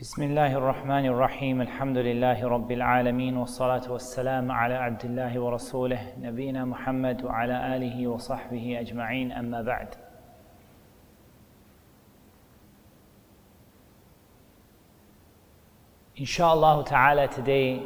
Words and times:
بسم 0.00 0.22
الله 0.22 0.56
الرحمن 0.56 1.06
الرحيم 1.06 1.60
الحمد 1.60 1.98
لله 1.98 2.48
رب 2.48 2.72
العالمين 2.72 3.36
والصلاة 3.36 3.92
والسلام 3.92 4.52
على 4.52 4.74
عبد 4.74 5.04
الله 5.04 5.40
ورسوله 5.40 6.12
نبينا 6.20 6.64
محمد 6.64 7.24
وعلى 7.24 7.76
آله 7.76 8.06
وصحبه 8.06 8.80
أجمعين 8.80 9.32
أما 9.32 9.62
بعد 9.62 9.88
Inshallah 16.16 16.84
ta'ala 16.84 17.28
today 17.28 17.80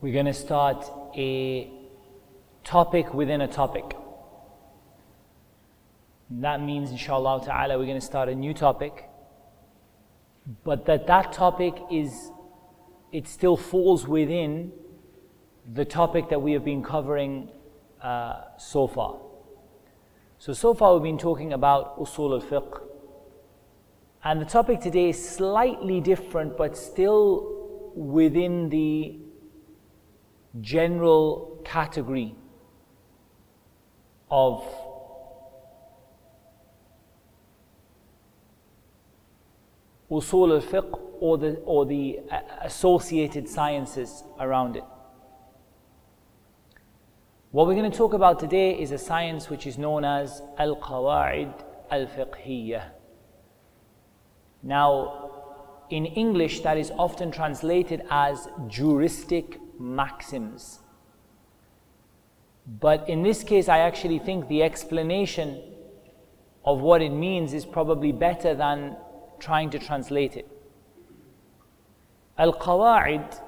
we're 0.00 0.12
going 0.12 0.26
to 0.26 0.32
start 0.32 0.84
a 1.16 1.70
topic 2.64 3.14
within 3.14 3.42
a 3.42 3.48
topic. 3.48 3.94
That 6.30 6.62
means, 6.62 6.90
inshallah 6.90 7.44
ta'ala, 7.44 7.78
we're 7.78 7.86
going 7.86 8.00
to 8.00 8.06
start 8.06 8.28
a 8.28 8.34
new 8.34 8.54
topic, 8.54 9.08
but 10.64 10.86
that 10.86 11.06
that 11.06 11.32
topic 11.32 11.74
is, 11.90 12.30
it 13.12 13.28
still 13.28 13.56
falls 13.56 14.06
within 14.08 14.72
the 15.72 15.84
topic 15.84 16.28
that 16.30 16.40
we 16.40 16.52
have 16.52 16.64
been 16.64 16.82
covering 16.82 17.50
uh, 18.00 18.42
so 18.58 18.86
far. 18.86 19.16
So, 20.38 20.52
so 20.52 20.74
far 20.74 20.94
we've 20.94 21.02
been 21.02 21.18
talking 21.18 21.52
about 21.52 21.98
usul 21.98 22.40
al 22.40 22.46
fiqh, 22.46 22.80
and 24.24 24.40
the 24.40 24.46
topic 24.46 24.80
today 24.80 25.10
is 25.10 25.28
slightly 25.28 26.00
different, 26.00 26.56
but 26.56 26.76
still 26.76 27.92
within 27.94 28.70
the 28.70 29.18
general 30.60 31.60
category 31.64 32.34
of 34.30 34.64
usul 40.10 40.54
al-fiqh 40.54 41.00
or 41.20 41.38
the, 41.38 41.54
or 41.64 41.86
the 41.86 42.20
uh, 42.30 42.40
associated 42.62 43.48
sciences 43.48 44.24
around 44.38 44.76
it. 44.76 44.84
What 47.50 47.66
we're 47.66 47.74
going 47.76 47.90
to 47.90 47.96
talk 47.96 48.14
about 48.14 48.40
today 48.40 48.72
is 48.78 48.90
a 48.90 48.98
science 48.98 49.48
which 49.48 49.66
is 49.66 49.78
known 49.78 50.04
as 50.04 50.42
al-qawa'id 50.58 51.54
al-fiqhiyya. 51.90 52.82
Now, 54.62 55.30
in 55.90 56.06
English, 56.06 56.60
that 56.60 56.76
is 56.76 56.90
often 56.98 57.30
translated 57.30 58.02
as 58.10 58.48
juristic 58.66 59.60
maxims. 59.78 60.80
But 62.66 63.08
in 63.08 63.22
this 63.22 63.44
case, 63.44 63.68
I 63.68 63.78
actually 63.80 64.18
think 64.18 64.48
the 64.48 64.62
explanation 64.62 65.62
of 66.64 66.80
what 66.80 67.02
it 67.02 67.10
means 67.10 67.52
is 67.52 67.66
probably 67.66 68.10
better 68.10 68.54
than 68.54 68.96
trying 69.38 69.70
to 69.70 69.78
translate 69.78 70.36
it. 70.36 70.48
Al 72.38 72.52
Qawa'id 72.52 73.40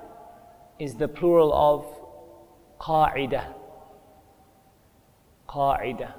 is 0.79 0.95
the 0.95 1.09
plural 1.09 1.53
of 1.53 1.85
Qa'ida. 2.81 3.53
Qa'ida. 5.49 6.13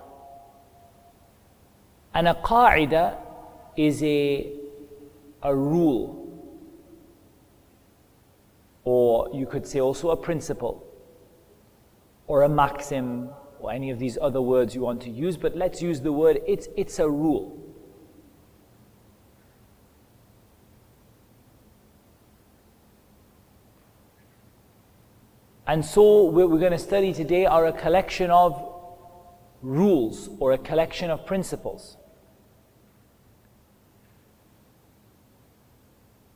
And 2.14 2.28
a 2.28 2.34
Qa'ida 2.34 3.18
is 3.76 4.02
a, 4.04 4.52
a 5.44 5.56
rule, 5.56 6.24
or 8.84 9.30
you 9.34 9.46
could 9.46 9.68
say 9.68 9.80
also 9.80 10.10
a 10.10 10.18
principle, 10.18 10.84
or 12.26 12.44
a 12.44 12.50
maxim, 12.50 13.30
or 13.60 13.72
any 13.72 13.92
of 13.92 14.00
these 14.00 14.18
other 14.22 14.42
words 14.42 14.76
you 14.76 14.82
want 14.82 15.02
to 15.02 15.10
use, 15.10 15.38
but 15.38 15.56
let's 15.56 15.82
use 15.82 16.02
the 16.02 16.12
word 16.12 16.42
it's, 16.48 16.68
it's 16.76 17.00
a 17.00 17.10
rule. 17.10 17.67
And 25.68 25.86
so, 25.86 26.24
what 26.24 26.50
we're 26.50 26.60
going 26.60 26.72
to 26.72 26.80
study 26.80 27.14
today 27.14 27.46
are 27.46 27.66
a 27.66 27.74
collection 27.74 28.32
of 28.32 28.74
rules 29.62 30.30
or 30.40 30.54
a 30.54 30.58
collection 30.58 31.12
of 31.12 31.26
principles. 31.26 31.98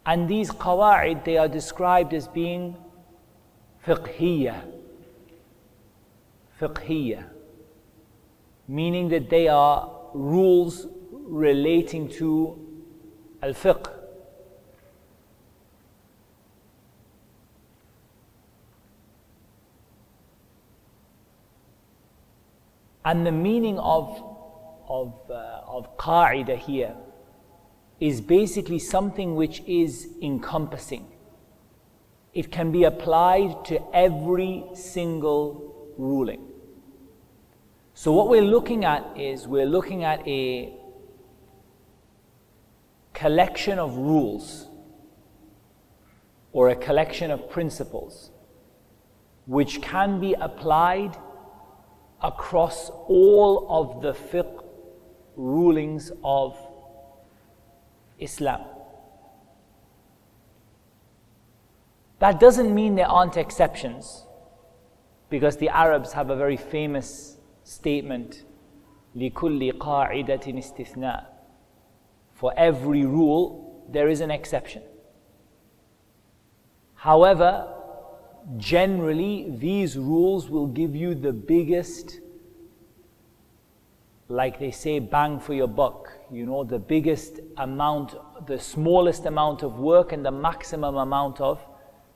And 0.06 0.28
these 0.28 0.52
qawa'id, 0.52 1.24
they 1.24 1.38
are 1.38 1.48
described 1.48 2.14
as 2.14 2.28
being 2.28 2.76
fiqhiyya. 3.88 4.64
Fiqhiyya. 6.60 7.24
Meaning 8.68 9.10
that 9.10 9.30
they 9.30 9.48
are 9.48 9.90
rules 10.14 10.88
relating 11.12 12.10
to 12.10 12.60
al 13.42 13.54
And 23.04 23.26
the 23.26 23.32
meaning 23.32 23.80
of, 23.80 24.24
of, 24.88 25.14
uh, 25.30 25.62
of 25.68 25.98
qaida 25.98 26.58
here 26.58 26.96
is 28.00 28.22
basically 28.22 28.80
something 28.80 29.36
which 29.36 29.62
is 29.68 30.08
encompassing. 30.22 31.08
It 32.34 32.52
can 32.52 32.72
be 32.72 32.84
applied 32.84 33.66
to 33.66 33.82
every 33.94 34.64
single 34.74 35.94
ruling. 35.98 36.48
So, 37.94 38.12
what 38.12 38.30
we're 38.30 38.42
looking 38.42 38.86
at 38.86 39.06
is 39.18 39.48
we're 39.48 39.66
looking 39.66 40.04
at 40.04 40.26
a 40.28 40.74
collection 43.14 43.78
of 43.78 43.98
rules 43.98 44.68
or 46.54 46.70
a 46.70 46.76
collection 46.76 47.30
of 47.30 47.50
principles 47.50 48.32
which 49.46 49.82
can 49.82 50.20
be 50.20 50.34
applied 50.34 51.16
across 52.23 52.91
all 52.91 53.67
of 53.69 54.03
the 54.03 54.13
fiqh 54.13 54.65
rulings 55.37 56.11
of 56.25 56.57
Islam. 58.19 58.63
That 62.19 62.41
doesn't 62.41 62.75
mean 62.75 62.95
there 62.95 63.09
aren't 63.09 63.37
exceptions, 63.37 64.27
because 65.29 65.59
the 65.59 65.69
Arabs 65.69 66.13
have 66.15 66.31
a 66.31 66.37
very 66.37 66.57
famous 66.57 67.37
statement 67.65 68.45
لِكُلِّ 69.15 69.73
قَاعِدَةٍ 69.75 70.45
اسْتِثْنَاء 70.45 71.27
For 72.33 72.53
every 72.57 73.05
rule, 73.05 73.85
there 73.91 74.09
is 74.09 74.21
an 74.21 74.31
exception. 74.31 74.83
However, 76.95 77.73
generally 78.58 79.54
these 79.58 79.98
rules 79.98 80.50
will 80.50 80.68
give 80.68 80.96
you 80.96 81.14
the 81.16 81.34
biggest 81.34 82.20
like 84.28 84.60
they 84.60 84.72
say 84.72 85.00
bang 85.00 85.40
for 85.40 85.54
your 85.54 85.68
buck. 85.68 86.12
You 86.32 86.46
know 86.46 86.64
the 86.64 86.80
biggest 86.80 87.40
amount 87.58 88.16
the 88.48 88.58
smallest 88.60 89.26
amount 89.26 89.62
of 89.62 89.78
work 89.80 90.12
and 90.14 90.26
the 90.26 90.32
maximum 90.32 90.96
amount 90.96 91.42
of 91.42 91.60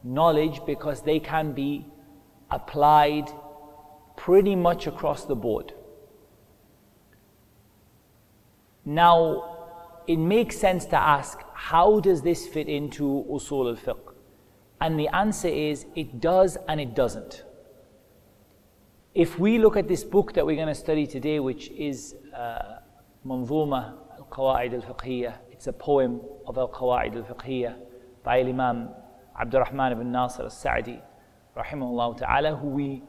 knowledge 0.03 0.61
because 0.65 1.01
they 1.01 1.19
can 1.19 1.51
be 1.51 1.85
applied 2.49 3.29
pretty 4.15 4.55
much 4.55 4.87
across 4.87 5.25
the 5.25 5.35
board. 5.35 5.73
Now 8.85 10.01
it 10.07 10.17
makes 10.17 10.57
sense 10.57 10.85
to 10.85 10.97
ask 10.97 11.39
how 11.53 11.99
does 11.99 12.21
this 12.21 12.47
fit 12.47 12.67
into 12.69 13.25
usul 13.29 13.69
al-fiqh 13.69 14.04
and 14.81 14.99
the 14.99 15.07
answer 15.09 15.47
is 15.47 15.85
it 15.95 16.19
does 16.19 16.57
and 16.67 16.79
it 16.81 16.95
doesn't. 16.95 17.43
If 19.13 19.39
we 19.39 19.57
look 19.59 19.77
at 19.77 19.87
this 19.87 20.03
book 20.03 20.33
that 20.33 20.45
we're 20.45 20.57
going 20.57 20.67
to 20.67 20.75
study 20.75 21.07
today, 21.07 21.39
which 21.39 21.69
is 21.69 22.15
uh, 22.35 22.79
al 23.29 24.27
Qawaid 24.29 24.73
al 24.73 24.81
Fiqhiyya, 24.81 25.37
it's 25.51 25.67
a 25.67 25.73
poem 25.73 26.19
of 26.45 26.57
Al 26.57 26.67
Qawaid 26.67 27.15
al 27.15 27.23
Fiqhiyya 27.23 27.75
by 28.23 28.39
Imam 28.41 28.89
Abdurrahman 29.39 29.93
ibn 29.93 30.11
Nasir 30.11 30.43
al 30.43 30.49
Sa'di, 30.49 30.99
rahimahullah 31.55 32.17
ta'ala, 32.17 32.57
who 32.57 32.67
we 32.67 33.03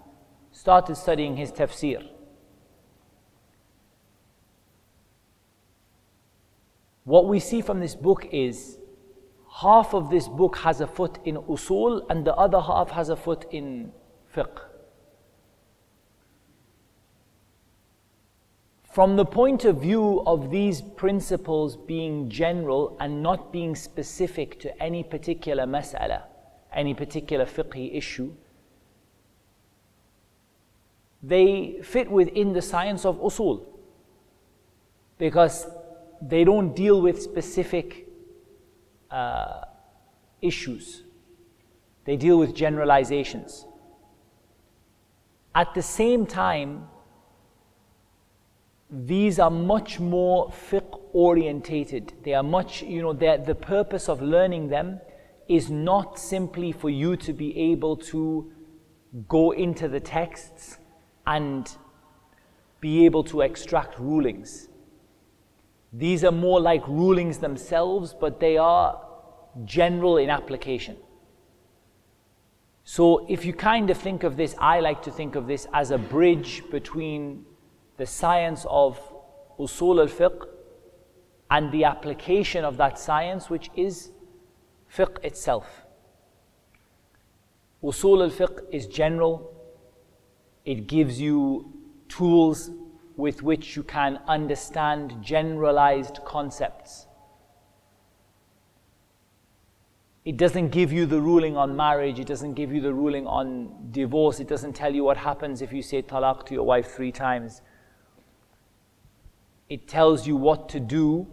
started 0.53 0.95
studying 0.97 1.37
his 1.37 1.51
tafsir. 1.51 2.09
What 7.03 7.27
we 7.27 7.41
see 7.41 7.61
from 7.61 7.81
this 7.81 7.95
book 7.95 8.27
is 8.33 8.76
half 9.63 9.95
of 9.95 10.11
this 10.11 10.29
book 10.29 10.57
has 10.59 10.81
a 10.83 10.87
foot 10.87 11.19
in 11.25 11.37
usul 11.37 12.05
and 12.11 12.27
the 12.27 12.35
other 12.35 12.61
half 12.61 12.91
has 12.91 13.09
a 13.09 13.17
foot 13.17 13.47
in 13.51 13.91
fiqh. 14.35 14.61
From 18.83 19.17
the 19.17 19.25
point 19.25 19.65
of 19.65 19.81
view 19.81 20.23
of 20.27 20.51
these 20.51 20.81
principles 20.83 21.77
being 21.77 22.29
general 22.29 22.97
and 23.01 23.23
not 23.23 23.53
being 23.53 23.75
specific 23.75 24.59
to 24.61 24.83
any 24.83 25.03
particular 25.03 25.65
mas'ala, 25.65 26.23
any 26.73 26.95
particular 26.95 27.47
fiqhi 27.47 27.95
issue, 27.95 28.33
they 31.23 31.79
fit 31.83 32.11
within 32.11 32.53
the 32.53 32.63
science 32.63 33.05
of 33.05 33.21
usul. 33.21 33.65
Because 35.19 35.67
they 36.21 36.45
don't 36.45 36.75
deal 36.75 37.01
with 37.01 37.21
specific 37.21 38.06
uh, 39.17 39.65
issues. 40.43 41.03
They 42.05 42.17
deal 42.17 42.39
with 42.39 42.55
generalizations. 42.55 43.65
At 45.55 45.73
the 45.75 45.83
same 45.83 46.27
time, 46.27 46.89
these 48.91 49.39
are 49.39 49.51
much 49.51 49.99
more 49.99 50.51
fiqh 50.51 51.01
orientated. 51.15 52.13
They 52.25 52.35
are 52.35 52.43
much, 52.43 52.83
you 52.83 53.01
know, 53.01 53.15
the 53.15 53.55
purpose 53.55 54.09
of 54.09 54.21
learning 54.21 54.69
them 54.69 55.01
is 55.49 55.71
not 55.71 56.19
simply 56.19 56.73
for 56.73 56.91
you 56.91 57.17
to 57.17 57.33
be 57.33 57.59
able 57.73 57.97
to 57.97 58.53
go 59.29 59.53
into 59.53 59.89
the 59.89 60.01
texts 60.01 60.77
and 61.27 61.75
be 62.81 63.07
able 63.07 63.25
to 63.25 63.41
extract 63.41 63.99
rulings. 63.99 64.69
These 65.93 66.23
are 66.23 66.33
more 66.33 66.61
like 66.61 66.87
rulings 66.87 67.39
themselves, 67.39 68.15
but 68.21 68.41
they 68.41 68.59
are 68.59 69.06
general 69.65 70.17
in 70.19 70.31
application. 70.31 70.97
So, 72.85 73.27
if 73.29 73.45
you 73.45 73.53
kind 73.53 73.91
of 73.91 73.97
think 73.97 74.23
of 74.23 74.37
this, 74.37 74.55
I 74.59 74.81
like 74.81 75.03
to 75.03 75.11
think 75.11 75.35
of 75.35 75.49
this 75.49 75.67
as 75.73 75.91
a 75.91 75.99
bridge 75.99 76.63
between 76.71 77.45
the 77.97 78.07
science 78.07 78.65
of 78.69 79.01
usul 79.59 80.01
al 80.01 80.07
fiqh 80.07 80.47
and 81.51 81.73
the 81.73 81.85
application 81.85 82.65
of 82.65 82.77
that 82.77 82.99
science, 82.99 83.51
which 83.51 83.71
is 83.75 84.13
fiqh 84.95 85.25
itself. 85.25 85.67
Usul 87.83 88.23
al 88.23 88.31
fiqh 88.31 88.61
is 88.71 88.87
general, 88.87 89.53
it 90.65 90.87
gives 90.87 91.21
you 91.21 91.73
tools 92.09 92.71
with 93.17 93.43
which 93.43 93.77
you 93.77 93.83
can 93.83 94.21
understand 94.29 95.17
generalized 95.23 96.19
concepts. 96.25 97.06
It 100.27 100.37
doesn't 100.37 100.71
give 100.71 100.93
you 100.93 101.07
the 101.07 101.21
ruling 101.21 101.57
on 101.57 101.77
marriage, 101.77 102.19
it 102.19 102.27
doesn't 102.27 102.55
give 102.55 102.73
you 102.73 102.81
the 102.81 102.93
ruling 102.93 103.29
on 103.29 103.73
divorce, 103.93 104.41
it 104.41 104.49
doesn't 104.49 104.73
tell 104.73 104.93
you 104.93 105.05
what 105.05 105.17
happens 105.17 105.63
if 105.63 105.73
you 105.73 105.83
say 105.83 106.03
talaq 106.03 106.45
to 106.47 106.55
your 106.55 106.65
wife 106.65 106.97
three 106.97 107.13
times. 107.13 107.63
It 109.69 109.87
tells 109.87 110.27
you 110.27 110.35
what 110.35 110.69
to 110.71 110.81
do 110.81 111.29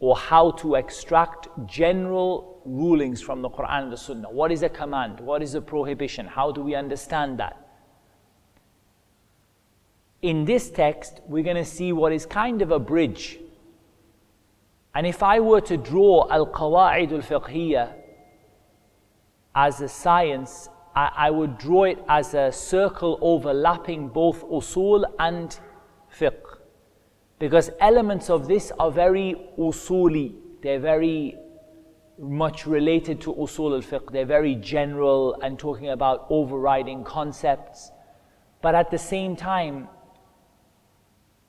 or 0.00 0.14
how 0.14 0.50
to 0.50 0.74
extract 0.74 1.48
general 1.66 2.60
rulings 2.66 3.22
from 3.22 3.40
the 3.40 3.48
Quran 3.48 3.84
and 3.84 3.92
the 3.92 3.96
Sunnah. 3.96 4.30
What 4.30 4.52
is 4.52 4.62
a 4.62 4.68
command? 4.68 5.20
What 5.20 5.42
is 5.42 5.54
a 5.54 5.62
prohibition? 5.62 6.26
How 6.26 6.52
do 6.52 6.60
we 6.60 6.74
understand 6.74 7.38
that? 7.38 7.56
In 10.20 10.44
this 10.44 10.68
text, 10.68 11.22
we're 11.26 11.42
going 11.42 11.56
to 11.56 11.64
see 11.64 11.94
what 11.94 12.12
is 12.12 12.26
kind 12.26 12.60
of 12.60 12.70
a 12.70 12.78
bridge. 12.78 13.38
And 14.94 15.06
if 15.06 15.22
I 15.22 15.40
were 15.40 15.60
to 15.62 15.76
draw 15.76 16.28
Al 16.30 16.46
Qawa'id 16.46 17.12
al 17.12 17.20
Fiqhiyya 17.20 17.94
as 19.54 19.80
a 19.80 19.88
science, 19.88 20.68
I, 20.94 21.10
I 21.16 21.30
would 21.30 21.58
draw 21.58 21.84
it 21.84 21.98
as 22.08 22.34
a 22.34 22.52
circle 22.52 23.18
overlapping 23.22 24.08
both 24.08 24.44
usul 24.46 25.04
and 25.18 25.58
fiqh. 26.14 26.58
Because 27.38 27.70
elements 27.80 28.30
of 28.30 28.46
this 28.46 28.70
are 28.78 28.90
very 28.90 29.36
usuli, 29.58 30.34
they're 30.62 30.78
very 30.78 31.36
much 32.18 32.66
related 32.66 33.20
to 33.22 33.34
usul 33.34 33.74
al 33.74 33.82
fiqh, 33.82 34.12
they're 34.12 34.26
very 34.26 34.54
general 34.56 35.34
and 35.42 35.58
talking 35.58 35.88
about 35.88 36.26
overriding 36.28 37.02
concepts. 37.02 37.90
But 38.60 38.74
at 38.74 38.90
the 38.90 38.98
same 38.98 39.34
time, 39.36 39.88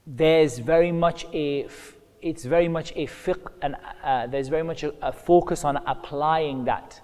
there's 0.07 0.57
very 0.57 0.91
much 0.91 1.25
a 1.33 1.67
it's 2.23 2.45
very 2.45 2.69
much 2.69 2.93
a 2.95 3.05
fiqh 3.05 3.51
and 3.61 3.75
uh, 4.03 4.27
there's 4.27 4.47
very 4.47 4.63
much 4.63 4.83
a, 4.83 4.93
a, 5.01 5.11
focus 5.11 5.65
on 5.65 5.77
applying 5.85 6.63
that. 6.63 7.01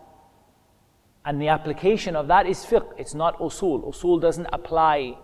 And 1.26 1.42
the 1.42 1.50
application 1.50 2.16
of 2.16 2.28
that 2.30 2.48
is 2.48 2.60
fiqh. 2.60 2.88
It's 2.98 3.14
not 3.14 3.38
usul. 3.40 3.86
Usul 3.86 4.22
doesn't 4.22 4.48
apply 4.54 5.18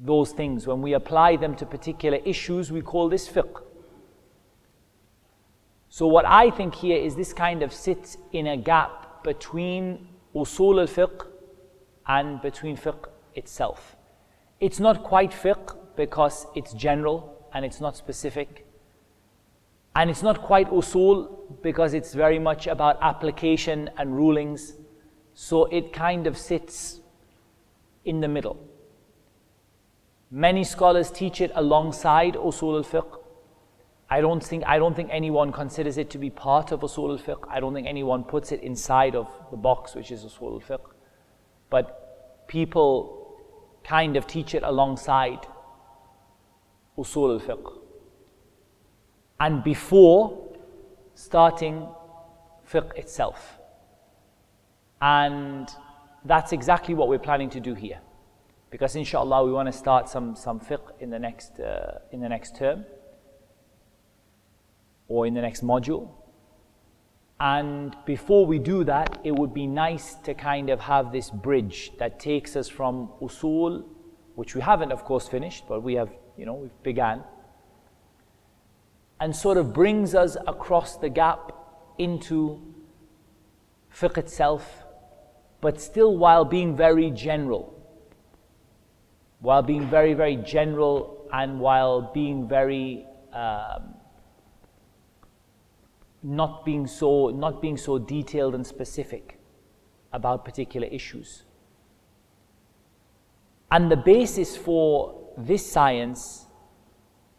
those 0.00 0.30
things, 0.30 0.64
when 0.64 0.80
we 0.80 0.92
apply 0.92 1.34
them 1.34 1.56
to 1.56 1.66
particular 1.66 2.18
issues, 2.24 2.70
we 2.70 2.80
call 2.80 3.08
this 3.08 3.28
fiqh. 3.28 3.62
So, 5.88 6.06
what 6.06 6.24
I 6.24 6.50
think 6.50 6.76
here 6.76 6.96
is 6.96 7.16
this 7.16 7.32
kind 7.32 7.64
of 7.64 7.72
sits 7.72 8.16
in 8.30 8.46
a 8.46 8.56
gap 8.56 9.24
between 9.24 10.06
usul 10.36 10.80
al 10.80 10.86
fiqh 10.86 11.26
and 12.06 12.40
between 12.40 12.76
fiqh 12.76 13.08
itself. 13.34 13.96
It's 14.60 14.78
not 14.78 15.02
quite 15.02 15.32
fiqh 15.32 15.76
because 15.96 16.46
it's 16.54 16.72
general 16.74 17.37
and 17.52 17.64
it's 17.64 17.80
not 17.80 17.96
specific. 17.96 18.66
And 19.94 20.10
it's 20.10 20.22
not 20.22 20.42
quite 20.42 20.70
usul 20.70 21.60
because 21.62 21.94
it's 21.94 22.14
very 22.14 22.38
much 22.38 22.66
about 22.66 22.98
application 23.02 23.90
and 23.98 24.14
rulings. 24.14 24.74
So 25.34 25.64
it 25.66 25.92
kind 25.92 26.26
of 26.26 26.38
sits 26.38 27.00
in 28.04 28.20
the 28.20 28.28
middle. 28.28 28.58
Many 30.30 30.62
scholars 30.62 31.10
teach 31.10 31.40
it 31.40 31.50
alongside 31.54 32.34
usul 32.34 32.76
al-fiqh. 32.76 33.18
I 34.10 34.20
don't 34.20 34.42
think 34.42 34.64
I 34.66 34.78
don't 34.78 34.94
think 34.94 35.10
anyone 35.12 35.52
considers 35.52 35.98
it 35.98 36.10
to 36.10 36.18
be 36.18 36.30
part 36.30 36.70
of 36.70 36.80
usul 36.80 37.10
al-fiqh. 37.10 37.48
I 37.48 37.60
don't 37.60 37.74
think 37.74 37.86
anyone 37.86 38.24
puts 38.24 38.52
it 38.52 38.62
inside 38.62 39.14
of 39.14 39.28
the 39.50 39.56
box 39.56 39.94
which 39.94 40.10
is 40.10 40.24
usul 40.24 40.54
al-fiqh. 40.54 40.86
But 41.70 42.46
people 42.46 43.36
kind 43.84 44.16
of 44.16 44.26
teach 44.26 44.54
it 44.54 44.62
alongside 44.62 45.46
usul 46.98 47.40
al-fiqh. 47.40 47.78
And 49.40 49.62
before 49.62 50.48
starting 51.14 51.86
fiqh 52.70 52.96
itself. 52.96 53.58
And 55.00 55.68
that's 56.24 56.52
exactly 56.52 56.94
what 56.94 57.08
we're 57.08 57.18
planning 57.18 57.50
to 57.50 57.60
do 57.60 57.74
here 57.74 58.00
because 58.70 58.96
inshallah 58.96 59.44
we 59.44 59.52
want 59.52 59.66
to 59.66 59.72
start 59.72 60.08
some, 60.08 60.36
some 60.36 60.60
fiqh 60.60 60.92
in 61.00 61.10
the 61.10 61.18
next 61.18 61.58
uh, 61.60 61.98
in 62.12 62.20
the 62.20 62.28
next 62.28 62.56
term 62.56 62.84
or 65.08 65.26
in 65.26 65.34
the 65.34 65.40
next 65.40 65.64
module 65.64 66.10
and 67.40 67.96
before 68.04 68.44
we 68.46 68.58
do 68.58 68.84
that 68.84 69.18
it 69.24 69.34
would 69.34 69.54
be 69.54 69.66
nice 69.66 70.14
to 70.16 70.34
kind 70.34 70.70
of 70.70 70.80
have 70.80 71.12
this 71.12 71.30
bridge 71.30 71.92
that 71.98 72.18
takes 72.18 72.56
us 72.56 72.68
from 72.68 73.10
usul 73.22 73.84
which 74.34 74.54
we 74.54 74.60
haven't 74.60 74.92
of 74.92 75.04
course 75.04 75.28
finished 75.28 75.64
but 75.68 75.82
we 75.82 75.94
have 75.94 76.10
you 76.38 76.46
know 76.46 76.54
we've 76.54 76.82
began 76.82 77.22
and 79.20 79.34
sort 79.34 79.58
of 79.58 79.72
brings 79.72 80.14
us 80.14 80.36
across 80.46 80.96
the 80.96 81.08
gap 81.08 81.52
into 81.98 82.60
fiqh 83.92 84.16
itself 84.16 84.84
but 85.60 85.80
still 85.80 86.16
while 86.16 86.44
being 86.44 86.76
very 86.76 87.10
general 87.10 87.78
while 89.40 89.62
being 89.62 89.88
very, 89.88 90.14
very 90.14 90.36
general 90.36 91.28
and 91.32 91.60
while 91.60 92.12
being 92.12 92.48
very 92.48 93.06
um, 93.32 93.94
not 96.22 96.64
being 96.64 96.86
so 96.86 97.28
not 97.28 97.62
being 97.62 97.76
so 97.76 97.98
detailed 97.98 98.54
and 98.54 98.66
specific 98.66 99.38
about 100.12 100.44
particular 100.44 100.88
issues. 100.88 101.44
And 103.70 103.90
the 103.90 103.96
basis 103.96 104.56
for 104.56 105.17
this 105.38 105.70
science 105.70 106.46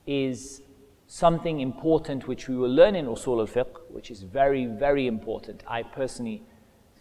is 0.08 0.62
something 1.08 1.60
important 1.60 2.28
which 2.28 2.48
we 2.48 2.56
will 2.56 2.74
learn 2.74 2.96
in 2.96 3.06
Usul 3.06 3.40
al-Fiqh, 3.40 3.76
which 3.90 4.10
is 4.10 4.24
very, 4.24 4.66
very 4.66 5.06
important. 5.06 5.64
I 5.68 5.84
personally 5.84 6.44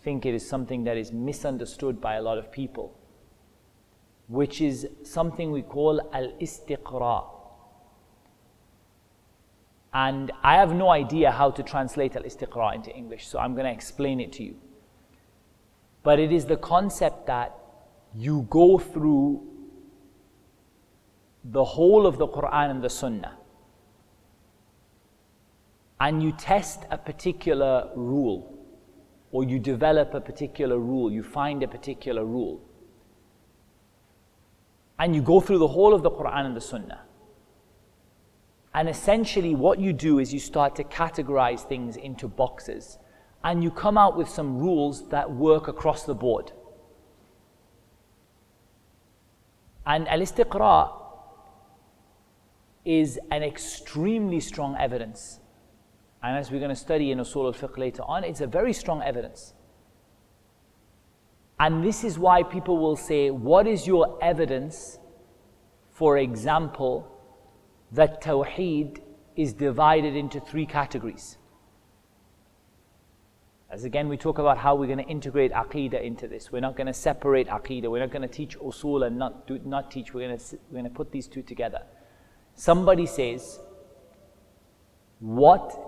think 0.02 0.26
it 0.26 0.34
is 0.34 0.46
something 0.46 0.84
that 0.84 0.96
is 0.96 1.12
misunderstood 1.12 2.00
by 2.00 2.14
a 2.14 2.22
lot 2.22 2.38
of 2.38 2.52
people 2.52 2.98
which 4.28 4.60
is 4.60 4.86
something 5.02 5.50
we 5.50 5.62
call 5.62 6.00
al 6.12 6.28
istiqra. 6.40 7.26
And 9.92 10.30
I 10.42 10.56
have 10.56 10.74
no 10.74 10.90
idea 10.90 11.30
how 11.32 11.50
to 11.50 11.62
translate 11.62 12.14
al 12.14 12.22
istiqra 12.22 12.74
into 12.74 12.94
English, 12.94 13.26
so 13.26 13.38
I'm 13.38 13.54
going 13.54 13.64
to 13.64 13.72
explain 13.72 14.20
it 14.20 14.32
to 14.34 14.42
you. 14.42 14.56
But 16.02 16.20
it 16.20 16.30
is 16.30 16.44
the 16.44 16.58
concept 16.58 17.26
that 17.26 17.54
you 18.14 18.46
go 18.50 18.78
through 18.78 19.47
the 21.50 21.64
whole 21.64 22.06
of 22.06 22.18
the 22.18 22.28
Quran 22.28 22.70
and 22.70 22.84
the 22.84 22.90
Sunnah 22.90 23.36
and 26.00 26.22
you 26.22 26.32
test 26.32 26.84
a 26.90 26.98
particular 26.98 27.90
rule 27.96 28.54
or 29.32 29.44
you 29.44 29.58
develop 29.58 30.14
a 30.14 30.20
particular 30.20 30.78
rule, 30.78 31.10
you 31.10 31.22
find 31.22 31.62
a 31.62 31.68
particular 31.68 32.24
rule 32.24 32.60
and 34.98 35.14
you 35.14 35.22
go 35.22 35.40
through 35.40 35.58
the 35.58 35.68
whole 35.68 35.94
of 35.94 36.02
the 36.02 36.10
Quran 36.10 36.46
and 36.46 36.56
the 36.56 36.60
Sunnah. 36.60 37.02
And 38.74 38.88
essentially, 38.88 39.54
what 39.54 39.80
you 39.80 39.92
do 39.92 40.18
is 40.18 40.32
you 40.34 40.40
start 40.40 40.76
to 40.76 40.84
categorize 40.84 41.66
things 41.66 41.96
into 41.96 42.28
boxes 42.28 42.98
and 43.42 43.62
you 43.62 43.70
come 43.70 43.96
out 43.96 44.16
with 44.16 44.28
some 44.28 44.58
rules 44.58 45.08
that 45.08 45.30
work 45.30 45.68
across 45.68 46.04
the 46.04 46.14
board. 46.14 46.52
And 49.86 50.06
al 50.08 50.18
istiqra 50.18 50.97
is 52.88 53.20
an 53.30 53.42
extremely 53.42 54.40
strong 54.40 54.74
evidence. 54.80 55.40
And 56.22 56.38
as 56.38 56.50
we're 56.50 56.58
going 56.58 56.70
to 56.70 56.82
study 56.88 57.10
in 57.10 57.18
Usul 57.18 57.44
al 57.44 57.52
Fiqh 57.52 57.76
later 57.76 58.02
on, 58.02 58.24
it's 58.24 58.40
a 58.40 58.46
very 58.46 58.72
strong 58.72 59.02
evidence. 59.02 59.52
And 61.60 61.84
this 61.84 62.02
is 62.02 62.18
why 62.18 62.42
people 62.42 62.78
will 62.78 62.96
say, 62.96 63.30
What 63.30 63.66
is 63.66 63.86
your 63.86 64.18
evidence, 64.22 64.98
for 65.90 66.16
example, 66.16 67.06
that 67.92 68.22
Tawheed 68.22 69.00
is 69.36 69.52
divided 69.52 70.16
into 70.16 70.40
three 70.40 70.64
categories? 70.64 71.36
As 73.70 73.84
again, 73.84 74.08
we 74.08 74.16
talk 74.16 74.38
about 74.38 74.56
how 74.56 74.74
we're 74.74 74.86
going 74.86 75.04
to 75.04 75.10
integrate 75.10 75.52
Aqidah 75.52 76.02
into 76.02 76.26
this. 76.26 76.50
We're 76.50 76.60
not 76.60 76.74
going 76.74 76.86
to 76.86 76.94
separate 76.94 77.48
Aqidah. 77.48 77.90
We're 77.90 78.00
not 78.00 78.12
going 78.12 78.22
to 78.22 78.34
teach 78.34 78.58
Usul 78.58 79.06
and 79.06 79.18
not, 79.18 79.46
do, 79.46 79.60
not 79.62 79.90
teach. 79.90 80.14
We're 80.14 80.26
going, 80.26 80.38
to, 80.38 80.58
we're 80.70 80.80
going 80.80 80.90
to 80.90 80.96
put 80.96 81.12
these 81.12 81.28
two 81.28 81.42
together 81.42 81.82
Somebody 82.57 83.05
says, 83.05 83.59
What 85.19 85.79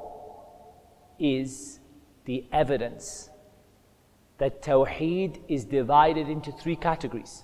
is 1.20 1.80
the 2.25 2.46
evidence 2.52 3.30
that 4.38 4.62
Tawheed 4.62 5.40
is 5.48 5.66
divided 5.66 6.28
into 6.30 6.52
three 6.52 6.75
categories? 6.75 7.44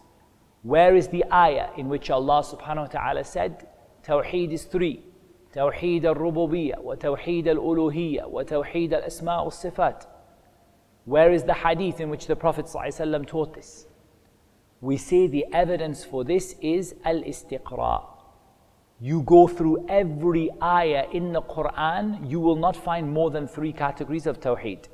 Where 0.64 0.96
is 0.96 1.08
the 1.08 1.26
ayah 1.32 1.70
in 1.78 1.90
which 1.90 2.10
Allah 2.10 2.44
subhanahu 2.44 2.94
wa 2.94 3.00
ta'ala 3.00 3.24
said, 3.24 3.68
Tawheed 4.04 4.52
is 4.52 4.66
three? 4.66 5.04
توحيد 5.54 6.06
الربوبية 6.06 6.80
وتوحيد 6.80 7.48
الألوهية 7.48 8.24
وتوحيد 8.26 8.94
الأسماء 8.94 9.44
والصفات 9.44 10.06
where 11.06 11.32
is 11.32 11.44
the 11.44 11.54
hadith 11.54 12.00
in 12.00 12.10
which 12.10 12.28
the 12.28 12.36
Prophet 12.36 12.66
ﷺ 12.66 13.28
taught 13.28 13.56
this? 13.56 13.88
We 14.82 14.98
say 14.98 15.28
the 15.28 15.46
evidence 15.52 16.06
for 16.06 16.24
this 16.24 16.56
is 16.62 16.96
al 17.04 17.22
istiqra. 17.22 18.04
You 18.99 19.23
go 19.23 19.47
through 19.47 19.87
every 19.89 20.51
ayah 20.63 21.05
in 21.13 21.33
the 21.33 21.43
Quran, 21.43 22.31
you 22.31 22.41
will 22.41 22.57
not 22.57 22.75
find 22.75 23.13
more 23.13 23.31
than 23.31 23.47
three 23.47 23.73
categories 23.73 24.27
of 24.27 24.41
Tawheed. 24.41 24.89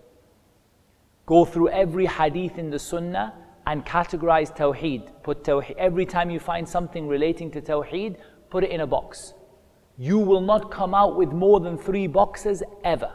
Go 1.25 1.45
through 1.45 1.69
every 1.69 2.07
hadith 2.07 2.59
in 2.59 2.71
the 2.71 2.81
Sunnah 2.81 3.33
and 3.65 3.87
categorize 3.87 4.55
Tawheed. 4.57 5.23
Put 5.23 5.45
Tawheed. 5.45 5.77
Every 5.77 6.05
time 6.05 6.31
you 6.31 6.41
find 6.41 6.69
something 6.69 7.07
relating 7.07 7.51
to 7.53 7.61
Tawheed, 7.61 8.17
put 8.51 8.65
it 8.65 8.71
in 8.71 8.81
a 8.81 8.87
box. 8.89 9.35
You 9.97 10.19
will 10.19 10.41
not 10.41 10.71
come 10.71 10.95
out 10.95 11.17
with 11.17 11.31
more 11.31 11.61
than 11.61 11.79
three 11.79 12.09
boxes 12.09 12.63
ever. 12.83 13.13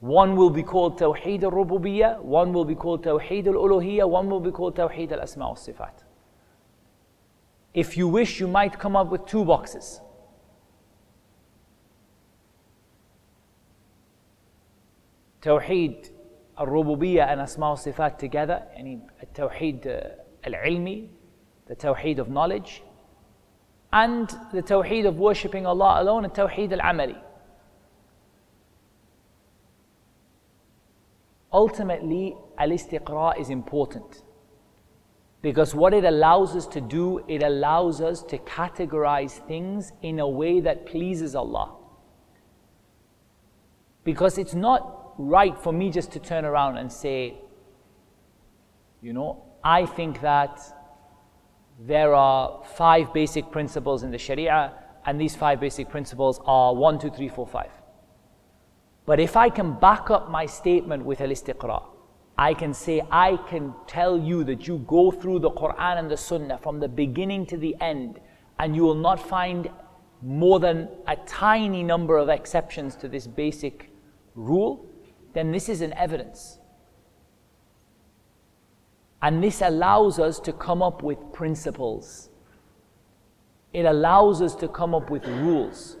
One 0.00 0.34
will 0.34 0.50
be 0.50 0.64
called 0.64 0.98
Tawheed 0.98 1.44
al-Rububiyyah, 1.44 2.22
one 2.22 2.52
will 2.52 2.64
be 2.64 2.74
called 2.74 3.04
Tawheed 3.04 3.46
al-Uluhiyyah, 3.46 4.08
one 4.08 4.28
will 4.28 4.40
be 4.40 4.50
called 4.50 4.74
Tawheed 4.74 5.12
al-Asma 5.12 5.44
al-Sifat. 5.44 6.02
If 7.74 7.96
you 7.96 8.08
wish, 8.08 8.38
you 8.38 8.48
might 8.48 8.78
come 8.78 8.96
up 8.96 9.08
with 9.10 9.26
two 9.26 9.44
boxes. 9.44 10.00
Tawheed 15.40 16.10
al-Rububiyyah 16.58 17.28
and 17.28 17.40
Asma 17.40 17.66
al-Sifat 17.66 18.18
together, 18.18 18.62
yani 18.78 19.00
Tawheed 19.34 19.86
uh, 19.86 20.10
al-Ilmi, 20.44 21.08
the 21.66 21.74
Tawheed 21.74 22.18
of 22.18 22.28
knowledge, 22.28 22.82
and 23.92 24.28
the 24.52 24.62
Tawheed 24.62 25.06
of 25.06 25.16
worshipping 25.16 25.66
Allah 25.66 26.02
alone, 26.02 26.24
and 26.24 26.32
Tawheed 26.32 26.72
al-Amali. 26.72 27.18
ultimately 31.52 32.34
al-istiqra 32.58 33.38
is 33.38 33.50
important 33.50 34.22
because 35.42 35.74
what 35.74 35.92
it 35.92 36.04
allows 36.04 36.54
us 36.54 36.66
to 36.68 36.80
do 36.80 37.24
it 37.28 37.42
allows 37.42 38.00
us 38.00 38.22
to 38.22 38.38
categorize 38.38 39.44
things 39.46 39.92
in 40.00 40.20
a 40.20 40.28
way 40.28 40.60
that 40.60 40.86
pleases 40.86 41.34
Allah. 41.34 41.74
Because 44.04 44.38
it's 44.38 44.54
not 44.54 45.14
right 45.18 45.56
for 45.58 45.72
me 45.72 45.90
just 45.90 46.12
to 46.12 46.18
turn 46.18 46.44
around 46.44 46.78
and 46.78 46.90
say 46.90 47.34
you 49.02 49.12
know 49.12 49.44
I 49.62 49.84
think 49.86 50.20
that 50.22 50.60
there 51.78 52.14
are 52.14 52.62
five 52.76 53.12
basic 53.12 53.50
principles 53.50 54.02
in 54.02 54.10
the 54.10 54.18
Sharia 54.18 54.72
and 55.04 55.20
these 55.20 55.34
five 55.34 55.60
basic 55.60 55.88
principles 55.88 56.40
are 56.44 56.74
one, 56.74 56.98
two, 56.98 57.10
three, 57.10 57.28
four, 57.28 57.46
five. 57.46 57.70
But 59.04 59.18
if 59.18 59.36
I 59.36 59.48
can 59.48 59.74
back 59.74 60.10
up 60.10 60.30
my 60.30 60.46
statement 60.46 61.04
with 61.04 61.20
al 61.20 61.28
istiqra, 61.28 61.82
I 62.42 62.54
can 62.54 62.74
say, 62.74 63.02
I 63.08 63.36
can 63.36 63.72
tell 63.86 64.18
you 64.18 64.42
that 64.44 64.66
you 64.66 64.78
go 64.88 65.12
through 65.12 65.38
the 65.38 65.50
Quran 65.52 65.98
and 66.00 66.10
the 66.10 66.16
Sunnah 66.16 66.58
from 66.58 66.80
the 66.80 66.88
beginning 66.88 67.46
to 67.46 67.56
the 67.56 67.76
end, 67.80 68.18
and 68.58 68.74
you 68.74 68.82
will 68.82 69.02
not 69.08 69.20
find 69.20 69.70
more 70.22 70.58
than 70.58 70.88
a 71.06 71.14
tiny 71.26 71.84
number 71.84 72.18
of 72.18 72.28
exceptions 72.28 72.96
to 72.96 73.06
this 73.08 73.28
basic 73.28 73.90
rule, 74.34 74.84
then 75.34 75.52
this 75.52 75.68
is 75.68 75.82
an 75.82 75.92
evidence. 75.92 76.58
And 79.20 79.42
this 79.42 79.62
allows 79.62 80.18
us 80.18 80.40
to 80.40 80.52
come 80.52 80.82
up 80.82 81.04
with 81.04 81.18
principles. 81.32 82.28
It 83.72 83.84
allows 83.84 84.42
us 84.42 84.56
to 84.56 84.66
come 84.66 84.96
up 84.96 85.10
with 85.10 85.24
rules 85.28 85.96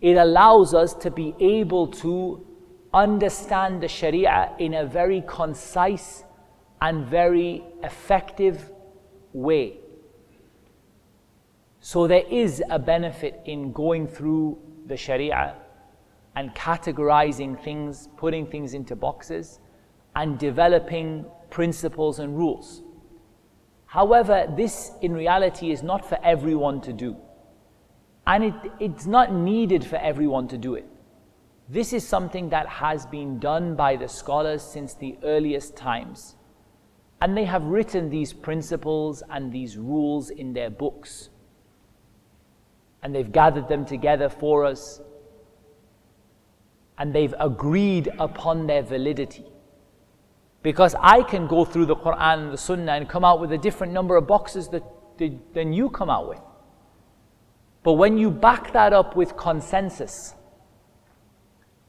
it 0.00 0.16
allows 0.16 0.72
us 0.74 0.94
to 0.94 1.10
be 1.10 1.34
able 1.40 1.86
to 1.86 2.46
understand 2.92 3.82
the 3.82 3.88
Sharia 3.88 4.52
in 4.58 4.74
a 4.74 4.84
very 4.84 5.22
concise 5.26 6.24
and 6.80 7.06
very 7.06 7.62
effective 7.82 8.70
way. 9.32 9.78
So 11.80 12.06
there 12.06 12.24
is 12.30 12.62
a 12.68 12.78
benefit 12.78 13.40
in 13.44 13.72
going 13.72 14.06
through 14.06 14.58
the 14.86 14.96
Sharia 14.96 15.54
and 16.36 16.54
categorizing 16.54 17.62
things, 17.62 18.08
putting 18.16 18.46
things 18.46 18.74
into 18.74 18.96
boxes, 18.96 19.60
and 20.14 20.38
developing 20.38 21.24
principles 21.50 22.18
and 22.18 22.36
rules. 22.36 22.82
However, 23.86 24.46
this 24.56 24.92
in 25.00 25.12
reality 25.12 25.70
is 25.70 25.82
not 25.82 26.08
for 26.08 26.18
everyone 26.22 26.80
to 26.82 26.92
do. 26.92 27.16
And 28.26 28.44
it, 28.44 28.54
it's 28.78 29.06
not 29.06 29.32
needed 29.32 29.84
for 29.84 29.96
everyone 29.96 30.46
to 30.48 30.58
do 30.58 30.74
it. 30.74 30.86
This 31.70 31.92
is 31.92 32.06
something 32.06 32.48
that 32.48 32.66
has 32.66 33.06
been 33.06 33.38
done 33.38 33.76
by 33.76 33.94
the 33.94 34.08
scholars 34.08 34.60
since 34.60 34.94
the 34.94 35.16
earliest 35.22 35.76
times. 35.76 36.34
And 37.22 37.36
they 37.36 37.44
have 37.44 37.62
written 37.62 38.10
these 38.10 38.32
principles 38.32 39.22
and 39.30 39.52
these 39.52 39.76
rules 39.76 40.30
in 40.30 40.52
their 40.52 40.68
books. 40.68 41.28
And 43.04 43.14
they've 43.14 43.30
gathered 43.30 43.68
them 43.68 43.84
together 43.84 44.28
for 44.28 44.64
us. 44.64 45.00
And 46.98 47.14
they've 47.14 47.34
agreed 47.38 48.10
upon 48.18 48.66
their 48.66 48.82
validity. 48.82 49.46
Because 50.64 50.96
I 50.98 51.22
can 51.22 51.46
go 51.46 51.64
through 51.64 51.86
the 51.86 51.96
Quran 51.96 52.38
and 52.46 52.52
the 52.52 52.58
Sunnah 52.58 52.92
and 52.94 53.08
come 53.08 53.24
out 53.24 53.40
with 53.40 53.52
a 53.52 53.58
different 53.58 53.92
number 53.92 54.16
of 54.16 54.26
boxes 54.26 54.66
that, 54.70 54.82
than 55.54 55.72
you 55.72 55.88
come 55.88 56.10
out 56.10 56.28
with. 56.28 56.40
But 57.84 57.92
when 57.92 58.18
you 58.18 58.32
back 58.32 58.72
that 58.72 58.92
up 58.92 59.14
with 59.14 59.36
consensus, 59.36 60.34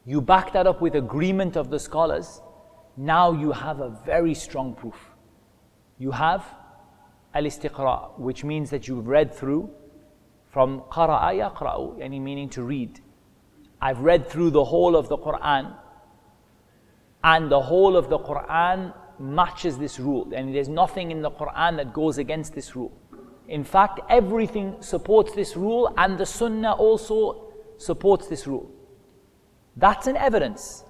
you 0.06 0.22
back 0.22 0.54
that 0.54 0.68
up 0.68 0.82
with 0.82 0.96
agreement 0.96 1.56
of 1.56 1.70
the 1.70 1.80
scholars, 1.80 2.42
now 2.98 3.32
you 3.32 3.52
have 3.52 3.80
a 3.80 3.90
very 4.06 4.34
strong 4.34 4.74
proof. 4.74 4.96
You 5.98 6.12
have 6.12 6.44
al 7.34 7.44
istiqra, 7.44 8.20
which 8.20 8.44
means 8.44 8.70
that 8.72 8.88
you've 8.88 9.08
read 9.08 9.34
through 9.34 9.70
from 10.50 10.82
qara'a 10.92 11.54
yaqra'u, 11.54 12.02
any 12.02 12.20
meaning 12.20 12.50
to 12.50 12.64
read. 12.64 13.00
I've 13.82 14.00
read 14.00 14.28
through 14.28 14.52
the 14.52 14.66
whole 14.66 14.96
of 14.96 15.08
the 15.08 15.18
Quran, 15.18 15.76
and 17.24 17.52
the 17.52 17.62
whole 17.62 17.96
of 17.96 18.10
the 18.10 18.20
Quran 18.20 18.94
matches 19.20 19.78
this 19.78 20.00
rule, 20.00 20.34
and 20.34 20.54
there's 20.54 20.68
nothing 20.68 21.12
in 21.12 21.22
the 21.22 21.32
Quran 21.32 21.78
that 21.78 21.94
goes 21.94 22.18
against 22.18 22.54
this 22.54 22.76
rule. 22.76 22.92
In 23.48 23.64
fact, 23.64 24.00
everything 24.10 24.82
supports 24.82 25.34
this 25.34 25.56
rule, 25.56 25.94
and 25.98 26.18
the 26.18 26.26
Sunnah 26.26 26.74
also 26.74 27.54
supports 27.78 28.28
this 28.28 28.48
rule. 28.48 28.70
That's 29.76 30.08
an 30.08 30.18
evidence. 30.18 30.84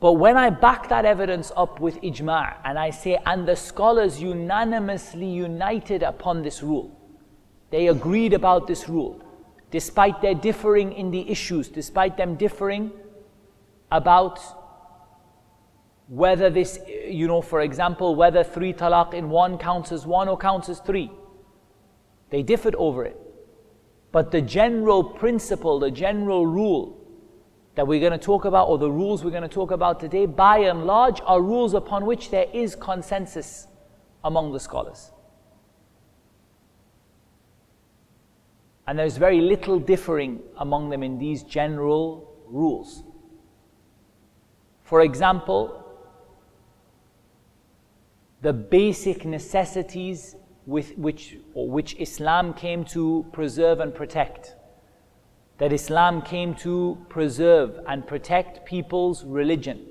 But 0.00 0.14
when 0.14 0.36
I 0.36 0.48
back 0.48 0.88
that 0.88 1.04
evidence 1.04 1.52
up 1.56 1.78
with 1.78 2.00
ijma' 2.00 2.56
and 2.64 2.78
I 2.78 2.90
say, 2.90 3.18
and 3.26 3.46
the 3.46 3.54
scholars 3.54 4.20
unanimously 4.20 5.26
united 5.26 6.02
upon 6.02 6.42
this 6.42 6.62
rule, 6.62 6.96
they 7.70 7.88
agreed 7.88 8.32
about 8.32 8.66
this 8.66 8.88
rule, 8.88 9.22
despite 9.70 10.22
their 10.22 10.34
differing 10.34 10.94
in 10.94 11.10
the 11.10 11.30
issues, 11.30 11.68
despite 11.68 12.16
them 12.16 12.36
differing 12.36 12.92
about 13.92 14.40
whether 16.08 16.48
this, 16.48 16.80
you 17.06 17.28
know, 17.28 17.42
for 17.42 17.60
example, 17.60 18.16
whether 18.16 18.42
three 18.42 18.72
talaq 18.72 19.12
in 19.12 19.28
one 19.28 19.58
counts 19.58 19.92
as 19.92 20.06
one 20.06 20.28
or 20.28 20.36
counts 20.36 20.68
as 20.68 20.80
three. 20.80 21.10
They 22.30 22.42
differed 22.42 22.74
over 22.76 23.04
it. 23.04 23.16
But 24.12 24.30
the 24.30 24.40
general 24.40 25.04
principle, 25.04 25.78
the 25.78 25.90
general 25.90 26.46
rule 26.46 26.99
that 27.74 27.86
we're 27.86 28.00
going 28.00 28.12
to 28.12 28.18
talk 28.18 28.44
about, 28.44 28.68
or 28.68 28.78
the 28.78 28.90
rules 28.90 29.24
we're 29.24 29.30
going 29.30 29.42
to 29.42 29.48
talk 29.48 29.70
about 29.70 30.00
today, 30.00 30.26
by 30.26 30.58
and 30.58 30.84
large, 30.84 31.20
are 31.24 31.40
rules 31.40 31.74
upon 31.74 32.04
which 32.04 32.30
there 32.30 32.46
is 32.52 32.74
consensus 32.74 33.66
among 34.24 34.52
the 34.52 34.60
scholars. 34.60 35.12
And 38.86 38.98
there's 38.98 39.16
very 39.16 39.40
little 39.40 39.78
differing 39.78 40.40
among 40.58 40.90
them 40.90 41.02
in 41.02 41.18
these 41.18 41.44
general 41.44 42.34
rules. 42.48 43.04
For 44.82 45.02
example, 45.02 45.86
the 48.42 48.52
basic 48.52 49.24
necessities 49.24 50.34
with 50.66 50.96
which, 50.98 51.36
which 51.54 51.94
Islam 52.00 52.52
came 52.52 52.84
to 52.86 53.26
preserve 53.32 53.80
and 53.80 53.94
protect. 53.94 54.56
That 55.60 55.72
Islam 55.72 56.22
came 56.22 56.54
to 56.56 56.98
preserve 57.08 57.78
and 57.86 58.06
protect 58.06 58.66
people's 58.66 59.24
religion. 59.24 59.86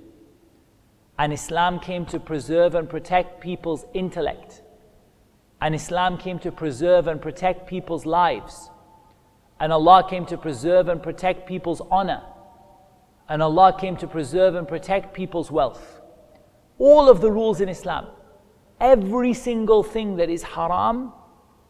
And 1.18 1.32
Islam 1.32 1.80
came 1.80 2.06
to 2.08 2.20
preserve 2.20 2.76
and 2.76 2.90
protect 2.90 3.40
people's 3.40 3.86
intellect. 3.94 4.62
And 5.62 5.76
Islam 5.76 6.18
came 6.18 6.40
to 6.40 6.52
preserve 6.52 7.08
and 7.08 7.22
protect 7.22 7.68
people's 7.68 8.06
lives. 8.06 8.70
And 9.60 9.72
Allah 9.72 10.06
came 10.10 10.26
to 10.28 10.38
preserve 10.38 10.88
and 10.88 11.04
protect 11.04 11.48
people's 11.48 11.82
honor. 11.92 12.24
And 13.28 13.44
Allah 13.44 13.76
came 13.80 13.96
to 13.98 14.08
preserve 14.08 14.56
and 14.56 14.68
protect 14.68 15.14
people's 15.14 15.52
wealth. 15.52 16.02
All 16.80 17.10
of 17.10 17.22
the 17.22 17.32
rules 17.32 17.62
in 17.62 17.70
Islam, 17.70 18.08
every 18.80 19.34
single 19.34 19.84
thing 19.84 20.16
that 20.16 20.30
is 20.30 20.42
haram 20.42 21.14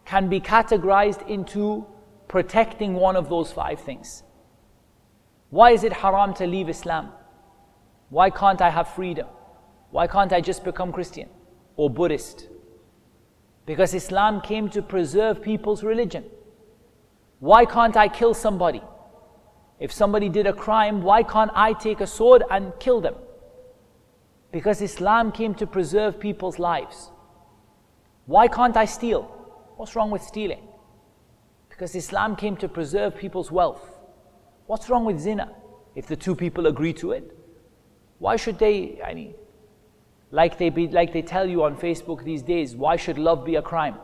can 0.06 0.30
be 0.30 0.40
categorized 0.40 1.28
into 1.28 1.86
protecting 2.30 2.94
one 2.94 3.16
of 3.18 3.28
those 3.28 3.52
five 3.52 3.82
things. 3.82 4.24
Why 5.50 5.72
is 5.72 5.84
it 5.84 5.92
haram 5.92 6.34
to 6.36 6.46
leave 6.46 6.70
Islam? 6.70 7.12
Why 8.10 8.30
can't 8.30 8.62
I 8.62 8.70
have 8.70 8.88
freedom? 8.94 9.28
Why 9.90 10.06
can't 10.08 10.32
I 10.32 10.40
just 10.40 10.64
become 10.64 10.94
Christian 10.94 11.28
or 11.76 11.90
Buddhist? 11.90 12.48
Because 13.66 13.96
Islam 13.96 14.42
came 14.42 14.70
to 14.70 14.82
preserve 14.82 15.42
people's 15.42 15.84
religion. 15.84 16.24
Why 17.40 17.66
can't 17.66 17.98
I 17.98 18.08
kill 18.08 18.36
somebody? 18.36 18.84
If 19.80 19.92
somebody 19.92 20.30
did 20.30 20.46
a 20.46 20.54
crime, 20.54 21.02
why 21.02 21.24
can't 21.24 21.52
I 21.56 21.74
take 21.74 22.00
a 22.00 22.08
sword 22.08 22.44
and 22.52 22.74
kill 22.80 23.02
them? 23.02 23.16
Because 24.52 24.82
Islam 24.82 25.32
came 25.32 25.56
to 25.56 25.66
preserve 25.66 26.20
people's 26.20 26.60
lives. 26.60 27.12
Why 28.26 28.48
can't 28.48 28.78
I 28.78 28.86
steal? 28.86 29.24
What's 29.78 29.96
wrong 29.96 30.12
with 30.12 30.22
stealing? 30.22 30.69
Because 31.80 31.96
Islam 31.96 32.36
came 32.36 32.58
to 32.58 32.68
preserve 32.68 33.16
people's 33.16 33.54
wealth. 33.54 34.00
What's 34.68 34.90
wrong 34.90 35.06
with 35.06 35.18
zina? 35.18 35.56
If 35.96 36.08
the 36.08 36.18
two 36.18 36.36
people 36.36 36.68
agree 36.68 36.92
to 36.96 37.14
it, 37.14 37.34
why 38.18 38.36
should 38.36 38.60
they, 38.60 39.02
I 39.02 39.14
mean, 39.14 39.34
like 40.30 40.58
they, 40.58 40.72
be, 40.72 40.90
like 40.90 41.14
they 41.14 41.22
tell 41.22 41.48
you 41.48 41.64
on 41.64 41.78
Facebook 41.78 42.26
these 42.26 42.42
days, 42.42 42.76
why 42.76 42.98
should 42.98 43.18
love 43.18 43.46
be 43.46 43.56
a 43.56 43.62
crime? 43.62 43.96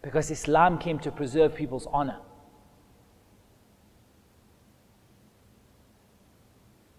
Because 0.00 0.30
Islam 0.30 0.78
came 0.78 0.98
to 1.00 1.10
preserve 1.10 1.54
people's 1.54 1.86
honor. 1.92 2.20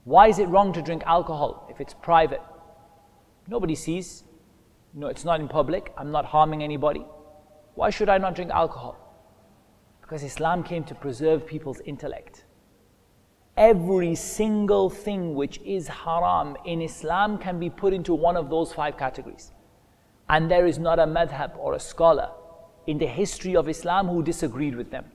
Why 0.03 0.27
is 0.27 0.37
it 0.37 0.45
wrong 0.49 0.71
to 0.73 0.83
drink 0.83 1.01
alcohol 1.07 1.67
if 1.71 1.81
it's 1.81 1.95
private? 1.95 2.43
Nobody 3.47 3.73
sees. 3.73 4.23
No, 4.93 5.07
it's 5.07 5.25
not 5.25 5.39
in 5.39 5.47
public. 5.47 5.91
I'm 5.97 6.11
not 6.11 6.25
harming 6.25 6.61
anybody. 6.61 7.03
Why 7.73 7.89
should 7.89 8.07
I 8.07 8.19
not 8.19 8.35
drink 8.35 8.51
alcohol? 8.51 9.01
Because 10.05 10.21
Islam 10.21 10.61
came 10.61 10.83
to 10.83 10.93
preserve 10.93 11.47
people's 11.47 11.79
intellect. 11.79 12.45
Every 13.57 14.13
single 14.13 14.87
thing 14.87 15.33
which 15.33 15.59
is 15.61 15.87
haram 15.87 16.55
in 16.63 16.83
Islam 16.83 17.39
can 17.39 17.59
be 17.59 17.71
put 17.71 17.91
into 17.91 18.13
one 18.13 18.37
of 18.37 18.51
those 18.51 18.71
five 18.71 18.97
categories. 18.97 19.51
And 20.29 20.51
there 20.51 20.67
is 20.67 20.77
not 20.77 20.99
a 20.99 21.07
madhab 21.07 21.57
or 21.57 21.73
a 21.73 21.79
scholar 21.79 22.29
in 22.85 22.99
the 22.99 23.07
history 23.07 23.55
of 23.55 23.67
Islam 23.67 24.07
who 24.07 24.21
disagreed 24.21 24.75
with 24.75 24.91
them. 24.91 25.05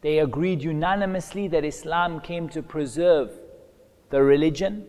They 0.00 0.18
agreed 0.18 0.60
unanimously 0.60 1.46
that 1.48 1.64
Islam 1.64 2.20
came 2.20 2.48
to 2.48 2.64
preserve 2.64 3.30
the 4.10 4.24
religion, 4.24 4.86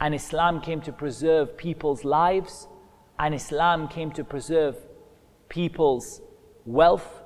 and 0.00 0.14
Islam 0.14 0.60
came 0.60 0.82
to 0.82 0.92
preserve 0.92 1.56
people's 1.56 2.04
lives, 2.04 2.68
and 3.18 3.34
Islam 3.34 3.88
came 3.88 4.10
to 4.12 4.22
preserve 4.22 4.76
people's 5.48 6.20
wealth, 6.66 7.22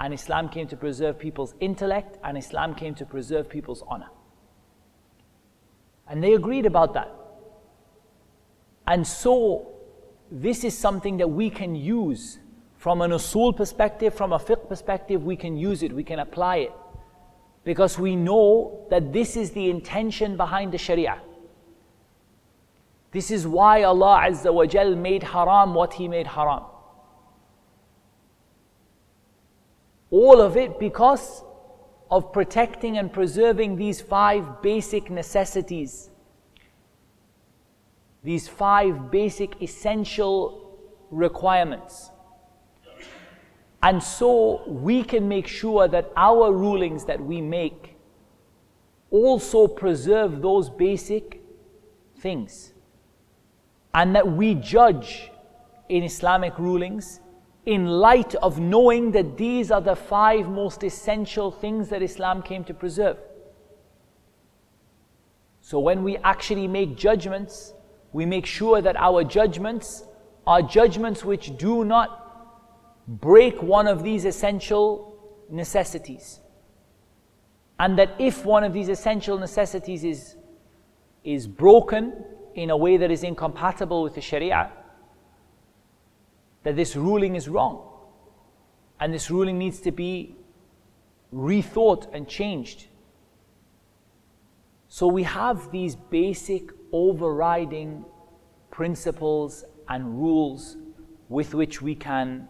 and 0.00 0.12
Islam 0.12 0.48
came 0.48 0.66
to 0.68 0.76
preserve 0.76 1.18
people's 1.18 1.54
intellect, 1.60 2.18
and 2.22 2.36
Islam 2.36 2.74
came 2.74 2.94
to 2.96 3.04
preserve 3.04 3.48
people's 3.48 3.82
honor. 3.88 4.10
And 6.08 6.22
they 6.22 6.34
agreed 6.34 6.66
about 6.66 6.94
that. 6.94 7.12
And 8.86 9.06
so, 9.06 9.72
this 10.30 10.64
is 10.64 10.76
something 10.76 11.16
that 11.16 11.28
we 11.28 11.50
can 11.50 11.74
use 11.74 12.38
from 12.76 13.00
an 13.00 13.10
usul 13.10 13.56
perspective, 13.56 14.14
from 14.14 14.32
a 14.32 14.38
fiqh 14.38 14.68
perspective, 14.68 15.24
we 15.24 15.34
can 15.34 15.56
use 15.56 15.82
it, 15.82 15.92
we 15.92 16.04
can 16.04 16.20
apply 16.20 16.56
it. 16.58 16.72
Because 17.64 17.98
we 17.98 18.14
know 18.14 18.86
that 18.90 19.12
this 19.12 19.36
is 19.36 19.50
the 19.50 19.70
intention 19.70 20.36
behind 20.36 20.72
the 20.72 20.78
sharia. 20.78 21.20
This 23.10 23.30
is 23.30 23.46
why 23.46 23.82
Allah 23.82 24.26
Azza 24.28 24.54
wa 24.54 24.66
Jal 24.66 24.94
made 24.94 25.22
haram 25.22 25.74
what 25.74 25.94
He 25.94 26.06
made 26.06 26.26
haram. 26.28 26.62
All 30.10 30.40
of 30.40 30.56
it 30.56 30.78
because 30.78 31.42
of 32.10 32.32
protecting 32.32 32.98
and 32.98 33.12
preserving 33.12 33.76
these 33.76 34.00
five 34.00 34.62
basic 34.62 35.10
necessities, 35.10 36.10
these 38.22 38.48
five 38.48 39.10
basic 39.10 39.60
essential 39.62 40.78
requirements. 41.10 42.10
And 43.82 44.02
so 44.02 44.62
we 44.66 45.02
can 45.02 45.28
make 45.28 45.46
sure 45.46 45.86
that 45.88 46.10
our 46.16 46.52
rulings 46.52 47.04
that 47.04 47.20
we 47.20 47.40
make 47.40 47.96
also 49.10 49.66
preserve 49.68 50.42
those 50.42 50.70
basic 50.70 51.40
things. 52.18 52.72
And 53.94 54.14
that 54.14 54.26
we 54.26 54.54
judge 54.54 55.30
in 55.88 56.02
Islamic 56.02 56.58
rulings 56.58 57.20
in 57.66 57.86
light 57.86 58.36
of 58.36 58.60
knowing 58.60 59.10
that 59.10 59.36
these 59.36 59.72
are 59.72 59.80
the 59.80 59.96
five 59.96 60.48
most 60.48 60.84
essential 60.84 61.50
things 61.50 61.88
that 61.88 62.00
Islam 62.00 62.40
came 62.40 62.62
to 62.64 62.72
preserve. 62.72 63.18
So 65.60 65.80
when 65.80 66.04
we 66.04 66.16
actually 66.18 66.68
make 66.68 66.96
judgments, 66.96 67.74
we 68.12 68.24
make 68.24 68.46
sure 68.46 68.80
that 68.80 68.94
our 68.96 69.24
judgments 69.24 70.04
are 70.46 70.62
judgments 70.62 71.24
which 71.24 71.58
do 71.58 71.84
not 71.84 72.22
break 73.08 73.60
one 73.60 73.88
of 73.88 74.04
these 74.04 74.24
essential 74.24 75.18
necessities. 75.50 76.38
And 77.80 77.98
that 77.98 78.14
if 78.20 78.44
one 78.44 78.62
of 78.62 78.72
these 78.72 78.88
essential 78.88 79.38
necessities 79.38 80.04
is, 80.04 80.36
is 81.24 81.48
broken 81.48 82.24
in 82.54 82.70
a 82.70 82.76
way 82.76 82.96
that 82.96 83.10
is 83.10 83.24
incompatible 83.24 84.04
with 84.04 84.14
the 84.14 84.20
Sharia, 84.20 84.70
that 86.66 86.74
this 86.74 86.96
ruling 86.96 87.36
is 87.36 87.48
wrong. 87.48 87.80
And 88.98 89.14
this 89.14 89.30
ruling 89.30 89.56
needs 89.56 89.78
to 89.82 89.92
be 89.92 90.34
rethought 91.32 92.12
and 92.12 92.26
changed. 92.26 92.88
So 94.88 95.06
we 95.06 95.22
have 95.22 95.70
these 95.70 95.94
basic 95.94 96.70
overriding 96.90 98.04
principles 98.72 99.64
and 99.88 100.18
rules 100.20 100.76
with 101.28 101.54
which 101.54 101.82
we 101.82 101.94
can 101.94 102.48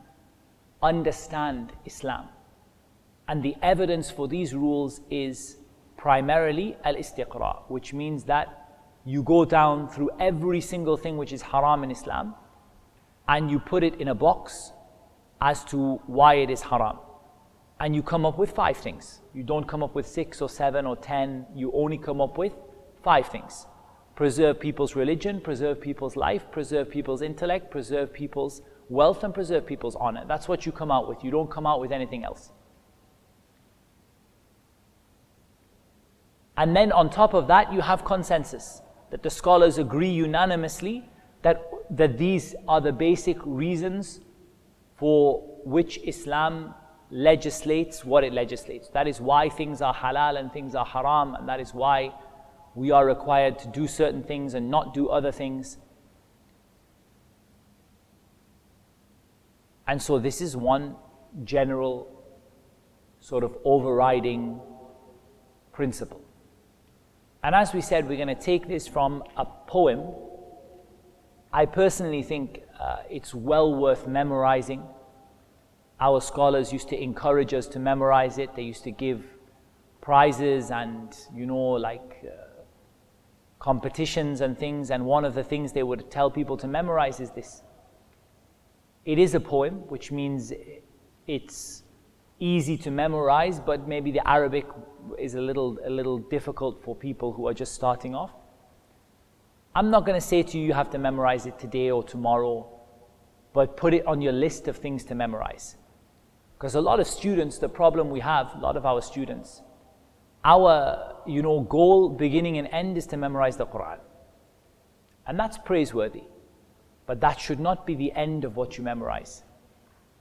understand 0.83 1.73
Islam. 1.85 2.29
And 3.29 3.43
the 3.43 3.55
evidence 3.61 4.11
for 4.11 4.29
these 4.29 4.55
rules 4.55 5.03
is 5.11 5.59
primarily 5.99 6.75
al 6.85 6.95
istiqra, 6.95 7.65
which 7.69 7.93
means 7.93 8.25
that 8.25 8.81
you 9.05 9.23
go 9.23 9.45
down 9.45 9.91
through 9.91 10.09
every 10.19 10.63
single 10.63 10.97
thing 10.97 11.19
which 11.19 11.35
is 11.35 11.43
haram 11.43 11.85
in 11.85 11.91
Islam 11.91 12.35
and 13.29 13.51
you 13.51 13.59
put 13.59 13.83
it 13.83 14.01
in 14.01 14.09
a 14.09 14.15
box 14.15 14.73
as 15.41 15.65
to 15.67 15.97
why 16.07 16.35
it 16.35 16.51
is 16.51 16.63
haram. 16.63 16.99
And 17.79 17.95
you 17.95 18.03
come 18.03 18.25
up 18.25 18.39
with 18.39 18.53
five 18.53 18.77
things. 18.77 19.21
You 19.35 19.43
don't 19.43 19.69
come 19.69 19.83
up 19.83 19.95
with 19.95 20.07
six 20.07 20.41
or 20.41 20.49
seven 20.49 20.87
or 20.87 20.97
ten, 20.97 21.47
you 21.55 21.71
only 21.73 21.99
come 21.99 22.21
up 22.21 22.39
with 22.39 22.53
five 23.03 23.29
things 23.29 23.67
preserve 24.17 24.59
people's 24.59 24.97
religion, 24.97 25.41
preserve 25.41 25.81
people's 25.81 26.17
life, 26.17 26.51
preserve 26.51 26.91
people's 26.91 27.23
intellect, 27.23 27.71
preserve 27.71 28.13
people's 28.13 28.63
wealth 28.89 29.23
and 29.23 29.33
preserve 29.35 29.67
people's 29.67 29.95
honor. 29.97 30.25
That's 30.27 30.49
what 30.49 30.65
you 30.67 30.73
come 30.73 30.91
out 30.91 31.07
with. 31.09 31.23
You 31.23 31.31
don't 31.31 31.51
come 31.51 31.67
out 31.67 31.81
with 31.81 31.93
anything 31.93 32.25
else. 32.25 32.51
And 36.57 36.75
then 36.75 36.91
on 36.91 37.11
top 37.11 37.35
of 37.35 37.47
that, 37.49 37.73
you 37.73 37.83
have 37.83 38.05
consensus 38.05 38.81
that 39.11 39.23
the 39.23 39.29
scholars 39.29 39.77
agree 39.77 40.09
unanimously 40.09 41.09
that, 41.47 41.71
that 41.91 42.19
these 42.19 42.57
are 42.67 42.81
the 42.81 42.91
basic 42.91 43.37
reasons 43.45 44.21
for 44.97 45.45
which 45.65 45.97
Islam 46.03 46.75
legislates 47.09 48.05
what 48.05 48.25
it 48.25 48.33
legislates. 48.33 48.89
That 48.89 49.07
is 49.07 49.21
why 49.21 49.49
things 49.49 49.81
are 49.81 49.95
halal 49.95 50.41
and 50.41 50.53
things 50.53 50.75
are 50.75 50.85
haram, 50.85 51.37
and 51.37 51.49
that 51.49 51.61
is 51.61 51.73
why 51.73 52.13
we 52.75 52.91
are 52.91 53.07
required 53.07 53.61
to 53.61 53.69
do 53.69 53.87
certain 53.87 54.25
things 54.25 54.55
and 54.55 54.73
not 54.73 54.93
do 54.93 55.09
other 55.09 55.31
things. 55.31 55.79
And 59.87 60.03
so, 60.03 60.19
this 60.19 60.41
is 60.41 60.57
one 60.57 60.97
general 61.45 62.09
sort 63.21 63.45
of 63.45 63.57
overriding 63.65 64.61
principle. 65.73 66.25
And 67.45 67.55
as 67.55 67.73
we 67.73 67.83
said, 67.83 68.09
we're 68.09 68.17
going 68.17 68.37
to 68.37 68.43
take 68.53 68.67
this 68.67 68.89
from 68.89 69.23
a 69.37 69.45
poem. 69.45 70.13
I 71.57 71.65
personally 71.65 72.23
think 72.23 72.65
uh, 72.79 72.99
it's 73.09 73.35
well 73.35 73.75
worth 73.75 74.07
memorizing. 74.07 74.83
Our 75.99 76.21
scholars 76.21 76.71
used 76.71 76.91
to 76.91 77.03
encourage 77.03 77.55
us 77.55 77.67
to 77.69 77.79
memorize 77.79 78.37
it. 78.37 78.55
They 78.55 78.61
used 78.61 78.85
to 78.85 78.91
give 78.91 79.25
prizes 80.03 80.71
and, 80.71 81.17
you 81.35 81.47
know, 81.47 81.57
like 81.57 82.23
uh, 82.23 82.63
competitions 83.59 84.43
and 84.43 84.59
things. 84.59 84.91
And 84.91 85.07
one 85.07 85.25
of 85.25 85.35
the 85.35 85.43
things 85.43 85.73
they 85.73 85.83
would 85.83 86.11
tell 86.11 86.31
people 86.31 86.59
to 86.59 86.69
memorize 86.69 87.21
is 87.21 87.31
this. 87.31 87.63
It 89.07 89.19
is 89.19 89.35
a 89.35 89.41
poem, 89.41 89.77
which 89.89 90.13
means 90.13 90.53
it's 91.27 91.85
easy 92.39 92.77
to 92.77 92.91
memorize, 92.91 93.61
but 93.61 93.89
maybe 93.89 94.11
the 94.11 94.29
Arabic 94.29 94.67
is 95.19 95.37
a 95.37 95.41
little, 95.41 95.79
a 95.87 95.89
little 95.89 96.19
difficult 96.19 96.85
for 96.85 96.95
people 96.95 97.33
who 97.33 97.49
are 97.49 97.55
just 97.55 97.73
starting 97.73 98.15
off. 98.15 98.33
I'm 99.77 99.91
not 99.91 100.07
going 100.07 100.19
to 100.19 100.27
say 100.27 100.43
to 100.43 100.59
you 100.59 100.65
you 100.65 100.73
have 100.73 100.89
to 100.93 100.99
memorize 100.99 101.45
it 101.45 101.59
today 101.59 101.91
or 101.91 102.03
tomorrow, 102.03 102.67
but 103.53 103.77
put 103.77 103.93
it 103.93 104.07
on 104.07 104.23
your 104.23 104.33
list 104.33 104.69
of 104.69 104.79
things 104.79 105.05
to 105.05 105.15
memorize. 105.15 105.77
Because 106.57 106.77
a 106.77 106.81
lot 106.81 106.99
of 106.99 107.07
students, 107.07 107.59
the 107.59 107.69
problem 107.69 108.09
we 108.09 108.21
have, 108.21 108.55
a 108.55 108.59
lot 108.59 108.79
of 108.79 108.87
our 108.87 109.03
students, 109.03 109.61
our 110.47 111.17
you 111.27 111.43
know 111.43 111.61
goal, 111.61 112.09
beginning 112.09 112.57
and 112.57 112.69
end 112.73 112.97
is 112.97 113.07
to 113.09 113.19
memorize 113.19 113.59
the 113.59 113.67
Quran. 113.67 113.99
And 115.27 115.39
that's 115.39 115.59
praiseworthy. 115.59 116.23
But 117.05 117.21
that 117.21 117.39
should 117.39 117.61
not 117.61 117.87
be 117.87 117.95
the 117.95 118.13
end 118.13 118.47
of 118.47 118.57
what 118.57 118.79
you 118.79 118.83
memorize. 118.83 119.43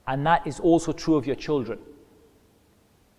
And 0.06 0.26
that 0.26 0.46
is 0.46 0.60
also 0.60 0.92
true 0.92 1.14
of 1.14 1.26
your 1.26 1.34
children. 1.34 1.78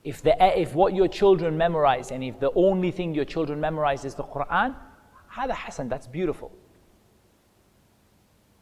If, 0.04 0.22
the, 0.22 0.36
if 0.40 0.76
what 0.76 0.94
your 0.94 1.08
children 1.08 1.58
memorize 1.58 2.12
and 2.12 2.24
if 2.24 2.40
the 2.40 2.52
only 2.54 2.92
thing 2.92 3.16
your 3.16 3.26
children 3.26 3.60
memorize 3.60 4.06
is 4.06 4.14
the 4.14 4.24
Quran, 4.24 4.76
هذا 5.37 5.53
حسن, 5.53 5.89
that's 5.89 6.07
beautiful. 6.07 6.53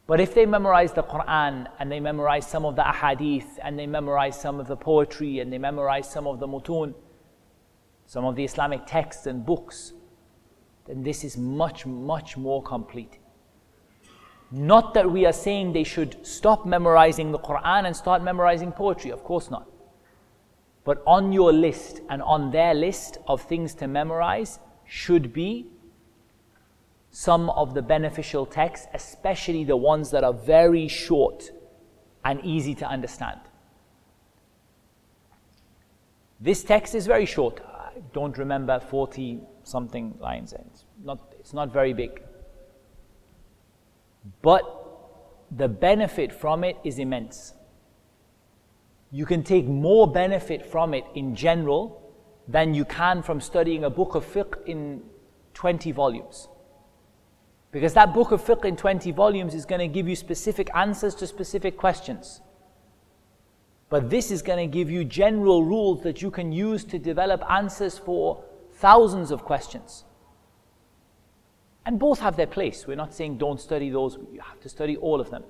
But 0.07 0.19
if 0.19 0.35
they 0.35 0.45
memorize 0.45 0.93
the 0.93 1.05
Quran 1.05 1.69
and 1.79 1.93
they 1.93 2.01
memorize 2.01 2.45
some 2.45 2.65
of 2.65 2.75
the 2.75 2.83
ahadith 2.83 3.47
and 3.63 3.79
they 3.79 3.87
memorize 3.87 4.41
some 4.41 4.59
of 4.59 4.67
the 4.67 4.77
poetry 4.77 5.39
and 5.39 5.53
they 5.53 5.59
memorize 5.59 6.11
some 6.11 6.27
of 6.27 6.41
the 6.41 6.49
mutun, 6.49 6.95
some 8.07 8.25
of 8.25 8.35
the 8.35 8.43
Islamic 8.45 8.87
texts 8.87 9.27
and 9.27 9.47
books, 9.47 9.93
then 10.87 11.05
this 11.05 11.23
is 11.23 11.37
much, 11.37 11.87
much 11.87 12.37
more 12.37 12.61
complete. 12.61 13.19
Not 14.51 14.95
that 14.95 15.09
we 15.09 15.27
are 15.27 15.33
saying 15.33 15.75
they 15.75 15.85
should 15.85 16.27
stop 16.27 16.67
memorizing 16.67 17.31
the 17.31 17.39
Quran 17.39 17.87
and 17.87 17.95
start 17.95 18.21
memorizing 18.21 18.73
poetry, 18.73 19.13
of 19.13 19.23
course 19.23 19.49
not. 19.49 19.69
But 20.83 21.05
on 21.07 21.31
your 21.33 21.53
list 21.53 22.01
and 22.09 22.21
on 22.21 22.51
their 22.51 22.75
list 22.75 23.19
of 23.29 23.43
things 23.43 23.75
to 23.75 23.87
memorize 23.87 24.59
should 24.85 25.33
be 25.33 25.69
some 27.16 27.50
of 27.52 27.74
the 27.74 27.82
beneficial 27.82 28.46
texts, 28.46 28.88
especially 28.94 29.64
the 29.64 29.78
ones 29.78 30.12
that 30.12 30.26
are 30.26 30.34
very 30.34 30.86
short 30.86 31.50
and 32.26 32.44
easy 32.44 32.76
to 32.76 32.86
understand. 32.86 33.40
This 36.42 36.62
text 36.62 36.94
is 36.94 37.08
very 37.08 37.26
short. 37.26 37.62
I 37.66 38.02
don't 38.12 38.38
remember 38.38 38.82
40 38.82 39.40
something 39.64 40.18
lines. 40.20 40.52
It's 40.52 40.84
not, 41.06 41.34
it's 41.40 41.54
not 41.54 41.72
very 41.72 41.94
big. 41.94 42.22
But 44.42 44.64
the 45.50 45.70
benefit 45.70 46.34
from 46.34 46.66
it 46.66 46.76
is 46.84 47.00
immense. 47.00 47.54
You 49.10 49.26
can 49.26 49.42
take 49.42 49.66
more 49.66 50.06
benefit 50.06 50.66
from 50.66 50.94
it 50.94 51.06
in 51.16 51.34
general 51.34 52.14
than 52.46 52.74
you 52.74 52.84
can 52.84 53.24
from 53.24 53.40
studying 53.40 53.86
a 53.86 53.90
book 53.90 54.16
of 54.16 54.26
fiqh 54.26 54.58
in 54.66 55.02
20 55.54 55.94
volumes. 55.94 56.50
Because 57.76 57.94
that 57.96 58.14
book 58.14 58.32
of 58.32 58.42
fiqh 58.42 58.64
in 58.64 58.78
20 58.78 59.12
volumes 59.12 59.54
is 59.54 59.66
going 59.66 59.80
to 59.80 59.90
give 59.90 60.08
you 60.08 60.16
specific 60.16 60.70
answers 60.74 61.14
to 61.16 61.28
specific 61.28 61.76
questions. 61.76 62.40
But 63.90 64.10
this 64.10 64.32
is 64.32 64.42
going 64.42 64.60
to 64.60 64.74
give 64.74 64.90
you 64.90 65.04
general 65.04 65.62
rules 65.62 66.02
that 66.04 66.22
you 66.22 66.32
can 66.32 66.54
use 66.54 66.86
to 66.86 66.98
develop 66.98 67.44
answers 67.52 67.98
for 67.98 68.42
thousands 68.76 69.30
of 69.30 69.44
questions. 69.44 70.06
And 71.86 72.00
both 72.00 72.22
have 72.22 72.38
their 72.38 72.48
place. 72.48 72.88
We're 72.88 72.96
not 72.96 73.14
saying 73.14 73.40
don't 73.40 73.60
study 73.60 73.90
those, 73.90 74.18
you 74.32 74.40
have 74.40 74.62
to 74.62 74.70
study 74.70 74.96
all 74.96 75.20
of 75.20 75.30
them. 75.30 75.44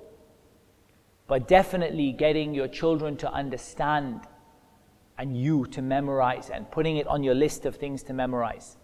But 1.28 1.46
definitely 1.46 2.10
getting 2.10 2.54
your 2.54 2.66
children 2.66 3.16
to 3.18 3.32
understand 3.32 4.22
and 5.16 5.40
you 5.40 5.64
to 5.66 5.80
memorize 5.80 6.50
and 6.50 6.68
putting 6.72 6.96
it 6.96 7.06
on 7.06 7.22
your 7.22 7.36
list 7.36 7.66
of 7.66 7.76
things 7.76 8.02
to 8.02 8.12
memorize. 8.12 8.78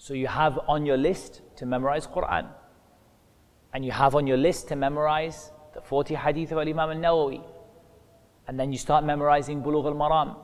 So 0.00 0.14
you 0.14 0.28
have 0.28 0.58
on 0.66 0.86
your 0.86 0.96
list 0.96 1.42
to 1.56 1.66
memorize 1.66 2.06
Quran. 2.06 2.48
And 3.74 3.84
you 3.84 3.92
have 3.92 4.14
on 4.14 4.26
your 4.26 4.38
list 4.38 4.68
to 4.68 4.74
memorize 4.74 5.52
the 5.74 5.82
40 5.82 6.14
hadith 6.14 6.52
of 6.52 6.58
Imam 6.58 6.78
al-Nawawi. 6.78 7.44
And 8.48 8.58
then 8.58 8.72
you 8.72 8.78
start 8.78 9.04
memorizing 9.04 9.62
Bulugh 9.62 9.84
al-Maram, 9.84 10.38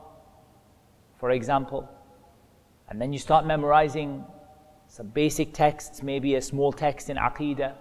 for 1.19 1.31
example. 1.31 1.89
And 2.87 3.01
then 3.01 3.11
you 3.11 3.17
start 3.17 3.47
memorizing 3.47 4.23
some 4.85 5.07
basic 5.07 5.55
texts, 5.55 6.03
maybe 6.03 6.35
a 6.35 6.41
small 6.41 6.71
text 6.71 7.09
in 7.09 7.17
Aqidah. 7.17 7.73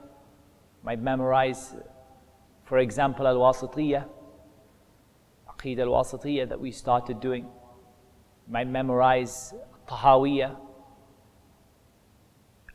Might 0.83 1.03
memorize, 1.03 1.75
for 2.65 2.79
example, 2.79 3.27
Al-Wasitiyah, 3.27 4.07
Aqidah 5.51 5.81
Al-Wasitiyah 5.81 6.49
that 6.49 6.59
we 6.59 6.71
started 6.71 7.21
doing. 7.21 7.47
Might 8.49 8.67
memorize 8.67 9.53
Tahawiyah, 9.87 10.57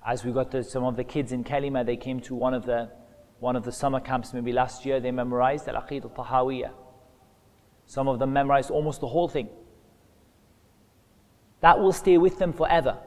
as 0.06 0.26
we 0.26 0.32
got 0.32 0.52
to 0.52 0.64
some 0.64 0.84
of 0.84 0.96
the 0.96 1.04
kids 1.04 1.32
in 1.32 1.44
Kalemah, 1.44 1.86
they 1.86 1.98
came 1.98 2.20
to 2.22 2.36
one 2.36 2.54
of 2.54 2.66
the 2.66 2.90
one 3.40 3.56
of 3.56 3.64
the 3.64 3.72
summer 3.72 4.00
camps 4.00 4.34
maybe 4.34 4.54
last 4.54 4.86
year, 4.86 5.00
they 5.00 5.10
memorized 5.10 5.68
Al 5.68 5.82
Aqid 5.82 6.04
al 6.04 6.12
Tahawiyah. 6.12 6.72
Some 7.88 8.08
of 8.08 8.20
them 8.20 8.34
memorized 8.34 8.70
almost 8.70 9.02
the 9.02 9.08
whole 9.08 9.28
thing. 9.28 9.50
That 11.62 11.80
will 11.80 11.92
stay 11.92 12.20
with 12.20 12.38
them 12.38 12.54
forever. 12.54 13.00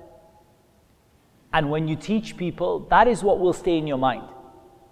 And 1.52 1.70
when 1.70 1.86
you 1.86 1.94
teach 1.94 2.36
people, 2.36 2.80
that 2.90 3.06
is 3.06 3.22
what 3.22 3.38
will 3.38 3.52
stay 3.52 3.78
in 3.78 3.86
your 3.86 3.96
mind. 3.98 4.28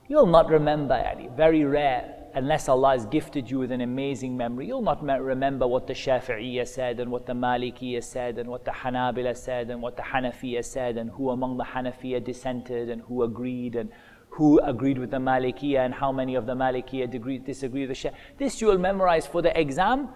You'll 0.09 0.27
not 0.27 0.49
remember, 0.49 0.95
Ali, 0.95 1.29
very 1.37 1.65
rare 1.65 2.22
unless 2.35 2.69
Allah 2.69 2.93
has 2.93 3.07
gifted 3.07 3.51
you 3.51 3.59
with 3.59 3.73
an 3.73 3.81
amazing 3.81 4.37
memory, 4.37 4.67
you'll 4.67 4.83
not 4.83 5.03
remember 5.03 5.67
what 5.67 5.87
the 5.87 5.93
Shafi'iyya 5.93 6.67
said 6.67 7.01
and 7.01 7.11
what 7.11 7.27
the 7.27 7.33
Malikiyya 7.33 8.03
said 8.03 8.39
and 8.39 8.49
what 8.49 8.65
the 8.65 8.71
Hanabila 8.71 9.37
said 9.37 9.71
and 9.71 9.83
what 9.83 9.97
the 9.97 10.03
Hanafiyya 10.03 10.65
said 10.65 10.97
and 10.97 11.11
who 11.11 11.31
among 11.31 11.57
the 11.57 11.65
Hanafiyya 11.65 12.25
dissented 12.25 12.89
and 12.89 13.03
who 13.03 13.23
agreed 13.23 13.77
and 13.77 13.91
who 14.29 14.59
agreed 14.61 14.99
with 14.99 15.11
the 15.11 15.19
Malikiyya 15.19 15.85
and 15.85 15.95
how 15.95 16.11
many 16.11 16.35
of 16.35 16.47
the 16.47 16.55
Malikiyya 16.55 17.11
disagreed 17.45 17.89
with 17.89 18.01
the 18.03 18.09
Shafi'iyya. 18.09 18.15
This 18.39 18.61
you 18.61 18.69
will 18.69 18.79
memorize 18.79 19.27
for 19.27 19.43
the 19.43 19.59
exam 19.59 20.09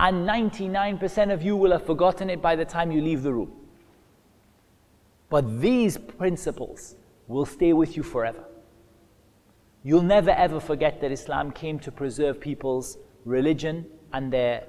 and 0.00 0.28
99% 0.28 1.32
of 1.32 1.42
you 1.42 1.56
will 1.56 1.72
have 1.72 1.84
forgotten 1.84 2.30
it 2.30 2.40
by 2.40 2.54
the 2.56 2.64
time 2.64 2.92
you 2.92 3.00
leave 3.00 3.22
the 3.22 3.32
room. 3.32 3.52
But 5.28 5.60
these 5.60 5.98
principles 5.98 6.96
will 7.26 7.44
stay 7.44 7.72
with 7.72 7.96
you 7.96 8.02
forever. 8.02 8.47
You'll 9.88 10.02
never 10.02 10.32
ever 10.32 10.60
forget 10.60 11.00
that 11.00 11.12
Islam 11.12 11.50
came 11.50 11.78
to 11.78 11.90
preserve 11.90 12.42
people's 12.42 12.98
religion 13.24 13.86
and 14.12 14.30
their 14.30 14.64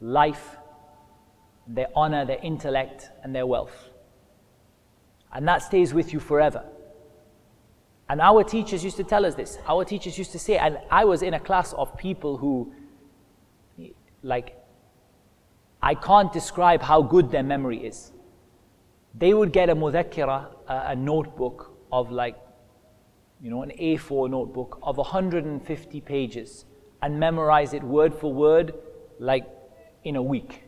life, 0.00 0.56
their 1.68 1.86
honor, 1.94 2.24
their 2.24 2.40
intellect, 2.42 3.10
and 3.22 3.32
their 3.32 3.46
wealth. 3.46 3.90
And 5.32 5.46
that 5.46 5.62
stays 5.62 5.94
with 5.94 6.12
you 6.12 6.18
forever. 6.18 6.64
And 8.08 8.20
our 8.20 8.42
teachers 8.42 8.82
used 8.82 8.96
to 8.96 9.04
tell 9.04 9.24
us 9.24 9.36
this. 9.36 9.56
Our 9.68 9.84
teachers 9.84 10.18
used 10.18 10.32
to 10.32 10.40
say, 10.40 10.58
and 10.58 10.78
I 10.90 11.04
was 11.04 11.22
in 11.22 11.34
a 11.34 11.38
class 11.38 11.72
of 11.74 11.96
people 11.96 12.36
who, 12.36 12.72
like, 14.24 14.58
I 15.80 15.94
can't 15.94 16.32
describe 16.32 16.82
how 16.82 17.02
good 17.02 17.30
their 17.30 17.44
memory 17.44 17.86
is. 17.86 18.10
They 19.14 19.32
would 19.32 19.52
get 19.52 19.70
a 19.70 19.76
mudhakkira, 19.76 20.48
a, 20.66 20.74
a 20.88 20.96
notebook 20.96 21.70
of 21.92 22.10
like 22.10 22.34
you 23.42 23.50
know, 23.50 23.62
an 23.62 23.72
A4 23.80 24.30
notebook 24.30 24.78
of 24.82 24.96
150 24.96 26.00
pages 26.00 26.64
and 27.02 27.18
memorize 27.18 27.72
it 27.72 27.82
word 27.82 28.14
for 28.14 28.32
word 28.32 28.74
like 29.18 29.46
in 30.04 30.16
a 30.16 30.22
week. 30.22 30.64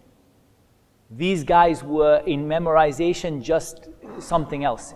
These 1.11 1.45
guys 1.45 1.85
were 1.85 2.23
in 2.27 2.47
memorization 2.47 3.43
just 3.43 3.89
something 4.19 4.65
else. 4.65 4.95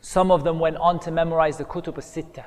Some 0.00 0.30
of 0.30 0.42
them 0.42 0.58
went 0.58 0.78
on 0.78 0.98
to 1.00 1.10
memorize 1.10 1.58
the 1.58 1.64
Kutub 1.64 1.96
al-Sitta. 1.96 2.46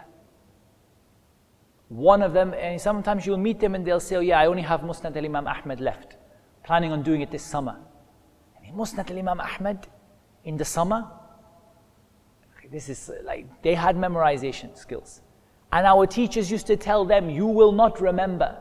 One 1.89 2.21
of 2.21 2.33
them, 2.33 2.53
and 2.53 2.81
sometimes 2.81 3.25
you'll 3.25 3.37
meet 3.37 3.59
them 3.59 3.75
and 3.75 3.85
they'll 3.85 3.99
say, 3.99 4.15
oh 4.15 4.21
yeah, 4.21 4.39
I 4.39 4.47
only 4.47 4.63
have 4.63 4.81
Musnad 4.81 5.15
al-Imam 5.15 5.47
Ahmad 5.47 5.79
left. 5.79 6.17
Planning 6.63 6.91
on 6.91 7.03
doing 7.03 7.21
it 7.21 7.31
this 7.31 7.43
summer. 7.43 7.77
Musnad 8.75 9.11
al-Imam 9.11 9.39
Ahmad, 9.39 9.87
in 10.43 10.57
the 10.57 10.65
summer, 10.65 11.07
this 12.71 12.87
is 12.89 13.09
uh, 13.09 13.21
like 13.23 13.45
they 13.61 13.75
had 13.75 13.95
memorization 13.95 14.77
skills. 14.77 15.21
And 15.73 15.85
our 15.85 16.05
teachers 16.05 16.49
used 16.51 16.67
to 16.67 16.77
tell 16.77 17.05
them, 17.05 17.29
You 17.29 17.45
will 17.45 17.71
not 17.71 18.01
remember. 18.01 18.57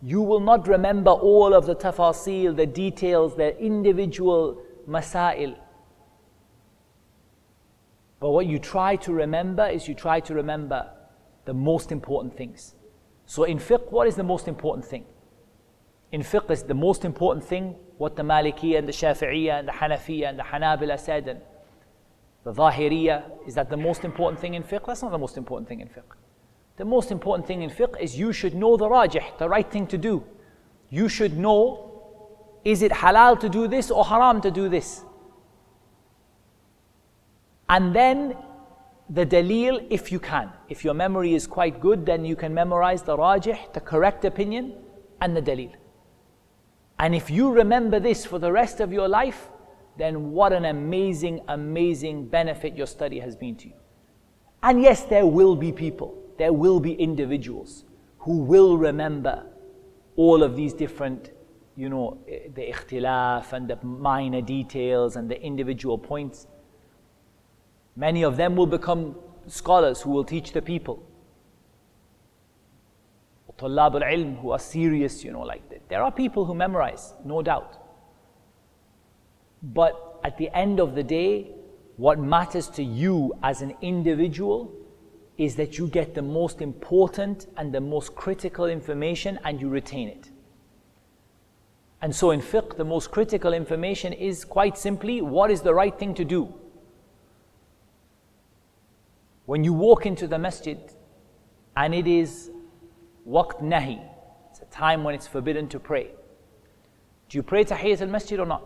You 0.00 0.22
will 0.22 0.40
not 0.40 0.68
remember 0.68 1.10
all 1.10 1.54
of 1.54 1.66
the 1.66 1.74
tafasil, 1.74 2.56
the 2.56 2.66
details, 2.66 3.36
the 3.36 3.58
individual 3.58 4.62
masail. 4.88 5.56
But 8.20 8.30
what 8.30 8.46
you 8.46 8.58
try 8.58 8.96
to 8.96 9.12
remember 9.12 9.66
is 9.66 9.88
you 9.88 9.94
try 9.94 10.20
to 10.20 10.34
remember 10.34 10.90
the 11.44 11.54
most 11.54 11.92
important 11.92 12.36
things. 12.36 12.74
So 13.26 13.44
in 13.44 13.58
fiqh, 13.58 13.90
what 13.90 14.06
is 14.06 14.16
the 14.16 14.22
most 14.22 14.48
important 14.48 14.84
thing? 14.84 15.04
In 16.12 16.22
fiqh 16.22 16.50
is 16.50 16.62
the 16.62 16.74
most 16.74 17.04
important 17.04 17.44
thing 17.44 17.76
what 17.98 18.16
the 18.16 18.22
Malikiyya 18.22 18.78
and 18.78 18.88
the 18.88 18.92
Shafi'iyya 18.92 19.58
and 19.58 19.68
the 19.68 19.72
Hanafiyya 19.72 20.30
and 20.30 20.38
the 20.38 20.44
Hanabila 20.44 20.98
said 20.98 21.28
and 21.28 21.40
the 22.44 22.52
Zahiriyya. 22.52 23.46
Is 23.46 23.54
that 23.54 23.68
the 23.68 23.76
most 23.76 24.04
important 24.04 24.40
thing 24.40 24.54
in 24.54 24.62
fiqh? 24.62 24.86
That's 24.86 25.02
not 25.02 25.10
the 25.10 25.18
most 25.18 25.36
important 25.36 25.68
thing 25.68 25.80
in 25.80 25.88
fiqh. 25.88 26.14
The 26.76 26.84
most 26.84 27.10
important 27.10 27.46
thing 27.46 27.62
in 27.62 27.70
fiqh 27.70 28.00
is 28.00 28.18
you 28.18 28.32
should 28.32 28.54
know 28.54 28.76
the 28.76 28.88
rajih, 28.88 29.38
the 29.38 29.48
right 29.48 29.68
thing 29.70 29.86
to 29.88 29.98
do. 29.98 30.24
You 30.90 31.08
should 31.08 31.36
know 31.36 31.84
is 32.64 32.82
it 32.82 32.92
halal 32.92 33.38
to 33.40 33.48
do 33.48 33.66
this 33.68 33.90
or 33.90 34.04
haram 34.04 34.40
to 34.42 34.50
do 34.50 34.68
this? 34.68 35.04
And 37.68 37.94
then 37.94 38.36
the 39.10 39.26
dalil 39.26 39.86
if 39.90 40.12
you 40.12 40.20
can. 40.20 40.52
If 40.68 40.84
your 40.84 40.94
memory 40.94 41.34
is 41.34 41.46
quite 41.46 41.80
good, 41.80 42.06
then 42.06 42.24
you 42.24 42.36
can 42.36 42.54
memorize 42.54 43.02
the 43.02 43.16
rajih, 43.16 43.72
the 43.72 43.80
correct 43.80 44.24
opinion, 44.24 44.74
and 45.20 45.36
the 45.36 45.42
dalil. 45.42 45.72
And 46.98 47.14
if 47.14 47.30
you 47.30 47.52
remember 47.52 48.00
this 48.00 48.26
for 48.26 48.38
the 48.38 48.50
rest 48.50 48.80
of 48.80 48.92
your 48.92 49.08
life, 49.08 49.48
then 49.96 50.30
what 50.30 50.52
an 50.52 50.64
amazing, 50.64 51.40
amazing 51.48 52.26
benefit 52.28 52.76
your 52.76 52.86
study 52.86 53.18
has 53.20 53.36
been 53.36 53.56
to 53.56 53.68
you. 53.68 53.74
And 54.62 54.82
yes, 54.82 55.02
there 55.04 55.26
will 55.26 55.54
be 55.54 55.72
people, 55.72 56.16
there 56.38 56.52
will 56.52 56.80
be 56.80 56.92
individuals 56.94 57.84
who 58.20 58.38
will 58.38 58.76
remember 58.76 59.46
all 60.16 60.42
of 60.42 60.56
these 60.56 60.72
different, 60.74 61.30
you 61.76 61.88
know, 61.88 62.18
eh, 62.28 62.48
the 62.54 62.72
ikhtilaf 62.72 63.52
and 63.52 63.68
the 63.68 63.78
minor 63.84 64.40
details 64.40 65.14
and 65.14 65.30
the 65.30 65.40
individual 65.40 65.96
points. 65.96 66.48
Many 67.94 68.22
of 68.24 68.36
them 68.36 68.56
will 68.56 68.66
become 68.66 69.16
scholars 69.46 70.02
who 70.02 70.10
will 70.10 70.24
teach 70.24 70.52
the 70.52 70.62
people. 70.62 71.07
Tullab 73.58 74.00
al-ilm 74.00 74.40
who 74.40 74.52
are 74.52 74.58
serious, 74.58 75.24
you 75.24 75.32
know, 75.32 75.42
like 75.42 75.68
that. 75.68 75.88
There 75.88 76.02
are 76.02 76.12
people 76.12 76.44
who 76.44 76.54
memorize, 76.54 77.14
no 77.24 77.42
doubt. 77.42 77.76
But 79.62 80.20
at 80.22 80.38
the 80.38 80.48
end 80.56 80.78
of 80.78 80.94
the 80.94 81.02
day, 81.02 81.50
what 81.96 82.20
matters 82.20 82.68
to 82.68 82.84
you 82.84 83.34
as 83.42 83.60
an 83.60 83.74
individual 83.82 84.72
is 85.36 85.56
that 85.56 85.78
you 85.78 85.88
get 85.88 86.14
the 86.14 86.22
most 86.22 86.62
important 86.62 87.46
and 87.56 87.72
the 87.72 87.80
most 87.80 88.14
critical 88.14 88.66
information 88.66 89.38
and 89.44 89.60
you 89.60 89.68
retain 89.68 90.08
it. 90.08 90.30
And 92.00 92.14
so 92.14 92.30
in 92.30 92.40
fiqh, 92.40 92.76
the 92.76 92.84
most 92.84 93.10
critical 93.10 93.52
information 93.52 94.12
is 94.12 94.44
quite 94.44 94.78
simply 94.78 95.20
what 95.20 95.50
is 95.50 95.62
the 95.62 95.74
right 95.74 95.96
thing 95.96 96.14
to 96.14 96.24
do. 96.24 96.54
When 99.46 99.64
you 99.64 99.72
walk 99.72 100.06
into 100.06 100.28
the 100.28 100.38
masjid 100.38 100.78
and 101.76 101.94
it 101.94 102.06
is 102.06 102.50
waqt 103.28 103.60
nahi, 103.62 104.00
it's 104.50 104.60
a 104.60 104.64
time 104.66 105.04
when 105.04 105.14
it's 105.14 105.26
forbidden 105.26 105.68
to 105.68 105.78
pray. 105.78 106.10
Do 107.28 107.36
you 107.36 107.42
pray 107.42 107.64
tahiyyat 107.64 108.00
al 108.00 108.08
masjid 108.08 108.40
or 108.40 108.46
not? 108.46 108.64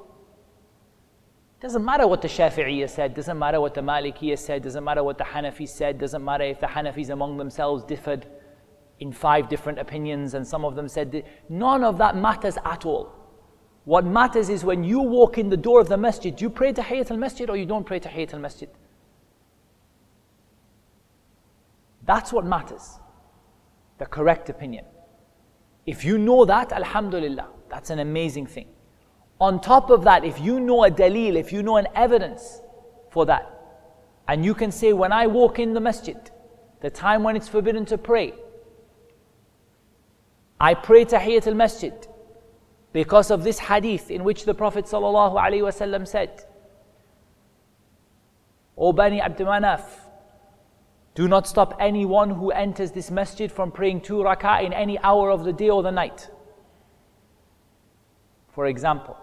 Doesn't 1.61 1.85
matter 1.85 2.09
what 2.09 2.23
the 2.23 2.29
Shafi'iyya 2.29 2.91
said, 2.91 3.15
doesn't 3.15 3.39
matter 3.39 3.61
what 3.61 3.75
the 3.75 3.81
Malikiyya 3.81 4.37
said, 4.37 4.63
doesn't 4.63 4.83
matter 4.83 5.05
what 5.05 5.17
the 5.17 5.25
Hanafi 5.25 5.69
said, 5.69 5.99
doesn't 5.99 6.25
matter 6.25 6.43
if 6.45 6.59
the 6.59 6.67
Hanafis 6.67 7.11
among 7.11 7.37
themselves 7.37 7.85
differed 7.85 8.27
in 8.99 9.13
five 9.13 9.49
different 9.49 9.79
opinions 9.79 10.35
and 10.35 10.47
some 10.47 10.65
of 10.65 10.75
them 10.75 10.89
said, 10.89 11.25
none 11.49 11.85
of 11.85 11.99
that 11.99 12.17
matters 12.17 12.59
at 12.65 12.85
all. 12.85 13.13
What 13.85 14.05
matters 14.05 14.49
is 14.49 14.65
when 14.65 14.85
you 14.85 15.01
walk 15.01 15.39
in 15.39 15.51
the 15.51 15.57
door 15.57 15.81
of 15.81 15.89
the 15.89 15.97
masjid, 15.97 16.35
do 16.35 16.45
you 16.45 16.51
pray 16.51 16.73
tahiyyat 16.73 17.11
al 17.11 17.17
masjid 17.17 17.51
or 17.51 17.57
you 17.57 17.67
don't 17.67 17.85
pray 17.85 18.01
tahiyyat 18.01 18.35
al 18.35 18.41
masjid? 18.41 18.69
That's 22.05 22.33
what 22.33 22.45
matters. 22.45 22.99
The 24.03 24.09
correct 24.09 24.51
opinion. 24.51 24.85
If 25.87 26.05
you 26.05 26.19
know 26.19 26.45
that, 26.45 26.73
Alhamdulillah, 26.73 27.47
that's 27.71 27.89
an 27.91 28.01
amazing 28.01 28.47
thing. 28.49 28.67
On 29.41 29.61
top 29.61 29.91
of 29.91 30.03
that, 30.03 30.25
if 30.25 30.41
you 30.41 30.59
know 30.59 30.83
a 30.83 30.91
dalil, 30.91 31.37
if 31.37 31.53
you 31.53 31.63
know 31.63 31.77
an 31.77 31.87
evidence 31.95 32.63
for 33.11 33.25
that, 33.27 33.49
and 34.27 34.45
you 34.45 34.55
can 34.57 34.73
say, 34.73 34.93
when 34.93 35.13
I 35.13 35.29
walk 35.29 35.61
in 35.61 35.73
the 35.73 35.79
masjid, 35.79 36.19
the 36.81 36.91
time 36.91 37.23
when 37.23 37.37
it's 37.37 37.47
forbidden 37.47 37.85
to 37.85 37.97
pray, 37.97 38.35
I 40.61 40.75
pray 40.75 41.05
tahiyyat 41.05 41.47
al 41.47 41.55
masjid 41.55 41.95
because 42.93 43.31
of 43.31 43.45
this 43.45 43.61
hadith 43.61 44.11
in 44.11 44.25
which 44.25 44.47
the 44.47 44.55
Prophet 44.55 44.89
said, 44.89 45.01
O 48.77 48.93
Bani 48.93 49.21
Abd 49.21 49.39
Manaf, 49.39 49.85
do 51.15 51.29
not 51.29 51.47
stop 51.47 51.77
anyone 51.79 52.31
who 52.31 52.51
enters 52.51 52.93
this 52.93 53.11
masjid 53.11 53.53
from 53.53 53.71
praying 53.71 54.01
two 54.01 54.17
rak'ah 54.17 54.65
in 54.65 54.73
any 54.73 54.99
hour 54.99 55.31
of 55.31 55.45
the 55.45 55.53
day 55.53 55.69
or 55.69 55.83
the 55.83 55.91
night. 55.91 56.31
For 58.49 58.67
example, 58.67 59.17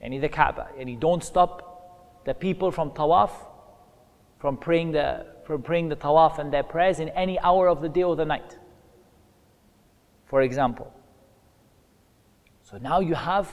any 0.00 0.18
the 0.18 0.28
Kaaba, 0.28 0.68
and 0.78 1.00
don't 1.00 1.22
stop 1.24 2.22
the 2.24 2.34
people 2.34 2.70
from 2.70 2.90
tawaf 2.90 3.30
from 4.44 4.58
praying 4.58 4.92
the 4.92 5.26
from 5.46 5.62
praying 5.62 5.88
the 5.88 5.96
tawaf 5.96 6.38
and 6.38 6.52
their 6.52 6.62
prayers 6.62 6.98
in 6.98 7.08
any 7.10 7.38
hour 7.40 7.66
of 7.66 7.80
the 7.80 7.88
day 7.88 8.02
or 8.02 8.14
the 8.14 8.26
night. 8.26 8.58
For 10.26 10.42
example. 10.42 10.92
So 12.62 12.76
now 12.76 13.00
you 13.00 13.14
have 13.14 13.50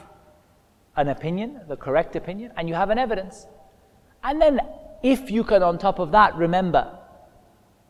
an 0.97 1.07
opinion, 1.07 1.61
the 1.69 1.77
correct 1.77 2.17
opinion, 2.17 2.51
and 2.57 2.67
you 2.67 2.75
have 2.75 2.89
an 2.89 2.97
evidence. 2.97 3.47
And 4.21 4.41
then 4.41 4.59
if 5.03 5.31
you 5.31 5.43
can, 5.43 5.63
on 5.63 5.77
top 5.77 5.99
of 5.99 6.11
that, 6.11 6.35
remember 6.35 6.97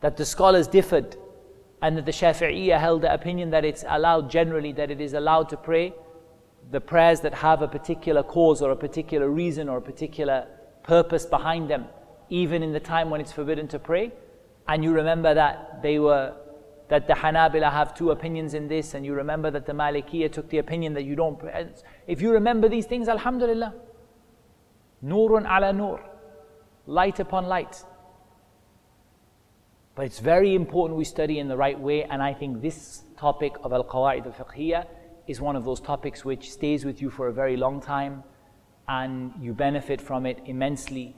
that 0.02 0.18
the 0.18 0.26
scholars 0.26 0.68
differed 0.68 1.16
and 1.82 1.98
that 1.98 2.06
the 2.06 2.12
Shafi'iyya 2.12 2.80
held 2.80 3.02
the 3.02 3.14
opinion 3.14 3.50
that 3.52 3.66
it's 3.66 3.84
allowed 3.88 4.30
generally, 4.30 4.72
that 4.74 4.92
it 4.92 5.02
is 5.02 5.14
allowed 5.14 5.50
to 5.50 5.58
pray 5.58 5.94
the 6.70 6.80
prayers 6.80 7.22
that 7.22 7.34
have 7.34 7.62
a 7.62 7.68
particular 7.68 8.24
cause 8.24 8.62
or 8.62 8.72
a 8.72 8.76
particular 8.76 9.30
reason 9.30 9.68
or 9.68 9.78
a 9.78 9.82
particular 9.82 10.48
purpose 10.84 11.26
behind 11.26 11.70
them, 11.70 11.86
even 12.30 12.64
in 12.64 12.72
the 12.72 12.80
time 12.80 13.10
when 13.10 13.20
it's 13.20 13.32
forbidden 13.32 13.68
to 13.68 13.80
pray. 13.80 14.12
And 14.68 14.84
you 14.84 14.92
remember 14.94 15.34
that 15.34 15.82
they 15.82 16.00
were 16.00 16.36
that 16.88 17.08
the 17.08 17.14
Hanabila 17.14 17.72
have 17.72 17.96
two 17.96 18.12
opinions 18.12 18.54
in 18.54 18.68
this, 18.68 18.96
and 18.96 19.06
you 19.06 19.14
remember 19.14 19.50
that 19.50 19.66
the 19.66 19.72
Malikiyya 19.72 20.30
took 20.30 20.50
the 20.50 20.58
opinion 20.58 20.94
that 20.94 21.04
you 21.04 21.16
don't 21.16 21.40
pray. 21.40 21.70
If 22.06 22.22
you 22.22 22.32
remember 22.32 22.68
these 22.68 22.86
things, 22.86 23.08
Alhamdulillah. 23.08 23.74
Nurun 25.04 25.46
ala 25.50 25.72
nur 25.72 26.11
light 26.86 27.20
upon 27.20 27.46
light. 27.46 27.84
But 29.96 30.06
it's 30.06 30.20
very 30.20 30.56
important 30.56 30.98
we 30.98 31.04
study 31.04 31.40
in 31.40 31.48
the 31.48 31.58
right 31.58 31.80
way, 31.80 32.04
and 32.04 32.22
I 32.24 32.34
think 32.34 32.62
this 32.62 33.04
topic 33.18 33.56
of 33.64 33.74
Al 33.74 33.84
Qawaid 33.84 34.26
al 34.26 34.32
Fiqhiyah 34.32 34.88
is 35.28 35.42
one 35.42 35.56
of 35.56 35.66
those 35.66 35.80
topics 35.80 36.26
which 36.26 36.52
stays 36.52 36.86
with 36.86 37.02
you 37.02 37.10
for 37.10 37.28
a 37.28 37.34
very 37.34 37.58
long 37.58 37.82
time, 37.82 38.24
and 38.88 39.34
you 39.40 39.54
benefit 39.54 40.02
from 40.02 40.26
it 40.26 40.40
immensely 40.46 41.16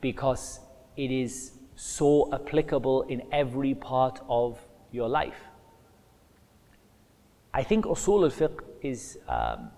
because 0.00 0.60
it 0.96 1.10
is 1.10 1.52
so 1.76 2.32
applicable 2.32 3.02
in 3.02 3.22
every 3.32 3.74
part 3.74 4.20
of 4.28 4.58
your 4.92 5.08
life. 5.08 5.40
I 7.52 7.62
think 7.62 7.84
usul 7.84 8.24
al 8.24 8.30
fiqh 8.30 8.60
is 8.82 9.18
um, 9.28 9.70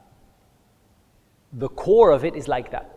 the 1.53 1.69
core 1.69 2.13
of 2.13 2.25
it 2.25 2.35
is 2.37 2.49
like 2.49 2.71
that. 2.71 2.95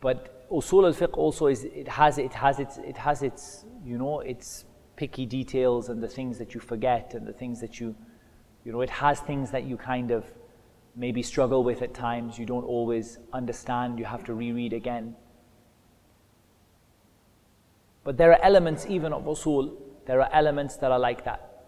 But 0.00 0.35
usul 0.50 0.86
al-fiqh 0.86 1.16
also 1.16 1.46
is 1.46 1.64
it 1.64 1.88
has 1.88 2.18
it 2.18 2.32
has 2.32 2.58
its 2.58 2.78
it 2.78 2.96
has 2.96 3.22
its 3.22 3.64
you 3.84 3.98
know 3.98 4.20
its 4.20 4.64
picky 4.96 5.26
details 5.26 5.88
and 5.88 6.02
the 6.02 6.08
things 6.08 6.38
that 6.38 6.54
you 6.54 6.60
forget 6.60 7.14
and 7.14 7.26
the 7.26 7.32
things 7.32 7.60
that 7.60 7.80
you 7.80 7.94
you 8.64 8.72
know 8.72 8.80
it 8.80 8.90
has 8.90 9.20
things 9.20 9.50
that 9.50 9.64
you 9.64 9.76
kind 9.76 10.10
of 10.10 10.24
maybe 10.96 11.22
struggle 11.22 11.62
with 11.62 11.82
at 11.82 11.94
times. 11.94 12.38
You 12.38 12.46
don't 12.46 12.64
always 12.64 13.18
understand. 13.32 13.98
You 13.98 14.06
have 14.06 14.24
to 14.24 14.34
reread 14.34 14.72
again. 14.72 15.14
But 18.02 18.16
there 18.16 18.32
are 18.32 18.42
elements 18.42 18.86
even 18.88 19.12
of 19.12 19.24
usul 19.24 19.76
there 20.06 20.20
are 20.20 20.30
elements 20.32 20.76
that 20.76 20.92
are 20.92 20.98
like 21.00 21.24
that 21.24 21.64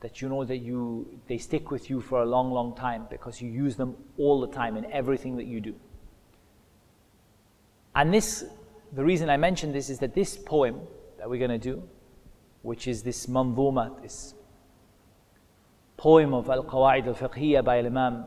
that 0.00 0.22
you 0.22 0.28
know 0.28 0.44
that 0.44 0.58
you 0.58 1.20
they 1.26 1.36
stick 1.36 1.72
with 1.72 1.90
you 1.90 2.00
for 2.00 2.22
a 2.22 2.24
long 2.24 2.52
long 2.52 2.76
time 2.76 3.06
because 3.10 3.42
you 3.42 3.50
use 3.50 3.74
them 3.74 3.96
all 4.16 4.40
the 4.40 4.46
time 4.46 4.76
in 4.76 4.84
everything 4.92 5.36
that 5.36 5.46
you 5.46 5.60
do 5.60 5.74
and 7.94 8.12
this, 8.14 8.44
the 8.92 9.04
reason 9.04 9.28
I 9.28 9.36
mention 9.36 9.72
this 9.72 9.90
is 9.90 9.98
that 9.98 10.14
this 10.14 10.36
poem 10.36 10.80
that 11.18 11.28
we're 11.28 11.38
going 11.38 11.58
to 11.60 11.72
do, 11.72 11.82
which 12.62 12.86
is 12.86 13.02
this 13.02 13.26
manzuma, 13.26 14.00
this 14.02 14.34
poem 15.96 16.32
of 16.32 16.48
Al 16.48 16.64
Qawaid 16.64 17.06
al 17.06 17.14
Fiqhiyya 17.14 17.64
by 17.64 17.78
Imam 17.78 18.24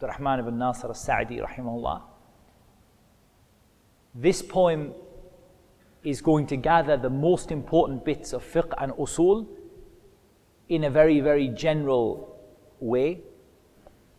Rahman 0.00 0.40
ibn 0.40 0.58
Nasr 0.58 0.88
al 0.88 0.94
Sa'di, 0.94 1.38
rahimahullah. 1.38 2.02
This 4.14 4.42
poem 4.42 4.92
is 6.02 6.20
going 6.20 6.46
to 6.46 6.56
gather 6.56 6.96
the 6.96 7.10
most 7.10 7.52
important 7.52 8.04
bits 8.04 8.32
of 8.32 8.42
fiqh 8.42 8.72
and 8.78 8.92
usul 8.92 9.46
in 10.68 10.84
a 10.84 10.90
very, 10.90 11.20
very 11.20 11.48
general 11.48 12.38
way 12.80 13.20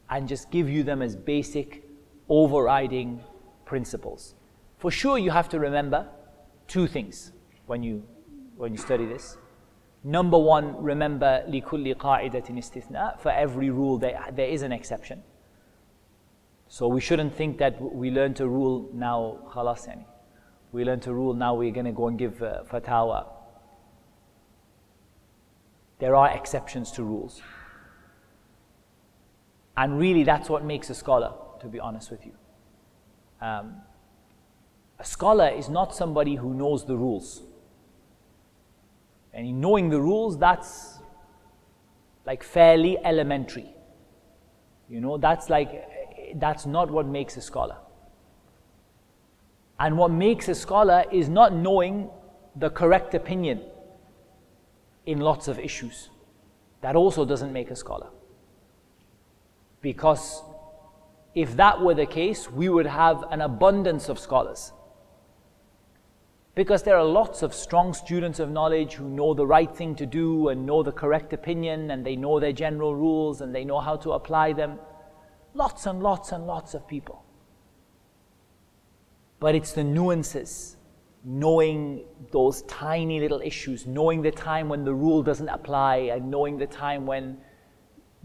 and 0.09 0.27
just 0.27 0.51
give 0.51 0.69
you 0.69 0.83
them 0.83 1.01
as 1.01 1.15
basic 1.15 1.83
overriding 2.29 3.21
principles. 3.70 4.34
For 4.78 4.90
sure, 4.90 5.18
you 5.18 5.30
have 5.30 5.48
to 5.50 5.58
remember 5.58 6.08
two 6.68 6.86
things 6.86 7.32
when 7.66 7.82
you, 7.82 8.06
when 8.56 8.72
you 8.72 8.78
study 8.78 9.06
this. 9.06 9.36
Number 10.04 10.38
one, 10.38 10.82
remember 10.82 11.44
لِكُلِّ 11.48 11.96
قَاعِدَةٍ 11.96 12.50
استثناء. 12.50 13.20
For 13.20 13.30
every 13.30 13.70
rule, 13.70 13.98
there, 13.98 14.24
there 14.32 14.48
is 14.48 14.62
an 14.62 14.72
exception. 14.72 15.22
So 16.68 16.88
we 16.88 17.00
shouldn't 17.00 17.34
think 17.34 17.58
that 17.58 17.80
we 17.80 18.10
learn 18.10 18.34
to 18.34 18.46
rule 18.46 18.88
now, 18.92 19.38
خلاص 19.48 19.88
يعني. 19.88 20.04
We 20.72 20.84
learn 20.84 21.00
to 21.00 21.12
rule 21.12 21.34
now, 21.34 21.54
we're 21.54 21.72
going 21.72 21.86
to 21.86 21.92
go 21.92 22.08
and 22.08 22.18
give 22.18 22.42
uh, 22.42 22.62
fatwa. 22.70 23.26
There 25.98 26.14
are 26.14 26.30
exceptions 26.30 26.92
to 26.92 27.02
rules. 27.02 27.40
And 29.76 29.98
really, 29.98 30.24
that's 30.24 30.48
what 30.48 30.64
makes 30.64 30.90
a 30.90 30.94
scholar, 30.94 31.32
to 31.60 31.66
be 31.66 31.80
honest 31.80 32.10
with 32.10 32.24
you. 32.26 32.32
Um, 33.41 33.81
a 34.99 35.03
scholar 35.03 35.49
is 35.49 35.67
not 35.67 35.95
somebody 35.95 36.35
who 36.35 36.53
knows 36.53 36.85
the 36.85 36.95
rules. 36.95 37.41
And 39.33 39.47
in 39.47 39.59
knowing 39.59 39.89
the 39.89 39.99
rules, 39.99 40.37
that's 40.37 40.99
like 42.25 42.43
fairly 42.43 42.97
elementary. 43.03 43.73
You 44.89 45.01
know, 45.01 45.17
that's 45.17 45.49
like, 45.49 45.87
that's 46.35 46.65
not 46.65 46.91
what 46.91 47.07
makes 47.07 47.35
a 47.37 47.41
scholar. 47.41 47.77
And 49.79 49.97
what 49.97 50.11
makes 50.11 50.47
a 50.47 50.53
scholar 50.53 51.05
is 51.11 51.27
not 51.27 51.53
knowing 51.53 52.09
the 52.55 52.69
correct 52.69 53.15
opinion 53.15 53.61
in 55.05 55.19
lots 55.19 55.47
of 55.47 55.57
issues. 55.57 56.09
That 56.81 56.95
also 56.95 57.25
doesn't 57.25 57.51
make 57.51 57.71
a 57.71 57.75
scholar. 57.75 58.09
Because 59.81 60.43
if 61.33 61.55
that 61.55 61.81
were 61.81 61.93
the 61.93 62.05
case, 62.05 62.51
we 62.51 62.67
would 62.67 62.85
have 62.85 63.23
an 63.31 63.41
abundance 63.41 64.09
of 64.09 64.19
scholars. 64.19 64.73
Because 66.53 66.83
there 66.83 66.97
are 66.97 67.05
lots 67.05 67.43
of 67.43 67.53
strong 67.53 67.93
students 67.93 68.39
of 68.39 68.51
knowledge 68.51 68.95
who 68.95 69.07
know 69.07 69.33
the 69.33 69.47
right 69.47 69.73
thing 69.73 69.95
to 69.95 70.05
do 70.05 70.49
and 70.49 70.65
know 70.65 70.83
the 70.83 70.91
correct 70.91 71.31
opinion 71.31 71.91
and 71.91 72.05
they 72.05 72.17
know 72.17 72.41
their 72.41 72.51
general 72.51 72.93
rules 72.93 73.39
and 73.39 73.55
they 73.55 73.63
know 73.63 73.79
how 73.79 73.95
to 73.95 74.11
apply 74.11 74.51
them. 74.51 74.77
Lots 75.53 75.85
and 75.85 76.03
lots 76.03 76.33
and 76.33 76.45
lots 76.45 76.73
of 76.73 76.85
people. 76.87 77.23
But 79.39 79.55
it's 79.55 79.71
the 79.71 79.83
nuances, 79.83 80.75
knowing 81.23 82.03
those 82.31 82.63
tiny 82.63 83.21
little 83.21 83.41
issues, 83.41 83.87
knowing 83.87 84.21
the 84.21 84.31
time 84.31 84.67
when 84.67 84.83
the 84.83 84.93
rule 84.93 85.23
doesn't 85.23 85.49
apply 85.49 85.95
and 86.13 86.29
knowing 86.29 86.57
the 86.57 86.67
time 86.67 87.05
when 87.05 87.37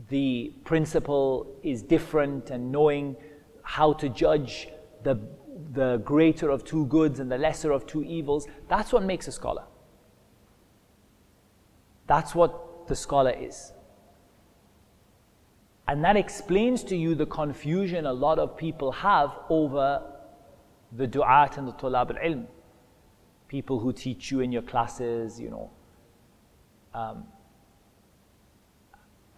the 0.09 0.53
principle 0.65 1.59
is 1.63 1.83
different 1.83 2.51
and 2.51 2.71
knowing 2.71 3.17
how 3.63 3.93
to 3.95 4.09
judge 4.09 4.69
the 5.03 5.19
the 5.73 5.99
greater 5.99 6.51
of 6.51 6.65
two 6.65 6.87
goods 6.87 7.21
and 7.21 7.31
the 7.31 7.39
lesser 7.39 7.73
of 7.73 7.87
two 7.87 8.03
evils, 8.03 8.47
that's 8.69 8.93
what 8.93 9.03
makes 9.03 9.27
a 9.29 9.33
scholar. 9.33 9.65
That's 12.07 12.35
what 12.35 12.89
the 12.89 12.95
scholar 12.95 13.31
is. 13.31 13.73
And 15.89 16.05
that 16.05 16.17
explains 16.17 16.83
to 16.85 16.97
you 16.97 17.15
the 17.15 17.27
confusion 17.27 18.07
a 18.07 18.13
lot 18.13 18.39
of 18.39 18.57
people 18.57 18.93
have 18.93 19.31
over 19.49 20.03
the 20.93 21.07
du'at 21.07 21.59
and 21.59 21.69
the 21.69 21.73
tulab 21.73 22.11
al-ilm. 22.11 22.47
People 23.49 23.79
who 23.79 23.93
teach 23.93 24.31
you 24.31 24.41
in 24.41 24.51
your 24.51 24.63
classes, 24.63 25.41
you 25.41 25.51
know. 25.51 25.71
Um, 26.93 27.25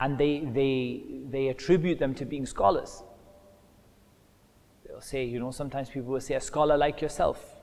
and 0.01 0.17
they, 0.17 0.41
they, 0.41 1.03
they 1.31 1.49
attribute 1.49 1.99
them 1.99 2.15
to 2.15 2.25
being 2.25 2.47
scholars 2.47 3.03
they'll 4.99 5.05
say, 5.05 5.25
you 5.25 5.39
know, 5.39 5.53
sometimes 5.53 5.89
people 5.91 6.11
will 6.11 6.21
say, 6.21 6.35
a 6.35 6.41
scholar 6.41 6.77
like 6.77 7.01
yourself. 7.01 7.55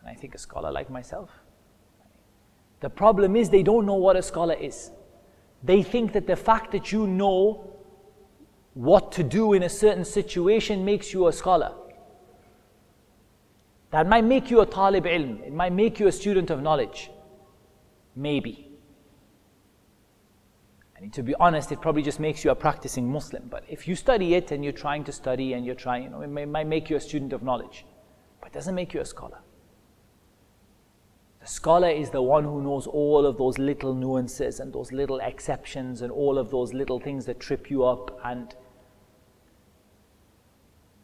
And 0.00 0.08
I 0.08 0.14
think 0.14 0.36
a 0.36 0.38
scholar 0.38 0.70
like 0.70 0.88
myself. 0.88 1.30
The 2.78 2.90
problem 2.90 3.34
is 3.34 3.50
they 3.50 3.64
don't 3.64 3.86
know 3.86 3.96
what 3.96 4.14
a 4.14 4.22
scholar 4.22 4.54
is. 4.54 4.92
They 5.64 5.82
think 5.82 6.12
that 6.12 6.28
the 6.28 6.36
fact 6.36 6.70
that 6.70 6.92
you 6.92 7.08
know 7.08 7.76
what 8.74 9.10
to 9.12 9.24
do 9.24 9.52
in 9.52 9.64
a 9.64 9.68
certain 9.68 10.04
situation 10.04 10.84
makes 10.84 11.12
you 11.12 11.26
a 11.26 11.32
scholar. 11.32 11.72
That 13.90 14.06
might 14.06 14.24
make 14.24 14.48
you 14.48 14.60
a 14.60 14.66
talib 14.66 15.04
ilm, 15.04 15.44
it 15.44 15.52
might 15.52 15.72
make 15.72 15.98
you 15.98 16.06
a 16.06 16.12
student 16.12 16.50
of 16.50 16.62
knowledge. 16.62 17.10
Maybe. 18.14 18.69
And 21.00 21.12
to 21.14 21.22
be 21.22 21.34
honest, 21.36 21.72
it 21.72 21.80
probably 21.80 22.02
just 22.02 22.20
makes 22.20 22.44
you 22.44 22.50
a 22.50 22.54
practicing 22.54 23.10
Muslim. 23.10 23.44
But 23.48 23.64
if 23.68 23.88
you 23.88 23.96
study 23.96 24.34
it 24.34 24.50
and 24.52 24.62
you're 24.62 24.72
trying 24.72 25.04
to 25.04 25.12
study 25.12 25.54
and 25.54 25.64
you're 25.64 25.74
trying, 25.74 26.04
you 26.04 26.10
know, 26.10 26.20
it, 26.20 26.28
may, 26.28 26.44
might 26.44 26.66
make 26.66 26.90
you 26.90 26.96
a 26.96 27.00
student 27.00 27.32
of 27.32 27.42
knowledge, 27.42 27.86
but 28.40 28.48
it 28.48 28.52
doesn't 28.52 28.74
make 28.74 28.92
you 28.92 29.00
a 29.00 29.06
scholar. 29.06 29.38
The 31.40 31.46
scholar 31.46 31.88
is 31.88 32.10
the 32.10 32.20
one 32.20 32.44
who 32.44 32.62
knows 32.62 32.86
all 32.86 33.24
of 33.24 33.38
those 33.38 33.56
little 33.56 33.94
nuances 33.94 34.60
and 34.60 34.74
those 34.74 34.92
little 34.92 35.20
exceptions 35.20 36.02
and 36.02 36.12
all 36.12 36.36
of 36.36 36.50
those 36.50 36.74
little 36.74 37.00
things 37.00 37.24
that 37.24 37.40
trip 37.40 37.70
you 37.70 37.82
up 37.82 38.20
and 38.22 38.54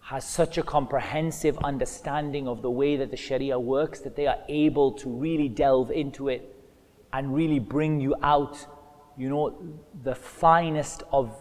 has 0.01 0.29
such 0.29 0.59
a 0.59 0.63
comprehensive 0.63 1.57
understanding 1.65 2.47
of 2.47 2.61
the 2.61 2.71
way 2.71 2.97
that 2.97 3.11
the 3.11 3.17
Sharia 3.17 3.59
works 3.59 4.01
that 4.01 4.15
they 4.15 4.27
are 4.27 4.39
able 4.49 4.93
to 4.93 5.09
really 5.09 5.49
delve 5.49 5.91
into 5.91 6.29
it 6.29 6.55
and 7.15 7.35
really 7.35 7.59
bring 7.59 7.99
you 7.99 8.15
out 8.23 8.67
you 9.17 9.29
know, 9.29 9.57
the 10.03 10.15
finest 10.15 11.03
of, 11.13 11.35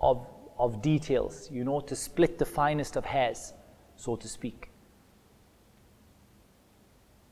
of, 0.00 0.26
of 0.58 0.82
details, 0.82 1.48
you 1.50 1.64
know, 1.64 1.80
to 1.80 1.96
split 1.96 2.38
the 2.38 2.44
finest 2.44 2.96
of 2.96 3.04
hairs, 3.04 3.54
so 3.96 4.16
to 4.16 4.28
speak. 4.28 4.70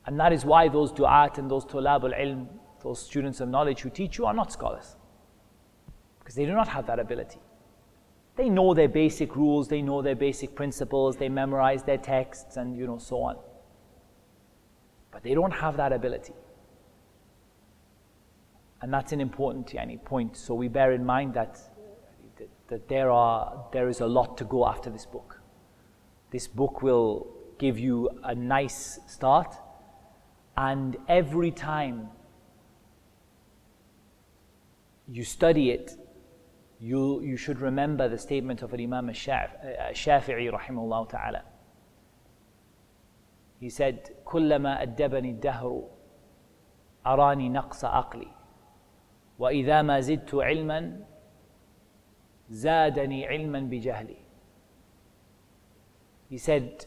And 0.06 0.18
that 0.18 0.32
is 0.32 0.44
why 0.44 0.68
those 0.68 0.92
du'at 0.92 1.38
and 1.38 1.50
those 1.50 1.64
tulab 1.64 2.04
al-ilm, 2.04 2.48
those 2.82 3.00
students 3.00 3.40
of 3.40 3.48
knowledge 3.48 3.80
who 3.80 3.90
teach 3.90 4.18
you 4.18 4.26
are 4.26 4.34
not 4.34 4.52
scholars. 4.52 4.96
Because 6.18 6.34
they 6.34 6.46
do 6.46 6.52
not 6.52 6.68
have 6.68 6.86
that 6.86 6.98
ability. 6.98 7.38
They 8.36 8.48
know 8.48 8.72
their 8.72 8.88
basic 8.88 9.36
rules, 9.36 9.68
they 9.68 9.82
know 9.82 10.00
their 10.00 10.14
basic 10.14 10.54
principles, 10.54 11.16
they 11.16 11.28
memorize 11.28 11.82
their 11.82 11.98
texts 11.98 12.56
and 12.56 12.76
you 12.76 12.86
know 12.86 12.98
so 12.98 13.22
on. 13.22 13.36
But 15.12 15.22
they 15.22 15.34
don't 15.34 15.50
have 15.50 15.76
that 15.76 15.92
ability 15.92 16.32
And 18.81 18.93
that's 18.93 19.11
an 19.11 19.21
important 19.21 19.67
yani, 19.67 20.03
point. 20.03 20.37
So 20.37 20.53
we 20.53 20.67
bear 20.67 20.91
in 20.91 21.05
mind 21.05 21.33
that, 21.33 21.59
that 22.67 22.87
there, 22.87 23.09
are, 23.09 23.65
there 23.71 23.89
is 23.89 24.01
a 24.01 24.05
lot 24.05 24.37
to 24.37 24.43
go 24.43 24.67
after 24.67 24.89
this 24.89 25.05
book. 25.05 25.41
This 26.31 26.47
book 26.47 26.81
will 26.81 27.27
give 27.57 27.79
you 27.79 28.09
a 28.23 28.35
nice 28.35 28.99
start, 29.07 29.55
and 30.57 30.97
every 31.07 31.51
time 31.51 32.09
you 35.07 35.23
study 35.23 35.71
it, 35.71 35.97
you, 36.79 37.21
you 37.21 37.37
should 37.37 37.59
remember 37.61 38.09
the 38.09 38.17
statement 38.17 38.61
of 38.61 38.73
Imam 38.73 39.07
Shafi'i 39.07 40.51
rahimahullah 40.51 41.09
ta'ala. 41.09 41.43
He 43.59 43.69
said, 43.69 44.11
كلما 44.25 44.81
أدبني 44.81 45.29
الدهر 45.31 45.83
أراني 47.05 47.49
نقص 47.49 47.85
عقلي 47.85 48.27
واذا 49.39 49.81
ما 49.81 49.99
زدت 49.99 50.35
علما 50.35 50.99
زادني 52.49 53.27
علما 53.27 53.59
بجهلي 53.59 54.17
he 56.29 56.37
said 56.37 56.85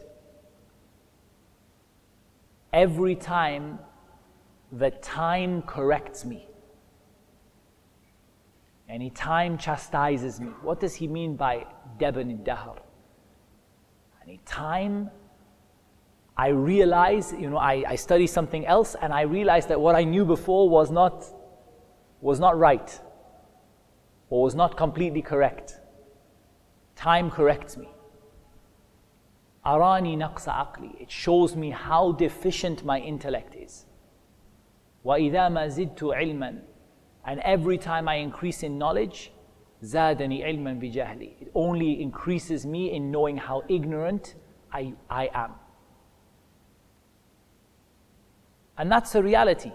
every 2.73 3.15
time 3.15 3.79
the 4.73 4.91
time 4.91 5.63
corrects 5.63 6.25
me 6.25 6.49
any 8.89 9.11
time 9.11 9.59
chastises 9.59 10.41
me 10.41 10.51
what 10.63 10.81
does 10.81 10.95
he 10.95 11.07
mean 11.07 11.37
by 11.37 11.67
deban 11.99 12.45
dahr 12.45 12.77
any 14.25 14.39
time 14.45 15.11
I 16.39 16.49
realize, 16.49 17.33
you 17.33 17.51
know, 17.51 17.57
I, 17.57 17.83
I 17.89 17.97
study 17.97 18.29
something 18.29 18.65
else 18.65 18.95
and 19.03 19.13
I 19.13 19.23
realize 19.23 19.67
that 19.67 19.81
what 19.81 19.97
I 19.97 20.05
knew 20.05 20.25
before 20.25 20.71
was 20.71 20.89
not 20.89 21.25
was 22.23 22.41
not 22.41 22.59
right 22.59 23.01
or 24.31 24.43
was 24.43 24.55
not 24.55 24.77
completely 24.77 25.23
correct. 25.23 25.81
Time 26.97 27.31
corrects 27.31 27.77
me. 27.77 27.89
Arani 29.65 30.17
naqsa 30.17 30.53
aqli. 30.53 31.01
It 31.01 31.11
shows 31.11 31.55
me 31.55 31.71
how 31.71 32.13
deficient 32.13 32.85
my 32.85 32.99
intellect 32.99 33.55
is. 33.55 33.85
وَإِذَا 35.05 35.49
مَا 35.51 35.69
زِدْتُ 35.69 35.99
عِلْمًا 35.99 36.61
And 37.25 37.41
every 37.41 37.79
time 37.79 38.09
I 38.09 38.17
increase 38.17 38.63
in 38.63 38.79
knowledge, 38.79 39.33
زَادَنِي 39.85 40.45
عِلْمًا 40.45 40.81
بِجَهْلِ 40.81 41.43
It 41.43 41.51
only 41.55 42.03
increases 42.03 42.67
me 42.67 42.93
in 42.93 43.11
knowing 43.11 43.37
how 43.37 43.63
ignorant 43.69 44.35
I, 44.73 44.95
I 45.09 45.31
am. 45.33 45.53
And 48.77 48.91
that's 48.91 49.15
a 49.15 49.23
reality. 49.23 49.73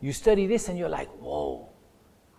You 0.00 0.12
study 0.12 0.46
this 0.46 0.68
and 0.68 0.78
you're 0.78 0.88
like, 0.88 1.08
whoa, 1.18 1.65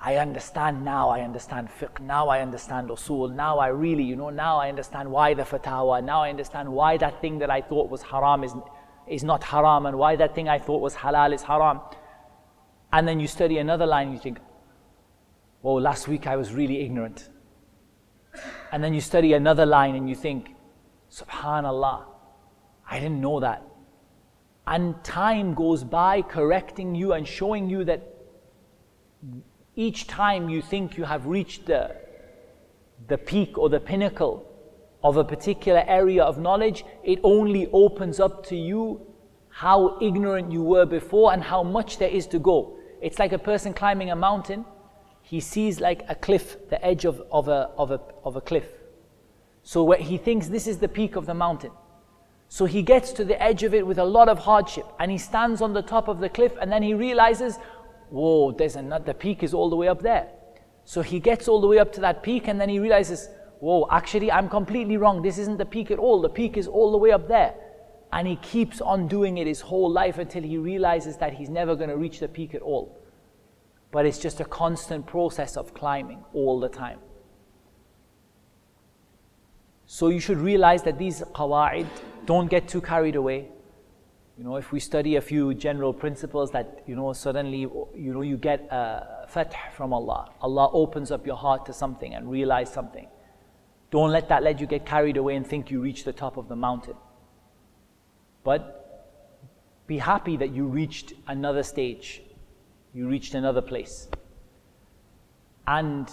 I 0.00 0.16
understand 0.16 0.84
now, 0.84 1.08
I 1.08 1.22
understand 1.22 1.68
fiqh, 1.68 2.00
now 2.00 2.28
I 2.28 2.40
understand 2.40 2.88
usul, 2.88 3.34
now 3.34 3.58
I 3.58 3.68
really, 3.68 4.04
you 4.04 4.14
know, 4.14 4.30
now 4.30 4.58
I 4.58 4.68
understand 4.68 5.10
why 5.10 5.34
the 5.34 5.42
fatawa, 5.42 6.04
now 6.04 6.22
I 6.22 6.30
understand 6.30 6.68
why 6.68 6.96
that 6.98 7.20
thing 7.20 7.38
that 7.40 7.50
I 7.50 7.60
thought 7.60 7.90
was 7.90 8.02
haram 8.02 8.44
is, 8.44 8.54
is 9.08 9.24
not 9.24 9.42
haram 9.42 9.86
and 9.86 9.98
why 9.98 10.14
that 10.14 10.36
thing 10.36 10.48
I 10.48 10.60
thought 10.60 10.80
was 10.80 10.94
halal 10.94 11.34
is 11.34 11.42
haram. 11.42 11.80
And 12.92 13.08
then 13.08 13.18
you 13.18 13.26
study 13.26 13.58
another 13.58 13.86
line, 13.86 14.06
and 14.06 14.14
you 14.14 14.20
think, 14.20 14.38
oh, 15.64 15.74
last 15.74 16.06
week 16.06 16.26
I 16.26 16.36
was 16.36 16.54
really 16.54 16.80
ignorant. 16.80 17.28
And 18.70 18.84
then 18.84 18.94
you 18.94 19.00
study 19.00 19.32
another 19.32 19.66
line 19.66 19.94
and 19.94 20.08
you 20.08 20.14
think, 20.14 20.54
subhanallah, 21.10 22.04
I 22.88 23.00
didn't 23.00 23.20
know 23.20 23.40
that. 23.40 23.62
And 24.66 25.02
time 25.02 25.54
goes 25.54 25.82
by 25.82 26.22
correcting 26.22 26.94
you 26.94 27.14
and 27.14 27.26
showing 27.26 27.68
you 27.68 27.84
that 27.84 28.14
each 29.78 30.08
time 30.08 30.48
you 30.48 30.60
think 30.60 30.98
you 30.98 31.04
have 31.04 31.24
reached 31.26 31.66
the, 31.66 31.94
the 33.06 33.16
peak 33.16 33.56
or 33.56 33.68
the 33.68 33.78
pinnacle 33.78 34.44
of 35.04 35.16
a 35.16 35.22
particular 35.22 35.84
area 35.86 36.24
of 36.24 36.36
knowledge, 36.36 36.84
it 37.04 37.20
only 37.22 37.68
opens 37.72 38.18
up 38.18 38.44
to 38.44 38.56
you 38.56 39.00
how 39.48 39.96
ignorant 40.00 40.50
you 40.50 40.62
were 40.62 40.84
before 40.84 41.32
and 41.32 41.44
how 41.44 41.62
much 41.62 41.98
there 41.98 42.10
is 42.10 42.26
to 42.26 42.40
go. 42.40 42.76
It's 43.00 43.20
like 43.20 43.32
a 43.32 43.38
person 43.38 43.72
climbing 43.72 44.10
a 44.10 44.16
mountain. 44.16 44.64
He 45.22 45.38
sees 45.38 45.78
like 45.78 46.02
a 46.08 46.16
cliff, 46.16 46.56
the 46.70 46.84
edge 46.84 47.04
of, 47.04 47.22
of, 47.30 47.46
a, 47.46 47.70
of, 47.78 47.92
a, 47.92 48.00
of 48.24 48.34
a 48.34 48.40
cliff. 48.40 48.66
So 49.62 49.92
he 49.92 50.18
thinks 50.18 50.48
this 50.48 50.66
is 50.66 50.78
the 50.78 50.88
peak 50.88 51.14
of 51.14 51.26
the 51.26 51.34
mountain. 51.34 51.70
So 52.48 52.64
he 52.64 52.82
gets 52.82 53.12
to 53.12 53.24
the 53.24 53.40
edge 53.40 53.62
of 53.62 53.74
it 53.74 53.86
with 53.86 53.98
a 53.98 54.04
lot 54.04 54.28
of 54.28 54.38
hardship 54.40 54.86
and 54.98 55.10
he 55.10 55.18
stands 55.18 55.60
on 55.60 55.72
the 55.72 55.82
top 55.82 56.08
of 56.08 56.18
the 56.18 56.28
cliff 56.28 56.54
and 56.60 56.72
then 56.72 56.82
he 56.82 56.94
realizes, 56.94 57.58
whoa, 58.10 58.52
there's 58.52 58.76
another, 58.76 59.04
the 59.04 59.14
peak 59.14 59.42
is 59.42 59.54
all 59.54 59.70
the 59.70 59.76
way 59.76 59.88
up 59.88 60.02
there. 60.02 60.28
So 60.84 61.02
he 61.02 61.20
gets 61.20 61.48
all 61.48 61.60
the 61.60 61.66
way 61.66 61.78
up 61.78 61.92
to 61.94 62.00
that 62.00 62.22
peak 62.22 62.48
and 62.48 62.60
then 62.60 62.68
he 62.68 62.78
realizes, 62.78 63.28
whoa, 63.60 63.86
actually 63.90 64.32
I'm 64.32 64.48
completely 64.48 64.96
wrong. 64.96 65.22
This 65.22 65.38
isn't 65.38 65.58
the 65.58 65.66
peak 65.66 65.90
at 65.90 65.98
all. 65.98 66.20
The 66.20 66.28
peak 66.28 66.56
is 66.56 66.66
all 66.66 66.90
the 66.92 66.98
way 66.98 67.12
up 67.12 67.28
there. 67.28 67.54
And 68.12 68.26
he 68.26 68.36
keeps 68.36 68.80
on 68.80 69.06
doing 69.06 69.36
it 69.36 69.46
his 69.46 69.60
whole 69.60 69.90
life 69.90 70.18
until 70.18 70.42
he 70.42 70.56
realizes 70.56 71.18
that 71.18 71.34
he's 71.34 71.50
never 71.50 71.76
going 71.76 71.90
to 71.90 71.96
reach 71.96 72.20
the 72.20 72.28
peak 72.28 72.54
at 72.54 72.62
all. 72.62 72.98
But 73.90 74.06
it's 74.06 74.18
just 74.18 74.40
a 74.40 74.44
constant 74.44 75.06
process 75.06 75.56
of 75.56 75.74
climbing 75.74 76.24
all 76.32 76.58
the 76.58 76.68
time. 76.68 77.00
So 79.84 80.08
you 80.08 80.20
should 80.20 80.38
realize 80.38 80.82
that 80.82 80.98
these 80.98 81.22
qawa'id 81.34 81.86
don't 82.26 82.48
get 82.48 82.68
too 82.68 82.80
carried 82.80 83.16
away. 83.16 83.48
You 84.38 84.44
know, 84.44 84.54
if 84.54 84.70
we 84.70 84.78
study 84.78 85.16
a 85.16 85.20
few 85.20 85.52
general 85.52 85.92
principles 85.92 86.52
that, 86.52 86.84
you 86.86 86.94
know, 86.94 87.12
suddenly, 87.12 87.62
you 87.96 88.14
know, 88.14 88.22
you 88.22 88.36
get 88.36 88.68
a 88.70 89.26
from 89.72 89.92
Allah. 89.92 90.30
Allah 90.40 90.70
opens 90.72 91.10
up 91.10 91.26
your 91.26 91.36
heart 91.36 91.66
to 91.66 91.72
something 91.72 92.14
and 92.14 92.30
realize 92.30 92.72
something. 92.72 93.08
Don't 93.90 94.10
let 94.10 94.28
that 94.28 94.44
let 94.44 94.60
you 94.60 94.66
get 94.66 94.86
carried 94.86 95.16
away 95.16 95.34
and 95.34 95.44
think 95.44 95.72
you 95.72 95.80
reach 95.80 96.04
the 96.04 96.12
top 96.12 96.36
of 96.36 96.48
the 96.48 96.54
mountain. 96.54 96.94
But 98.44 98.78
be 99.88 99.98
happy 99.98 100.36
that 100.36 100.50
you 100.50 100.66
reached 100.66 101.14
another 101.26 101.64
stage, 101.64 102.22
you 102.94 103.08
reached 103.08 103.34
another 103.34 103.62
place. 103.62 104.08
And 105.66 106.08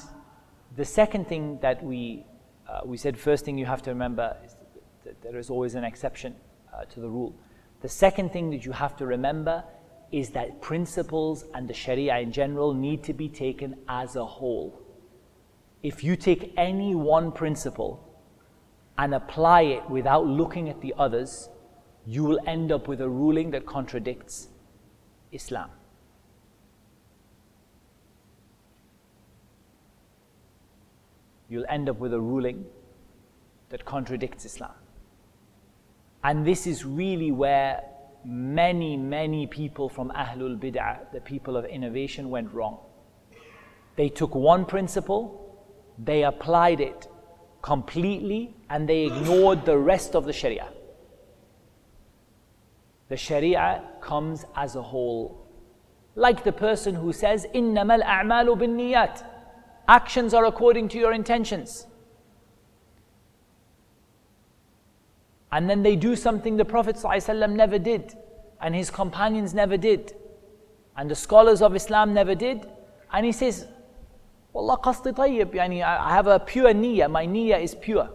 the 0.76 0.86
second 0.86 1.28
thing 1.28 1.59
that 1.61 1.84
we, 1.84 2.26
uh, 2.67 2.82
we 2.86 2.97
said, 2.97 3.17
first 3.17 3.45
thing 3.45 3.57
you 3.57 3.65
have 3.67 3.84
to 3.84 3.91
remember 3.91 4.36
is 4.43 4.55
that 5.03 5.21
there 5.21 5.38
is 5.38 5.49
always 5.51 5.76
an 5.76 5.84
exception 5.84 6.36
uh, 6.73 6.86
to 6.86 6.99
the 6.99 7.07
rule. 7.07 7.36
The 7.82 7.89
second 7.89 8.32
thing 8.32 8.49
that 8.51 8.65
you 8.65 8.71
have 8.71 8.95
to 8.97 9.05
remember 9.05 9.63
is 10.11 10.30
that 10.32 10.61
principles 10.61 11.45
and 11.53 11.67
the 11.67 11.73
Sharia 11.73 12.19
in 12.19 12.32
general 12.32 12.73
need 12.73 13.03
to 13.03 13.13
be 13.13 13.28
taken 13.30 13.76
as 13.88 14.15
a 14.15 14.26
whole. 14.26 14.82
If 15.84 16.03
you 16.03 16.15
take 16.15 16.53
any 16.57 16.95
one 16.95 17.32
principle 17.32 18.01
and 18.97 19.13
apply 19.13 19.61
it 19.63 19.89
without 19.89 20.26
looking 20.26 20.69
at 20.69 20.82
the 20.82 20.93
others, 20.97 21.49
you 22.05 22.23
will 22.23 22.39
end 22.47 22.71
up 22.71 22.88
with 22.88 23.01
a 23.01 23.09
ruling 23.09 23.51
that 23.51 23.65
contradicts 23.65 24.47
Islam. 25.32 25.69
You'll 31.49 31.65
end 31.69 31.89
up 31.89 31.99
with 31.99 32.13
a 32.13 32.19
ruling 32.19 32.65
that 33.69 33.86
contradicts 33.86 34.45
Islam. 34.45 34.73
And 36.24 36.47
this 36.47 36.66
is 36.66 36.84
really 36.84 37.32
where 37.32 37.82
many, 38.24 38.97
many 38.97 39.47
people 39.47 39.88
from 39.88 40.11
Ahlul 40.11 40.59
Bid'ah, 40.59 41.11
the 41.12 41.20
people 41.20 41.57
of 41.57 41.64
innovation, 41.64 42.30
went 42.30 42.53
wrong. 42.53 42.78
They 43.97 44.09
took 44.09 44.34
one 44.34 44.66
principle, 44.66 45.59
they 45.99 46.24
applied 46.24 46.80
it 46.80 47.09
completely, 47.62 48.55
and 48.68 48.88
they 48.88 49.07
ignored 49.07 49.64
the 49.64 49.78
rest 49.78 50.14
of 50.14 50.24
the 50.24 50.32
Sharia. 50.32 50.68
The 53.09 53.16
Sharia 53.16 53.82
comes 54.01 54.45
as 54.55 54.76
a 54.76 54.82
whole. 54.82 55.47
Like 56.14 56.45
the 56.45 56.53
person 56.53 56.95
who 56.95 57.12
says, 57.12 57.47
إِنَّمَا 57.55 58.03
الْأَعْمَالُ 58.03 58.59
بِالنِّيَّاتِ 58.59 59.24
Actions 59.88 60.32
are 60.34 60.45
according 60.45 60.88
to 60.91 60.99
your 60.99 61.12
intentions. 61.12 61.86
And 65.56 65.70
then 65.70 65.84
they 65.84 65.95
do 65.95 66.18
something 66.18 66.58
the 66.58 66.66
Prophet 66.66 66.97
ﷺ 66.97 67.53
never 67.53 67.80
did, 67.80 68.14
and 68.60 68.76
his 68.76 68.89
companions 68.89 69.53
never 69.53 69.78
did, 69.78 70.14
and 70.97 71.10
the 71.10 71.16
scholars 71.16 71.62
of 71.62 71.78
Islam 71.78 72.14
never 72.14 72.36
did. 72.36 72.68
And 73.14 73.26
he 73.26 73.32
says, 73.32 73.66
Wallah 74.51 74.78
qasdi 74.80 75.14
tayyib, 75.16 75.53
yani 75.53 75.82
I 75.82 76.10
have 76.14 76.28
a 76.28 76.41
pure 76.41 76.74
niyyah, 76.74 77.10
my 77.10 77.26
niyyah 77.26 77.64
is 77.64 77.74
pure. 77.74 78.10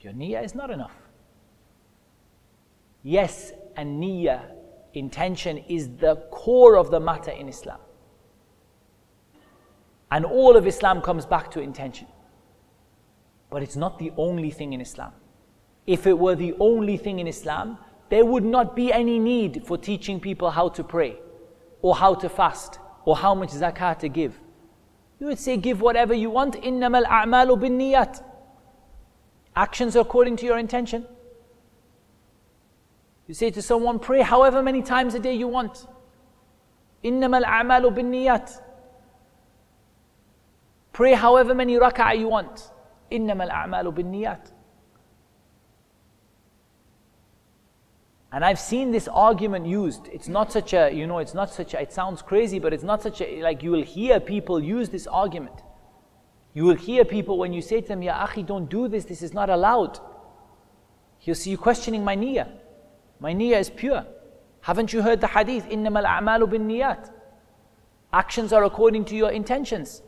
Your 0.00 0.14
niyyah 0.14 0.42
is 0.46 0.54
not 0.54 0.70
enough. 0.70 0.96
Yes, 3.02 3.52
and 3.76 4.02
niyyah, 4.02 4.40
intention, 4.94 5.58
is 5.58 5.90
the 5.98 6.16
core 6.30 6.78
of 6.78 6.90
the 6.90 7.00
matter 7.00 7.32
in 7.32 7.50
Islam. 7.50 7.80
And 10.10 10.24
all 10.24 10.56
of 10.56 10.66
Islam 10.66 11.02
comes 11.02 11.26
back 11.26 11.50
to 11.50 11.60
intention. 11.60 12.06
But 13.50 13.62
it's 13.62 13.76
not 13.76 13.98
the 13.98 14.10
only 14.16 14.50
thing 14.50 14.72
in 14.72 14.80
Islam. 14.80 15.12
If 15.87 16.07
it 16.07 16.17
were 16.17 16.35
the 16.35 16.53
only 16.59 16.97
thing 16.97 17.19
in 17.19 17.27
Islam, 17.27 17.77
there 18.09 18.25
would 18.25 18.45
not 18.45 18.75
be 18.75 18.93
any 18.93 19.19
need 19.19 19.65
for 19.65 19.77
teaching 19.77 20.19
people 20.19 20.51
how 20.51 20.69
to 20.69 20.83
pray, 20.83 21.17
or 21.81 21.95
how 21.95 22.13
to 22.15 22.29
fast, 22.29 22.79
or 23.05 23.15
how 23.17 23.33
much 23.35 23.49
zakat 23.49 23.99
to 23.99 24.09
give. 24.09 24.39
You 25.19 25.27
would 25.27 25.39
say, 25.39 25.57
give 25.57 25.81
whatever 25.81 26.13
you 26.13 26.29
want. 26.29 26.55
إِنَّمَا 26.61 27.05
الْأَعْمَالُ 27.05 27.59
بِالنِّيَّاتِ 27.59 28.23
Actions 29.55 29.95
according 29.95 30.35
to 30.37 30.45
your 30.45 30.57
intention. 30.57 31.05
You 33.27 33.33
say 33.33 33.49
to 33.51 33.61
someone, 33.61 33.99
pray 33.99 34.21
however 34.21 34.61
many 34.61 34.81
times 34.81 35.13
a 35.15 35.19
day 35.19 35.33
you 35.33 35.47
want. 35.47 35.87
إِنَّمَا 37.03 37.43
الْأَعْمَالُ 37.43 37.95
بِالنِّيَّاتِ 37.95 38.61
Pray 40.91 41.13
however 41.13 41.55
many 41.55 41.75
rak'ah 41.75 42.17
you 42.17 42.27
want. 42.27 42.69
إِنَّمَا 43.11 43.49
الْأَعْمَالُ 43.49 43.93
بِالنِّيَّاتِ 43.93 44.51
And 48.31 48.43
I've 48.43 48.59
seen 48.59 48.91
this 48.91 49.07
argument 49.07 49.67
used. 49.67 50.07
It's 50.07 50.27
not 50.27 50.51
such 50.51 50.73
a, 50.73 50.91
you 50.91 51.05
know, 51.05 51.19
it's 51.19 51.35
not 51.35 51.51
such 51.51 51.75
a, 51.75 51.81
it 51.81 51.93
sounds 51.93 52.23
crazy, 52.23 52.57
but 52.57 52.73
it's 52.73 52.83
not 52.83 53.03
such 53.03 53.21
a, 53.21 53.43
like 53.43 53.61
you 53.61 53.69
will 53.69 53.83
hear 53.83 54.19
people 54.19 54.59
use 54.59 54.89
this 54.89 55.05
argument. 55.05 55.61
You 56.55 56.65
will 56.65 56.75
hear 56.75 57.05
people 57.05 57.37
when 57.37 57.53
you 57.53 57.61
say 57.61 57.81
to 57.81 57.87
them, 57.87 58.01
Ya 58.01 58.25
akhi, 58.25 58.43
don't 58.43 58.69
do 58.69 58.87
this, 58.87 59.05
this 59.05 59.21
is 59.21 59.33
not 59.33 59.51
allowed. 59.51 59.99
He'll 61.19 61.35
see 61.35 61.51
you 61.51 61.59
questioning 61.59 62.03
my 62.03 62.17
niyyah. 62.17 62.49
My 63.19 63.35
niyyah 63.35 63.59
is 63.59 63.69
pure. 63.69 64.03
Haven't 64.61 64.93
you 64.93 65.03
heard 65.03 65.21
the 65.21 65.27
hadith? 65.27 65.69
إِنَّمَا 65.69 66.03
الْأَعْمَالُ 66.03 66.43
بِالنِّيَّاتِ 66.49 67.11
Actions 68.11 68.51
are 68.51 68.63
according 68.63 69.05
to 69.05 69.15
your 69.15 69.29
intentions. 69.29 70.01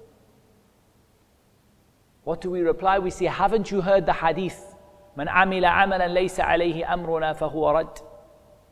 What 2.23 2.41
do 2.41 2.49
we 2.49 2.61
reply? 2.61 2.97
We 2.97 3.11
say, 3.11 3.25
haven't 3.25 3.69
you 3.69 3.81
heard 3.81 4.07
the 4.07 4.13
hadith? 4.13 4.75
من 5.17 5.29
عمل 5.29 5.65
عملا 5.65 6.07
ليس 6.07 6.39
عليه 6.39 6.93
أمرنا 6.93 7.33
فهو 7.33 7.69
رد. 7.71 7.99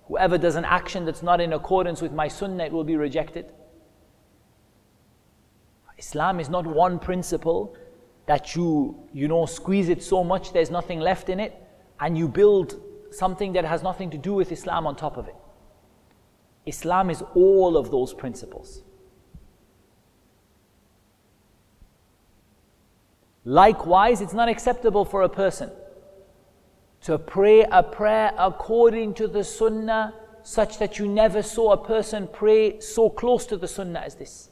Whoever 0.09 0.39
does 0.39 0.57
an 0.57 0.65
action 0.65 1.05
that's 1.05 1.23
not 1.23 1.41
in 1.41 1.53
accordance 1.53 2.01
with 2.01 2.13
my 2.13 2.29
sunnah, 2.29 2.65
it 2.65 2.73
will 2.73 2.85
be 2.85 2.97
rejected. 2.97 3.53
Islam 5.99 6.41
is 6.41 6.49
not 6.49 6.67
one 6.67 6.99
principle 6.99 7.77
that 8.27 8.57
you, 8.57 8.97
you 9.13 9.29
know, 9.29 9.45
squeeze 9.47 9.89
it 9.89 10.03
so 10.03 10.25
much 10.25 10.53
there's 10.53 10.71
nothing 10.71 11.01
left 11.01 11.29
in 11.29 11.41
it 11.41 11.55
and 12.01 12.17
you 12.17 12.29
build 12.29 12.81
something 13.11 13.53
that 13.53 13.65
has 13.65 13.83
nothing 13.83 14.11
to 14.11 14.19
do 14.19 14.33
with 14.33 14.53
Islam 14.53 14.87
on 14.87 14.97
top 14.97 15.17
of 15.17 15.29
it. 15.29 15.35
Islam 16.65 17.11
is 17.11 17.23
all 17.35 17.77
of 17.77 17.91
those 17.91 18.15
principles. 18.15 18.83
Likewise, 23.45 24.21
it's 24.21 24.35
not 24.35 24.49
acceptable 24.49 25.05
for 25.05 25.23
a 25.23 25.29
person 25.29 25.71
to 27.02 27.18
pray 27.18 27.64
a 27.64 27.84
prayer 27.84 28.34
according 28.38 29.14
to 29.16 29.28
the 29.28 29.44
sunnah 29.44 30.14
such 30.44 30.78
that 30.80 31.00
you 31.00 31.08
never 31.08 31.42
saw 31.42 31.72
a 31.72 31.78
person 31.78 32.28
pray 32.32 32.80
so 32.80 33.10
close 33.10 33.46
to 33.46 33.58
the 33.58 33.68
sunnah 33.68 34.00
as 34.00 34.16
this. 34.16 34.50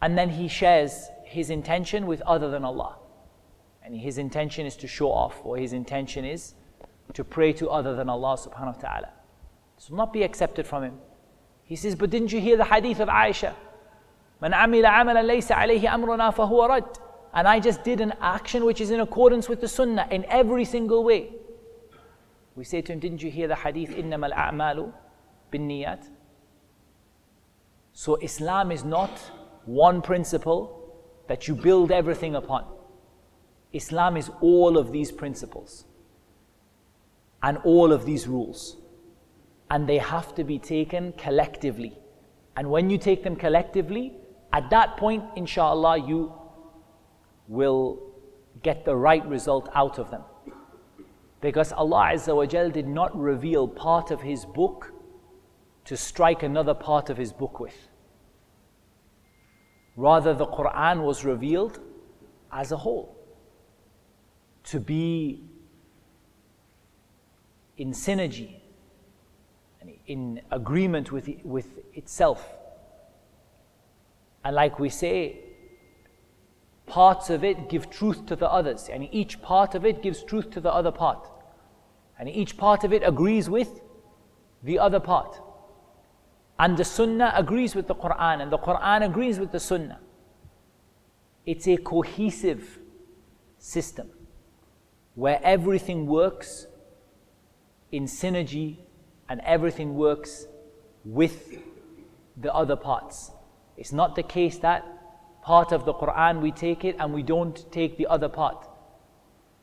And 0.00 0.16
then 0.16 0.30
he 0.30 0.48
shares 0.48 1.08
his 1.24 1.50
intention 1.50 2.06
with 2.06 2.20
other 2.22 2.50
than 2.50 2.64
Allah. 2.64 2.96
And 3.82 3.96
his 3.96 4.18
intention 4.18 4.66
is 4.66 4.76
to 4.76 4.86
show 4.86 5.10
off, 5.10 5.40
or 5.44 5.56
his 5.56 5.72
intention 5.72 6.24
is 6.24 6.54
to 7.14 7.24
pray 7.24 7.52
to 7.54 7.70
other 7.70 7.94
than 7.94 8.08
Allah 8.08 8.36
subhanahu 8.36 8.76
wa 8.76 8.80
ta'ala. 8.80 9.08
This 9.76 9.90
will 9.90 9.96
not 9.96 10.12
be 10.12 10.22
accepted 10.22 10.66
from 10.66 10.82
him. 10.82 10.98
He 11.64 11.76
says, 11.76 11.94
But 11.94 12.10
didn't 12.10 12.32
you 12.32 12.40
hear 12.40 12.56
the 12.56 12.64
hadith 12.64 13.00
of 13.00 13.08
Aisha? 13.08 13.54
من 14.42 14.52
عمل 14.52 14.84
عملا 14.84 15.22
ليس 15.22 15.52
عليه 15.52 15.94
أمرنا 15.94 16.30
فهو 16.30 16.66
رد. 16.66 16.98
And 17.34 17.46
I 17.46 17.60
just 17.60 17.84
did 17.84 18.00
an 18.00 18.14
action 18.20 18.64
which 18.64 18.80
is 18.80 18.90
in 18.90 19.00
accordance 19.00 19.48
with 19.48 19.60
the 19.60 19.68
sunnah 19.68 20.08
in 20.10 20.24
every 20.26 20.64
single 20.64 21.04
way. 21.04 21.32
We 22.54 22.64
say 22.64 22.80
to 22.80 22.92
him, 22.92 22.98
Didn't 22.98 23.22
you 23.22 23.30
hear 23.30 23.46
the 23.46 23.54
hadith, 23.54 23.90
إنما 23.90 24.32
الأعمال 24.32 24.92
بالنيات? 25.52 26.08
So 27.92 28.16
Islam 28.16 28.72
is 28.72 28.84
not 28.84 29.10
one 29.66 30.00
principle 30.00 30.94
that 31.28 31.48
you 31.48 31.54
build 31.54 31.90
everything 31.90 32.34
upon. 32.34 32.64
Islam 33.72 34.16
is 34.16 34.30
all 34.40 34.78
of 34.78 34.92
these 34.92 35.12
principles 35.12 35.84
and 37.42 37.58
all 37.64 37.92
of 37.92 38.06
these 38.06 38.26
rules. 38.26 38.76
And 39.70 39.88
they 39.88 39.98
have 39.98 40.34
to 40.36 40.44
be 40.44 40.58
taken 40.58 41.12
collectively. 41.12 41.98
And 42.56 42.70
when 42.70 42.88
you 42.88 42.98
take 42.98 43.24
them 43.24 43.36
collectively, 43.36 44.14
at 44.52 44.70
that 44.70 44.96
point, 44.96 45.24
inshallah, 45.36 45.98
you 45.98 46.32
will 47.51 47.99
get 48.63 48.85
the 48.85 48.95
right 48.95 49.27
result 49.27 49.67
out 49.75 49.99
of 49.99 50.09
them. 50.09 50.23
Because 51.41 51.73
Allah 51.73 52.17
did 52.71 52.87
not 52.87 53.13
reveal 53.19 53.67
part 53.67 54.09
of 54.09 54.21
His 54.21 54.45
book 54.45 54.93
to 55.83 55.97
strike 55.97 56.43
another 56.43 56.73
part 56.73 57.09
of 57.09 57.17
His 57.17 57.33
book 57.33 57.59
with. 57.59 57.75
Rather, 59.97 60.33
the 60.33 60.47
Quran 60.47 61.03
was 61.03 61.25
revealed 61.25 61.81
as 62.53 62.71
a 62.71 62.77
whole 62.77 63.17
to 64.63 64.79
be 64.79 65.43
in 67.77 67.91
synergy, 67.91 68.61
in 70.07 70.39
agreement 70.51 71.11
with, 71.11 71.29
with 71.43 71.67
itself. 71.95 72.47
And 74.45 74.55
like 74.55 74.79
we 74.79 74.87
say, 74.87 75.50
parts 76.91 77.29
of 77.29 77.43
it 77.43 77.69
give 77.69 77.89
truth 77.89 78.25
to 78.25 78.35
the 78.35 78.51
others, 78.51 78.89
and 78.91 79.07
each 79.11 79.41
part 79.41 79.75
of 79.75 79.85
it 79.85 80.03
gives 80.03 80.23
truth 80.23 80.51
to 80.51 80.59
the 80.59 80.71
other 80.71 80.91
part. 80.91 81.25
And 82.19 82.27
each 82.27 82.57
part 82.57 82.83
of 82.83 82.91
it 82.91 83.01
agrees 83.03 83.49
with 83.49 83.81
the 84.61 84.77
other 84.77 84.99
part. 84.99 85.39
And 86.59 86.77
the 86.77 86.83
Sunnah 86.83 87.33
agrees 87.35 87.75
with 87.75 87.87
the 87.87 87.95
Quran, 87.95 88.41
and 88.41 88.51
the 88.51 88.57
Quran 88.57 89.05
agrees 89.05 89.39
with 89.39 89.53
the 89.53 89.59
Sunnah. 89.59 89.99
It's 91.45 91.65
a 91.67 91.77
cohesive 91.77 92.79
system 93.57 94.09
where 95.15 95.39
everything 95.43 96.05
works 96.07 96.67
in 97.91 98.03
synergy 98.03 98.79
and 99.29 99.39
everything 99.45 99.95
works 99.95 100.45
with 101.05 101.57
the 102.35 102.53
other 102.53 102.75
parts. 102.75 103.31
It's 103.77 103.93
not 103.93 104.15
the 104.15 104.23
case 104.23 104.57
that 104.57 104.85
part 105.42 105.72
of 105.72 105.84
the 105.84 105.94
Quran 105.94 106.40
we 106.40 106.50
take 106.50 106.84
it 106.84 106.96
and 106.98 107.14
we 107.14 107.22
don't 107.22 107.70
take 107.70 107.96
the 107.96 108.06
other 108.06 108.28
part. 108.28 108.68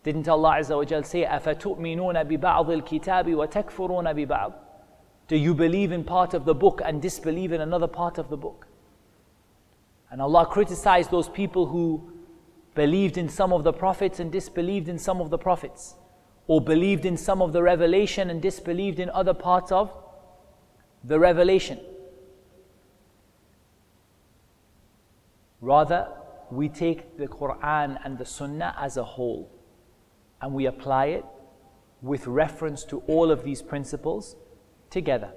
Didn't 0.03 0.27
Allah 0.27 0.57
Azza 0.59 0.75
wa 0.75 0.83
Jal 0.83 1.03
say, 1.03 1.25
أَفَتُؤْمِنُونَ 1.25 2.15
بِبَعْضِ 2.29 2.81
الْكِتَابِ 2.81 3.25
وَتَكْفُرُونَ 3.25 4.27
بِبَعْضِ 4.27 4.53
Do 5.27 5.37
you 5.37 5.53
believe 5.53 5.91
in 5.91 6.03
part 6.03 6.33
of 6.33 6.45
the 6.45 6.53
book 6.53 6.81
and 6.83 7.01
disbelieve 7.01 7.53
in 7.53 7.61
another 7.61 7.87
part 7.87 8.17
of 8.17 8.29
the 8.29 8.37
book? 8.37 8.67
And 10.11 10.21
Allah 10.21 10.45
criticized 10.45 11.09
those 11.09 11.29
people 11.29 11.67
who 11.67 12.11
believed 12.75 13.17
in 13.17 13.29
some 13.29 13.53
of 13.53 13.63
the 13.63 13.73
prophets 13.73 14.19
and 14.19 14.31
disbelieved 14.31 14.89
in 14.89 14.99
some 14.99 15.21
of 15.21 15.29
the 15.29 15.37
prophets, 15.37 15.95
or 16.47 16.59
believed 16.59 17.05
in 17.05 17.15
some 17.15 17.41
of 17.41 17.53
the 17.53 17.63
revelation 17.63 18.29
and 18.29 18.41
disbelieved 18.41 18.99
in 18.99 19.09
other 19.09 19.33
parts 19.33 19.71
of 19.71 19.95
the 21.03 21.19
revelation. 21.19 21.79
Rather, 25.60 26.08
we 26.50 26.68
take 26.68 27.18
the 27.18 27.26
Quran 27.26 27.98
and 28.04 28.18
the 28.18 28.24
Sunnah 28.24 28.74
as 28.78 28.96
a 28.96 29.04
whole 29.04 29.50
and 30.40 30.52
we 30.52 30.66
apply 30.66 31.06
it 31.06 31.24
with 32.00 32.26
reference 32.26 32.84
to 32.84 32.98
all 33.08 33.30
of 33.30 33.42
these 33.42 33.60
principles 33.60 34.36
together. 34.88 35.32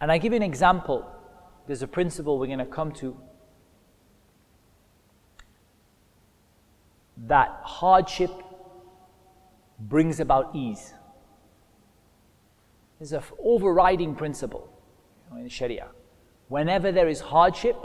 And 0.00 0.10
I 0.10 0.18
give 0.18 0.32
you 0.32 0.36
an 0.36 0.42
example. 0.42 1.06
There's 1.66 1.82
a 1.82 1.88
principle 1.88 2.38
we're 2.38 2.46
going 2.46 2.58
to 2.58 2.64
come 2.64 2.92
to 2.92 3.16
that 7.26 7.60
hardship 7.64 8.30
brings 9.78 10.20
about 10.20 10.54
ease. 10.54 10.94
There's 12.98 13.12
an 13.12 13.22
overriding 13.42 14.14
principle 14.14 14.72
in 15.36 15.48
Sharia. 15.48 15.88
Whenever 16.48 16.90
there 16.90 17.08
is 17.08 17.20
hardship, 17.20 17.76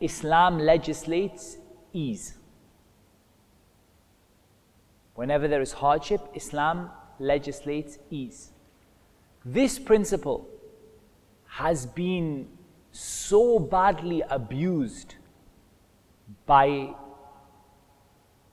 Islam 0.00 0.58
legislates 0.58 1.58
ease. 1.92 2.38
Whenever 5.14 5.46
there 5.48 5.60
is 5.60 5.72
hardship, 5.72 6.20
Islam 6.34 6.90
legislates 7.18 7.98
ease. 8.10 8.52
This 9.44 9.78
principle 9.78 10.48
has 11.46 11.84
been 11.84 12.48
so 12.92 13.58
badly 13.58 14.22
abused 14.28 15.16
by 16.46 16.94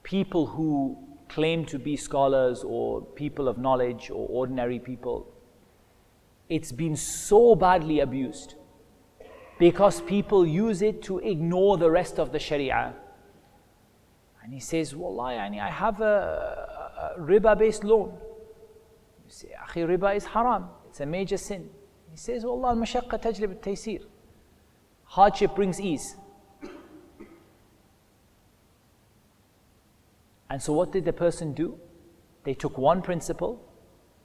people 0.03 0.45
who 0.45 0.97
claim 1.29 1.65
to 1.65 1.79
be 1.79 1.95
scholars 1.95 2.63
or 2.65 3.01
people 3.01 3.47
of 3.47 3.57
knowledge 3.57 4.09
or 4.09 4.27
ordinary 4.29 4.79
people, 4.79 5.31
it's 6.49 6.71
been 6.71 6.95
so 6.95 7.55
badly 7.55 7.99
abused 7.99 8.55
because 9.59 10.01
people 10.01 10.45
use 10.45 10.81
it 10.81 11.01
to 11.03 11.19
ignore 11.19 11.77
the 11.77 11.89
rest 11.89 12.19
of 12.19 12.31
the 12.31 12.39
Sharia. 12.39 12.93
And 14.43 14.53
he 14.53 14.59
says, 14.59 14.95
Wallahi, 14.95 15.59
I 15.59 15.69
have 15.69 15.99
a, 16.01 17.15
a 17.17 17.19
riba 17.19 17.57
based 17.57 17.83
loan. 17.83 18.13
You 19.25 19.31
say, 19.31 19.49
Akhi, 19.67 19.85
riba 19.85 20.15
is 20.15 20.25
haram, 20.25 20.69
it's 20.89 20.99
a 20.99 21.05
major 21.05 21.37
sin. 21.37 21.69
He 22.11 22.17
says, 22.17 22.45
Wallah, 22.45 22.69
al 22.69 22.75
mashaqqa 22.77 23.21
tajlib 23.21 23.49
al 23.49 23.57
taysir. 23.57 24.03
Hardship 25.03 25.55
brings 25.55 25.81
ease. 25.81 26.15
And 30.49 30.61
so, 30.61 30.71
what 30.73 30.91
did 30.91 31.03
the 31.03 31.13
person 31.13 31.53
do? 31.53 31.77
They 32.43 32.53
took 32.53 32.77
one 32.77 33.01
principle, 33.01 33.61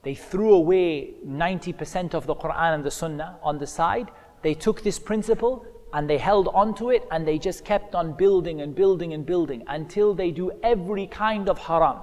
they 0.02 0.14
threw 0.14 0.54
away 0.54 1.14
90% 1.26 2.14
of 2.14 2.26
the 2.26 2.34
Quran 2.34 2.74
and 2.74 2.84
the 2.84 2.90
Sunnah 2.90 3.38
on 3.42 3.58
the 3.58 3.66
side. 3.66 4.10
They 4.42 4.54
took 4.54 4.82
this 4.82 4.98
principle 4.98 5.64
and 5.92 6.08
they 6.08 6.18
held 6.18 6.48
onto 6.48 6.90
it 6.90 7.06
and 7.10 7.26
they 7.26 7.38
just 7.38 7.64
kept 7.64 7.94
on 7.94 8.12
building 8.12 8.60
and 8.60 8.74
building 8.74 9.12
and 9.12 9.24
building 9.24 9.62
until 9.68 10.14
they 10.14 10.30
do 10.30 10.50
every 10.62 11.06
kind 11.06 11.48
of 11.48 11.58
haram 11.58 11.98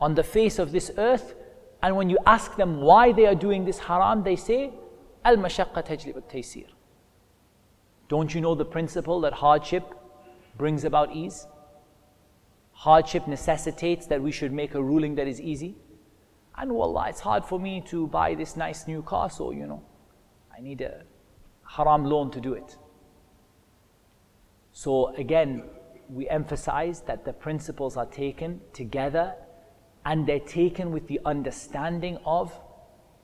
on 0.00 0.14
the 0.14 0.22
face 0.22 0.58
of 0.58 0.72
this 0.72 0.90
earth. 0.98 1.34
And 1.82 1.96
when 1.96 2.10
you 2.10 2.18
ask 2.26 2.56
them 2.56 2.80
why 2.80 3.12
they 3.12 3.26
are 3.26 3.34
doing 3.34 3.64
this 3.64 3.78
haram, 3.78 4.22
they 4.22 4.36
say, 4.36 4.70
Al 5.24 5.36
mashaqqa 5.36 5.86
tajlib 5.86 6.16
al 6.16 6.22
taysir. 6.22 6.66
Don't 8.08 8.34
you 8.34 8.40
know 8.40 8.54
the 8.54 8.64
principle 8.64 9.20
that 9.22 9.32
hardship 9.32 9.84
brings 10.58 10.84
about 10.84 11.14
ease? 11.14 11.46
hardship 12.74 13.26
necessitates 13.26 14.06
that 14.08 14.20
we 14.20 14.30
should 14.30 14.52
make 14.52 14.74
a 14.74 14.82
ruling 14.82 15.14
that 15.14 15.26
is 15.26 15.40
easy. 15.40 15.76
And 16.56 16.72
wallah, 16.72 17.06
it's 17.08 17.20
hard 17.20 17.44
for 17.44 17.58
me 17.58 17.82
to 17.88 18.06
buy 18.08 18.34
this 18.34 18.56
nice 18.56 18.86
new 18.86 19.02
car, 19.02 19.30
so 19.30 19.50
you 19.50 19.66
know, 19.66 19.82
I 20.56 20.60
need 20.60 20.80
a 20.80 21.02
haram 21.73 22.05
loan 22.05 22.31
to 22.31 22.41
do 22.41 22.53
it. 22.53 22.77
So 24.71 25.13
again, 25.15 25.63
we 26.09 26.27
emphasize 26.29 27.01
that 27.01 27.25
the 27.25 27.33
principles 27.33 27.97
are 27.97 28.05
taken 28.05 28.61
together 28.73 29.35
and 30.05 30.25
they're 30.25 30.39
taken 30.39 30.91
with 30.91 31.07
the 31.07 31.19
understanding 31.25 32.17
of 32.25 32.51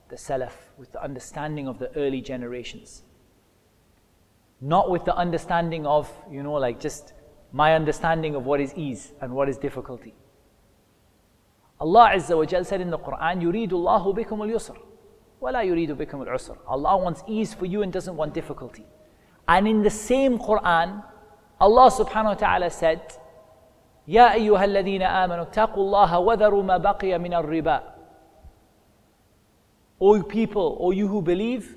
the 0.08 0.16
Salaf, 0.16 0.52
with 0.78 0.92
the 0.92 1.02
understanding 1.02 1.66
of 1.66 1.78
the 1.78 1.90
early 1.96 2.20
generations. 2.20 3.02
Not 4.60 4.90
with 4.90 5.04
the 5.04 5.16
understanding 5.16 5.86
of, 5.86 6.10
you 6.30 6.42
know, 6.42 6.54
like 6.54 6.78
just 6.78 7.12
my 7.52 7.74
understanding 7.74 8.34
of 8.34 8.44
what 8.44 8.60
is 8.60 8.74
ease 8.74 9.12
and 9.20 9.32
what 9.32 9.48
is 9.48 9.56
difficulty. 9.56 10.14
Allah 11.80 12.12
Azza 12.14 12.36
wa 12.36 12.44
Jal 12.44 12.64
said 12.64 12.80
in 12.80 12.90
the 12.90 12.98
Quran, 12.98 13.42
يُرِيدُ 13.42 13.70
اللَّهُ 13.70 14.14
بِكُمُ 14.16 14.38
الْيُسْرِ 14.38 14.76
وَلَا 15.40 15.62
يُرِيدُ 15.62 15.96
بِكُمُ 15.96 16.26
الْعُسْرِ 16.26 16.56
Allah 16.66 16.96
wants 16.96 17.22
ease 17.26 17.54
for 17.54 17.66
you 17.66 17.82
and 17.82 17.92
doesn't 17.92 18.16
want 18.16 18.34
difficulty. 18.34 18.86
And 19.46 19.68
in 19.68 19.82
the 19.82 19.90
same 19.90 20.38
Quran, 20.38 21.04
Allah 21.60 21.90
subhanahu 21.90 22.24
wa 22.24 22.34
ta'ala 22.34 22.70
said, 22.70 23.00
يا 24.08 24.32
أيها 24.34 24.64
الذين 24.64 25.02
آمنوا 25.02 25.42
اتقوا 25.42 25.82
الله 25.82 26.18
وذروا 26.18 26.62
ما 26.62 26.76
بقي 26.78 27.18
من 27.18 27.34
الربا 27.34 27.82
O 30.00 30.22
people, 30.22 30.76
O 30.80 30.90
you 30.90 31.08
who 31.08 31.22
believe, 31.22 31.76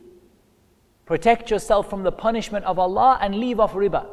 protect 1.05 1.49
yourself 1.49 1.89
from 1.89 2.03
the 2.03 2.11
punishment 2.11 2.65
of 2.65 2.77
Allah 2.77 3.17
and 3.21 3.33
leave 3.35 3.59
off 3.59 3.73
riba. 3.73 4.05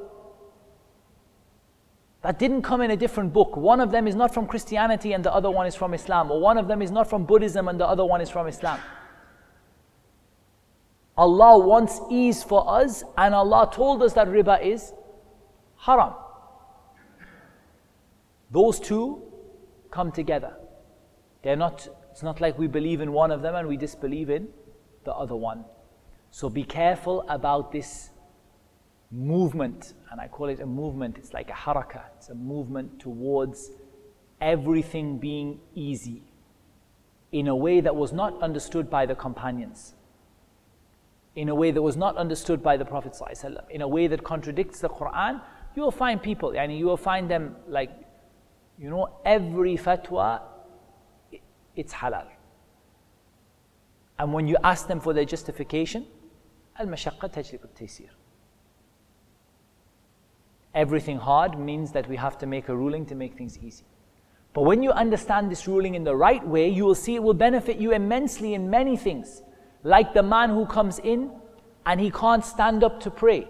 That 2.22 2.38
didn't 2.38 2.62
come 2.62 2.80
in 2.80 2.90
a 2.92 2.96
different 2.96 3.32
book. 3.32 3.56
One 3.56 3.80
of 3.80 3.90
them 3.90 4.06
is 4.06 4.14
not 4.14 4.32
from 4.32 4.46
Christianity 4.46 5.12
and 5.12 5.24
the 5.24 5.32
other 5.32 5.50
one 5.50 5.66
is 5.66 5.74
from 5.74 5.92
Islam, 5.92 6.30
or 6.30 6.40
one 6.40 6.56
of 6.56 6.68
them 6.68 6.82
is 6.82 6.90
not 6.90 7.10
from 7.10 7.24
Buddhism 7.24 7.68
and 7.68 7.80
the 7.80 7.86
other 7.86 8.04
one 8.04 8.20
is 8.20 8.30
from 8.30 8.46
Islam. 8.46 8.78
Allah 11.21 11.59
wants 11.59 12.01
ease 12.09 12.41
for 12.41 12.67
us, 12.67 13.03
and 13.15 13.35
Allah 13.35 13.69
told 13.71 14.01
us 14.01 14.13
that 14.13 14.27
riba 14.27 14.59
is 14.65 14.91
haram. 15.77 16.13
Those 18.49 18.79
two 18.79 19.21
come 19.91 20.11
together. 20.11 20.55
They're 21.43 21.55
not, 21.55 21.87
it's 22.09 22.23
not 22.23 22.41
like 22.41 22.57
we 22.57 22.65
believe 22.65 23.01
in 23.01 23.11
one 23.11 23.29
of 23.29 23.43
them 23.43 23.53
and 23.53 23.67
we 23.67 23.77
disbelieve 23.77 24.31
in 24.31 24.47
the 25.03 25.13
other 25.13 25.35
one. 25.35 25.63
So 26.31 26.49
be 26.49 26.63
careful 26.63 27.23
about 27.29 27.71
this 27.71 28.09
movement, 29.11 29.93
and 30.09 30.19
I 30.19 30.27
call 30.27 30.49
it 30.49 30.59
a 30.59 30.65
movement, 30.65 31.19
it's 31.19 31.33
like 31.33 31.51
a 31.51 31.53
haraka, 31.53 32.01
it's 32.17 32.29
a 32.29 32.35
movement 32.35 32.99
towards 32.99 33.69
everything 34.39 35.19
being 35.19 35.59
easy 35.75 36.23
in 37.31 37.47
a 37.47 37.55
way 37.55 37.79
that 37.79 37.95
was 37.95 38.11
not 38.11 38.41
understood 38.41 38.89
by 38.89 39.05
the 39.05 39.13
companions, 39.13 39.93
in 41.35 41.49
a 41.49 41.55
way 41.55 41.71
that 41.71 41.81
was 41.81 41.95
not 41.95 42.17
understood 42.17 42.61
by 42.61 42.77
the 42.77 42.85
Prophet, 42.85 43.17
in 43.69 43.81
a 43.81 43.87
way 43.87 44.07
that 44.07 44.23
contradicts 44.23 44.79
the 44.79 44.89
Quran. 44.89 45.41
You 45.75 45.83
will 45.83 45.91
find 45.91 46.21
people, 46.21 46.51
and 46.57 46.77
you 46.77 46.85
will 46.85 46.97
find 46.97 47.29
them 47.29 47.55
like, 47.67 47.91
you 48.77 48.89
know, 48.89 49.19
every 49.23 49.77
fatwa, 49.77 50.41
it's 51.75 51.93
halal. 51.93 52.27
And 54.19 54.33
when 54.33 54.47
you 54.47 54.57
ask 54.63 54.87
them 54.87 54.99
for 54.99 55.13
their 55.13 55.25
justification, 55.25 56.05
al-mashaqqa 56.77 57.33
tajlib. 57.33 58.09
Everything 60.73 61.17
hard 61.17 61.59
means 61.59 61.91
that 61.91 62.07
we 62.07 62.15
have 62.17 62.37
to 62.37 62.45
make 62.45 62.69
a 62.69 62.75
ruling 62.75 63.05
to 63.05 63.15
make 63.15 63.37
things 63.37 63.57
easy. 63.59 63.85
But 64.53 64.63
when 64.63 64.83
you 64.83 64.91
understand 64.91 65.49
this 65.49 65.67
ruling 65.67 65.95
in 65.95 66.03
the 66.03 66.15
right 66.15 66.45
way, 66.45 66.67
you 66.67 66.85
will 66.85 66.95
see 66.95 67.15
it 67.15 67.23
will 67.23 67.33
benefit 67.33 67.77
you 67.77 67.91
immensely 67.91 68.53
in 68.53 68.69
many 68.69 68.97
things. 68.97 69.41
Like 69.83 70.13
the 70.13 70.23
man 70.23 70.49
who 70.49 70.65
comes 70.65 70.99
in 70.99 71.31
and 71.85 71.99
he 71.99 72.11
can't 72.11 72.45
stand 72.45 72.83
up 72.83 72.99
to 73.01 73.11
pray. 73.11 73.47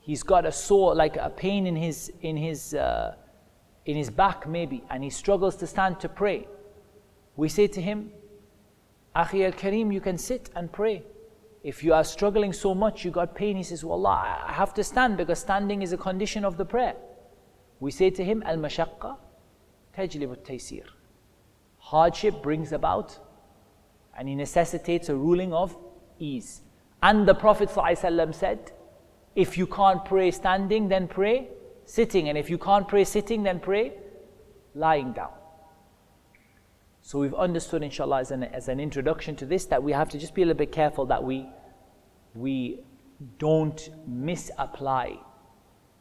He's 0.00 0.22
got 0.22 0.46
a 0.46 0.52
sore, 0.52 0.94
like 0.94 1.16
a 1.16 1.30
pain 1.30 1.66
in 1.66 1.76
his, 1.76 2.12
in 2.20 2.36
his, 2.36 2.74
uh, 2.74 3.14
in 3.86 3.96
his 3.96 4.10
back 4.10 4.46
maybe, 4.48 4.84
and 4.90 5.02
he 5.02 5.10
struggles 5.10 5.56
to 5.56 5.66
stand 5.66 6.00
to 6.00 6.08
pray. 6.08 6.46
We 7.36 7.48
say 7.48 7.66
to 7.68 7.80
him, 7.80 8.12
Akhi 9.16 9.44
al 9.46 9.52
Karim, 9.52 9.92
you 9.92 10.00
can 10.00 10.18
sit 10.18 10.50
and 10.54 10.70
pray. 10.70 11.02
If 11.62 11.82
you 11.82 11.94
are 11.94 12.04
struggling 12.04 12.52
so 12.52 12.74
much, 12.74 13.04
you 13.04 13.10
got 13.10 13.34
pain, 13.34 13.56
he 13.56 13.62
says, 13.62 13.84
Wallah, 13.84 14.44
I 14.46 14.52
have 14.52 14.74
to 14.74 14.84
stand 14.84 15.16
because 15.16 15.38
standing 15.38 15.80
is 15.82 15.92
a 15.92 15.96
condition 15.96 16.44
of 16.44 16.58
the 16.58 16.64
prayer. 16.64 16.96
We 17.80 17.90
say 17.90 18.10
to 18.10 18.24
him, 18.24 18.42
Al 18.44 18.56
mashaqqa 18.56 19.16
tajlib 19.96 20.28
al 20.28 20.36
taysir. 20.36 20.84
Hardship 21.78 22.42
brings 22.42 22.72
about 22.72 23.18
and 24.16 24.28
he 24.28 24.34
necessitates 24.34 25.08
a 25.08 25.16
ruling 25.16 25.52
of 25.52 25.76
ease. 26.18 26.62
And 27.02 27.28
the 27.28 27.34
Prophet 27.34 27.68
ﷺ 27.68 28.34
said, 28.34 28.72
if 29.34 29.58
you 29.58 29.66
can't 29.66 30.04
pray 30.04 30.30
standing, 30.30 30.88
then 30.88 31.08
pray 31.08 31.48
sitting. 31.84 32.28
And 32.28 32.38
if 32.38 32.48
you 32.48 32.58
can't 32.58 32.86
pray 32.86 33.04
sitting, 33.04 33.42
then 33.42 33.60
pray 33.60 33.92
lying 34.74 35.12
down. 35.12 35.32
So 37.02 37.18
we've 37.18 37.34
understood, 37.34 37.82
inshallah, 37.82 38.20
as 38.20 38.30
an, 38.30 38.44
as 38.44 38.68
an 38.68 38.80
introduction 38.80 39.36
to 39.36 39.46
this, 39.46 39.66
that 39.66 39.82
we 39.82 39.92
have 39.92 40.08
to 40.10 40.18
just 40.18 40.34
be 40.34 40.42
a 40.42 40.46
little 40.46 40.58
bit 40.58 40.72
careful 40.72 41.04
that 41.06 41.22
we, 41.22 41.46
we 42.34 42.80
don't 43.38 43.90
misapply 44.06 45.18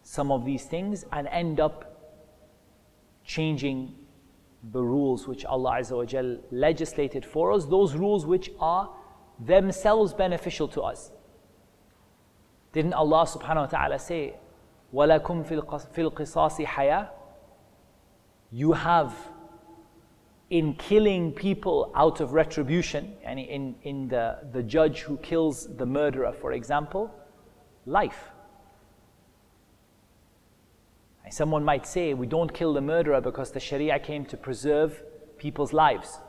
some 0.03 0.32
of 0.32 0.45
these 0.45 0.66
things 0.66 1.05
and 1.11 1.28
end 1.28 1.59
up 1.59 1.93
changing 3.26 3.95
the 4.72 4.82
rules 4.82 5.28
which 5.28 5.45
Allah 5.45 5.78
Azza 5.80 5.97
wa 5.97 6.05
Jal 6.05 6.39
legislated 6.51 7.24
for 7.24 7.53
us, 7.53 7.64
those 7.66 7.95
rules 7.95 8.26
which 8.26 8.51
are 8.61 8.91
themselves 9.39 10.12
beneficial 10.12 10.68
to 10.68 10.82
us. 10.82 11.12
Didn't 12.72 12.93
Allah 12.93 13.24
subhanahu 13.24 13.57
wa 13.57 13.66
ta'ala 13.66 13.99
say, 13.99 14.34
وَلَكُمْ 14.93 15.47
فِي 15.47 16.11
الْقِصَاصِ 16.11 16.64
حَيَاةٌ 16.64 17.09
You 18.51 18.72
have 18.72 19.14
in 20.51 20.74
killing 20.74 21.32
people 21.32 21.93
out 21.95 22.20
of 22.20 22.32
retribution, 22.32 23.14
and 23.22 23.39
in, 23.39 23.74
in 23.82 24.09
the, 24.09 24.39
the 24.53 24.62
judge 24.62 25.01
who 25.01 25.18
kills 25.18 25.76
the 25.76 25.84
murderer, 25.84 26.32
for 26.32 26.53
example, 26.53 27.11
life. 27.84 28.30
someone 31.34 31.63
might 31.63 31.88
say, 31.88 32.13
we 32.13 32.27
don't 32.27 32.53
kill 32.53 32.73
the 32.73 32.81
murderer 32.81 33.19
because 33.19 33.51
the 33.51 33.59
Sharia 33.59 33.99
came 33.99 34.25
to 34.25 34.38
preserve 34.38 35.01
people's 35.38 35.73
lives. 35.73 36.19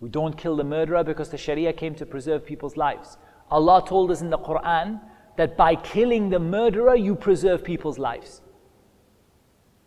We 0.00 0.08
don't 0.08 0.36
kill 0.36 0.56
the 0.56 0.64
murderer 0.64 1.04
because 1.04 1.30
the 1.30 1.38
Sharia 1.38 1.72
came 1.72 1.94
to 1.96 2.06
preserve 2.06 2.44
people's 2.44 2.76
lives. 2.76 3.16
Allah 3.50 3.84
told 3.86 4.10
us 4.10 4.20
in 4.20 4.30
the 4.30 4.38
Quran 4.38 5.00
that 5.36 5.56
by 5.56 5.74
killing 5.76 6.30
the 6.30 6.38
murderer, 6.38 6.96
you 6.96 7.14
preserve 7.14 7.62
people's 7.62 7.98
lives. 7.98 8.40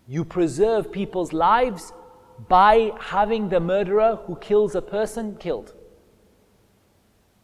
You 0.08 0.26
preserve 0.26 0.92
people's 0.92 1.34
lives 1.34 1.94
by 2.48 2.92
having 3.00 3.50
the 3.50 3.60
murderer 3.60 4.20
who 4.26 4.36
kills 4.38 4.76
a 4.76 4.82
person 4.82 5.36
killed. 5.36 5.74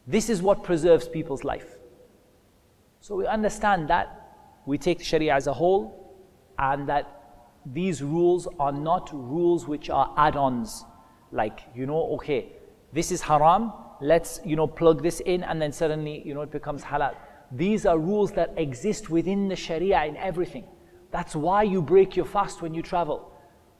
This 0.06 0.30
is 0.30 0.40
what 0.40 0.62
preserves 0.62 1.08
people's 1.08 1.44
life. 1.44 1.76
So 3.00 3.16
we 3.16 3.26
understand 3.26 3.88
that. 3.88 4.25
We 4.66 4.78
take 4.78 4.98
the 4.98 5.04
Sharia 5.04 5.34
as 5.34 5.46
a 5.46 5.52
whole 5.52 6.14
and 6.58 6.88
that 6.88 7.12
these 7.64 8.02
rules 8.02 8.46
are 8.58 8.72
not 8.72 9.10
rules 9.12 9.66
which 9.66 9.90
are 9.90 10.12
add 10.16 10.36
ons. 10.36 10.84
Like, 11.32 11.60
you 11.74 11.86
know, 11.86 12.14
okay, 12.14 12.52
this 12.92 13.10
is 13.10 13.20
haram, 13.20 13.72
let's, 14.00 14.40
you 14.44 14.56
know, 14.56 14.66
plug 14.66 15.02
this 15.02 15.20
in 15.20 15.42
and 15.42 15.60
then 15.60 15.72
suddenly, 15.72 16.22
you 16.24 16.34
know, 16.34 16.42
it 16.42 16.50
becomes 16.50 16.82
halal. 16.82 17.14
These 17.52 17.86
are 17.86 17.98
rules 17.98 18.32
that 18.32 18.52
exist 18.56 19.08
within 19.08 19.48
the 19.48 19.56
Sharia 19.56 20.04
in 20.04 20.16
everything. 20.16 20.64
That's 21.10 21.36
why 21.36 21.62
you 21.62 21.80
break 21.80 22.16
your 22.16 22.26
fast 22.26 22.62
when 22.62 22.74
you 22.74 22.82
travel. 22.82 23.32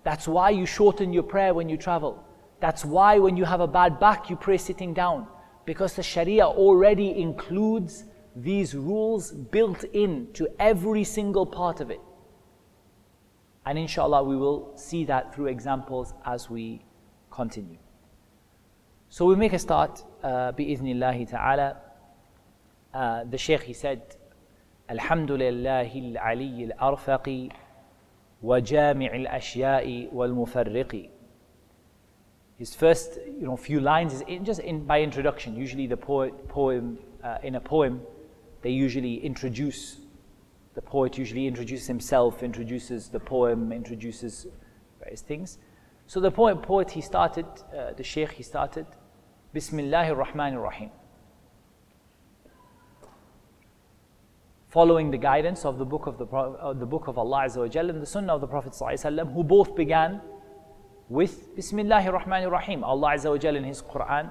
That's 0.05 0.28
why 0.28 0.51
you 0.51 0.66
shorten 0.66 1.12
your 1.12 1.24
prayer 1.24 1.53
when 1.53 1.68
you 1.68 1.76
travel. 1.76 2.24
That's 2.61 2.84
why 2.84 3.18
when 3.18 3.37
you 3.37 3.45
have 3.45 3.61
a 3.61 3.66
bad 3.66 3.99
back, 3.99 4.30
you 4.30 4.37
pray 4.37 4.57
sitting 4.57 4.95
down. 4.95 5.26
Because 5.64 5.95
the 5.95 6.03
Sharia 6.03 6.47
already 6.47 7.20
includes 7.20 8.05
these 8.36 8.76
rules 8.76 9.32
built 9.32 9.84
in 9.84 10.28
to 10.34 10.47
every 10.60 11.04
single 11.04 11.45
part 11.45 11.82
of 11.82 11.91
it. 11.91 11.99
And 13.66 13.78
inshallah, 13.78 14.24
we 14.24 14.36
will 14.36 14.72
see 14.76 15.06
that 15.06 15.36
through 15.36 15.47
examples 15.47 16.14
as 16.26 16.49
we 16.49 16.84
continue. 17.30 17.78
So 19.10 19.26
we 19.26 19.36
make 19.36 19.54
a 19.54 19.60
start, 19.60 20.04
uh, 20.24 20.54
bi'idhnillahi 20.54 21.30
ta'ala. 21.30 21.78
Uh, 22.93 23.24
the 23.26 23.38
Shaykh, 23.38 23.64
he 23.64 23.74
said, 23.74 24.02
الحمد 24.89 25.32
لله 25.32 25.91
العلي 25.95 26.64
الأرفق 26.64 27.49
وجامع 28.43 29.16
الأشياء 29.16 30.10
والمفرق 30.14 31.10
His 32.58 32.76
first 32.76 33.18
you 33.26 33.47
know, 33.47 33.58
few 33.58 33.80
lines 33.80 34.14
is 34.14 34.22
in, 34.28 34.45
just 34.45 34.60
in, 34.60 34.86
by 34.86 35.02
introduction. 35.02 35.56
Usually 35.56 35.88
the 35.88 35.97
poet, 35.97 36.47
poem, 36.47 36.99
uh, 37.24 37.38
in 37.41 37.56
a 37.56 37.60
poem, 37.60 38.02
they 38.67 38.73
usually 38.73 39.25
introduce, 39.25 39.99
the 40.75 40.83
poet 40.83 41.17
usually 41.17 41.47
introduces 41.47 41.87
himself, 41.87 42.43
introduces 42.43 43.09
the 43.09 43.21
poem, 43.21 43.71
introduces 43.71 44.49
various 44.99 45.21
things. 45.21 45.59
So 46.09 46.19
the 46.19 46.33
poet, 46.33 46.62
poet 46.62 46.91
he 46.91 47.01
started, 47.01 47.47
uh, 47.47 47.93
the 47.97 48.03
sheikh 48.03 48.33
he 48.33 48.43
started, 48.43 48.87
Bismillahir 49.55 50.17
Rahmanir 50.21 50.61
Rahim. 50.61 50.91
following 54.67 55.12
the 55.12 55.17
guidance 55.17 55.64
of 55.64 55.79
the 55.79 55.85
book 55.85 56.09
of, 56.09 56.19
the, 56.19 56.27
uh, 56.27 56.73
the 56.73 56.85
book 56.85 57.07
of 57.07 57.17
Allah 57.17 57.45
Azza 57.47 57.59
wa 57.59 57.81
and 57.89 58.03
the 58.03 58.05
sunnah 58.14 58.35
of 58.35 58.41
the 58.41 58.49
Prophet 58.49 58.73
ﷺ, 58.73 59.33
who 59.33 59.45
both 59.45 59.77
began 59.77 60.21
with 61.09 61.57
Bismillahir 61.57 62.21
Rahmanir 62.21 62.51
Rahim. 62.51 62.83
Allah 62.83 63.14
Azza 63.14 63.31
wa 63.31 63.49
in 63.49 63.62
His 63.62 63.81
Quran 63.81 64.29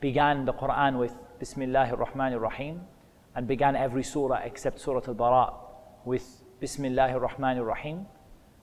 began 0.00 0.44
the 0.44 0.52
Quran 0.52 1.00
with 1.00 1.14
Bismillahir 1.40 1.98
Rahmanir 1.98 2.40
Rahim 2.40 2.80
and 3.36 3.46
began 3.46 3.76
every 3.76 4.02
surah 4.02 4.40
except 4.44 4.80
Surah 4.80 5.02
Al 5.06 5.14
Bara 5.14 5.52
with 6.06 6.42
Bismillahir 6.60 7.20
Rahmanir 7.20 7.66
Rahim. 7.66 8.06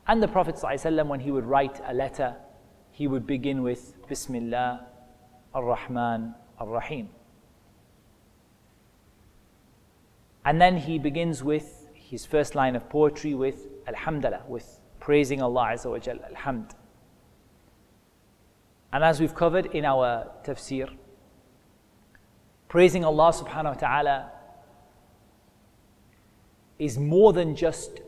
And 0.07 0.21
the 0.21 0.27
Prophet 0.27 0.55
ﷺ, 0.55 1.07
when 1.07 1.19
he 1.19 1.29
would 1.29 1.45
write 1.45 1.79
a 1.85 1.93
letter, 1.93 2.35
he 2.91 3.07
would 3.07 3.27
begin 3.27 3.61
with 3.61 3.93
Bismillah 4.09 4.87
Ar 5.53 5.63
Rahman 5.63 6.33
Ar 6.59 6.67
Rahim. 6.67 7.09
And 10.43 10.59
then 10.59 10.75
he 10.75 10.97
begins 10.97 11.43
with 11.43 11.87
his 11.93 12.25
first 12.25 12.55
line 12.55 12.75
of 12.75 12.89
poetry 12.89 13.35
with 13.35 13.67
Alhamdulillah, 13.87 14.41
with 14.47 14.79
praising 14.99 15.41
Allah 15.41 15.69
Azza 15.73 15.89
wa 15.89 15.99
Jal, 15.99 16.17
Alhamd. 16.17 16.71
And 18.91 19.03
as 19.03 19.19
we've 19.19 19.35
covered 19.35 19.67
in 19.67 19.85
our 19.85 20.31
tafsir, 20.43 20.89
praising 22.67 23.05
Allah 23.05 23.31
subhanahu 23.31 23.75
wa 23.75 23.79
ta'ala 23.79 24.31
is 26.83 26.97
more 26.97 27.33
than 27.33 27.55
just 27.55 28.01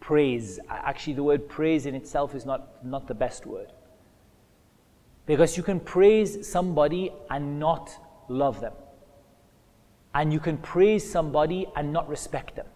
praise. 0.00 0.58
Actually, 0.68 1.12
the 1.14 1.22
word 1.22 1.48
praise 1.48 1.86
in 1.86 1.94
itself 1.94 2.34
is 2.34 2.44
not, 2.44 2.84
not 2.84 3.06
the 3.06 3.14
best 3.14 3.46
word. 3.46 3.72
Because 5.26 5.56
you 5.56 5.62
can 5.62 5.78
praise 5.78 6.48
somebody 6.48 7.12
and 7.30 7.60
not 7.60 7.90
love 8.28 8.60
them. 8.60 8.72
And 10.14 10.32
you 10.32 10.40
can 10.40 10.56
praise 10.58 11.08
somebody 11.08 11.66
and 11.76 11.92
not 11.92 12.08
respect 12.08 12.56
them. 12.56 12.66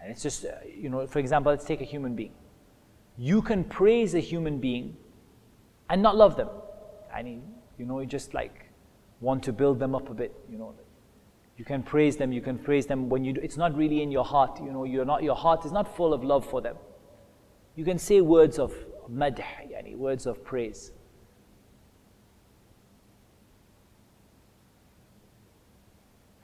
And 0.00 0.10
it's 0.12 0.22
just, 0.22 0.44
uh, 0.44 0.50
you 0.66 0.90
know, 0.90 1.06
for 1.06 1.18
example, 1.18 1.50
let's 1.50 1.64
take 1.64 1.80
a 1.80 1.84
human 1.84 2.14
being. 2.14 2.34
You 3.16 3.42
can 3.42 3.64
praise 3.64 4.14
a 4.14 4.20
human 4.20 4.60
being 4.60 4.96
and 5.90 6.02
not 6.02 6.16
love 6.16 6.36
them. 6.36 6.48
I 7.12 7.22
mean, 7.22 7.42
you 7.78 7.86
know, 7.86 8.00
you 8.00 8.06
just 8.06 8.34
like 8.34 8.66
want 9.20 9.42
to 9.44 9.52
build 9.52 9.80
them 9.80 9.94
up 9.94 10.08
a 10.10 10.14
bit, 10.14 10.34
you 10.48 10.58
know. 10.58 10.74
You 11.58 11.64
can 11.64 11.82
praise 11.82 12.16
them, 12.16 12.30
you 12.30 12.40
can 12.40 12.56
praise 12.56 12.86
them 12.86 13.08
when 13.08 13.24
you 13.24 13.32
do, 13.32 13.40
it's 13.40 13.56
not 13.56 13.76
really 13.76 14.00
in 14.00 14.12
your 14.12 14.24
heart, 14.24 14.60
you 14.62 14.70
know, 14.70 14.84
you're 14.84 15.04
not, 15.04 15.24
your 15.24 15.34
heart 15.34 15.66
is 15.66 15.72
not 15.72 15.94
full 15.96 16.14
of 16.14 16.22
love 16.22 16.48
for 16.48 16.60
them. 16.60 16.76
You 17.74 17.84
can 17.84 17.98
say 17.98 18.20
words 18.20 18.60
of 18.60 18.72
madh, 19.10 19.42
yani 19.70 19.96
words 19.96 20.26
of 20.26 20.44
praise. 20.44 20.92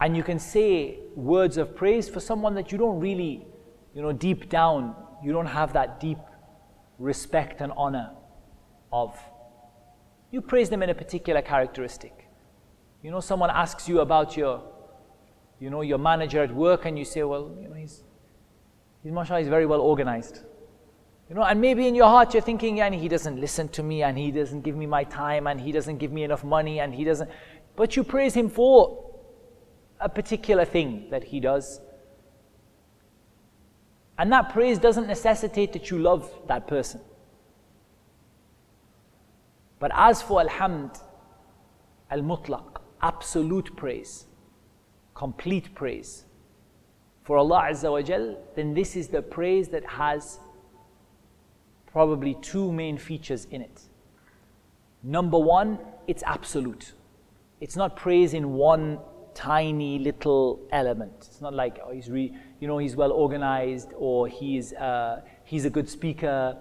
And 0.01 0.17
you 0.17 0.25
can 0.25 0.41
say 0.41 0.99
words 1.15 1.59
of 1.59 1.77
praise 1.77 2.09
for 2.09 2.19
someone 2.19 2.57
that 2.57 2.73
you 2.73 2.79
don't 2.79 2.99
really, 2.99 3.47
you 3.95 4.03
know, 4.03 4.13
deep 4.13 4.49
down, 4.49 4.97
you 5.23 5.33
don't 5.33 5.47
have 5.47 5.73
that 5.75 6.01
deep 6.01 6.19
respect 6.99 7.61
and 7.61 7.73
honor 7.77 8.11
of. 8.93 9.17
You 10.33 10.41
praise 10.41 10.71
them 10.71 10.83
in 10.83 10.91
a 10.91 10.95
particular 10.95 11.41
characteristic. 11.41 12.29
You 13.01 13.13
know, 13.13 13.21
someone 13.21 13.51
asks 13.51 13.89
you 13.89 14.01
about 14.01 14.37
your, 14.37 14.74
you 15.61 15.71
know, 15.71 15.83
your 15.83 15.99
manager 15.99 16.43
at 16.43 16.55
work, 16.55 16.85
and 16.85 16.99
you 16.99 17.05
say, 17.05 17.23
well, 17.23 17.55
you 17.61 17.69
know, 17.69 17.75
he's, 17.75 18.03
he's 19.03 19.13
mashallah, 19.13 19.41
he's 19.41 19.49
very 19.49 19.67
well 19.67 19.81
organized. 19.81 20.41
You 21.29 21.37
know, 21.37 21.43
and 21.43 21.61
maybe 21.61 21.87
in 21.89 21.95
your 21.95 22.07
heart 22.07 22.35
you're 22.35 22.43
thinking, 22.43 22.81
and 22.81 22.95
he 22.95 23.09
doesn't 23.09 23.41
listen 23.41 23.69
to 23.69 23.83
me, 23.83 24.03
and 24.03 24.19
he 24.19 24.31
doesn't 24.31 24.63
give 24.63 24.77
me 24.77 24.87
my 24.87 25.05
time, 25.05 25.47
and 25.47 25.61
he 25.61 25.73
doesn't 25.73 25.99
give 25.99 26.13
me 26.13 26.25
enough 26.25 26.45
money, 26.45 26.81
and 26.81 26.95
he 26.95 27.05
doesn't. 27.05 27.31
But 27.77 27.97
you 27.97 28.05
praise 28.05 28.35
him 28.35 28.51
for 28.51 29.13
a 30.01 30.09
particular 30.09 30.65
thing 30.65 31.09
that 31.11 31.25
he 31.25 31.41
does. 31.41 31.81
And 34.19 34.31
that 34.33 34.53
praise 34.53 34.79
doesn't 34.79 35.07
necessitate 35.07 35.73
that 35.73 35.91
you 35.91 35.99
love 35.99 36.31
that 36.47 36.69
person. 36.69 37.01
But 39.79 39.91
as 39.95 40.23
for 40.23 40.43
Alhamd, 40.45 41.01
Al 42.11 42.21
Mutlaq, 42.21 42.77
absolute 43.03 43.75
praise, 43.77 44.27
complete 45.15 45.75
praise 45.75 46.25
for 47.25 47.39
Allah 47.39 47.69
Azza 47.71 47.91
wa 47.91 48.03
Jal, 48.03 48.37
then 48.55 48.75
this 48.75 48.97
is 48.97 49.09
the 49.09 49.23
praise 49.23 49.69
that 49.69 49.85
has 49.87 50.39
probably 51.87 52.37
two 52.43 52.71
main 52.71 52.99
features 52.99 53.47
in 53.51 53.63
it. 53.63 53.81
Number 55.03 55.39
one, 55.39 55.79
it's 56.07 56.23
absolute. 56.27 56.93
It's 57.61 57.77
not 57.77 57.97
praise 57.97 58.35
in 58.35 58.53
one 58.53 58.99
tiny 59.33 59.99
little 59.99 60.61
element. 60.71 61.13
It's 61.19 61.41
not 61.41 61.55
like 61.55 61.81
oh, 61.85 61.93
he's 61.93 62.11
re, 62.11 62.33
you 62.61 62.69
know 62.69 62.77
he's 62.77 62.95
well 62.95 63.13
organized 63.13 63.93
or 63.97 64.29
he's 64.29 64.75
uh, 64.75 65.23
he's 65.45 65.65
a 65.65 65.71
good 65.71 65.89
speaker 65.89 66.59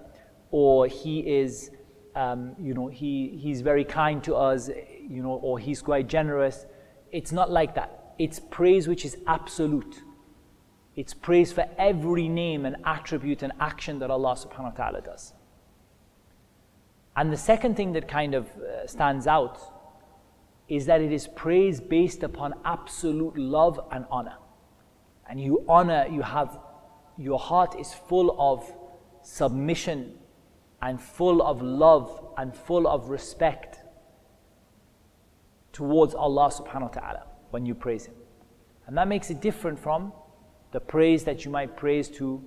or 0.50 0.86
he 0.86 1.20
is 1.20 1.70
um, 2.16 2.54
you 2.58 2.72
know 2.72 2.88
he 2.88 3.38
he's 3.40 3.60
very 3.60 3.84
kind 3.84 4.24
to 4.24 4.34
us 4.34 4.70
you 5.08 5.22
know 5.22 5.34
or 5.42 5.58
he's 5.58 5.82
quite 5.82 6.06
generous. 6.06 6.64
It's 7.12 7.32
not 7.32 7.50
like 7.50 7.74
that. 7.74 8.03
It's 8.18 8.38
praise 8.38 8.86
which 8.86 9.04
is 9.04 9.16
absolute. 9.26 10.02
It's 10.96 11.14
praise 11.14 11.52
for 11.52 11.66
every 11.76 12.28
name 12.28 12.64
and 12.64 12.76
attribute 12.84 13.42
and 13.42 13.52
action 13.58 13.98
that 13.98 14.10
Allah 14.10 14.36
subhanahu 14.36 14.64
wa 14.64 14.70
ta'ala 14.70 15.00
does. 15.00 15.32
And 17.16 17.32
the 17.32 17.36
second 17.36 17.76
thing 17.76 17.92
that 17.92 18.08
kind 18.08 18.34
of 18.34 18.48
uh, 18.56 18.86
stands 18.86 19.26
out 19.26 19.58
is 20.68 20.86
that 20.86 21.00
it 21.00 21.12
is 21.12 21.26
praise 21.26 21.80
based 21.80 22.22
upon 22.22 22.54
absolute 22.64 23.36
love 23.36 23.80
and 23.90 24.04
honor. 24.10 24.36
And 25.28 25.40
you 25.40 25.64
honor, 25.68 26.06
you 26.10 26.22
have, 26.22 26.58
your 27.18 27.38
heart 27.38 27.74
is 27.78 27.92
full 27.92 28.36
of 28.38 28.72
submission 29.22 30.14
and 30.80 31.00
full 31.00 31.42
of 31.42 31.62
love 31.62 32.32
and 32.36 32.54
full 32.54 32.86
of 32.86 33.08
respect 33.08 33.78
towards 35.72 36.14
Allah 36.14 36.50
subhanahu 36.50 36.82
wa 36.82 37.00
ta'ala 37.00 37.26
when 37.54 37.64
you 37.64 37.74
praise 37.74 38.06
Him. 38.06 38.16
And 38.88 38.98
that 38.98 39.06
makes 39.06 39.30
it 39.30 39.40
different 39.40 39.78
from 39.78 40.12
the 40.72 40.80
praise 40.80 41.22
that 41.22 41.44
you 41.44 41.52
might 41.52 41.76
praise 41.76 42.08
to, 42.08 42.42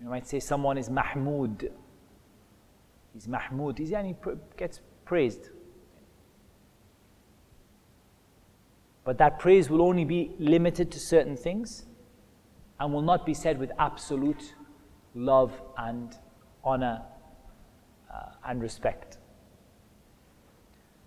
you 0.00 0.08
might 0.08 0.26
say 0.26 0.40
someone 0.40 0.78
is 0.78 0.88
Mahmud. 0.88 1.70
He's 3.12 3.28
Mahmud. 3.28 3.76
He's, 3.76 3.92
and 3.92 4.06
he 4.06 4.14
gets 4.56 4.80
praised. 5.04 5.50
But 9.04 9.18
that 9.18 9.38
praise 9.38 9.68
will 9.68 9.82
only 9.82 10.06
be 10.06 10.30
limited 10.38 10.90
to 10.92 10.98
certain 10.98 11.36
things 11.36 11.84
and 12.80 12.90
will 12.90 13.02
not 13.02 13.26
be 13.26 13.34
said 13.34 13.58
with 13.58 13.70
absolute 13.78 14.54
love 15.14 15.52
and 15.76 16.16
honor 16.64 17.02
uh, 18.10 18.30
and 18.46 18.62
respect. 18.62 19.18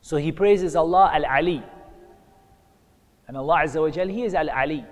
So 0.02 0.18
he 0.18 0.32
praises 0.32 0.76
Allah 0.76 1.10
Al 1.12 1.26
Ali. 1.26 1.64
And 3.30 3.38
Allah 3.38 3.58
Azza 3.64 3.80
wa 3.80 3.92
Jal, 3.92 4.08
He 4.08 4.24
is 4.24 4.34
Al 4.34 4.50
Ali, 4.50 4.84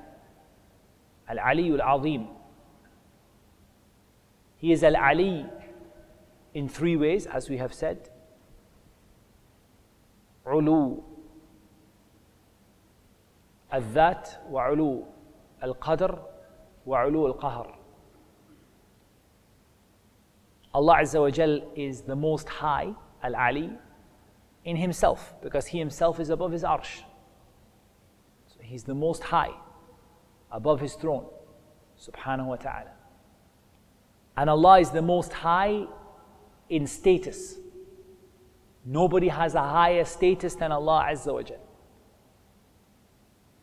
Al 1.28 1.40
Ali 1.40 1.72
Al 1.72 1.82
Azim. 1.82 2.28
He 4.58 4.72
is 4.72 4.84
Al 4.84 4.96
Ali 4.96 5.44
in 6.54 6.70
three 6.70 6.96
ways, 6.96 7.26
as 7.26 7.50
we 7.50 7.58
have 7.58 7.74
said. 7.74 8.12
Ulu, 10.46 11.02
Al 13.72 13.82
That 13.96 14.46
wa 14.48 14.70
Ulu, 14.70 15.04
Al 15.64 15.74
Qadr 15.74 16.20
wa 16.86 17.06
Ulu 17.08 17.26
Al 17.30 17.34
Qahr. 17.34 17.74
Allah 20.76 20.98
Azza 21.02 21.20
wa 21.20 21.32
Jal 21.32 21.60
is 21.76 22.02
the 22.02 22.16
most 22.16 22.48
high, 22.48 22.94
Al 23.24 23.36
Ali, 23.36 23.72
in 24.64 24.76
Himself, 24.76 25.34
because 25.42 25.66
He 25.66 25.80
Himself 25.80 26.20
is 26.20 26.30
above 26.30 26.52
His 26.52 26.62
arsh. 26.62 27.02
He's 28.68 28.84
the 28.84 28.94
most 28.94 29.24
high, 29.24 29.52
above 30.52 30.82
His 30.82 30.96
throne, 30.96 31.26
subhanahu 31.98 32.48
wa 32.48 32.58
ta'ala. 32.58 32.92
And 34.36 34.50
Allah 34.50 34.82
is 34.82 34.90
the 34.90 35.02
most 35.02 35.32
high 35.32 35.86
in 36.70 36.86
status. 36.86 37.56
Nobody 38.86 39.30
has 39.30 39.56
a 39.56 39.62
higher 39.62 40.04
status 40.04 40.56
than 40.56 40.74
Allah 40.74 41.08
Azza 41.10 41.34
wa 41.34 41.42
Jal. 41.44 41.58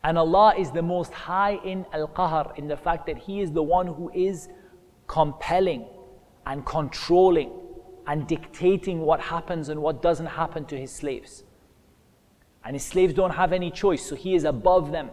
And 0.03 0.17
Allah 0.17 0.55
is 0.59 0.71
the 0.71 0.83
most 0.83 1.13
high 1.13 1.57
in 1.65 1.85
Al 1.93 2.09
Qahr, 2.09 2.57
in 2.59 2.67
the 2.67 2.77
fact 2.77 3.07
that 3.07 3.19
He 3.19 3.43
is 3.43 3.53
the 3.53 3.63
one 3.63 3.87
who 3.87 4.11
is 4.15 4.49
compelling 5.07 5.87
and 6.47 6.65
controlling 6.65 7.53
and 8.07 8.27
dictating 8.27 9.01
what 9.01 9.21
happens 9.21 9.69
and 9.69 9.83
what 9.83 10.01
doesn't 10.01 10.27
happen 10.27 10.65
to 10.67 10.79
His 10.79 10.91
slaves. 10.91 11.45
And 12.65 12.75
His 12.75 12.85
slaves 12.85 13.15
don't 13.15 13.33
have 13.33 13.53
any 13.53 13.71
choice, 13.71 14.05
so 14.05 14.15
He 14.15 14.35
is 14.35 14.45
above 14.45 14.91
them, 14.91 15.11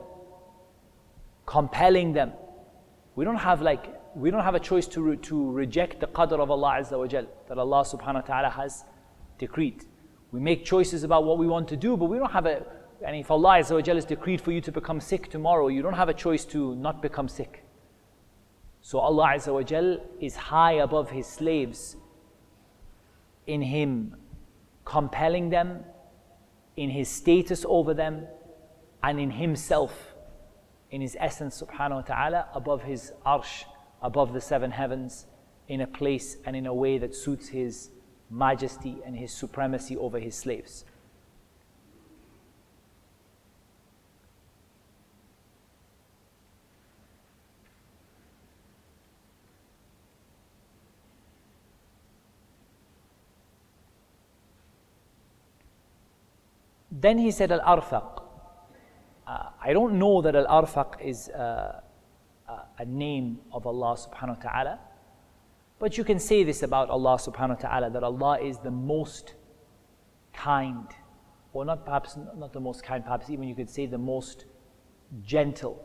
compelling 1.46 2.14
them. 2.14 2.34
We 3.16 3.26
don't 3.26 3.38
have 3.38 3.62
like 3.62 3.98
we 4.16 4.30
don't 4.30 4.44
have 4.44 4.56
a 4.56 4.60
choice 4.60 4.88
to, 4.88 5.02
re- 5.02 5.18
to 5.18 5.52
reject 5.52 6.02
the 6.02 6.08
qadr 6.08 6.40
of 6.40 6.52
Allah 6.52 6.80
Azza 6.80 6.98
wa 6.98 7.08
Jal, 7.08 7.26
that 7.48 7.58
Allah 7.58 7.84
subhanahu 7.84 8.16
wa 8.16 8.22
ta'ala 8.22 8.50
has 8.50 8.84
decreed. 9.38 9.86
We 10.32 10.40
make 10.40 10.66
choices 10.66 11.04
about 11.04 11.24
what 11.24 11.38
we 11.38 11.48
want 11.48 11.70
to 11.70 11.78
do, 11.78 11.96
but 11.96 12.06
we 12.06 12.18
don't 12.18 12.32
have 12.32 12.46
a 12.46 12.66
and 13.06 13.16
if 13.16 13.32
Allah 13.32 13.60
Azza 13.60 13.72
wa 13.72 13.82
Jal 13.82 13.96
has 13.96 14.06
decreed 14.06 14.42
for 14.42 14.52
you 14.52 14.62
to 14.62 14.72
become 14.72 15.00
sick 15.00 15.30
tomorrow, 15.30 15.68
you 15.70 15.82
don't 15.82 15.94
have 15.94 16.10
a 16.10 16.14
choice 16.14 16.46
to 16.46 16.76
not 16.76 17.02
become 17.02 17.28
sick. 17.28 17.64
So 18.82 19.00
Allah 19.00 19.34
Azza 19.36 19.54
wa 19.54 19.64
Jal 19.64 19.98
is 20.20 20.36
high 20.36 20.74
above 20.74 21.10
His 21.10 21.28
slaves 21.28 21.96
in 23.48 23.62
Him 23.62 24.16
compelling 24.86 25.50
them, 25.50 25.84
in 26.76 26.90
His 26.90 27.10
status 27.10 27.66
over 27.68 27.94
them, 27.94 28.28
and 29.04 29.20
in 29.20 29.32
Himself, 29.32 30.14
in 30.90 31.02
His 31.02 31.18
essence, 31.20 31.62
subhanahu 31.62 31.96
wa 31.96 32.02
ta'ala, 32.02 32.48
above 32.54 32.84
His 32.84 33.12
arsh, 33.26 33.64
above 34.02 34.34
the 34.34 34.42
seven 34.42 34.72
heavens, 34.72 35.26
in 35.68 35.82
a 35.82 35.88
place 35.88 36.38
and 36.46 36.56
in 36.56 36.66
a 36.66 36.74
way 36.74 36.98
that 36.98 37.16
suits 37.16 37.48
His 37.48 37.92
majesty 38.30 38.98
and 39.06 39.16
His 39.16 39.34
supremacy 39.34 39.98
over 39.98 40.20
His 40.20 40.36
slaves. 40.36 40.86
Then 57.02 57.18
he 57.18 57.32
said 57.32 57.52
Al 57.52 57.62
Arfaq. 57.62 58.24
Uh, 59.28 59.50
I 59.62 59.74
don't 59.74 59.98
know 59.98 60.22
that 60.22 60.36
Al 60.36 60.46
Arfaq 60.46 61.02
is 61.02 61.30
uh, 61.30 61.82
uh, 62.48 62.60
a 62.78 62.86
name 62.86 63.40
of 63.52 63.66
Allah 63.66 63.96
subhanahu 63.98 64.44
wa 64.44 64.52
ta'ala, 64.52 64.80
but 65.80 65.98
you 65.98 66.04
can 66.04 66.20
say 66.20 66.44
this 66.44 66.62
about 66.64 66.90
Allah 66.90 67.18
subhanahu 67.18 67.64
wa 67.64 67.70
ta'ala 67.70 67.90
that 67.90 68.04
Allah 68.04 68.40
is 68.40 68.60
the 68.60 68.72
most 68.72 69.34
kind, 70.34 70.88
or 71.54 71.66
not 71.66 71.86
perhaps 71.86 72.18
not 72.38 72.54
the 72.54 72.60
most 72.60 72.84
kind, 72.84 73.04
perhaps 73.04 73.30
even 73.30 73.48
you 73.48 73.56
could 73.56 73.70
say 73.70 73.86
the 73.86 73.98
most 73.98 74.46
gentle 75.24 75.84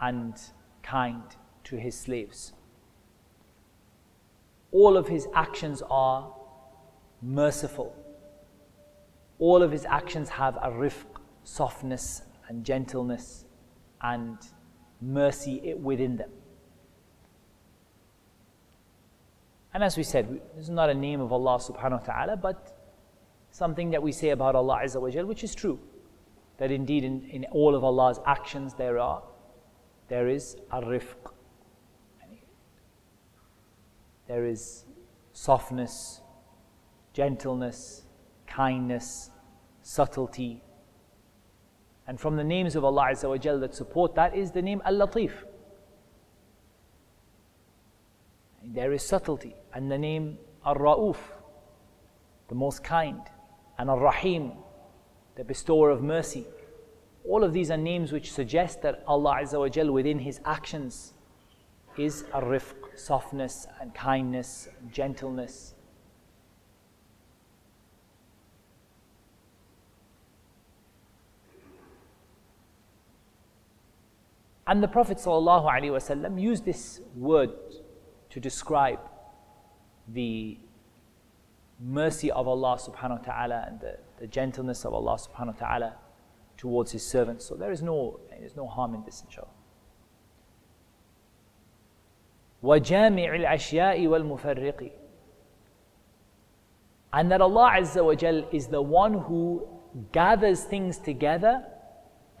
and 0.00 0.40
kind 0.82 1.22
to 1.64 1.76
his 1.76 1.98
slaves. 1.98 2.52
All 4.72 4.96
of 4.96 5.08
his 5.08 5.26
actions 5.34 5.82
are 5.90 6.32
merciful. 7.20 7.99
All 9.40 9.62
of 9.62 9.72
his 9.72 9.84
actions 9.86 10.28
have 10.28 10.56
a 10.56 10.70
rifq, 10.70 11.06
softness 11.42 12.22
and 12.48 12.64
gentleness 12.64 13.46
and 14.02 14.38
mercy 15.00 15.74
within 15.74 16.16
them. 16.16 16.30
And 19.72 19.82
as 19.82 19.96
we 19.96 20.02
said, 20.02 20.40
this 20.56 20.64
is 20.64 20.70
not 20.70 20.90
a 20.90 20.94
name 20.94 21.20
of 21.20 21.32
Allah 21.32 21.58
subhanahu 21.58 22.00
wa 22.00 22.14
ta'ala, 22.14 22.36
but 22.36 22.76
something 23.50 23.90
that 23.90 24.02
we 24.02 24.12
say 24.12 24.30
about 24.30 24.54
Allah 24.54 24.80
Azza 24.84 25.00
wa 25.00 25.10
Jal, 25.10 25.24
which 25.26 25.44
is 25.44 25.54
true. 25.54 25.78
That 26.58 26.70
indeed 26.70 27.04
in, 27.04 27.22
in 27.30 27.46
all 27.52 27.74
of 27.74 27.82
Allah's 27.82 28.20
actions 28.26 28.74
there 28.74 28.98
are, 28.98 29.22
there 30.08 30.28
is 30.28 30.56
a 30.70 30.80
rifq. 30.82 31.32
There 34.26 34.44
is 34.44 34.84
softness, 35.32 36.20
gentleness, 37.12 37.99
kindness, 38.50 39.30
subtlety. 39.82 40.62
And 42.06 42.20
from 42.20 42.36
the 42.36 42.44
names 42.44 42.76
of 42.76 42.84
Allah 42.84 43.08
Azza 43.12 43.28
wa 43.28 43.36
Jal 43.36 43.60
that 43.60 43.74
support 43.74 44.14
that 44.16 44.36
is 44.36 44.50
the 44.50 44.60
name 44.60 44.82
Al-Latif. 44.84 45.32
There 48.64 48.92
is 48.92 49.02
subtlety. 49.06 49.54
And 49.72 49.90
the 49.90 49.98
name 49.98 50.38
Ar-Ra'uf, 50.64 51.16
the 52.48 52.54
most 52.54 52.82
kind. 52.82 53.22
And 53.78 53.88
Ar-Rahim, 53.88 54.52
the 55.36 55.44
bestower 55.44 55.90
of 55.90 56.02
mercy. 56.02 56.46
All 57.28 57.44
of 57.44 57.52
these 57.52 57.70
are 57.70 57.76
names 57.76 58.12
which 58.12 58.32
suggest 58.32 58.82
that 58.82 59.04
Allah 59.06 59.38
Azza 59.42 59.58
wa 59.58 59.68
Jal 59.68 59.90
within 59.92 60.18
His 60.18 60.40
actions 60.44 61.14
is 61.96 62.24
a 62.34 62.40
rifq, 62.40 62.98
softness 62.98 63.66
and 63.80 63.94
kindness, 63.94 64.68
and 64.80 64.92
gentleness. 64.92 65.74
And 74.69 74.81
the 74.81 74.87
Prophet 74.87 75.17
ﷺ 75.17 76.41
used 76.41 76.65
this 76.65 77.01
word 77.15 77.51
to 78.31 78.39
describe 78.39 78.99
the 80.07 80.57
mercy 81.79 82.31
of 82.31 82.47
Allah 82.47 82.77
subhanahu 82.77 83.19
wa 83.19 83.33
ta'ala 83.33 83.65
and 83.67 83.79
the, 83.79 83.97
the 84.19 84.27
gentleness 84.27 84.85
of 84.85 84.93
Allah 84.93 85.17
subhanahu 85.17 85.59
wa 85.61 85.67
ta'ala 85.67 85.93
towards 86.57 86.91
His 86.91 87.05
servants. 87.05 87.45
So 87.45 87.55
there 87.55 87.71
is 87.71 87.81
no, 87.81 88.19
there 88.29 88.43
is 88.43 88.55
no 88.55 88.67
harm 88.67 88.95
in 88.95 89.03
this, 89.03 89.23
inshallah. 89.25 89.49
وجامع 92.63 93.35
الأشياء 93.35 94.07
والمفرق 94.07 94.91
and 97.13 97.31
that 97.31 97.39
Allah 97.39 97.75
Azza 97.77 98.03
wa 98.03 98.13
Jal 98.15 98.43
is 98.51 98.67
the 98.67 98.81
one 98.81 99.13
who 99.13 99.65
gathers 100.11 100.63
things 100.63 100.97
together 100.97 101.63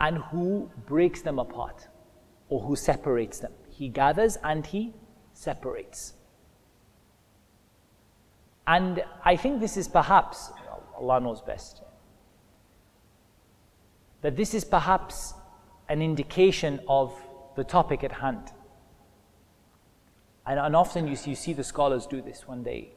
and 0.01 0.17
who 0.17 0.69
breaks 0.85 1.21
them 1.21 1.39
apart 1.39 1.87
or 2.50 2.60
who 2.60 2.76
separates 2.76 3.38
them. 3.38 3.52
He 3.70 3.88
gathers 3.88 4.36
and 4.44 4.66
he 4.66 4.92
separates. 5.32 6.12
And 8.66 9.02
I 9.24 9.36
think 9.36 9.60
this 9.60 9.76
is 9.76 9.88
perhaps, 9.88 10.50
Allah 10.96 11.20
knows 11.20 11.40
best, 11.40 11.82
that 14.20 14.36
this 14.36 14.52
is 14.52 14.64
perhaps 14.64 15.32
an 15.88 16.02
indication 16.02 16.80
of 16.86 17.12
the 17.56 17.64
topic 17.64 18.04
at 18.04 18.12
hand. 18.12 18.52
And, 20.46 20.58
and 20.58 20.76
often 20.76 21.08
you 21.08 21.16
see, 21.16 21.30
you 21.30 21.36
see 21.36 21.52
the 21.52 21.64
scholars 21.64 22.06
do 22.06 22.20
this 22.20 22.46
when 22.46 22.62
they 22.62 22.90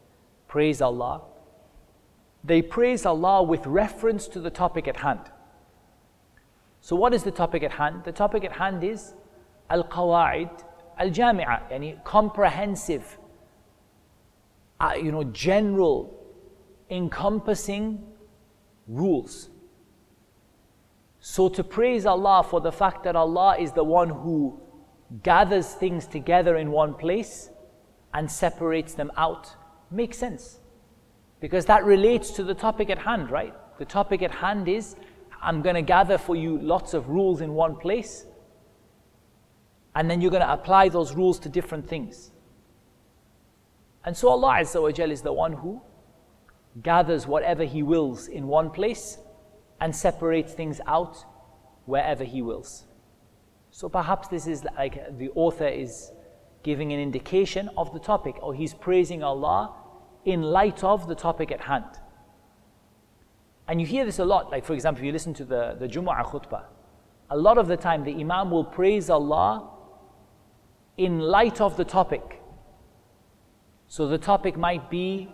praise 0.48 0.82
Allah. 0.82 1.22
They 2.44 2.62
praise 2.62 3.06
Allah 3.06 3.42
with 3.42 3.66
reference 3.66 4.28
to 4.28 4.40
the 4.40 4.50
topic 4.50 4.88
at 4.88 4.98
hand. 4.98 5.22
So, 6.82 6.96
what 6.96 7.14
is 7.14 7.24
the 7.24 7.32
topic 7.32 7.64
at 7.64 7.72
hand? 7.72 8.04
The 8.04 8.12
topic 8.12 8.44
at 8.44 8.54
hand 8.54 8.84
is 8.84 9.14
Al 9.70 9.84
Jami'ah, 11.10 11.72
yani 11.72 12.04
comprehensive, 12.04 13.18
uh, 14.80 14.94
you 14.96 15.12
know, 15.12 15.24
general, 15.24 16.20
encompassing 16.90 18.04
rules. 18.88 19.50
So, 21.20 21.48
to 21.50 21.64
praise 21.64 22.06
Allah 22.06 22.44
for 22.44 22.60
the 22.60 22.72
fact 22.72 23.04
that 23.06 23.16
Allah 23.16 23.58
is 23.58 23.72
the 23.72 23.84
one 23.84 24.10
who 24.10 24.60
gathers 25.22 25.74
things 25.74 26.06
together 26.06 26.58
in 26.58 26.72
one 26.72 26.94
place 26.94 27.50
and 28.14 28.30
separates 28.30 28.94
them 28.94 29.12
out 29.18 29.56
makes 29.90 30.18
sense. 30.18 30.60
Because 31.40 31.66
that 31.66 31.86
relates 31.86 32.32
to 32.32 32.44
the 32.44 32.54
topic 32.54 32.90
at 32.90 33.00
hand, 33.00 33.30
right? 33.30 33.54
The 33.80 33.86
topic 33.86 34.22
at 34.22 34.32
hand 34.32 34.68
is 34.68 34.96
I'm 35.42 35.62
going 35.62 35.76
to 35.76 35.82
gather 35.82 36.18
for 36.18 36.36
you 36.36 36.58
lots 36.58 36.94
of 36.94 37.10
rules 37.10 37.42
in 37.42 37.54
one 37.54 37.76
place, 37.76 38.26
and 39.96 40.10
then 40.10 40.22
you're 40.22 40.32
going 40.32 40.42
to 40.42 40.52
apply 40.52 40.90
those 40.90 41.14
rules 41.14 41.40
to 41.40 41.50
different 41.50 41.88
things. 41.88 42.32
And 44.06 44.16
so 44.16 44.30
Allah 44.30 44.58
Azza 44.60 44.82
wa 44.82 44.92
Jal 44.92 45.12
is 45.12 45.22
the 45.22 45.34
one 45.34 45.54
who 45.54 45.82
gathers 46.82 47.28
whatever 47.28 47.64
He 47.64 47.84
wills 47.84 48.28
in 48.28 48.48
one 48.48 48.70
place 48.70 49.18
and 49.80 49.96
separates 49.96 50.54
things 50.54 50.82
out 50.88 51.24
wherever 51.86 52.24
He 52.24 52.42
wills. 52.42 52.86
So 53.72 53.90
perhaps 53.90 54.28
this 54.28 54.46
is 54.48 54.64
like 54.78 55.18
the 55.18 55.30
author 55.36 55.68
is 55.68 56.12
giving 56.64 56.94
an 56.94 57.00
indication 57.00 57.70
of 57.78 57.92
the 57.92 58.00
topic, 58.00 58.36
or 58.42 58.54
he's 58.54 58.74
praising 58.74 59.24
Allah 59.24 59.74
in 60.26 60.42
light 60.42 60.84
of 60.84 61.08
the 61.08 61.16
topic 61.16 61.52
at 61.52 61.62
hand. 61.62 61.86
And 63.68 63.82
you 63.82 63.88
hear 63.88 64.06
this 64.06 64.20
a 64.20 64.26
lot, 64.26 64.52
like 64.52 64.64
for 64.64 64.74
example, 64.74 65.02
if 65.02 65.06
you 65.08 65.12
listen 65.12 65.34
to 65.36 65.46
the, 65.46 65.76
the 65.80 65.88
Jumu'ah 65.88 66.26
khutbah, 66.26 66.66
a 67.30 67.38
lot 67.38 67.58
of 67.58 67.68
the 67.68 67.76
time 67.76 68.04
the 68.04 68.14
Imam 68.14 68.52
will 68.52 68.64
praise 68.64 69.10
Allah 69.10 69.73
in 70.98 71.20
light 71.20 71.60
of 71.62 71.78
the 71.78 71.86
topic. 71.86 72.42
So 73.88 74.08
the 74.08 74.18
topic 74.18 74.58
might 74.58 74.90
be 74.90 75.30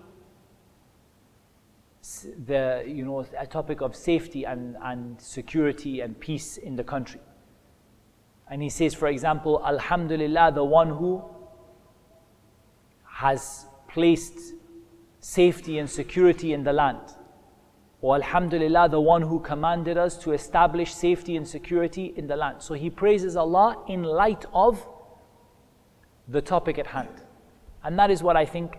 the 2.45 2.83
you 2.87 3.05
know 3.05 3.25
a 3.37 3.45
topic 3.45 3.81
of 3.81 3.95
safety 3.95 4.45
and, 4.45 4.77
and 4.81 5.19
security 5.21 6.01
and 6.01 6.19
peace 6.19 6.57
in 6.57 6.75
the 6.75 6.83
country. 6.83 7.21
And 8.49 8.63
he 8.63 8.69
says, 8.69 8.95
for 8.95 9.07
example, 9.07 9.61
Alhamdulillah, 9.63 10.53
the 10.53 10.63
one 10.63 10.89
who 10.89 11.23
has 13.03 13.67
placed 13.87 14.53
safety 15.19 15.77
and 15.77 15.89
security 15.89 16.53
in 16.53 16.63
the 16.63 16.73
land. 16.73 17.01
Or 18.01 18.15
Alhamdulillah, 18.15 18.89
the 18.89 19.01
one 19.01 19.21
who 19.21 19.39
commanded 19.39 19.97
us 19.97 20.17
to 20.19 20.31
establish 20.31 20.93
safety 20.93 21.35
and 21.35 21.47
security 21.47 22.13
in 22.15 22.27
the 22.27 22.35
land. 22.35 22.61
So 22.61 22.73
he 22.73 22.89
praises 22.89 23.35
Allah 23.35 23.83
in 23.87 24.03
light 24.03 24.45
of 24.53 24.87
the 26.29 26.41
topic 26.41 26.77
at 26.77 26.87
hand. 26.87 27.09
And 27.83 27.97
that 27.97 28.11
is 28.11 28.21
what 28.21 28.37
I 28.37 28.45
think 28.45 28.77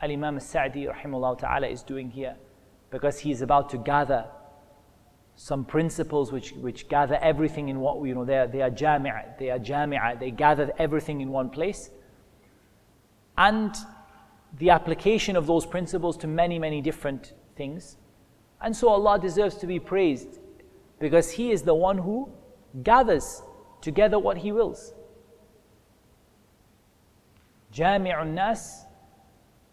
Al 0.00 0.10
Imam 0.10 0.38
Sa'di 0.38 0.86
rahimahullah 0.86 1.38
ta'ala 1.38 1.66
is 1.66 1.82
doing 1.82 2.10
here. 2.10 2.36
Because 2.90 3.18
he 3.20 3.30
is 3.30 3.42
about 3.42 3.70
to 3.70 3.78
gather 3.78 4.26
some 5.36 5.64
principles 5.64 6.30
which, 6.30 6.52
which 6.52 6.88
gather 6.88 7.18
everything 7.20 7.68
in 7.68 7.80
what, 7.80 8.04
you 8.06 8.14
know, 8.14 8.24
they 8.24 8.38
are, 8.38 8.46
they 8.46 8.62
are 8.62 8.70
jami'a, 8.70 9.36
they 9.38 9.50
are 9.50 9.58
jami'a, 9.58 10.20
they 10.20 10.30
gather 10.30 10.70
everything 10.78 11.20
in 11.20 11.30
one 11.30 11.50
place. 11.50 11.90
And 13.36 13.74
the 14.58 14.70
application 14.70 15.36
of 15.36 15.46
those 15.46 15.66
principles 15.66 16.16
to 16.18 16.28
many, 16.28 16.58
many 16.58 16.80
different 16.80 17.32
things. 17.56 17.96
And 18.60 18.76
so 18.76 18.88
Allah 18.88 19.18
deserves 19.18 19.56
to 19.56 19.66
be 19.66 19.80
praised 19.80 20.38
because 21.00 21.32
He 21.32 21.50
is 21.50 21.62
the 21.62 21.74
one 21.74 21.98
who 21.98 22.30
gathers 22.82 23.42
together 23.80 24.18
what 24.18 24.38
He 24.38 24.52
wills. 24.52 24.94
جامع 27.73 28.21
الناس 28.21 28.87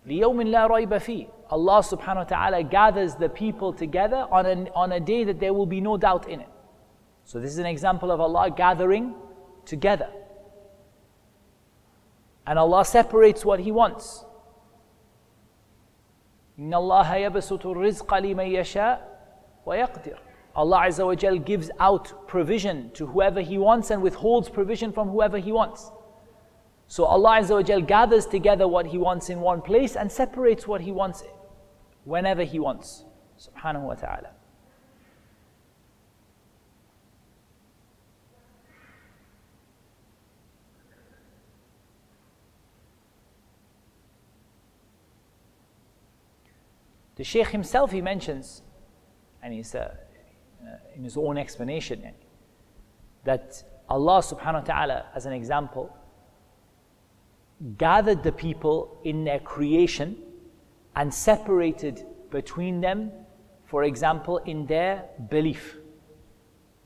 ليوم 0.07 0.43
لا 0.43 0.67
ريب 0.67 0.99
فيه 0.99 1.27
Allah 1.49 1.79
subhanahu 1.79 2.17
wa 2.17 2.25
ta'ala 2.25 2.63
gathers 2.65 3.15
the 3.15 3.29
people 3.29 3.73
together 3.73 4.27
on 4.33 4.47
a, 4.47 4.71
on 4.75 4.93
a 4.93 4.99
day 5.01 5.23
that 5.23 5.39
there 5.39 5.55
will 5.55 5.67
be 5.67 5.81
no 5.81 5.97
doubt 5.97 6.29
in 6.29 6.41
it. 6.41 6.49
So, 7.25 7.39
this 7.39 7.53
is 7.53 7.59
an 7.59 7.67
example 7.67 8.11
of 8.11 8.21
Allah 8.21 8.51
gathering 8.51 9.15
together. 9.65 10.11
And 12.49 12.59
Allah 12.59 12.85
separates 12.85 13.45
what 13.45 13.61
He 13.61 13.71
wants. 13.71 14.25
إن 16.59 16.75
الله 16.75 17.15
يبسط 17.15 17.67
الرزق 17.67 18.15
لمن 18.15 18.47
يشاء 18.47 19.17
وَيَقْدِرُ 19.67 20.19
Allah 20.55 20.87
Azza 20.87 21.05
wa 21.05 21.15
Jal 21.15 21.39
gives 21.39 21.71
out 21.79 22.27
provision 22.27 22.91
to 22.95 23.07
whoever 23.07 23.41
He 23.43 23.59
wants 23.59 23.91
and 23.91 24.03
withholds 24.03 24.49
provision 24.49 24.91
from 24.91 25.09
whoever 25.11 25.39
He 25.39 25.53
wants. 25.53 25.91
So 26.92 27.06
Allah 27.06 27.40
Azza 27.40 27.88
gathers 27.88 28.26
together 28.26 28.68
what 28.68 28.86
He 28.86 28.98
wants 28.98 29.30
in 29.30 29.40
one 29.40 29.62
place 29.62 29.96
and 29.96 30.12
separates 30.12 30.68
what 30.68 30.82
He 30.82 30.92
wants 30.92 31.24
whenever 32.04 32.44
He 32.44 32.60
wants. 32.60 33.06
Subhanahu 33.40 33.84
wa 33.84 33.94
ta'ala. 33.94 34.32
The 47.16 47.24
Shaykh 47.24 47.48
himself, 47.48 47.92
he 47.94 48.02
mentions, 48.02 48.64
and 49.42 49.54
he's 49.54 49.74
uh, 49.76 49.96
uh, 50.62 50.76
in 50.94 51.06
his 51.06 51.16
own 51.16 51.38
explanation, 51.38 52.14
that 53.24 53.64
Allah 53.88 54.20
subhanahu 54.22 54.54
wa 54.54 54.74
ta'ala, 54.74 55.06
as 55.16 55.26
an 55.26 55.32
example, 55.32 55.96
gathered 57.78 58.24
the 58.24 58.32
people 58.32 59.00
in 59.04 59.24
their 59.24 59.40
creation 59.40 60.18
and 60.96 61.14
separated 61.14 62.06
between 62.30 62.82
them, 62.82 63.12
for 63.66 63.84
example, 63.84 64.38
in 64.40 64.66
their 64.66 65.06
belief 65.30 65.78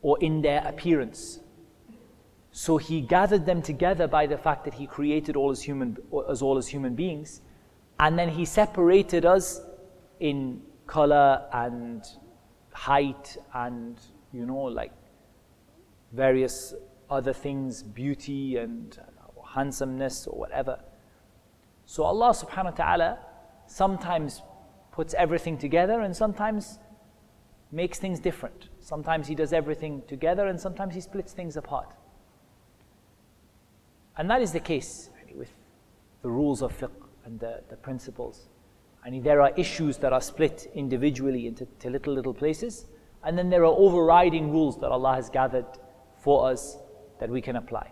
or 0.02 0.20
in 0.20 0.42
their 0.42 0.66
appearance. 0.68 1.40
So 2.52 2.78
he 2.78 3.02
gathered 3.02 3.46
them 3.46 3.62
together 3.62 4.08
by 4.08 4.28
the 4.28 4.38
fact 4.38 4.64
that 4.66 4.74
he 4.74 4.88
created 4.88 5.36
all 5.36 5.52
as 5.52 5.62
human 5.62 5.98
as 6.30 6.42
all 6.42 6.58
as 6.58 6.68
human 6.68 6.96
beings, 6.96 7.42
and 8.00 8.18
then 8.18 8.30
he 8.30 8.46
separated 8.46 9.26
us 9.26 9.62
in 10.20 10.62
color 10.88 11.46
and 11.52 12.04
height 12.72 13.38
and 13.54 14.00
you 14.32 14.46
know 14.46 14.64
like 14.64 14.92
various 16.14 16.74
other 17.10 17.34
things 17.34 17.84
beauty 17.84 18.58
and 18.58 19.00
handsomeness 19.56 20.28
or 20.28 20.38
whatever 20.39 20.80
so 21.86 22.03
allah 22.03 22.32
subhanahu 22.32 22.72
wa 22.72 22.84
ta'ala 22.84 23.20
sometimes 23.68 24.41
puts 24.91 25.14
everything 25.16 25.58
together 25.58 26.01
and 26.01 26.16
sometimes 26.16 26.80
makes 27.72 27.99
things 27.99 28.20
different 28.20 28.70
sometimes 28.80 29.28
he 29.28 29.36
does 29.36 29.53
everything 29.53 30.01
together 30.08 30.47
and 30.47 30.60
sometimes 30.60 30.93
he 30.95 31.01
splits 31.01 31.34
things 31.34 31.58
apart 31.58 31.95
and 34.18 34.30
that 34.30 34.41
is 34.41 34.51
the 34.51 34.60
case 34.60 35.10
with 35.36 35.51
the 36.22 36.30
rules 36.30 36.62
of 36.62 36.78
fiqh 36.80 37.01
and 37.26 37.39
the, 37.39 37.62
the 37.70 37.76
principles 37.76 38.47
and 39.06 39.24
there 39.24 39.39
are 39.39 39.51
issues 39.56 39.97
that 39.97 40.12
are 40.14 40.22
split 40.22 40.72
individually 40.74 41.45
into 41.45 41.68
little, 41.88 42.14
little 42.14 42.34
places. 42.34 42.88
And 43.24 43.38
then 43.38 43.51
there 43.51 43.62
are 43.62 43.76
overriding 43.78 44.51
rules 44.51 44.80
that 44.80 44.89
Allah 44.89 45.14
has 45.14 45.30
gathered 45.30 45.68
for 46.18 46.49
us 46.49 46.78
that 47.20 47.30
we 47.30 47.39
can 47.39 47.56
apply. 47.56 47.91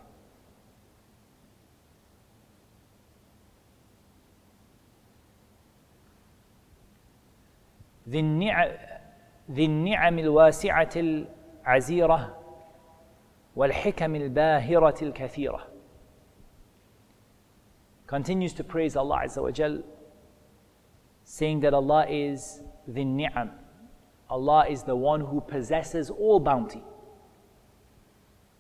ذي 8.09 9.65
النعم 9.65 10.19
الواسعة 10.19 10.91
العزيرة 10.97 12.37
والحكم 13.57 14.15
الباهرة 14.15 15.05
الكثيرة 15.05 15.61
continues 18.07 18.55
to 18.55 18.65
praise 18.65 18.97
Allah 18.97 19.21
Azza 19.25 19.43
wa 19.43 19.51
Jal 19.51 19.83
saying 21.25 21.61
that 21.61 21.75
Allah 21.75 22.07
is 22.09 22.63
the 22.87 23.05
ni'am. 23.05 23.51
Allah 24.31 24.65
is 24.69 24.83
the 24.83 24.97
one 24.97 25.21
who 25.21 25.43
possesses 25.43 26.09
all 26.09 26.41
bounty. 26.41 26.83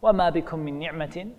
وَمَا 0.02 0.30
بِكُم 0.34 0.58
مِّن 0.58 0.78
نِعْمَةٍ 0.78 1.32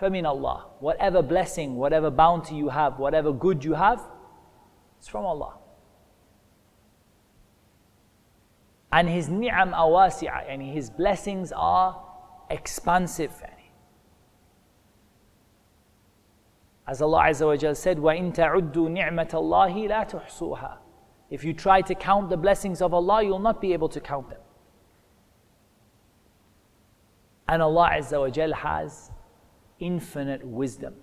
فَمِنَ 0.00 0.24
اللَّهِ 0.24 0.60
Whatever 0.80 1.22
blessing, 1.22 1.76
whatever 1.76 2.10
bounty 2.10 2.54
you 2.54 2.68
have, 2.68 2.98
whatever 2.98 3.32
good 3.32 3.64
you 3.64 3.72
have, 3.72 4.00
it's 4.98 5.08
from 5.08 5.24
Allah. 5.24 5.54
And 8.92 9.08
His 9.08 9.28
ni'am 9.28 9.72
awasi'a, 9.72 10.44
and 10.48 10.62
His 10.62 10.90
blessings 10.90 11.52
are 11.52 12.02
expansive. 12.50 13.32
As 16.86 17.02
Allah 17.02 17.24
Azza 17.24 17.46
wa 17.46 17.56
Jal 17.56 17.74
said, 17.74 17.98
وَإِن 17.98 18.34
تَعُدُّوا 18.34 18.72
نِعْمَةَ 18.72 19.30
اللَّهِ 19.30 19.88
لَا 19.88 20.08
تُحْصُوهَا 20.08 20.78
If 21.30 21.42
you 21.42 21.52
try 21.52 21.82
to 21.82 21.94
count 21.94 22.30
the 22.30 22.36
blessings 22.36 22.80
of 22.80 22.94
Allah, 22.94 23.24
you'll 23.24 23.40
not 23.40 23.60
be 23.60 23.72
able 23.72 23.88
to 23.88 24.00
count 24.00 24.28
them. 24.30 24.40
And 27.48 27.60
Allah 27.60 27.90
Azza 27.94 28.20
wa 28.20 28.28
Jal 28.28 28.52
has 28.52 29.10
infinite 29.80 30.46
wisdom. 30.46 30.94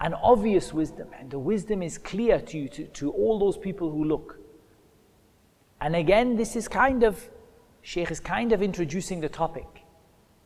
An 0.00 0.14
obvious 0.14 0.72
wisdom, 0.72 1.08
and 1.18 1.30
the 1.30 1.38
wisdom 1.38 1.82
is 1.82 1.98
clear 1.98 2.40
to 2.40 2.58
you, 2.58 2.68
to, 2.68 2.84
to 2.84 3.10
all 3.10 3.38
those 3.38 3.58
people 3.58 3.90
who 3.90 4.04
look. 4.04 4.38
And 5.83 5.97
again, 5.97 6.37
this 6.37 6.55
is 6.55 6.69
kind 6.69 7.03
of, 7.03 7.29
Shaykh 7.81 8.09
is 8.09 8.21
kind 8.21 8.53
of 8.53 8.61
introducing 8.63 9.19
the 9.19 9.27
topic 9.27 9.67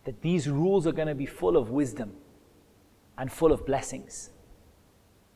that 0.03 0.23
these 0.23 0.49
rules 0.49 0.87
are 0.87 0.91
going 0.91 1.07
to 1.07 1.13
be 1.13 1.27
full 1.27 1.57
of 1.57 1.69
wisdom 1.69 2.13
and 3.19 3.31
full 3.31 3.51
of 3.51 3.63
blessings. 3.63 4.31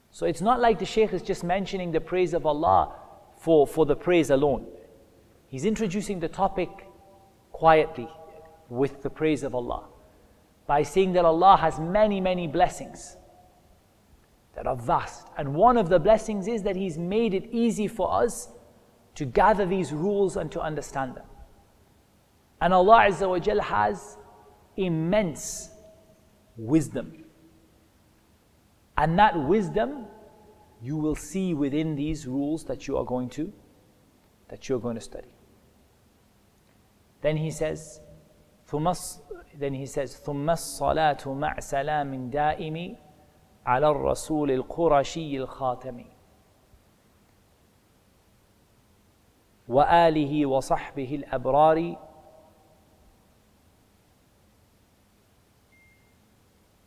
So 0.09 0.25
it's 0.25 0.41
not 0.41 0.59
like 0.59 0.79
the 0.79 0.87
Shaykh 0.87 1.13
is 1.13 1.21
just 1.21 1.43
mentioning 1.43 1.91
the 1.91 2.01
praise 2.01 2.33
of 2.33 2.47
Allah 2.47 2.95
for, 3.37 3.67
for 3.67 3.85
the 3.85 3.95
praise 3.95 4.31
alone. 4.31 4.65
He's 5.45 5.65
introducing 5.65 6.19
the 6.19 6.29
topic 6.29 6.69
quietly 7.51 8.09
with 8.69 9.03
the 9.03 9.09
praise 9.11 9.43
of 9.43 9.53
Allah 9.53 9.83
by 10.65 10.81
saying 10.81 11.13
that 11.13 11.25
Allah 11.25 11.57
has 11.57 11.79
many, 11.79 12.19
many 12.19 12.47
blessings 12.47 13.17
that 14.55 14.65
are 14.65 14.75
vast. 14.75 15.27
And 15.37 15.53
one 15.53 15.77
of 15.77 15.89
the 15.89 15.99
blessings 15.99 16.47
is 16.47 16.63
that 16.63 16.75
He's 16.75 16.97
made 16.97 17.35
it 17.35 17.49
easy 17.51 17.87
for 17.87 18.11
us 18.11 18.49
to 19.14 19.24
gather 19.24 19.66
these 19.66 19.92
rules 19.92 20.36
and 20.36 20.50
to 20.52 20.60
understand 20.60 21.14
them. 21.14 21.24
And 22.60 22.72
Allah 22.72 23.06
Azza 23.08 23.28
wa 23.28 23.38
Jal 23.38 23.60
has 23.60 24.16
immense 24.76 25.70
wisdom. 26.56 27.24
And 28.98 29.18
that 29.18 29.38
wisdom 29.38 30.06
you 30.82 30.96
will 30.96 31.14
see 31.14 31.54
within 31.54 31.96
these 31.96 32.26
rules 32.26 32.64
that 32.64 32.86
you 32.86 32.96
are 32.96 33.04
going 33.04 33.28
to 33.30 33.52
that 34.48 34.68
you're 34.68 34.78
going 34.78 34.94
to 34.94 35.00
study. 35.00 35.34
Then 37.20 37.36
he 37.36 37.50
says, 37.50 38.00
then 39.58 39.74
he 39.74 39.86
says, 39.86 40.14
ثم 40.14 40.50
الصلاة 40.50 41.24
مع 41.26 41.60
سلام 41.60 42.30
دائم 42.30 42.96
على 43.66 43.88
الرسول 43.88 44.50
القرشي 44.50 45.36
الخاتم 45.36 46.04
وآله 49.67 50.45
وصحبه 50.45 51.15
الأبرار 51.15 51.95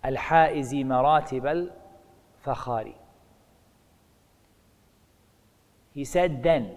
الحائز 0.05 0.75
مراتب 0.75 1.71
فخاري 2.41 2.97
He 5.95 6.05
said 6.05 6.43
then, 6.43 6.77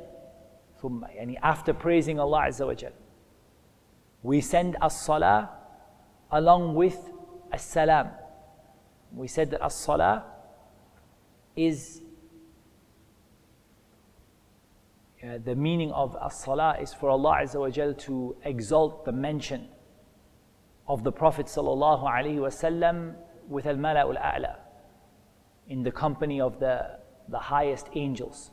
ثم, 0.79 1.03
يعني 1.05 1.39
after 1.41 1.73
praising 1.73 2.19
Allah 2.19 2.51
wa 2.59 2.73
Jal, 2.75 2.91
we 4.21 4.41
send 4.41 4.77
as-salah 4.79 5.49
along 6.31 6.75
with 6.75 7.09
as-salam. 7.51 8.11
We 9.15 9.27
said 9.27 9.49
that 9.51 9.61
as-salah 9.65 10.23
is 11.55 12.01
uh, 15.27 15.37
the 15.43 15.55
meaning 15.55 15.91
of 15.91 16.15
as-salah 16.23 16.77
is 16.81 16.93
for 16.93 17.09
Allah 17.09 17.39
Azza 17.41 17.59
wa 17.59 17.69
Jal 17.69 17.93
to 17.93 18.35
exalt 18.43 19.03
the 19.03 19.11
mention 19.11 19.67
of 20.87 21.03
the 21.03 21.11
Prophet 21.11 21.47
sallallahu 21.47 22.03
alaihi 22.03 22.37
wasallam 22.37 23.15
with 23.49 23.65
al-mala'ul 23.65 24.21
a'la 24.21 24.55
in 25.67 25.83
the 25.83 25.91
company 25.91 26.39
of 26.39 26.59
the, 26.59 26.99
the 27.27 27.39
highest 27.39 27.89
angels. 27.95 28.51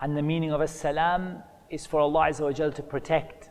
And 0.00 0.16
the 0.16 0.22
meaning 0.22 0.52
of 0.52 0.62
as-salam 0.62 1.42
is 1.68 1.84
for 1.84 2.00
Allah 2.00 2.28
Azza 2.28 2.42
wa 2.42 2.52
Jal 2.52 2.70
to 2.72 2.82
protect 2.82 3.50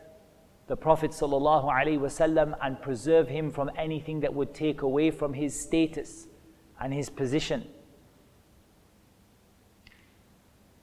the 0.68 0.76
Prophet 0.76 1.10
wasallam 1.10 2.56
and 2.62 2.80
preserve 2.80 3.28
him 3.28 3.50
from 3.50 3.70
anything 3.76 4.20
that 4.20 4.32
would 4.32 4.54
take 4.54 4.82
away 4.82 5.10
from 5.10 5.34
his 5.34 5.60
status 5.60 6.28
and 6.80 6.92
his 6.92 7.10
position. 7.10 7.66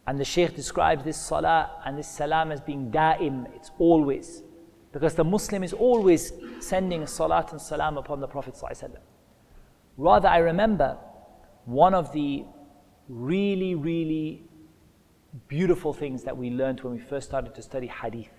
And 0.06 0.20
the 0.20 0.26
Shaykh 0.26 0.56
describes 0.56 1.04
this 1.04 1.18
salah 1.18 1.82
and 1.86 1.98
this 1.98 2.08
salam 2.08 2.52
as 2.52 2.62
being 2.62 2.92
da'im, 2.92 3.54
it's 3.56 3.72
always. 3.78 4.44
Because 4.94 5.16
the 5.16 5.24
Muslim 5.24 5.64
is 5.64 5.74
always 5.74 6.32
sending 6.60 7.06
salat 7.06 7.52
and 7.52 7.62
salam 7.62 7.98
upon 7.98 8.22
the 8.22 8.28
Prophet. 8.28 8.56
Rather, 9.98 10.28
I 10.30 10.38
remember 10.38 10.98
one 11.66 11.94
of 11.94 12.14
the 12.14 12.46
really, 13.10 13.76
really 13.76 14.44
beautiful 15.48 15.94
things 15.94 16.24
that 16.24 16.38
we 16.38 16.50
learned 16.50 16.82
when 16.82 16.94
we 16.94 17.00
first 17.00 17.28
started 17.28 17.54
to 17.56 17.62
study 17.62 17.88
hadith 17.88 18.32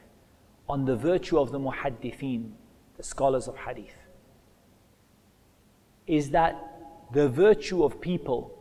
on 0.68 0.84
the 0.84 0.96
virtue 0.96 1.38
of 1.38 1.52
the 1.52 1.58
muhaddithin, 1.58 2.50
the 2.96 3.02
scholars 3.02 3.46
of 3.46 3.56
hadith, 3.56 3.94
is 6.06 6.30
that 6.30 6.77
the 7.12 7.28
virtue 7.28 7.84
of 7.84 8.00
people 8.00 8.54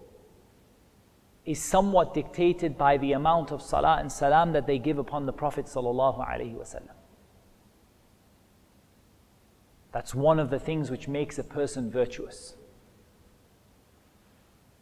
is 1.45 1.61
somewhat 1.61 2.13
dictated 2.13 2.77
by 2.77 2.97
the 2.97 3.13
amount 3.13 3.51
of 3.51 3.61
salah 3.61 3.97
and 3.99 4.11
salam 4.11 4.51
that 4.51 4.67
they 4.67 4.77
give 4.77 4.97
upon 4.97 5.25
the 5.25 5.33
Prophet. 5.33 5.69
That's 9.91 10.13
one 10.13 10.39
of 10.39 10.49
the 10.49 10.59
things 10.59 10.91
which 10.91 11.07
makes 11.07 11.39
a 11.39 11.43
person 11.43 11.89
virtuous. 11.89 12.55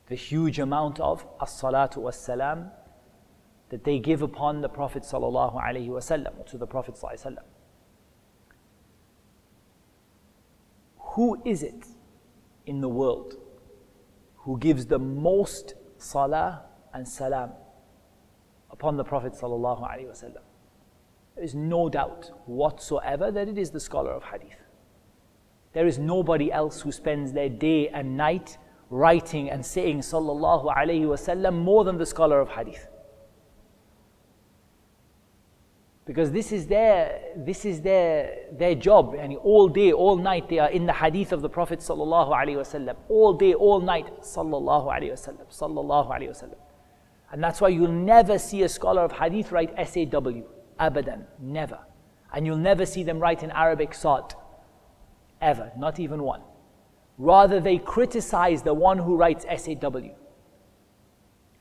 The 0.08 0.16
huge 0.16 0.60
amount 0.60 1.00
of 1.00 1.26
as-salatu 1.42 1.98
was-salam 1.98 2.72
that 3.70 3.84
they 3.84 4.00
give 4.00 4.22
upon 4.22 4.62
the 4.62 4.70
Prophet 4.70 5.04
sallallahu 5.04 5.56
or 5.56 6.44
to 6.46 6.58
the 6.58 6.68
Prophet 6.68 6.96
Who 11.00 11.42
is 11.46 11.64
it 11.64 11.88
in 12.66 12.82
the 12.82 12.90
world 12.90 13.36
who 14.46 14.58
gives 14.60 14.86
the 14.86 15.00
most 15.00 15.74
salah 15.98 16.64
and 16.94 17.08
salam 17.08 17.52
upon 18.72 18.96
the 18.96 19.04
Prophet? 19.04 19.34
There 21.36 21.44
is 21.44 21.56
no 21.56 21.90
doubt 21.90 22.32
whatsoever 22.46 23.32
that 23.32 23.48
it 23.50 23.58
is 23.58 23.72
the 23.72 23.80
scholar 23.80 24.12
of 24.12 24.24
hadith. 24.24 24.56
There 25.74 25.88
is 25.88 26.00
nobody 26.00 26.52
else 26.52 26.80
who 26.82 26.92
spends 26.92 27.34
their 27.34 27.50
day 27.50 27.90
and 27.90 28.16
night 28.16 28.58
writing 28.90 29.50
and 29.50 29.66
saying 29.66 30.00
sallallahu 30.00 30.74
alaihi 30.74 31.06
wasallam 31.06 31.56
more 31.64 31.84
than 31.84 31.98
the 31.98 32.06
scholar 32.06 32.40
of 32.40 32.50
hadith 32.50 32.88
because 36.06 36.32
this 36.32 36.52
is 36.52 36.68
their 36.68 37.20
this 37.36 37.66
is 37.66 37.82
their 37.82 38.38
their 38.52 38.76
job. 38.76 39.16
And 39.18 39.36
all 39.38 39.68
day 39.68 39.92
all 39.92 40.18
night 40.18 40.50
they 40.50 40.60
are 40.60 40.70
in 40.70 40.86
the 40.86 40.94
hadith 40.94 41.32
of 41.32 41.42
the 41.42 41.50
prophet 41.50 41.80
sallallahu 41.80 42.32
alaihi 42.32 42.58
wasallam 42.58 42.96
all 43.10 43.34
day 43.34 43.54
all 43.54 43.82
night 43.82 44.08
sallallahu 44.22 44.86
alaihi 44.86 45.12
wasallam 45.12 45.48
sallallahu 45.50 46.12
alaihi 46.12 46.30
wasallam 46.30 46.60
and 47.32 47.44
that's 47.44 47.60
why 47.60 47.70
you'll 47.70 47.92
never 47.92 48.38
see 48.38 48.64
a 48.64 48.70
scholar 48.70 49.02
of 49.02 49.12
hadith 49.12 49.52
write 49.52 49.72
SAW 49.88 50.44
abadan. 50.80 51.26
Never. 51.40 51.80
And 52.34 52.46
you'll 52.46 52.58
never 52.58 52.86
see 52.86 53.04
them 53.04 53.20
write 53.20 53.44
in 53.44 53.52
arabic 53.52 53.94
sad 53.94 54.36
ever. 55.42 55.72
Not 55.78 56.00
even 56.00 56.24
one. 56.24 56.42
Rather 57.18 57.60
they 57.60 57.78
criticize 57.78 58.62
the 58.62 58.74
one 58.74 58.98
who 59.00 59.18
writes 59.18 59.46
SAW 59.46 60.12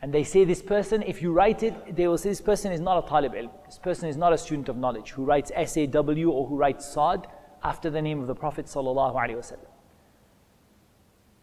and 0.04 0.12
they 0.12 0.22
say 0.22 0.44
this 0.44 0.60
person, 0.60 1.02
if 1.02 1.22
you 1.22 1.32
write 1.32 1.62
it, 1.62 1.96
they 1.96 2.06
will 2.06 2.18
say 2.18 2.28
this 2.28 2.42
person 2.42 2.70
is 2.72 2.78
not 2.78 3.02
a 3.02 3.08
talib 3.08 3.32
ilm. 3.32 3.48
This 3.64 3.78
person 3.78 4.06
is 4.06 4.18
not 4.18 4.34
a 4.34 4.36
student 4.36 4.68
of 4.68 4.76
knowledge 4.76 5.12
who 5.12 5.24
writes 5.24 5.50
SAW 5.50 6.28
or 6.30 6.46
who 6.46 6.56
writes 6.58 6.84
Sad 6.86 7.26
after 7.62 7.88
the 7.88 8.02
name 8.02 8.20
of 8.20 8.26
the 8.26 8.34
Prophet 8.34 8.66
sallallahu. 8.66 9.56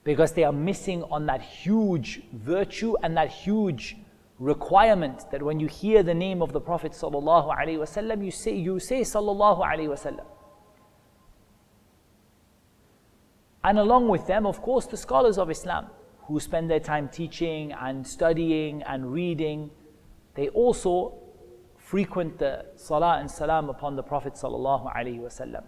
Because 0.04 0.34
they 0.34 0.44
are 0.44 0.52
missing 0.54 1.02
on 1.06 1.26
that 1.26 1.42
huge 1.42 2.22
virtue 2.34 2.96
and 3.02 3.18
that 3.18 3.32
huge 3.32 3.98
requirement 4.38 5.32
that 5.32 5.42
when 5.42 5.60
you 5.60 5.66
hear 5.66 6.04
the 6.04 6.14
name 6.14 6.44
of 6.44 6.54
the 6.54 6.62
Prophet 6.62 6.92
sallallahu 6.92 8.24
you 8.24 8.30
say 8.30 8.54
you 8.54 8.80
say 8.80 9.02
sallallahu 9.02 9.66
alaihi 9.66 9.88
wasallam. 9.88 10.26
And 13.64 13.80
along 13.80 14.08
with 14.08 14.28
them, 14.28 14.46
of 14.46 14.62
course, 14.62 14.86
the 14.86 14.98
scholars 14.98 15.40
of 15.40 15.50
Islam 15.50 15.88
who 16.31 16.41
spend 16.41 16.71
their 16.71 16.81
time 16.81 17.09
teaching 17.09 17.73
and 17.73 18.07
studying 18.07 18.83
and 18.83 19.13
reading, 19.13 19.71
they 20.35 20.49
also 20.49 21.15
frequent 21.77 22.39
the 22.39 22.67
salah 22.75 23.19
and 23.21 23.31
salam 23.31 23.71
upon 23.71 23.95
the 23.97 24.03
Prophet 24.03 24.35
sallallahu 24.35 24.93
alaihi 24.95 25.21
wasallam. 25.21 25.65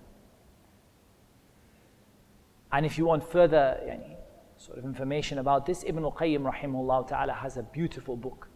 And 2.72 2.84
if 2.84 2.98
you 2.98 3.06
want 3.06 3.22
further 3.22 3.78
yani, 3.86 4.16
sort 4.56 4.78
of 4.78 4.84
information 4.84 5.38
about 5.38 5.64
this, 5.64 5.84
Ibn 5.86 6.04
al-Qayyim 6.04 6.42
rahimahullah 6.52 7.09
ta'ala 7.09 7.32
has 7.32 7.56
a 7.56 7.62
beautiful 7.62 8.16
book, 8.16 8.48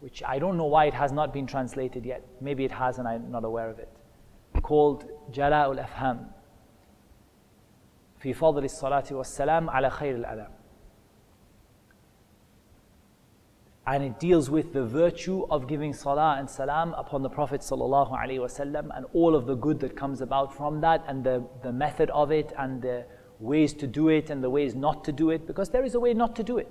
which 0.00 0.22
I 0.22 0.38
don't 0.38 0.56
know 0.56 0.64
why 0.64 0.86
it 0.86 0.94
has 0.94 1.12
not 1.12 1.32
been 1.32 1.46
translated 1.46 2.06
yet. 2.06 2.24
Maybe 2.40 2.64
it 2.64 2.72
has 2.72 2.98
and 2.98 3.06
I'm 3.06 3.30
not 3.30 3.44
aware 3.44 3.68
of 3.68 3.78
it. 3.78 3.90
Called 4.62 5.08
Jala'ul 5.30 5.86
Afham. 5.86 6.32
في 8.20 8.34
فضل 8.34 8.64
الصلاة 8.64 9.04
والسلام 9.12 9.70
على 9.70 9.90
خير 9.90 10.16
الأنام 10.16 10.50
And 13.87 14.03
it 14.03 14.19
deals 14.19 14.49
with 14.49 14.73
the 14.73 14.83
virtue 14.83 15.45
of 15.51 15.67
giving 15.67 15.93
salah 15.93 16.37
and 16.39 16.49
salam 16.49 16.93
upon 16.95 17.21
the 17.21 17.29
Prophet 17.29 17.63
and 17.69 19.05
all 19.13 19.35
of 19.35 19.45
the 19.45 19.55
good 19.55 19.79
that 19.79 19.95
comes 19.95 20.21
about 20.21 20.55
from 20.55 20.81
that 20.81 21.03
and 21.07 21.23
the, 21.23 21.43
the 21.61 21.71
method 21.71 22.09
of 22.09 22.31
it 22.31 22.51
and 22.57 22.81
the 22.81 23.05
ways 23.39 23.73
to 23.73 23.85
do 23.85 24.09
it 24.09 24.31
and 24.31 24.43
the 24.43 24.49
ways 24.49 24.73
not 24.73 25.03
to 25.03 25.11
do 25.11 25.29
it 25.29 25.45
because 25.45 25.69
there 25.69 25.83
is 25.83 25.93
a 25.93 25.99
way 25.99 26.15
not 26.15 26.35
to 26.35 26.43
do 26.43 26.57
it. 26.57 26.67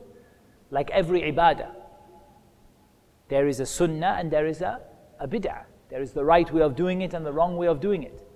Like 0.70 0.90
every 0.90 1.20
ibadah. 1.20 1.70
There 3.28 3.46
is 3.46 3.60
a 3.60 3.66
sunnah 3.66 4.16
and 4.18 4.30
there 4.30 4.46
is 4.46 4.60
a, 4.60 4.80
a 5.20 5.28
bid'ah. 5.28 5.64
There 5.90 6.02
is 6.02 6.12
the 6.12 6.24
right 6.24 6.50
way 6.52 6.62
of 6.62 6.74
doing 6.74 7.02
it 7.02 7.14
and 7.14 7.24
the 7.24 7.32
wrong 7.32 7.56
way 7.56 7.68
of 7.68 7.80
doing 7.80 8.02
it. 8.02 8.26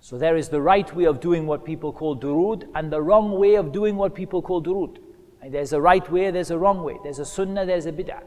So 0.00 0.16
there 0.16 0.36
is 0.36 0.48
the 0.48 0.62
right 0.62 0.90
way 0.94 1.04
of 1.04 1.20
doing 1.20 1.46
what 1.46 1.66
people 1.66 1.92
call 1.92 2.16
durud 2.16 2.66
and 2.74 2.90
the 2.90 3.02
wrong 3.02 3.38
way 3.38 3.56
of 3.56 3.72
doing 3.72 3.96
what 3.96 4.14
people 4.14 4.40
call 4.40 4.62
durud 4.62 4.98
there's 5.46 5.72
a 5.72 5.80
right 5.80 6.10
way, 6.10 6.30
there's 6.30 6.50
a 6.50 6.58
wrong 6.58 6.82
way. 6.82 6.98
There's 7.02 7.18
a 7.18 7.24
sunnah, 7.24 7.64
there's 7.64 7.86
a 7.86 7.92
bid'ah. 7.92 8.22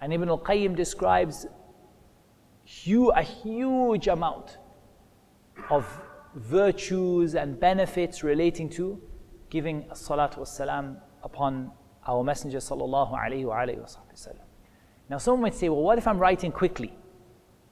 And 0.00 0.12
Ibn 0.12 0.28
al-Qayyim 0.28 0.76
describes 0.76 1.46
a 2.66 3.22
huge 3.22 4.08
amount 4.08 4.58
of 5.70 5.86
virtues 6.34 7.34
and 7.34 7.58
benefits 7.58 8.22
relating 8.22 8.68
to 8.70 9.00
giving 9.50 9.84
a 9.90 9.94
salatu 9.94 10.38
wassalam 10.38 10.96
upon 11.22 11.70
our 12.06 12.24
Messenger 12.24 12.58
sallallahu 12.58 13.12
Now 15.08 15.18
someone 15.18 15.42
might 15.42 15.54
say, 15.54 15.68
well, 15.68 15.82
what 15.82 15.98
if 15.98 16.06
I'm 16.06 16.18
writing 16.18 16.52
quickly? 16.52 16.96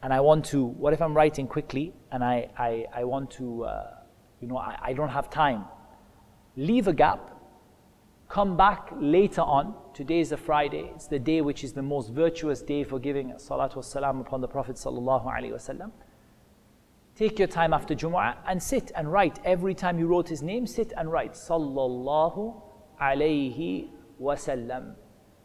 And 0.03 0.13
I 0.13 0.21
want 0.21 0.45
to, 0.47 0.65
what 0.65 0.93
if 0.93 1.03
I'm 1.03 1.15
writing 1.15 1.47
quickly 1.47 1.95
and 2.13 2.23
I, 2.25 2.49
I, 2.57 2.87
I 2.95 3.05
want 3.05 3.31
to, 3.33 3.65
uh, 3.65 3.95
you 4.41 4.49
know, 4.49 4.57
I, 4.57 4.79
I 4.83 4.93
don't 4.93 5.09
have 5.11 5.31
time? 5.31 5.65
Leave 6.57 6.89
a 6.89 6.93
gap 6.93 7.40
Come 8.31 8.57
back 8.57 8.93
later 8.97 9.41
on. 9.41 9.75
Today 9.93 10.21
is 10.21 10.31
a 10.31 10.37
Friday. 10.37 10.93
It's 10.95 11.09
the 11.09 11.19
day 11.19 11.41
which 11.41 11.65
is 11.65 11.73
the 11.73 11.83
most 11.83 12.13
virtuous 12.13 12.63
day 12.63 12.85
for 12.85 13.01
giving 13.01 13.31
salatu 13.33 13.79
wassalam 13.79 14.21
upon 14.21 14.41
the 14.41 14.47
Prophet 14.47 14.77
sallallahu 14.77 15.27
alaihi 15.27 15.51
wasallam. 15.51 15.91
Take 17.17 17.41
your 17.41 17.49
time 17.49 17.75
after 17.75 17.93
Jumu'ah 17.93 18.37
and 18.47 18.63
sit 18.63 18.93
and 18.95 19.11
write. 19.11 19.41
Every 19.45 19.75
time 19.75 19.99
you 19.99 20.07
wrote 20.07 20.29
his 20.29 20.43
name, 20.43 20.65
sit 20.65 20.93
and 20.97 21.11
write 21.11 21.33
sallallahu 21.33 22.55
alaihi 23.01 23.89
wasallam. 24.23 24.95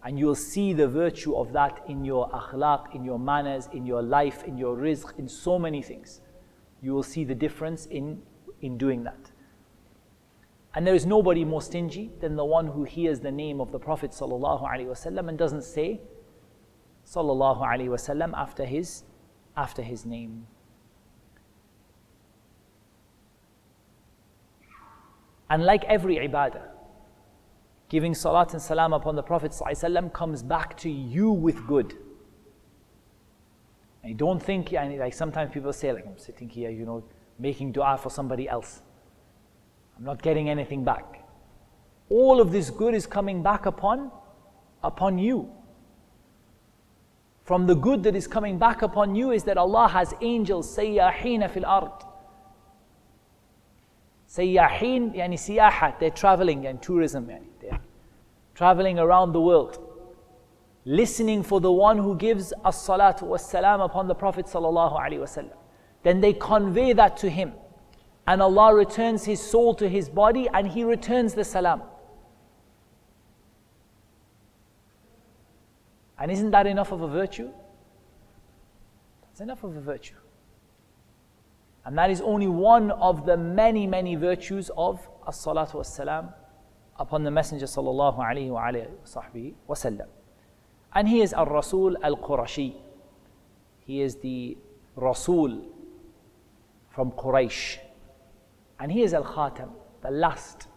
And 0.03 0.19
you'll 0.19 0.35
see 0.35 0.71
the 0.71 0.87
virtue 0.87 1.35
of 1.35 1.53
that 1.53 1.83
in 1.87 2.05
your 2.05 2.29
akhlaq, 2.29 2.93
in 2.93 3.03
your 3.03 3.17
manners, 3.17 3.67
in 3.73 3.87
your 3.87 4.03
life, 4.03 4.43
in 4.43 4.59
your 4.59 4.77
rizq, 4.77 5.17
in 5.17 5.27
so 5.27 5.57
many 5.57 5.81
things. 5.81 6.21
You 6.83 6.93
will 6.93 7.01
see 7.01 7.23
the 7.23 7.33
difference 7.33 7.87
in, 7.87 8.21
in 8.61 8.77
doing 8.77 9.03
that. 9.05 9.24
And 10.75 10.85
there 10.85 10.93
is 10.93 11.05
nobody 11.05 11.45
more 11.45 11.61
stingy 11.61 12.11
than 12.19 12.35
the 12.35 12.43
one 12.43 12.67
who 12.67 12.83
hears 12.83 13.21
the 13.21 13.31
name 13.31 13.61
of 13.61 13.71
the 13.71 13.79
Prophet 13.79 14.11
ﷺ 14.11 15.29
and 15.29 15.37
doesn't 15.37 15.63
say 15.63 16.01
Sallallahu 17.05 18.33
after 18.35 18.65
his 18.65 19.03
after 19.55 19.81
his 19.81 20.05
name. 20.05 20.47
And 25.49 25.63
like 25.63 25.85
every 25.85 26.17
ibadah, 26.17 26.63
giving 27.87 28.13
salat 28.13 28.51
and 28.53 28.61
salam 28.61 28.91
upon 28.91 29.15
the 29.15 29.23
Prophet 29.23 29.51
ﷺ 29.51 30.11
comes 30.11 30.43
back 30.43 30.75
to 30.79 30.89
you 30.89 31.31
with 31.31 31.65
good. 31.67 31.93
I 34.03 34.11
don't 34.11 34.43
think, 34.43 34.71
like 34.71 35.13
sometimes 35.13 35.53
people 35.53 35.71
say, 35.71 35.93
like 35.93 36.05
I'm 36.05 36.17
sitting 36.17 36.49
here, 36.49 36.69
you 36.69 36.85
know, 36.85 37.03
making 37.39 37.71
dua 37.71 37.97
for 37.97 38.09
somebody 38.09 38.49
else. 38.49 38.81
I'm 39.97 40.03
not 40.03 40.21
getting 40.21 40.49
anything 40.49 40.83
back. 40.83 41.23
All 42.09 42.39
of 42.41 42.51
this 42.51 42.69
good 42.69 42.93
is 42.93 43.05
coming 43.07 43.41
back 43.41 43.65
upon 43.65 44.11
upon 44.83 45.17
you. 45.17 45.49
From 47.43 47.67
the 47.67 47.75
good 47.75 48.03
that 48.03 48.15
is 48.15 48.27
coming 48.27 48.57
back 48.57 48.81
upon 48.81 49.15
you 49.15 49.31
is 49.31 49.43
that 49.43 49.57
Allah 49.57 49.87
has 49.87 50.13
angels 50.21 50.75
sayyahina 50.75 51.49
fil 51.49 51.65
ard. 51.65 51.91
Sayyahin 54.27 55.15
yani 55.15 55.35
siyaha, 55.35 55.99
they're 55.99 56.09
traveling 56.09 56.65
and 56.65 56.81
tourism, 56.81 57.27
yani, 57.27 57.45
they're 57.61 57.79
traveling 58.53 58.99
around 58.99 59.31
the 59.33 59.41
world. 59.41 59.79
Listening 60.85 61.41
for 61.41 61.61
the 61.61 61.71
one 61.71 61.97
who 61.97 62.15
gives 62.15 62.53
as-salatu 62.63 63.23
was-salam 63.23 63.81
upon 63.81 64.07
the 64.07 64.15
Prophet 64.15 64.45
sallallahu 64.45 64.99
alaihi 64.99 65.19
wasallam. 65.19 65.55
Then 66.03 66.21
they 66.21 66.33
convey 66.33 66.93
that 66.93 67.17
to 67.17 67.29
him 67.29 67.53
and 68.27 68.41
Allah 68.41 68.73
returns 68.73 69.25
his 69.25 69.41
soul 69.41 69.75
to 69.75 69.87
his 69.87 70.09
body 70.09 70.47
and 70.53 70.67
he 70.67 70.83
returns 70.83 71.33
the 71.33 71.43
salam. 71.43 71.83
And 76.17 76.31
isn't 76.31 76.51
that 76.51 76.65
enough 76.65 76.91
of 76.91 77.01
a 77.01 77.07
virtue? 77.07 77.51
That's 79.21 79.41
enough 79.41 79.63
of 79.63 79.75
a 79.75 79.81
virtue. 79.81 80.15
And 81.85 81.97
that 81.97 82.09
is 82.09 82.21
only 82.21 82.47
one 82.47 82.89
of 82.91 83.25
the 83.25 83.37
many, 83.37 83.85
many 83.85 84.15
virtues 84.15 84.71
of 84.75 85.07
as-salatu 85.27 85.75
was-salam 85.75 86.29
upon 86.97 87.23
the 87.23 87.31
Messenger 87.31 87.65
sallallahu 87.65 88.17
alayhi 88.17 88.49
wa 88.49 88.63
alayhi 88.63 89.53
wa 89.67 89.75
sallam. 89.75 90.07
And 90.95 91.07
he 91.07 91.21
is 91.21 91.33
al-Rasul 91.33 91.97
al-Qurashi. 92.01 92.75
He 93.81 94.01
is 94.01 94.15
the 94.15 94.57
Rasul 94.95 95.65
from 96.89 97.11
Quraysh. 97.11 97.77
And 98.78 98.90
he 98.90 99.02
is 99.02 99.12
al-Khatam, 99.14 99.70
the 100.02 100.10
last 100.10 100.68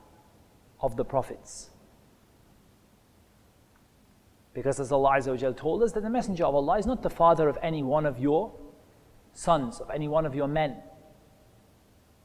of 0.82 0.98
the 0.98 1.06
prophets. 1.06 1.70
Because 4.54 4.80
as 4.80 4.92
Allah 4.92 5.18
Azza 5.18 5.58
told 5.58 5.82
us 5.84 5.94
that 5.94 6.04
the 6.04 6.10
Messenger 6.10 6.46
of 6.46 6.56
Allah 6.56 6.78
is 6.78 6.86
not 6.86 7.02
the 7.02 7.10
father 7.10 7.48
of 7.48 7.58
any 7.64 7.82
one 7.82 8.06
of 8.06 8.20
your 8.20 8.54
sons, 9.34 9.80
of 9.80 9.90
any 9.90 10.08
one 10.08 10.26
of 10.26 10.36
your 10.36 10.48
men. 10.48 10.78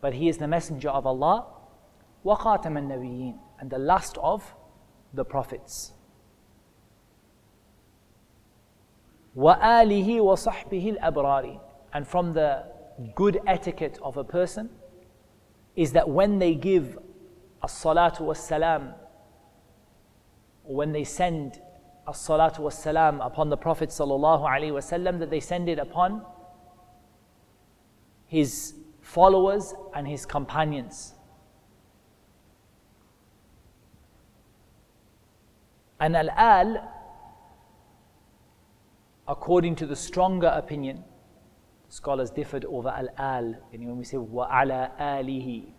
But 0.00 0.14
he 0.14 0.28
is 0.28 0.38
the 0.38 0.48
Messenger 0.48 0.90
of 0.90 1.06
Allah, 1.06 1.46
وَخَاتَمَ 2.24 2.64
النَّبِيِّينَ 2.66 3.38
and 3.60 3.70
the 3.70 3.78
last 3.78 4.18
of 4.18 4.54
the 5.14 5.24
prophets. 5.24 5.92
وآله 9.36 10.20
وصحبه 10.20 10.98
الأبرار 10.98 11.60
and 11.92 12.06
from 12.06 12.32
the 12.32 12.64
good 13.14 13.40
etiquette 13.46 13.98
of 14.02 14.16
a 14.16 14.24
person 14.24 14.68
is 15.75 15.91
that 15.93 16.07
when 16.09 16.39
they 16.39 16.53
give 16.53 16.97
as-salatu 17.63 18.21
was-salam 18.21 18.93
when 20.63 20.91
they 20.91 21.03
send 21.03 21.59
as-salatu 22.07 22.59
was-salam 22.59 23.21
upon 23.21 23.49
the 23.49 23.57
Prophet 23.57 23.89
sallallahu 23.89 24.41
alaihi 24.41 24.71
wasallam 24.71 25.19
that 25.19 25.29
they 25.29 25.39
send 25.39 25.69
it 25.69 25.79
upon 25.79 26.25
his 28.27 28.73
followers 29.01 29.73
and 29.93 30.07
his 30.07 30.25
companions. 30.25 31.13
And 35.99 36.15
al-al 36.15 36.89
according 39.27 39.75
to 39.75 39.85
the 39.85 39.95
stronger 39.95 40.47
opinion 40.47 41.03
scholars 41.93 42.31
differed 42.31 42.65
over 42.65 42.89
al-al. 42.89 43.55
When 43.69 43.97
we 43.97 44.03
say 44.03 44.17
wa 44.17 44.45
ala 44.61 44.91
alihi 44.99 45.73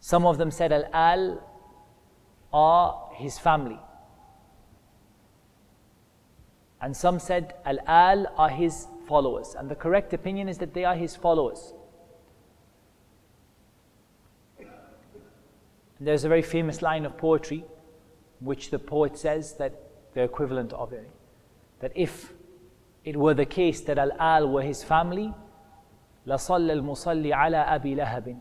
some 0.00 0.26
of 0.26 0.36
them 0.36 0.50
said 0.50 0.72
al-al 0.72 1.40
are 2.52 3.10
his 3.14 3.38
family. 3.38 3.78
And 6.80 6.96
some 6.96 7.20
said 7.20 7.54
al-al 7.64 8.26
are 8.36 8.48
his 8.48 8.88
followers. 9.06 9.54
And 9.56 9.68
the 9.68 9.76
correct 9.76 10.12
opinion 10.12 10.48
is 10.48 10.58
that 10.58 10.74
they 10.74 10.84
are 10.84 10.96
his 10.96 11.14
followers. 11.14 11.72
And 14.58 16.08
there's 16.08 16.24
a 16.24 16.28
very 16.28 16.42
famous 16.42 16.82
line 16.82 17.06
of 17.06 17.16
poetry 17.16 17.64
which 18.40 18.70
the 18.70 18.80
poet 18.80 19.16
says 19.16 19.54
that 19.58 19.72
the 20.14 20.22
equivalent 20.22 20.72
of 20.72 20.92
it 20.92 21.08
that 21.78 21.92
if 21.94 22.32
it 23.03 23.15
were 23.15 23.33
the 23.33 23.45
case 23.45 23.81
that 23.81 23.97
Al-Al 23.97 24.49
were 24.49 24.61
his 24.61 24.83
family, 24.83 25.33
لَصَلَّ 26.27 26.69
الْمُصَلِّ 26.81 27.33
عَلَى 27.33 27.67
أَبِي 27.79 27.95
لَهَبٍ 27.95 28.37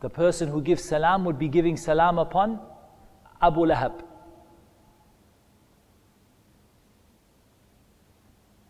The 0.00 0.10
person 0.10 0.48
who 0.48 0.60
gives 0.60 0.84
salam 0.84 1.24
would 1.24 1.38
be 1.38 1.48
giving 1.48 1.76
salam 1.76 2.18
upon 2.18 2.60
Abu 3.40 3.60
Lahab. 3.60 4.02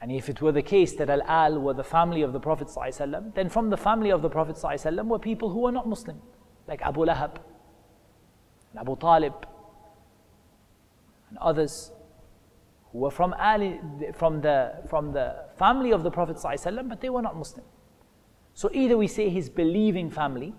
And 0.00 0.12
if 0.12 0.28
it 0.28 0.42
were 0.42 0.52
the 0.52 0.62
case 0.62 0.94
that 0.96 1.08
Al-Al 1.08 1.58
were 1.58 1.72
the 1.74 1.82
family 1.82 2.22
of 2.22 2.32
the 2.32 2.38
Prophet 2.38 2.68
ﷺ, 2.68 3.34
then 3.34 3.48
from 3.48 3.70
the 3.70 3.76
family 3.76 4.10
of 4.10 4.20
the 4.20 4.28
Prophet 4.28 4.54
ﷺ 4.56 5.06
were 5.06 5.18
people 5.18 5.48
who 5.48 5.60
were 5.60 5.72
not 5.72 5.88
Muslim, 5.88 6.20
like 6.68 6.82
Abu 6.82 7.06
Lahab, 7.06 7.36
and 8.70 8.80
Abu 8.80 8.96
Talib, 8.96 9.32
and 11.30 11.38
others 11.38 11.90
who 12.92 12.98
were 13.00 13.10
from, 13.10 13.34
Ali, 13.34 13.80
from, 14.14 14.40
the, 14.40 14.74
from 14.88 15.12
the 15.12 15.46
family 15.56 15.90
of 15.92 16.02
the 16.02 16.10
Prophet 16.10 16.36
ﷺ, 16.36 16.88
but 16.88 17.00
they 17.00 17.10
were 17.10 17.22
not 17.22 17.36
Muslim. 17.36 17.64
So 18.54 18.70
either 18.72 18.96
we 18.96 19.08
say 19.08 19.28
his 19.28 19.48
believing 19.48 20.10
family, 20.10 20.54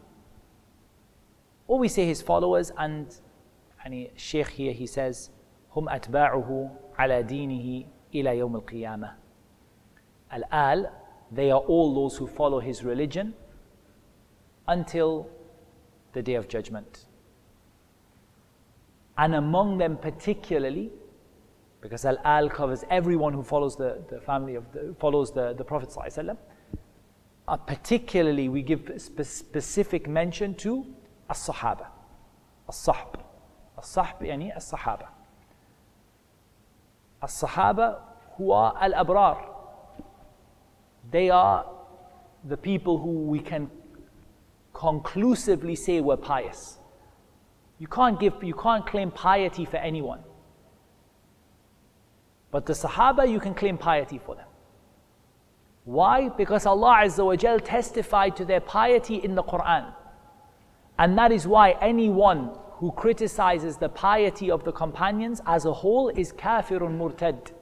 or 1.68 1.80
we 1.80 1.88
say 1.88 2.06
his 2.06 2.22
followers, 2.22 2.72
and 2.78 3.08
يعني 3.86 4.12
Sheikh 4.16 4.50
here 4.50 4.74
he 4.74 4.86
says, 4.86 5.30
هم 5.76 5.90
أتباعه 5.90 6.72
على 6.98 7.24
دينه 7.24 7.86
إلى 8.14 8.38
يوم 8.38 8.56
القيامة. 8.56 9.12
Al-Al, 10.32 10.92
they 11.32 11.52
are 11.52 11.62
all 11.62 11.94
those 11.96 12.18
who 12.18 12.28
follow 12.28 12.60
his 12.60 12.84
religion 12.84 13.34
until 14.68 15.30
the 16.14 16.22
day 16.22 16.36
of 16.36 16.48
judgment. 16.48 17.06
And 19.18 19.36
among 19.36 19.78
them 19.78 19.98
particularly 19.98 20.92
because 21.81 22.05
Al 22.05 22.19
Al 22.25 22.49
covers 22.49 22.85
everyone 22.91 23.33
who 23.33 23.43
follows 23.43 23.77
the, 23.77 24.03
the 24.11 24.21
family 24.21 24.55
of 24.55 24.71
the, 24.73 24.95
follows 24.99 25.33
the, 25.33 25.55
the 25.55 25.65
Prophet. 25.65 25.95
Uh, 27.49 27.57
particularly, 27.57 28.49
we 28.49 28.63
give 28.63 28.93
spe- 28.99 29.23
specific 29.23 30.09
mention 30.09 30.55
to 30.55 30.87
As 31.29 31.39
Sahaba, 31.39 31.87
As 32.69 32.77
Sahb. 32.77 33.21
As 33.79 33.85
Sahb 33.85 34.21
yani 34.21 34.55
As 34.55 34.71
Sahaba. 34.71 35.09
As 37.23 37.33
Sahaba 37.33 38.01
who 38.37 38.53
are 38.53 38.75
Al 38.81 38.93
Abrar. 39.05 39.47
They 41.11 41.31
are 41.31 41.67
the 42.45 42.57
people 42.57 42.99
who 42.99 43.11
we 43.11 43.41
can 43.41 43.71
conclusively 44.73 45.75
say 45.75 46.01
were 46.01 46.17
pious. 46.17 46.79
You 47.79 47.87
can't 47.87 48.21
give, 48.21 48.35
you 48.43 48.55
can't 48.55 48.87
claim 48.87 49.11
piety 49.11 49.65
for 49.65 49.79
anyone. 49.79 50.21
But 52.51 52.67
the 52.67 52.73
Sahaba, 52.73 53.31
you 53.31 53.41
can 53.41 53.55
claim 53.55 53.79
piety 53.79 54.19
for 54.19 54.35
them. 54.35 54.47
Why? 55.85 56.29
Because 56.29 56.67
Allah 56.67 57.03
Azza 57.05 57.25
wa 57.25 57.37
Jal 57.37 57.61
testified 57.61 58.37
to 58.37 58.45
their 58.45 58.61
piety 58.61 59.17
in 59.17 59.35
the 59.35 59.43
Quran. 59.43 59.93
And 60.99 61.17
that 61.17 61.33
is 61.33 61.47
why 61.47 61.77
anyone 61.81 62.51
who 62.75 62.93
criticizes 62.93 63.77
the 63.77 63.89
piety 63.89 64.51
of 64.51 64.65
the 64.65 64.73
companions 64.73 65.41
as 65.47 65.65
a 65.65 65.73
whole 65.73 66.09
is 66.09 66.33
kafirun 66.33 66.99
murtad. 66.99 67.53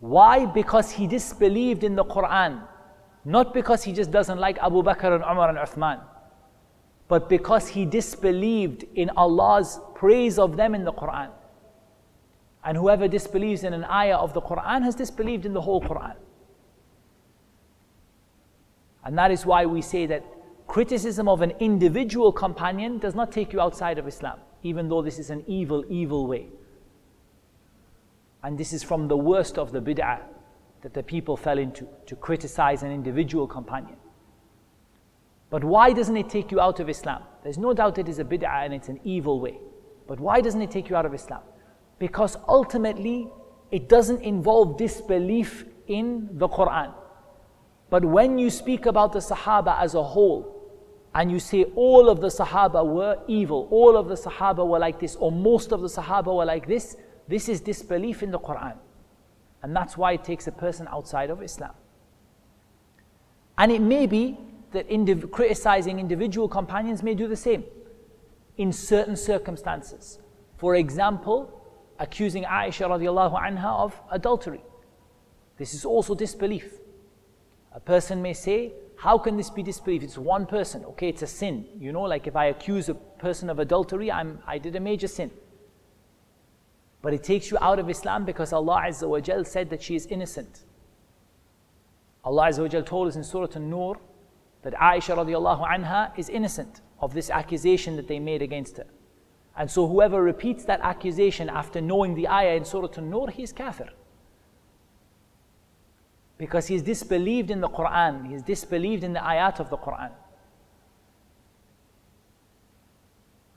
Why? 0.00 0.46
Because 0.46 0.90
he 0.90 1.06
disbelieved 1.06 1.84
in 1.84 1.96
the 1.96 2.04
Quran. 2.04 2.62
Not 3.24 3.54
because 3.54 3.82
he 3.82 3.92
just 3.92 4.10
doesn't 4.10 4.38
like 4.38 4.58
Abu 4.58 4.82
Bakr 4.82 5.14
and 5.14 5.24
Umar 5.24 5.48
and 5.48 5.58
Uthman. 5.58 6.00
But 7.08 7.28
because 7.28 7.68
he 7.68 7.84
disbelieved 7.84 8.84
in 8.94 9.10
Allah's 9.16 9.80
praise 9.94 10.38
of 10.38 10.56
them 10.56 10.74
in 10.74 10.84
the 10.84 10.92
Quran. 10.92 11.30
And 12.66 12.76
whoever 12.76 13.06
disbelieves 13.06 13.62
in 13.62 13.72
an 13.72 13.84
ayah 13.84 14.16
of 14.16 14.34
the 14.34 14.42
Quran 14.42 14.82
has 14.82 14.96
disbelieved 14.96 15.46
in 15.46 15.52
the 15.52 15.60
whole 15.60 15.80
Quran. 15.80 16.16
And 19.04 19.16
that 19.16 19.30
is 19.30 19.46
why 19.46 19.66
we 19.66 19.80
say 19.80 20.04
that 20.06 20.24
criticism 20.66 21.28
of 21.28 21.42
an 21.42 21.52
individual 21.60 22.32
companion 22.32 22.98
does 22.98 23.14
not 23.14 23.30
take 23.30 23.52
you 23.52 23.60
outside 23.60 23.98
of 23.98 24.08
Islam, 24.08 24.40
even 24.64 24.88
though 24.88 25.00
this 25.00 25.20
is 25.20 25.30
an 25.30 25.44
evil, 25.46 25.84
evil 25.88 26.26
way. 26.26 26.48
And 28.42 28.58
this 28.58 28.72
is 28.72 28.82
from 28.82 29.06
the 29.06 29.16
worst 29.16 29.58
of 29.58 29.70
the 29.70 29.80
bid'ah 29.80 30.22
that 30.82 30.92
the 30.92 31.04
people 31.04 31.36
fell 31.36 31.58
into, 31.58 31.86
to 32.06 32.16
criticize 32.16 32.82
an 32.82 32.90
individual 32.90 33.46
companion. 33.46 33.96
But 35.50 35.62
why 35.62 35.92
doesn't 35.92 36.16
it 36.16 36.28
take 36.28 36.50
you 36.50 36.60
out 36.60 36.80
of 36.80 36.88
Islam? 36.88 37.22
There's 37.44 37.58
no 37.58 37.72
doubt 37.72 37.98
it 37.98 38.08
is 38.08 38.18
a 38.18 38.24
bid'ah 38.24 38.64
and 38.64 38.74
it's 38.74 38.88
an 38.88 38.98
evil 39.04 39.38
way. 39.38 39.58
But 40.08 40.18
why 40.18 40.40
doesn't 40.40 40.60
it 40.60 40.72
take 40.72 40.88
you 40.90 40.96
out 40.96 41.06
of 41.06 41.14
Islam? 41.14 41.42
Because 41.98 42.36
ultimately 42.48 43.28
it 43.70 43.88
doesn't 43.88 44.22
involve 44.22 44.76
disbelief 44.76 45.64
in 45.86 46.28
the 46.32 46.48
Quran. 46.48 46.92
But 47.88 48.04
when 48.04 48.38
you 48.38 48.50
speak 48.50 48.86
about 48.86 49.12
the 49.12 49.20
Sahaba 49.20 49.80
as 49.80 49.94
a 49.94 50.02
whole, 50.02 50.52
and 51.14 51.30
you 51.30 51.38
say 51.38 51.64
all 51.76 52.10
of 52.10 52.20
the 52.20 52.26
Sahaba 52.26 52.84
were 52.84 53.18
evil, 53.26 53.68
all 53.70 53.96
of 53.96 54.08
the 54.08 54.14
Sahaba 54.14 54.66
were 54.66 54.78
like 54.78 55.00
this, 55.00 55.16
or 55.16 55.32
most 55.32 55.72
of 55.72 55.80
the 55.80 55.88
Sahaba 55.88 56.36
were 56.36 56.44
like 56.44 56.66
this, 56.66 56.96
this 57.28 57.48
is 57.48 57.60
disbelief 57.60 58.22
in 58.22 58.30
the 58.30 58.38
Quran. 58.38 58.76
And 59.62 59.74
that's 59.74 59.96
why 59.96 60.12
it 60.12 60.24
takes 60.24 60.46
a 60.46 60.52
person 60.52 60.86
outside 60.90 61.30
of 61.30 61.42
Islam. 61.42 61.72
And 63.56 63.72
it 63.72 63.80
may 63.80 64.06
be 64.06 64.36
that 64.72 64.88
indiv- 64.90 65.30
criticizing 65.30 65.98
individual 65.98 66.48
companions 66.48 67.02
may 67.02 67.14
do 67.14 67.26
the 67.26 67.36
same 67.36 67.64
in 68.58 68.72
certain 68.72 69.16
circumstances. 69.16 70.18
For 70.58 70.74
example, 70.74 71.65
accusing 71.98 72.44
Aisha 72.44 72.88
radiallahu 72.88 73.40
anha 73.40 73.84
of 73.84 74.00
adultery. 74.10 74.60
This 75.56 75.74
is 75.74 75.84
also 75.84 76.14
disbelief. 76.14 76.78
A 77.72 77.80
person 77.80 78.22
may 78.22 78.32
say, 78.32 78.72
How 78.98 79.18
can 79.18 79.36
this 79.36 79.50
be 79.50 79.62
disbelief? 79.62 80.02
It's 80.02 80.18
one 80.18 80.46
person. 80.46 80.84
Okay, 80.84 81.08
it's 81.08 81.22
a 81.22 81.26
sin. 81.26 81.66
You 81.78 81.92
know, 81.92 82.02
like 82.02 82.26
if 82.26 82.36
I 82.36 82.46
accuse 82.46 82.88
a 82.88 82.94
person 82.94 83.50
of 83.50 83.58
adultery, 83.58 84.10
I'm, 84.10 84.38
I 84.46 84.58
did 84.58 84.76
a 84.76 84.80
major 84.80 85.08
sin. 85.08 85.30
But 87.02 87.14
it 87.14 87.22
takes 87.22 87.50
you 87.50 87.58
out 87.60 87.78
of 87.78 87.88
Islam 87.88 88.24
because 88.24 88.52
Allah 88.52 88.82
Azza 88.86 89.08
wa 89.08 89.20
Jal 89.20 89.44
said 89.44 89.70
that 89.70 89.82
she 89.82 89.94
is 89.94 90.06
innocent. 90.06 90.64
Allah 92.24 92.48
Azza 92.48 92.60
wa 92.62 92.68
Jal 92.68 92.82
told 92.82 93.08
us 93.08 93.16
in 93.16 93.22
Surah 93.22 93.48
An-Nur 93.54 93.98
that 94.62 94.74
Aisha 94.74 95.16
radiallahu 95.16 95.64
anha 95.68 96.18
is 96.18 96.28
innocent 96.28 96.80
of 96.98 97.14
this 97.14 97.30
accusation 97.30 97.96
that 97.96 98.08
they 98.08 98.18
made 98.18 98.42
against 98.42 98.78
her. 98.78 98.86
And 99.55 99.69
so 99.69 99.87
whoever 99.87 100.21
repeats 100.21 100.63
that 100.65 100.79
accusation 100.81 101.49
after 101.49 101.81
knowing 101.81 102.15
the 102.15 102.27
ayah 102.27 102.55
in 102.55 102.65
Surah 102.65 102.89
An-Nur, 102.97 103.29
he 103.29 103.43
is 103.43 103.51
kafir. 103.51 103.89
Because 106.37 106.67
he's 106.67 106.81
disbelieved 106.81 107.51
in 107.51 107.61
the 107.61 107.69
Quran, 107.69 108.27
he's 108.27 108.41
disbelieved 108.41 109.03
in 109.03 109.13
the 109.13 109.19
ayat 109.19 109.59
of 109.59 109.69
the 109.69 109.77
Quran. 109.77 110.11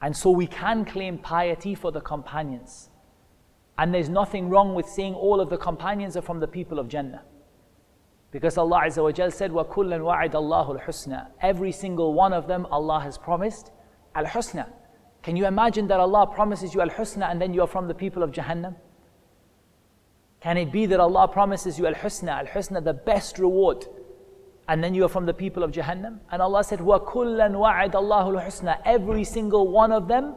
And 0.02 0.14
so 0.14 0.30
we 0.30 0.46
can 0.46 0.84
claim 0.84 1.16
piety 1.16 1.74
for 1.74 1.90
the 1.90 2.02
companions. 2.02 2.90
And 3.78 3.94
there's 3.94 4.10
nothing 4.10 4.50
wrong 4.50 4.74
with 4.74 4.86
saying 4.86 5.14
all 5.14 5.40
of 5.40 5.48
the 5.48 5.56
companions 5.56 6.16
are 6.16 6.22
from 6.22 6.40
the 6.40 6.46
people 6.46 6.78
of 6.78 6.88
Jannah. 6.88 7.22
Because 8.30 8.58
Allah 8.58 8.82
Azza 8.84 9.02
wa 9.02 9.12
Jal 9.12 9.30
said, 9.30 9.50
وَكُلًّا 9.52 10.00
وَعِدَ 10.00 10.32
اللَّهُ 10.32 10.84
الْحُسْنَى 10.84 11.28
Every 11.40 11.72
single 11.72 12.12
one 12.12 12.32
of 12.32 12.46
them, 12.46 12.66
Allah 12.70 13.00
has 13.00 13.16
promised 13.16 13.70
al-husna. 14.14 14.66
can 15.21 15.35
you 15.35 15.45
imagine 15.45 15.87
that 15.87 15.99
Allah 15.99 16.27
promises 16.27 16.73
you 16.73 16.81
Al 16.81 16.89
Husna 16.89 17.29
and 17.29 17.41
then 17.41 17.53
you 17.53 17.61
are 17.61 17.67
from 17.67 17.87
the 17.87 17.93
people 17.93 18.23
of 18.23 18.31
Jahannam? 18.31 18.75
Can 20.39 20.57
it 20.57 20.71
be 20.71 20.85
that 20.85 20.99
Allah 20.99 21.27
promises 21.27 21.77
you 21.77 21.85
Al 21.87 21.93
Husna, 21.93 22.39
Al 22.39 22.45
Husna, 22.45 22.83
the 22.83 22.93
best 22.93 23.37
reward, 23.39 23.85
and 24.69 24.83
then 24.83 24.93
you 24.93 25.03
are 25.03 25.09
from 25.09 25.25
the 25.25 25.33
people 25.33 25.63
of 25.63 25.71
Jahannam? 25.71 26.19
And 26.31 26.41
Allah 26.41 26.63
said, 26.63 26.79
Wa 26.79 26.99
kullan 26.99 27.53
wa'id 27.53 27.91
Allahul 27.91 28.41
Husna. 28.41 28.79
Every 28.85 29.25
single 29.25 29.67
one 29.67 29.91
of 29.91 30.07
them, 30.07 30.35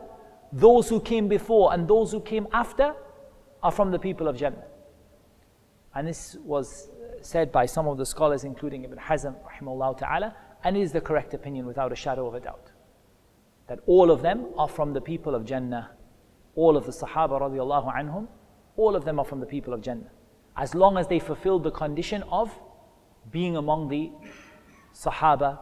those 0.52 0.88
who 0.88 1.00
came 1.00 1.28
before 1.28 1.72
and 1.72 1.86
those 1.86 2.10
who 2.10 2.20
came 2.20 2.48
after, 2.52 2.94
are 3.62 3.70
from 3.70 3.92
the 3.92 3.98
people 3.98 4.26
of 4.26 4.36
Jannah. 4.36 4.64
And 5.94 6.08
this 6.08 6.36
was 6.44 6.88
said 7.20 7.52
by 7.52 7.66
some 7.66 7.86
of 7.86 7.98
the 7.98 8.06
scholars, 8.06 8.42
including 8.42 8.82
Ibn 8.82 8.98
Hazm, 8.98 9.36
rahimahullah 9.44 9.98
ta'ala, 9.98 10.34
and 10.64 10.76
is 10.76 10.90
the 10.90 11.00
correct 11.00 11.34
opinion 11.34 11.66
without 11.66 11.92
a 11.92 11.96
shadow 11.96 12.26
of 12.26 12.34
a 12.34 12.40
doubt 12.40 12.71
That 13.67 13.79
all 13.85 14.11
of 14.11 14.21
them 14.21 14.47
are 14.57 14.67
from 14.67 14.93
the 14.93 15.01
people 15.01 15.35
of 15.35 15.45
Jannah. 15.45 15.91
All 16.55 16.77
of 16.77 16.85
the 16.85 16.91
Sahaba 16.91 17.41
radiallahu 17.41 17.93
anhum, 17.93 18.27
all 18.77 18.95
of 18.95 19.05
them 19.05 19.19
are 19.19 19.25
from 19.25 19.39
the 19.39 19.45
people 19.45 19.73
of 19.73 19.81
Jannah. 19.81 20.09
As 20.55 20.73
long 20.73 20.97
as 20.97 21.07
they 21.07 21.19
fulfilled 21.19 21.63
the 21.63 21.71
condition 21.71 22.23
of 22.31 22.57
being 23.31 23.57
among 23.57 23.89
the 23.89 24.11
Sahaba, 24.93 25.59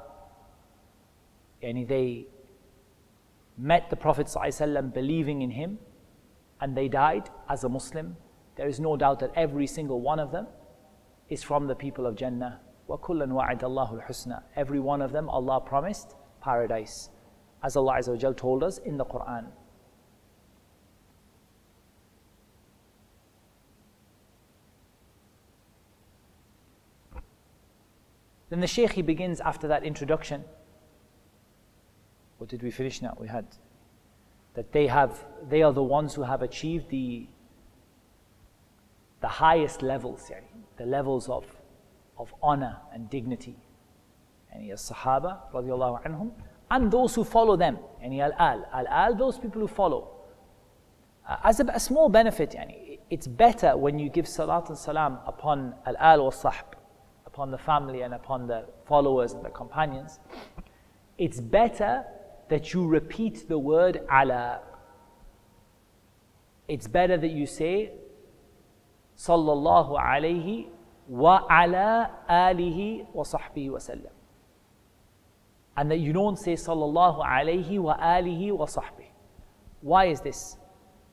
and 1.61 1.87
they 1.87 2.27
met 3.57 3.89
the 3.89 3.95
Prophet 3.95 4.27
ﷺ 4.27 4.93
believing 4.93 5.41
in 5.41 5.51
him, 5.51 5.79
and 6.61 6.75
they 6.75 6.87
died 6.87 7.29
as 7.49 7.63
a 7.63 7.69
Muslim, 7.69 8.15
there 8.55 8.67
is 8.67 8.79
no 8.79 8.95
doubt 8.95 9.19
that 9.19 9.31
every 9.35 9.67
single 9.67 9.99
one 10.01 10.19
of 10.19 10.31
them 10.31 10.47
is 11.29 11.43
from 11.43 11.67
the 11.67 11.75
people 11.75 12.05
of 12.05 12.15
Jannah. 12.15 12.59
وَكُلًّا 12.89 13.27
وَعَدَ 13.27 13.61
اللَّهُ 13.61 14.05
الْحُسْنَى 14.05 14.43
Every 14.55 14.79
one 14.79 15.01
of 15.01 15.11
them, 15.11 15.27
Allah 15.29 15.59
promised 15.59 16.15
paradise. 16.41 17.09
As 17.62 17.76
Allah 17.76 17.96
Azza 17.98 18.36
told 18.36 18.62
us 18.62 18.78
in 18.78 18.96
the 18.96 19.04
Quran. 19.04 19.46
Then 28.48 28.60
the 28.60 28.66
Shaykh 28.66 28.92
he 28.92 29.02
begins 29.02 29.40
after 29.40 29.68
that 29.68 29.84
introduction. 29.84 30.44
What 32.38 32.50
did 32.50 32.62
we 32.62 32.70
finish 32.70 33.00
now? 33.00 33.16
We 33.20 33.28
had 33.28 33.46
that 34.54 34.72
they 34.72 34.88
have 34.88 35.24
they 35.48 35.62
are 35.62 35.72
the 35.72 35.82
ones 35.82 36.14
who 36.14 36.22
have 36.22 36.42
achieved 36.42 36.88
the 36.88 37.28
the 39.20 39.28
highest 39.28 39.82
levels, 39.82 40.30
the 40.76 40.86
levels 40.86 41.28
of, 41.28 41.44
of 42.18 42.34
honor 42.42 42.78
and 42.92 43.08
dignity. 43.10 43.56
And 44.52 44.62
he 44.62 44.70
has 44.70 44.90
Sahaba 44.90 45.52
radiallahu 45.52 46.02
anhum, 46.04 46.32
and 46.70 46.90
those 46.90 47.14
who 47.14 47.24
follow 47.24 47.56
them. 47.56 47.78
He 48.00 48.20
al-al. 48.20 48.66
Al-al, 48.72 49.14
those 49.16 49.38
people 49.38 49.60
who 49.60 49.68
follow. 49.68 50.08
Uh, 51.28 51.36
as 51.44 51.60
a, 51.60 51.64
a, 51.64 51.80
small 51.80 52.08
benefit, 52.08 52.52
yani, 52.52 52.98
it's 53.10 53.26
better 53.26 53.76
when 53.76 53.98
you 53.98 54.08
give 54.08 54.26
salat 54.26 54.68
and 54.68 54.78
salam 54.78 55.18
upon 55.26 55.74
al-al 55.86 56.20
or 56.20 56.30
sahb, 56.30 56.64
upon 57.26 57.50
the 57.50 57.58
family 57.58 58.02
and 58.02 58.14
upon 58.14 58.46
the 58.46 58.64
followers 58.86 59.32
and 59.32 59.44
the 59.44 59.50
companions. 59.50 60.18
It's 61.18 61.40
better 61.40 62.04
that 62.48 62.72
you 62.72 62.86
repeat 62.86 63.48
the 63.48 63.58
word 63.58 64.00
ala. 64.10 64.60
It's 66.68 66.86
better 66.86 67.16
that 67.16 67.30
you 67.30 67.46
say 67.46 67.92
sallallahu 69.16 70.00
alayhi 70.00 70.68
wa 71.08 71.46
ala 71.50 72.10
alihi 72.28 73.06
wa 73.12 73.24
sahbihi 73.24 73.70
wa 73.70 73.78
sallam. 73.78 74.19
And 75.80 75.90
that 75.90 76.00
you 76.00 76.12
don't 76.12 76.38
say 76.38 76.52
sallallahu 76.52 77.24
alayhi 77.26 77.78
wa 77.78 77.96
alihi 77.96 78.52
wa 78.52 78.66
sahbihi. 78.66 79.12
Why 79.80 80.04
is 80.06 80.20
this? 80.20 80.58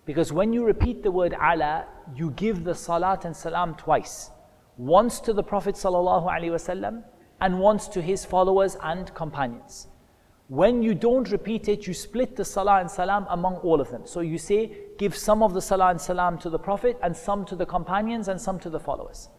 Because 0.04 0.34
when 0.34 0.52
you 0.52 0.66
repeat 0.66 1.04
the 1.04 1.12
word 1.12 1.34
ala, 1.34 1.86
you 2.14 2.32
give 2.32 2.66
the 2.66 2.76
salat 2.76 3.24
and 3.24 3.34
salam 3.36 3.76
twice. 3.76 4.30
Once 4.76 5.22
to 5.22 5.32
the 5.32 5.42
Prophet 5.42 5.76
sallallahu 5.76 6.28
alaihi 6.28 6.52
wasallam 6.52 7.04
and 7.40 7.60
once 7.60 7.88
to 7.88 8.02
his 8.02 8.26
followers 8.26 8.76
and 8.84 9.14
companions. 9.14 9.88
When 10.50 10.84
you 10.84 10.94
don't 10.94 11.32
repeat 11.32 11.70
it, 11.70 11.88
you 11.88 11.94
split 11.94 12.36
the 12.36 12.44
salah 12.44 12.82
and 12.82 12.92
salam 12.92 13.26
among 13.30 13.56
all 13.68 13.80
of 13.80 13.90
them. 13.90 14.06
So 14.06 14.20
you 14.20 14.38
say, 14.38 14.78
give 14.98 15.16
some 15.16 15.42
of 15.44 15.54
the 15.54 15.62
salah 15.62 15.92
and 15.92 16.02
salam 16.02 16.38
to 16.40 16.50
the 16.50 16.60
Prophet, 16.60 16.98
and 17.02 17.16
some 17.16 17.46
to 17.46 17.56
the 17.56 17.66
companions, 17.66 18.28
and 18.28 18.40
some 18.40 18.60
to 18.60 18.70
the 18.70 18.80
followers. 18.82 19.30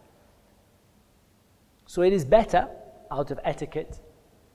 So 1.87 2.01
it 2.01 2.15
is 2.15 2.25
better, 2.25 2.69
out 3.11 3.31
of 3.31 3.41
etiquette, 3.45 4.01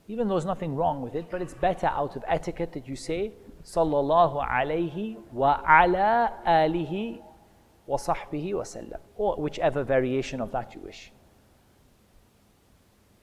even 0.07 0.27
though 0.27 0.35
there's 0.35 0.45
nothing 0.45 0.75
wrong 0.75 1.01
with 1.01 1.15
it, 1.15 1.31
but 1.31 1.41
it's 1.41 1.53
better 1.53 1.87
out 1.87 2.15
of 2.15 2.23
etiquette 2.27 2.73
that 2.73 2.87
you 2.87 2.95
say, 2.95 3.33
Sallallahu 3.63 4.45
alayhi 4.45 5.17
wa 5.31 5.61
ala 5.65 6.33
alihi 6.45 7.21
wa 7.87 7.97
sahbihi 7.97 8.53
wa 8.53 8.63
sallam, 8.63 8.99
or 9.15 9.37
whichever 9.37 9.83
variation 9.83 10.41
of 10.41 10.51
that 10.51 10.73
you 10.75 10.81
wish 10.81 11.11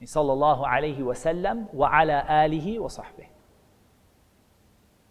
sallallahu 0.05 0.65
alayhi 0.67 0.99
wa 0.99 1.13
sallam 1.13 1.71
wa 1.73 1.89
ala 1.99 2.25
alihi 2.27 2.79
wa 2.79 2.87
sahbihi. 2.87 3.27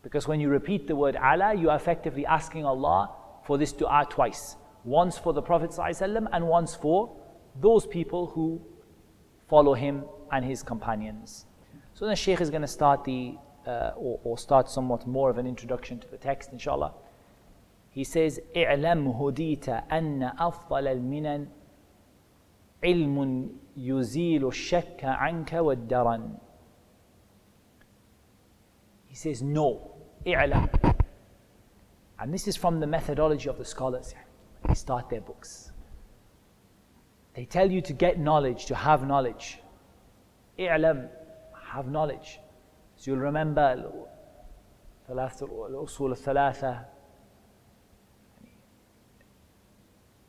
Because 0.03 0.27
when 0.27 0.41
you 0.41 0.49
repeat 0.49 0.87
the 0.87 0.97
word 0.97 1.17
ala, 1.17 1.55
you 1.55 1.71
are 1.71 1.77
effectively 1.77 2.27
asking 2.27 2.65
Allah 2.65 3.11
for 3.45 3.59
this 3.59 3.73
dua 3.73 4.07
twice. 4.09 4.57
Once 4.85 5.19
for 5.19 5.33
the 5.33 5.43
Prophet 5.43 5.79
and 5.79 6.49
once 6.49 6.75
for 6.75 7.15
those 7.61 7.87
people 7.87 8.29
who 8.29 8.61
follow 9.49 9.75
him 9.75 10.05
and 10.33 10.45
his 10.45 10.63
companions. 10.63 11.45
So 12.00 12.06
then 12.06 12.16
Shaykh 12.16 12.42
is 12.42 12.50
going 12.50 12.62
to 12.62 12.68
start 12.68 13.04
the, 13.04 13.36
uh, 13.66 13.92
or, 13.96 14.20
or, 14.24 14.38
start 14.38 14.70
somewhat 14.70 15.08
more 15.08 15.30
of 15.30 15.38
an 15.38 15.48
introduction 15.48 16.00
to 16.00 16.08
the 16.08 16.18
text, 16.18 16.52
inshallah. 16.52 16.94
He 17.90 18.04
says, 18.04 18.42
اعلم 18.56 19.08
هديت 19.08 19.70
أن 19.70 20.32
أفضل 20.40 20.88
المنن 20.88 21.48
علم 22.84 23.50
يزيل 23.78 24.48
الشك 24.48 25.04
عنك 25.04 25.54
والدرن 25.54 26.38
He 29.08 29.16
says 29.16 29.42
no 29.42 29.96
اعلم 30.28 30.70
and 32.20 32.34
this 32.34 32.48
is 32.48 32.56
from 32.56 32.80
the 32.80 32.88
methodology 32.88 33.50
of 33.50 33.58
the 33.58 33.66
scholars 33.66 34.14
they 34.68 34.74
start 34.74 35.10
their 35.10 35.22
books 35.22 35.72
they 37.34 37.46
tell 37.46 37.72
you 37.72 37.82
to 37.82 37.94
get 37.94 38.20
knowledge 38.20 38.66
to 38.66 38.76
have 38.76 39.08
knowledge 39.08 39.60
اعلم 40.60 41.10
have 41.73 41.89
knowledge. 41.89 42.41
So 42.97 43.13
you'll 43.13 43.21
remember 43.21 43.93
al-usul 45.09 46.11
al-thalatha, 46.11 46.85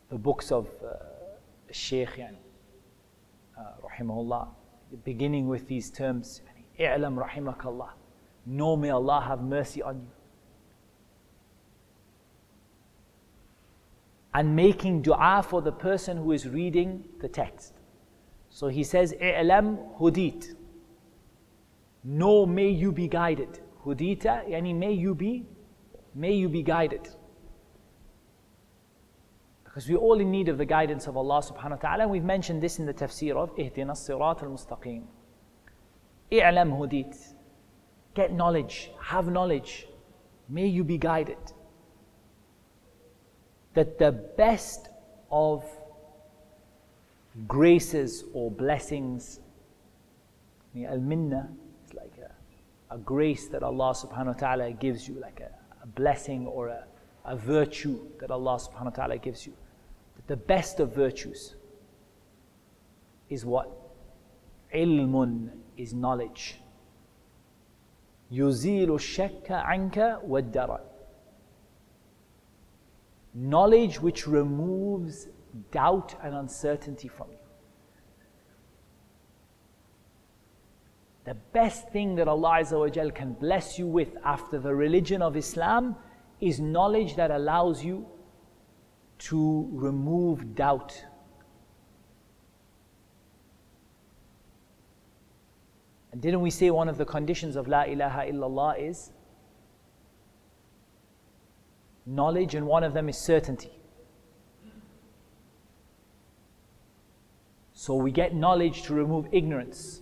the 0.09 0.17
books 0.17 0.51
of 0.51 0.67
uh, 0.83 0.93
Shaykh, 1.71 2.19
uh, 2.19 3.61
rahimahullah, 3.83 4.47
beginning 5.03 5.47
with 5.47 5.67
these 5.67 5.89
terms, 5.89 6.41
i'lam 6.79 7.17
rahimakallah, 7.17 7.89
know 8.45 8.75
may 8.75 8.89
Allah 8.89 9.23
have 9.27 9.41
mercy 9.41 9.81
on 9.81 9.95
you. 9.95 10.07
And 14.33 14.55
making 14.55 15.01
dua 15.01 15.43
for 15.47 15.61
the 15.61 15.71
person 15.71 16.17
who 16.17 16.31
is 16.31 16.47
reading 16.47 17.03
the 17.19 17.27
text. 17.27 17.73
So 18.49 18.67
he 18.67 18.83
says, 18.83 19.13
i'lam 19.21 19.97
hudit. 19.99 20.55
Know 22.03 22.45
may 22.45 22.69
you 22.69 22.91
be 22.91 23.07
guided. 23.07 23.59
Hudita, 23.85 24.49
yani 24.49 24.75
may 24.75 24.93
you 24.93 25.15
be, 25.15 25.45
may 26.15 26.33
you 26.33 26.49
be 26.49 26.63
guided. 26.63 27.09
Because 29.63 29.87
we're 29.87 29.97
all 29.97 30.19
in 30.19 30.31
need 30.31 30.49
of 30.49 30.57
the 30.57 30.65
guidance 30.65 31.07
of 31.07 31.15
Allah 31.15 31.41
subhanahu 31.41 31.71
wa 31.71 31.75
ta'ala. 31.77 32.03
And 32.03 32.11
we've 32.11 32.23
mentioned 32.23 32.61
this 32.61 32.79
in 32.79 32.85
the 32.85 32.93
tafsir 32.93 33.35
of 33.35 33.55
Ihdina 33.55 33.91
Sirat 33.91 34.43
al 34.43 34.49
Mustaqim. 34.49 35.03
I'lam 36.31 36.77
hudit. 36.77 37.15
Get 38.13 38.33
knowledge, 38.33 38.91
have 38.99 39.27
knowledge. 39.27 39.87
May 40.49 40.67
you 40.67 40.83
be 40.83 40.97
guided. 40.97 41.37
that 43.73 43.97
the 43.97 44.11
best 44.11 44.89
of 45.31 45.63
graces 47.47 48.23
or 48.33 48.51
blessings, 48.51 49.39
al 50.87 50.99
minna 50.99 51.49
a, 52.90 52.94
a, 52.94 52.98
grace 52.98 53.48
that 53.48 53.62
Allah 53.62 53.92
subhanahu 53.94 54.26
wa 54.26 54.32
ta'ala 54.32 54.72
gives 54.72 55.08
you, 55.08 55.14
like 55.20 55.40
a, 55.40 55.50
a 55.82 55.86
blessing 55.86 56.46
or 56.46 56.68
a, 56.68 56.84
a 57.24 57.36
virtue 57.36 57.98
that 58.20 58.30
Allah 58.30 58.56
subhanahu 58.58 58.84
wa 58.84 58.90
ta'ala 58.90 59.18
gives 59.18 59.46
you. 59.46 59.54
That 60.16 60.26
the 60.28 60.36
best 60.36 60.80
of 60.80 60.94
virtues 60.94 61.56
is 63.28 63.44
what? 63.44 63.70
Ilmun 64.74 65.50
is 65.76 65.94
knowledge. 65.94 66.60
يزيل 68.32 68.90
الشك 68.94 69.50
عنك 69.50 70.20
والدرى 70.26 70.80
knowledge 73.36 74.00
which 74.00 74.26
removes 74.26 75.28
doubt 75.70 76.14
and 76.22 76.34
uncertainty 76.34 77.06
from 77.06 77.28
you. 77.30 77.38
The 81.23 81.35
best 81.53 81.89
thing 81.89 82.15
that 82.15 82.27
Allah 82.27 82.63
can 83.13 83.33
bless 83.33 83.77
you 83.77 83.87
with 83.87 84.17
after 84.23 84.57
the 84.57 84.73
religion 84.73 85.21
of 85.21 85.37
Islam 85.37 85.95
is 86.39 86.59
knowledge 86.59 87.15
that 87.15 87.29
allows 87.29 87.83
you 87.83 88.07
to 89.19 89.69
remove 89.71 90.55
doubt. 90.55 91.05
And 96.11 96.21
didn't 96.21 96.41
we 96.41 96.49
say 96.49 96.71
one 96.71 96.89
of 96.89 96.97
the 96.97 97.05
conditions 97.05 97.55
of 97.55 97.67
La 97.67 97.83
ilaha 97.83 98.21
illallah 98.21 98.89
is 98.89 99.11
knowledge, 102.05 102.55
and 102.55 102.65
one 102.65 102.83
of 102.83 102.93
them 102.93 103.07
is 103.07 103.17
certainty. 103.17 103.71
So 107.73 107.95
we 107.95 108.11
get 108.11 108.35
knowledge 108.35 108.81
to 108.83 108.93
remove 108.93 109.27
ignorance. 109.31 110.01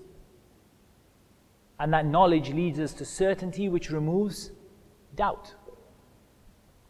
And 1.80 1.94
that 1.94 2.06
knowledge 2.06 2.50
leads 2.50 2.80
us 2.80 2.94
to 2.94 3.06
certainty, 3.06 3.70
which 3.70 3.90
removes 3.90 4.52
doubt. 5.16 5.54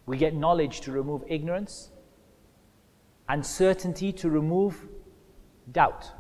We 0.05 0.17
get 0.17 0.33
knowledge 0.33 0.81
to 0.81 0.91
remove 0.91 1.23
ignorance 1.27 1.91
and 3.27 3.45
certainty 3.45 4.11
to 4.13 4.29
remove 4.29 4.87
doubt. 5.71 6.11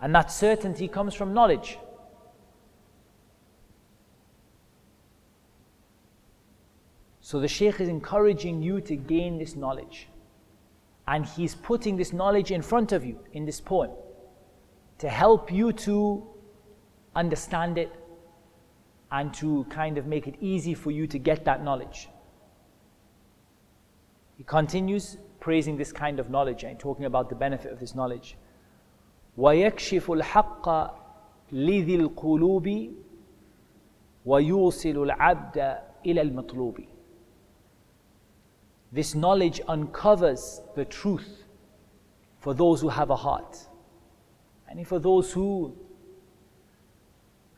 And 0.00 0.14
that 0.14 0.30
certainty 0.32 0.88
comes 0.88 1.14
from 1.14 1.34
knowledge. 1.34 1.78
So 7.20 7.40
the 7.40 7.48
Shaykh 7.48 7.80
is 7.80 7.88
encouraging 7.88 8.62
you 8.62 8.80
to 8.82 8.96
gain 8.96 9.36
this 9.36 9.56
knowledge. 9.56 10.08
And 11.06 11.26
he's 11.26 11.54
putting 11.54 11.96
this 11.96 12.12
knowledge 12.12 12.50
in 12.50 12.62
front 12.62 12.92
of 12.92 13.04
you 13.04 13.20
in 13.32 13.44
this 13.44 13.60
poem 13.60 13.90
to 14.98 15.08
help 15.08 15.52
you 15.52 15.72
to 15.72 16.26
understand 17.15 17.77
it 17.77 17.91
and 19.11 19.33
to 19.33 19.65
kind 19.69 19.97
of 19.97 20.05
make 20.07 20.27
it 20.27 20.35
easy 20.39 20.73
for 20.73 20.91
you 20.91 21.07
to 21.07 21.19
get 21.19 21.45
that 21.45 21.63
knowledge. 21.63 22.09
He 24.37 24.43
continues 24.43 25.17
praising 25.39 25.77
this 25.77 25.91
kind 25.91 26.19
of 26.19 26.29
knowledge 26.29 26.63
and 26.63 26.79
talking 26.79 27.05
about 27.05 27.29
the 27.29 27.35
benefit 27.35 27.71
of 27.71 27.79
this 27.79 27.95
knowledge. 27.95 28.37
ويكشف 29.37 30.11
الحق 30.11 30.69
لذي 31.51 31.95
القلوب 31.95 32.89
ويوصل 34.25 35.03
العبد 35.03 35.77
إلى 36.05 36.21
المطلوب 36.21 36.85
this 38.91 39.15
knowledge 39.15 39.61
uncovers 39.67 40.61
the 40.75 40.83
truth 40.83 41.43
for 42.39 42.53
those 42.53 42.81
who 42.81 42.89
have 42.89 43.09
a 43.09 43.15
heart. 43.15 43.57
And 44.67 44.85
for 44.85 44.99
those 44.99 45.31
who 45.31 45.77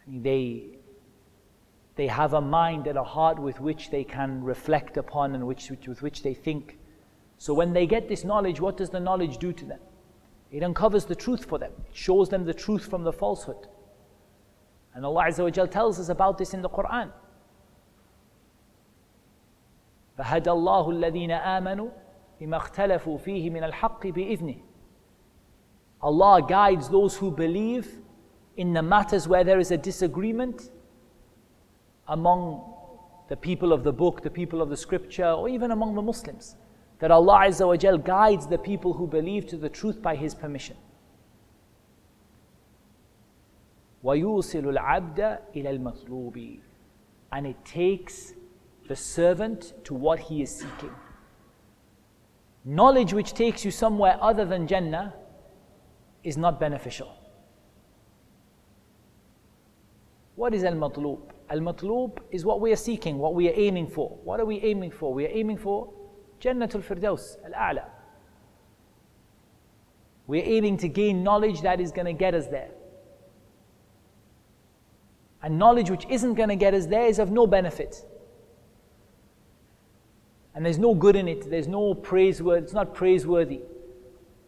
they, 0.07 0.77
they 1.95 2.07
have 2.07 2.33
a 2.33 2.41
mind 2.41 2.87
and 2.87 2.97
a 2.97 3.03
heart 3.03 3.39
with 3.39 3.59
which 3.59 3.89
they 3.89 4.03
can 4.03 4.43
reflect 4.43 4.97
upon 4.97 5.35
and 5.35 5.45
which, 5.45 5.69
with 5.87 6.01
which 6.01 6.23
they 6.23 6.33
think. 6.33 6.77
So 7.37 7.53
when 7.53 7.73
they 7.73 7.85
get 7.87 8.07
this 8.07 8.23
knowledge, 8.23 8.59
what 8.59 8.77
does 8.77 8.89
the 8.89 8.99
knowledge 8.99 9.37
do 9.37 9.53
to 9.53 9.65
them? 9.65 9.79
It 10.51 10.63
uncovers 10.63 11.05
the 11.05 11.15
truth 11.15 11.45
for 11.45 11.57
them. 11.57 11.71
It 11.89 11.95
shows 11.95 12.29
them 12.29 12.45
the 12.45 12.53
truth 12.53 12.85
from 12.89 13.03
the 13.03 13.13
falsehood. 13.13 13.67
And 14.93 15.05
Allah 15.05 15.25
Azza 15.25 15.71
tells 15.71 15.99
us 15.99 16.09
about 16.09 16.37
this 16.37 16.53
in 16.53 16.61
the 16.61 16.69
Quran. 16.69 17.11
فهدى 20.17 20.51
الله 20.51 20.89
الذين 20.89 21.31
آمنوا 21.31 21.89
لما 22.41 22.57
اختلفوا 22.57 23.17
فيه 23.17 23.49
من 23.49 23.63
الحق 23.63 24.07
بإذنه 24.07 24.61
Allah 26.03 26.41
guides 26.41 26.89
those 26.89 27.15
who 27.15 27.31
believe 27.31 28.01
in 28.57 28.73
the 28.73 28.81
matters 28.81 29.27
where 29.27 29.43
there 29.43 29.59
is 29.59 29.71
a 29.71 29.77
disagreement 29.77 30.69
among 32.07 32.73
the 33.29 33.37
people 33.37 33.73
of 33.73 33.83
the 33.83 33.91
book, 33.91 34.21
the 34.21 34.29
people 34.29 34.61
of 34.61 34.69
the 34.69 34.77
scripture, 34.77 35.29
or 35.29 35.49
even 35.49 35.71
among 35.71 35.95
the 35.95 36.01
Muslims. 36.01 36.55
That 36.99 37.11
Allah 37.11 37.45
Azza 37.47 37.67
wa 37.67 37.75
Jal 37.75 37.97
guides 37.97 38.47
the 38.47 38.57
people 38.57 38.93
who 38.93 39.07
believe 39.07 39.47
to 39.47 39.57
the 39.57 39.69
truth 39.69 40.01
by 40.01 40.15
His 40.15 40.35
permission. 40.35 40.77
ويوصل 44.03 44.67
العبد 44.67 45.39
إلى 45.55 45.69
المطلوب 45.77 46.59
and 47.31 47.47
it 47.47 47.65
takes 47.65 48.33
the 48.87 48.95
servant 48.95 49.73
to 49.85 49.93
what 49.93 50.19
he 50.19 50.41
is 50.41 50.55
seeking. 50.55 50.91
Knowledge 52.65 53.13
which 53.13 53.33
takes 53.33 53.65
you 53.65 53.71
somewhere 53.71 54.17
other 54.21 54.45
than 54.45 54.67
Jannah 54.67 55.13
is 56.23 56.37
not 56.37 56.59
beneficial. 56.59 57.11
What 60.38 60.54
is 60.54 60.62
al 60.62 60.74
matlub? 60.74 61.18
Al 61.50 61.58
matlub 61.58 62.18
is 62.30 62.44
what 62.44 62.60
we 62.60 62.72
are 62.72 62.76
seeking, 62.76 63.18
what 63.18 63.34
we 63.34 63.48
are 63.48 63.54
aiming 63.56 63.88
for. 63.88 64.08
What 64.22 64.38
are 64.38 64.44
we 64.44 64.60
aiming 64.60 64.92
for? 64.92 65.12
We 65.12 65.24
are 65.26 65.30
aiming 65.32 65.58
for 65.58 65.92
Jannatul 66.40 66.84
Firdaus, 66.84 67.36
Al 67.44 67.74
A'la. 67.74 67.84
We're 70.28 70.44
aiming 70.44 70.76
to 70.76 70.88
gain 70.88 71.24
knowledge 71.24 71.62
that 71.62 71.80
is 71.80 71.90
going 71.90 72.06
to 72.06 72.12
get 72.12 72.34
us 72.34 72.46
there. 72.46 72.70
And 75.42 75.58
knowledge 75.58 75.90
which 75.90 76.06
isn't 76.08 76.34
going 76.34 76.50
to 76.50 76.56
get 76.56 76.72
us 76.72 76.86
there 76.86 77.06
is 77.06 77.18
of 77.18 77.32
no 77.32 77.48
benefit 77.48 78.04
and 80.54 80.64
there's 80.64 80.78
no 80.78 80.94
good 80.94 81.16
in 81.16 81.28
it. 81.28 81.48
There's 81.48 81.68
no 81.68 81.94
praiseworthy. 81.94 82.64
It's 82.64 82.72
not 82.72 82.94
praiseworthy. 82.94 83.60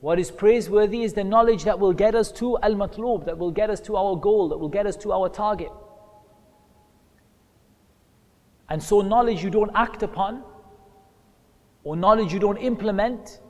What 0.01 0.18
is 0.18 0.31
praiseworthy 0.31 1.02
is 1.02 1.12
the 1.12 1.24
knowledge 1.24 1.64
that 1.64 1.78
will 1.78 1.93
get 1.93 2.14
us 2.14 2.32
to 2.32 2.59
al 2.62 2.74
matlub, 2.74 3.27
that 3.27 3.36
will 3.36 3.51
get 3.51 3.68
us 3.68 3.81
to 3.81 3.97
our 3.97 4.16
goal, 4.16 4.48
that 4.48 4.59
will 4.59 4.70
get 4.70 4.86
us 4.86 4.97
to 4.98 5.12
our 5.12 5.28
target. 5.28 5.70
And 8.70 8.82
so, 8.82 9.02
knowledge 9.02 9.44
you 9.44 9.51
don't 9.51 9.70
act 9.74 10.02
upon, 10.02 10.43
or 11.85 11.97
knowledge 11.97 12.32
you 12.32 12.39
don't 12.39 12.56
implement, 12.56 13.40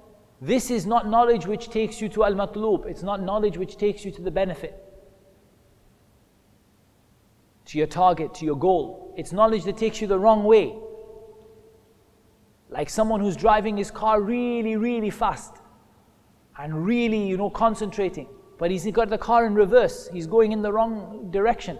this 0.41 0.71
is 0.71 0.87
not 0.87 1.07
knowledge 1.09 1.47
which 1.47 1.69
takes 1.69 2.01
you 2.01 2.09
to 2.09 2.25
al 2.25 2.35
matlub. 2.35 2.87
It's 2.87 3.03
not 3.03 3.23
knowledge 3.23 3.57
which 3.57 3.77
takes 3.77 4.05
you 4.05 4.11
to 4.11 4.23
the 4.23 4.31
benefit, 4.31 4.75
to 7.67 7.79
your 7.79 7.87
target, 7.87 8.35
to 8.35 8.45
your 8.45 8.57
goal. 8.57 9.15
It's 9.17 9.33
knowledge 9.33 9.65
that 9.65 9.77
takes 9.77 10.01
you 10.01 10.09
the 10.09 10.19
wrong 10.19 10.43
way. 10.43 10.75
Like 12.71 12.89
someone 12.89 13.21
who's 13.21 13.37
driving 13.37 13.77
his 13.77 13.91
car 13.91 14.21
really, 14.21 14.77
really 14.77 15.11
fast 15.11 15.60
and 16.61 16.85
really, 16.85 17.27
you 17.27 17.37
know, 17.37 17.51
concentrating. 17.51 18.29
But 18.59 18.71
he's 18.71 18.87
got 18.91 19.09
the 19.09 19.19
car 19.19 19.47
in 19.47 19.55
reverse. 19.55 20.09
He's 20.13 20.27
going 20.27 20.53
in 20.53 20.61
the 20.61 20.73
wrong 20.73 21.31
direction. 21.31 21.79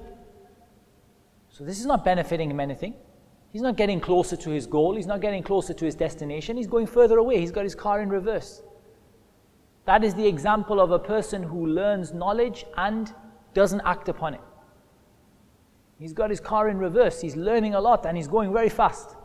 So 1.51 1.65
this 1.65 1.79
is 1.79 1.87
not 1.87 2.05
benefiting 2.05 2.51
him 2.51 2.61
anything. 2.61 2.95
He's 3.53 3.63
not 3.63 3.77
getting 3.77 4.01
closer 4.01 4.37
to 4.37 4.51
his 4.51 4.67
goal. 4.67 4.97
He's 4.97 5.07
not 5.07 5.21
getting 5.21 5.43
closer 5.43 5.75
to 5.75 5.85
his 5.85 5.95
destination. 5.95 6.57
He's 6.57 6.67
going 6.67 6.87
further 6.87 7.19
away. 7.19 7.41
He's 7.41 7.51
got 7.51 7.65
his 7.65 7.75
car 7.75 8.01
in 8.01 8.09
reverse. 8.09 8.63
That 9.85 10.03
is 10.05 10.15
the 10.15 10.27
example 10.27 10.81
of 10.81 10.91
a 10.93 10.99
person 10.99 11.43
who 11.43 11.67
learns 11.67 12.13
knowledge 12.15 12.65
and 12.77 13.13
doesn't 13.53 13.83
act 13.85 14.09
upon 14.09 14.35
it. 14.35 14.41
He's 15.99 16.13
got 16.15 16.31
his 16.31 16.41
car 16.41 16.69
in 16.69 16.79
reverse. 16.79 17.21
He's 17.21 17.37
learning 17.37 17.75
a 17.75 17.81
lot 17.81 18.07
and 18.07 18.17
he's 18.17 18.29
going 18.29 18.53
very 18.53 18.71
fast 18.71 19.17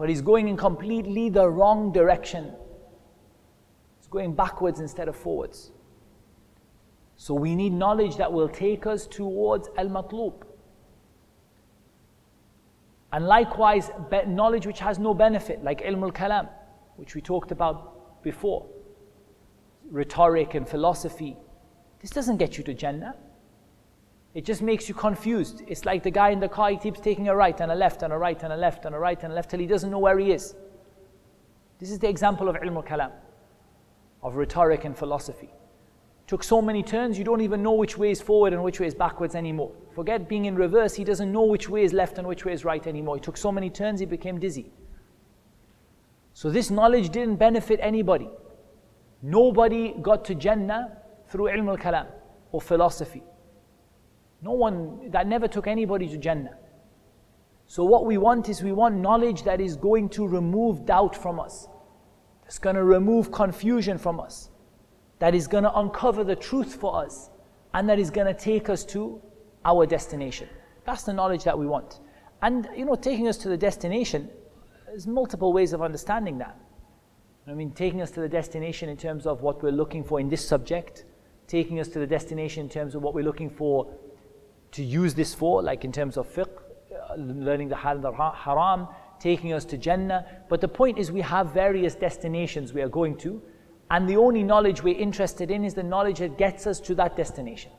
but 0.00 0.08
he's 0.08 0.22
going 0.22 0.48
in 0.48 0.56
completely 0.56 1.28
the 1.28 1.46
wrong 1.46 1.92
direction. 1.92 2.54
Going 4.10 4.34
backwards 4.34 4.80
instead 4.80 5.08
of 5.08 5.16
forwards. 5.16 5.70
So 7.16 7.34
we 7.34 7.54
need 7.54 7.72
knowledge 7.72 8.16
that 8.16 8.32
will 8.32 8.48
take 8.48 8.86
us 8.86 9.06
towards 9.06 9.68
al 9.76 9.88
matlub. 9.88 10.42
And 13.12 13.26
likewise, 13.26 13.90
knowledge 14.26 14.66
which 14.66 14.78
has 14.80 14.98
no 14.98 15.14
benefit, 15.14 15.62
like 15.64 15.82
ilm 15.82 16.02
al 16.02 16.12
kalam, 16.12 16.48
which 16.96 17.14
we 17.14 17.20
talked 17.20 17.50
about 17.50 18.22
before, 18.22 18.66
rhetoric 19.90 20.54
and 20.54 20.68
philosophy. 20.68 21.36
This 22.00 22.10
doesn't 22.10 22.36
get 22.38 22.56
you 22.56 22.64
to 22.64 22.74
Jannah. 22.74 23.16
It 24.32 24.44
just 24.44 24.62
makes 24.62 24.88
you 24.88 24.94
confused. 24.94 25.62
It's 25.66 25.84
like 25.84 26.04
the 26.04 26.10
guy 26.10 26.30
in 26.30 26.38
the 26.38 26.48
car, 26.48 26.70
he 26.70 26.76
keeps 26.76 27.00
taking 27.00 27.28
a 27.28 27.34
right 27.34 27.60
and 27.60 27.72
a 27.72 27.74
left 27.74 28.02
and 28.02 28.12
a 28.12 28.16
right 28.16 28.40
and 28.42 28.52
a 28.52 28.56
left 28.56 28.84
and 28.84 28.94
a 28.94 28.98
right 28.98 29.20
and 29.22 29.32
a 29.32 29.34
left 29.34 29.50
till 29.50 29.58
he 29.58 29.66
doesn't 29.66 29.90
know 29.90 29.98
where 29.98 30.18
he 30.18 30.30
is. 30.30 30.54
This 31.80 31.90
is 31.90 31.98
the 31.98 32.08
example 32.08 32.48
of 32.48 32.56
ilm 32.56 32.76
al-kalam, 32.76 33.10
of 34.22 34.36
rhetoric 34.36 34.84
and 34.84 34.96
philosophy. 34.96 35.50
Took 36.26 36.44
so 36.44 36.62
many 36.62 36.82
turns, 36.82 37.18
you 37.18 37.24
don't 37.24 37.40
even 37.40 37.62
know 37.62 37.72
which 37.72 37.98
way 37.98 38.10
is 38.10 38.20
forward 38.20 38.52
and 38.52 38.62
which 38.62 38.78
way 38.78 38.86
is 38.86 38.94
backwards 38.94 39.34
anymore. 39.34 39.72
Forget 39.94 40.28
being 40.28 40.44
in 40.44 40.54
reverse, 40.54 40.94
he 40.94 41.02
doesn't 41.02 41.32
know 41.32 41.42
which 41.42 41.68
way 41.68 41.82
is 41.82 41.92
left 41.92 42.18
and 42.18 42.26
which 42.28 42.44
way 42.44 42.52
is 42.52 42.64
right 42.64 42.86
anymore. 42.86 43.16
He 43.16 43.20
took 43.20 43.36
so 43.36 43.50
many 43.50 43.68
turns, 43.68 43.98
he 44.00 44.06
became 44.06 44.38
dizzy. 44.38 44.70
So 46.34 46.50
this 46.50 46.70
knowledge 46.70 47.10
didn't 47.10 47.36
benefit 47.36 47.80
anybody. 47.82 48.30
Nobody 49.22 49.94
got 50.00 50.24
to 50.26 50.34
Jannah 50.34 50.98
through 51.28 51.46
ilm 51.46 51.68
al-kalam 51.68 52.06
or 52.52 52.60
philosophy. 52.60 53.22
No 54.42 54.52
one, 54.52 55.10
that 55.10 55.26
never 55.26 55.48
took 55.48 55.66
anybody 55.66 56.08
to 56.08 56.16
Jannah. 56.16 56.56
So 57.66 57.84
what 57.84 58.06
we 58.06 58.18
want 58.18 58.48
is 58.48 58.62
we 58.62 58.72
want 58.72 58.96
knowledge 58.96 59.42
that 59.42 59.60
is 59.60 59.76
going 59.76 60.08
to 60.10 60.26
remove 60.26 60.86
doubt 60.86 61.14
from 61.14 61.38
us. 61.38 61.68
That's 62.50 62.58
going 62.58 62.74
to 62.74 62.82
remove 62.82 63.30
confusion 63.30 63.96
from 63.96 64.18
us. 64.18 64.50
That 65.20 65.36
is 65.36 65.46
going 65.46 65.62
to 65.62 65.78
uncover 65.78 66.24
the 66.24 66.34
truth 66.34 66.74
for 66.74 66.96
us. 66.96 67.30
And 67.74 67.88
that 67.88 68.00
is 68.00 68.10
going 68.10 68.26
to 68.26 68.34
take 68.34 68.68
us 68.68 68.84
to 68.86 69.22
our 69.64 69.86
destination. 69.86 70.48
That's 70.84 71.04
the 71.04 71.12
knowledge 71.12 71.44
that 71.44 71.56
we 71.56 71.68
want. 71.68 72.00
And, 72.42 72.68
you 72.76 72.86
know, 72.86 72.96
taking 72.96 73.28
us 73.28 73.36
to 73.36 73.48
the 73.48 73.56
destination, 73.56 74.28
there's 74.84 75.06
multiple 75.06 75.52
ways 75.52 75.72
of 75.72 75.80
understanding 75.80 76.38
that. 76.38 76.58
I 77.46 77.54
mean, 77.54 77.70
taking 77.70 78.02
us 78.02 78.10
to 78.10 78.20
the 78.20 78.28
destination 78.28 78.88
in 78.88 78.96
terms 78.96 79.26
of 79.26 79.42
what 79.42 79.62
we're 79.62 79.70
looking 79.70 80.02
for 80.02 80.18
in 80.18 80.28
this 80.28 80.44
subject, 80.44 81.04
taking 81.46 81.78
us 81.78 81.86
to 81.90 82.00
the 82.00 82.06
destination 82.08 82.64
in 82.64 82.68
terms 82.68 82.96
of 82.96 83.02
what 83.02 83.14
we're 83.14 83.22
looking 83.22 83.48
for 83.48 83.94
to 84.72 84.82
use 84.82 85.14
this 85.14 85.36
for, 85.36 85.62
like 85.62 85.84
in 85.84 85.92
terms 85.92 86.16
of 86.16 86.26
fiqh, 86.26 86.48
uh, 86.48 87.14
learning 87.14 87.68
the 87.68 87.76
halal 87.76 88.34
haram, 88.34 88.88
taking 89.20 89.52
us 89.52 89.64
to 89.66 89.78
Jannah. 89.78 90.26
But 90.48 90.60
the 90.60 90.68
point 90.68 90.98
is, 90.98 91.12
we 91.12 91.20
have 91.20 91.52
various 91.52 91.94
destinations 91.94 92.72
we 92.72 92.82
are 92.82 92.88
going 92.88 93.16
to, 93.18 93.40
and 93.90 94.08
the 94.08 94.16
only 94.16 94.42
knowledge 94.42 94.82
we're 94.82 94.98
interested 94.98 95.50
in 95.50 95.64
is 95.64 95.74
the 95.74 95.82
knowledge 95.82 96.18
that 96.18 96.38
gets 96.38 96.66
us 96.66 96.80
to 96.80 96.94
that 96.96 97.16
destination. 97.16 97.70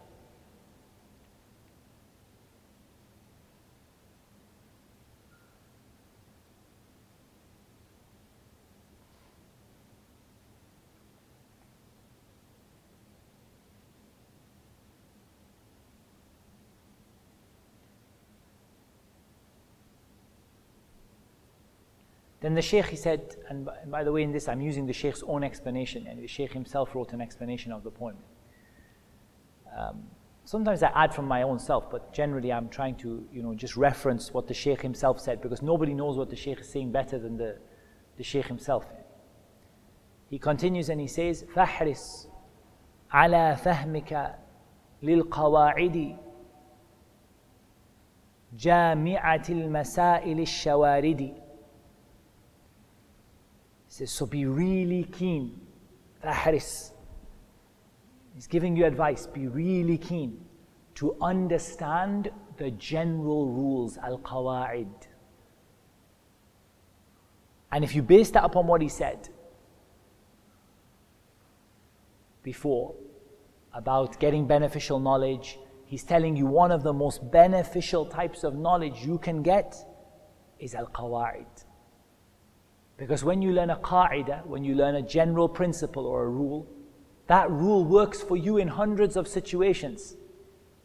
Then 22.41 22.55
the 22.55 22.63
Shaykh 22.63 22.87
he 22.87 22.97
said, 22.97 23.37
and 23.49 23.69
by 23.87 24.05
the 24.05 24.13
way, 24.13 24.23
in 24.23 24.33
this 24.33 24.49
I'm 24.49 24.61
using 24.61 24.87
the 24.87 24.93
Shaykh's 24.93 25.23
own 25.27 25.43
explanation, 25.43 26.07
and 26.07 26.23
the 26.23 26.27
Shaykh 26.27 26.53
himself 26.53 26.95
wrote 26.95 27.13
an 27.13 27.21
explanation 27.21 27.73
of 27.73 27.83
the 27.83 27.91
poem. 27.91 28.17
Um, 29.77 30.05
sometimes 30.45 30.83
I 30.83 30.93
add 30.95 31.15
from 31.15 31.27
my 31.27 31.43
own 31.43 31.59
self, 31.59 31.91
but 31.91 32.13
generally 32.13 32.53
I'm 32.53 32.69
trying 32.69 32.97
to, 32.97 33.27
you 33.33 33.43
know, 33.43 33.55
just 33.55 33.77
reference 33.77 34.33
what 34.33 34.47
the 34.47 34.55
Shaykh 34.55 34.83
himself 34.83 35.21
said 35.21 35.41
because 35.41 35.63
nobody 35.63 35.95
knows 35.95 36.17
what 36.17 36.31
the 36.31 36.37
Shaykh 36.37 36.61
is 36.61 36.69
saying 36.69 36.93
better 36.93 37.19
than 37.19 37.37
the, 37.37 37.59
the 38.17 38.23
Shaykh 38.23 38.47
himself. 38.47 38.85
He 40.29 40.39
continues 40.39 40.89
and 40.89 41.01
he 41.01 41.07
says, 41.07 41.45
فَحْرِصْ 41.55 42.27
عَلَى 43.13 43.59
فَهْمِكَ 43.61 44.35
لِلْقَوَاعِدِ 45.03 46.19
جامعة 48.57 49.43
المسائل 49.49 50.41
الشوارد 50.41 51.21
he 51.21 51.40
says, 53.92 54.10
so 54.10 54.26
be 54.26 54.46
really 54.46 55.04
keen. 55.04 55.60
Fahris. 56.24 56.92
He's 58.34 58.48
giving 58.48 58.78
you 58.78 58.86
advice. 58.86 59.28
Be 59.28 59.48
really 59.48 59.98
keen 59.98 60.46
to 60.96 61.18
understand 61.22 62.32
the 62.58 62.72
general 62.72 63.48
rules, 63.48 63.98
al 63.98 64.20
qawa'id. 64.20 64.88
And 67.74 67.84
if 67.84 67.94
you 67.94 68.02
base 68.02 68.32
that 68.32 68.46
upon 68.46 68.66
what 68.66 68.82
he 68.82 68.88
said 68.88 69.28
before 72.44 72.96
about 73.74 74.20
getting 74.22 74.48
beneficial 74.48 75.02
knowledge, 75.02 75.60
he's 75.86 76.04
telling 76.04 76.38
you 76.38 76.46
one 76.46 76.72
of 76.72 76.84
the 76.84 76.94
most 76.94 77.30
beneficial 77.30 78.06
types 78.06 78.46
of 78.46 78.56
knowledge 78.56 79.06
you 79.06 79.18
can 79.18 79.42
get 79.42 79.76
is 80.60 80.76
al 80.76 80.88
qawa'id. 80.88 81.66
Because 83.01 83.23
when 83.23 83.43
you 83.43 83.53
learn 83.53 83.71
a 83.71 83.77
qa'idah, 83.77 84.47
when 84.47 84.65
you 84.65 84.75
learn 84.75 84.95
a 84.95 85.03
general 85.03 85.49
principle 85.49 86.07
or 86.07 86.25
a 86.25 86.29
rule, 86.29 86.67
that 87.27 87.51
rule 87.51 87.85
works 87.85 88.23
for 88.23 88.37
you 88.37 88.57
in 88.57 88.69
hundreds 88.69 89.17
of 89.17 89.29
situations. 89.29 90.17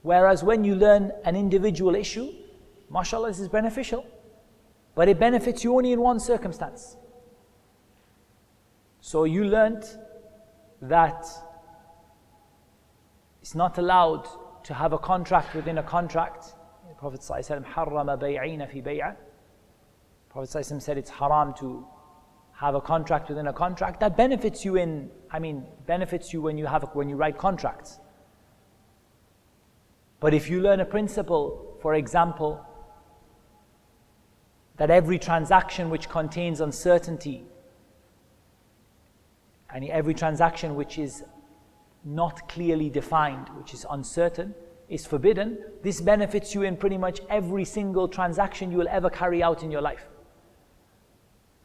Whereas 0.01 0.43
when 0.43 0.63
you 0.63 0.75
learn 0.75 1.11
an 1.23 1.35
individual 1.35 1.95
issue, 1.95 2.31
mashallah, 2.89 3.29
this 3.29 3.39
is 3.39 3.47
beneficial. 3.47 4.05
But 4.95 5.07
it 5.07 5.19
benefits 5.19 5.63
you 5.63 5.75
only 5.75 5.93
in 5.93 6.01
one 6.01 6.19
circumstance. 6.19 6.97
So 8.99 9.23
you 9.23 9.45
learned 9.45 9.85
that 10.81 11.25
it's 13.41 13.55
not 13.55 13.77
allowed 13.77 14.27
to 14.63 14.73
have 14.73 14.93
a 14.93 14.97
contract 14.97 15.55
within 15.55 15.77
a 15.77 15.83
contract. 15.83 16.55
The 16.89 16.95
Prophet 16.95 17.21
ﷺ 17.21 17.65
حرم 17.65 18.19
بيعين 18.19 18.67
في 18.69 18.83
بيعة. 18.83 19.15
Prophet 20.29 20.49
ﷺ 20.49 20.81
said 20.81 20.97
it's 20.97 21.09
haram 21.09 21.53
to 21.55 21.85
have 22.56 22.74
a 22.74 22.80
contract 22.80 23.28
within 23.28 23.46
a 23.48 23.52
contract 23.52 24.00
that 24.00 24.16
benefits 24.16 24.64
you 24.64 24.76
in 24.76 25.10
i 25.30 25.38
mean 25.38 25.64
benefits 25.86 26.32
you 26.32 26.40
when 26.40 26.56
you 26.56 26.66
have 26.66 26.82
when 26.94 27.08
you 27.08 27.16
write 27.16 27.38
contracts. 27.38 27.98
But 30.18 30.32
if 30.32 30.48
you 30.48 30.60
learn 30.60 30.80
a 30.80 30.86
principle 30.86 31.76
for 31.82 31.94
example 31.94 32.64
that 34.78 34.90
every 34.90 35.18
transaction 35.18 35.90
which 35.90 36.08
contains 36.08 36.60
uncertainty 36.60 37.44
and 39.72 39.84
every 39.90 40.14
transaction 40.14 40.74
which 40.74 40.98
is 40.98 41.22
not 42.04 42.48
clearly 42.48 42.88
defined 42.88 43.50
which 43.58 43.74
is 43.74 43.84
uncertain 43.90 44.54
is 44.88 45.04
forbidden 45.04 45.58
this 45.82 46.00
benefits 46.00 46.54
you 46.54 46.62
in 46.62 46.76
pretty 46.76 46.96
much 46.96 47.20
every 47.28 47.66
single 47.66 48.08
transaction 48.08 48.72
you 48.72 48.78
will 48.78 48.88
ever 48.88 49.10
carry 49.10 49.42
out 49.42 49.62
in 49.62 49.70
your 49.70 49.82
life. 49.82 50.06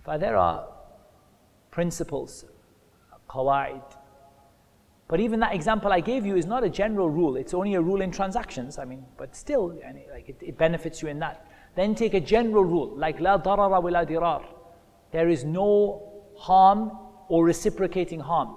But 0.03 0.19
there 0.19 0.35
are 0.35 0.67
principles, 1.71 2.45
qawaid. 3.29 3.81
But 5.07 5.19
even 5.19 5.39
that 5.41 5.53
example 5.53 5.91
I 5.91 5.99
gave 5.99 6.25
you 6.25 6.37
is 6.37 6.45
not 6.45 6.63
a 6.63 6.69
general 6.69 7.09
rule. 7.09 7.35
It's 7.35 7.53
only 7.53 7.73
a 7.73 7.81
rule 7.81 8.01
in 8.01 8.11
transactions. 8.11 8.77
I 8.77 8.85
mean, 8.85 9.05
but 9.17 9.35
still, 9.35 9.77
like 10.13 10.29
it, 10.29 10.37
it 10.41 10.57
benefits 10.57 11.01
you 11.01 11.09
in 11.09 11.19
that. 11.19 11.47
Then 11.75 11.95
take 11.95 12.13
a 12.13 12.19
general 12.19 12.63
rule, 12.63 12.95
like 12.97 13.19
la 13.19 13.37
darara 13.37 13.81
wa 13.81 13.89
la 13.89 14.05
dirar. 14.05 14.43
There 15.11 15.29
is 15.29 15.43
no 15.43 16.23
harm 16.37 16.91
or 17.27 17.45
reciprocating 17.45 18.19
harm. 18.19 18.55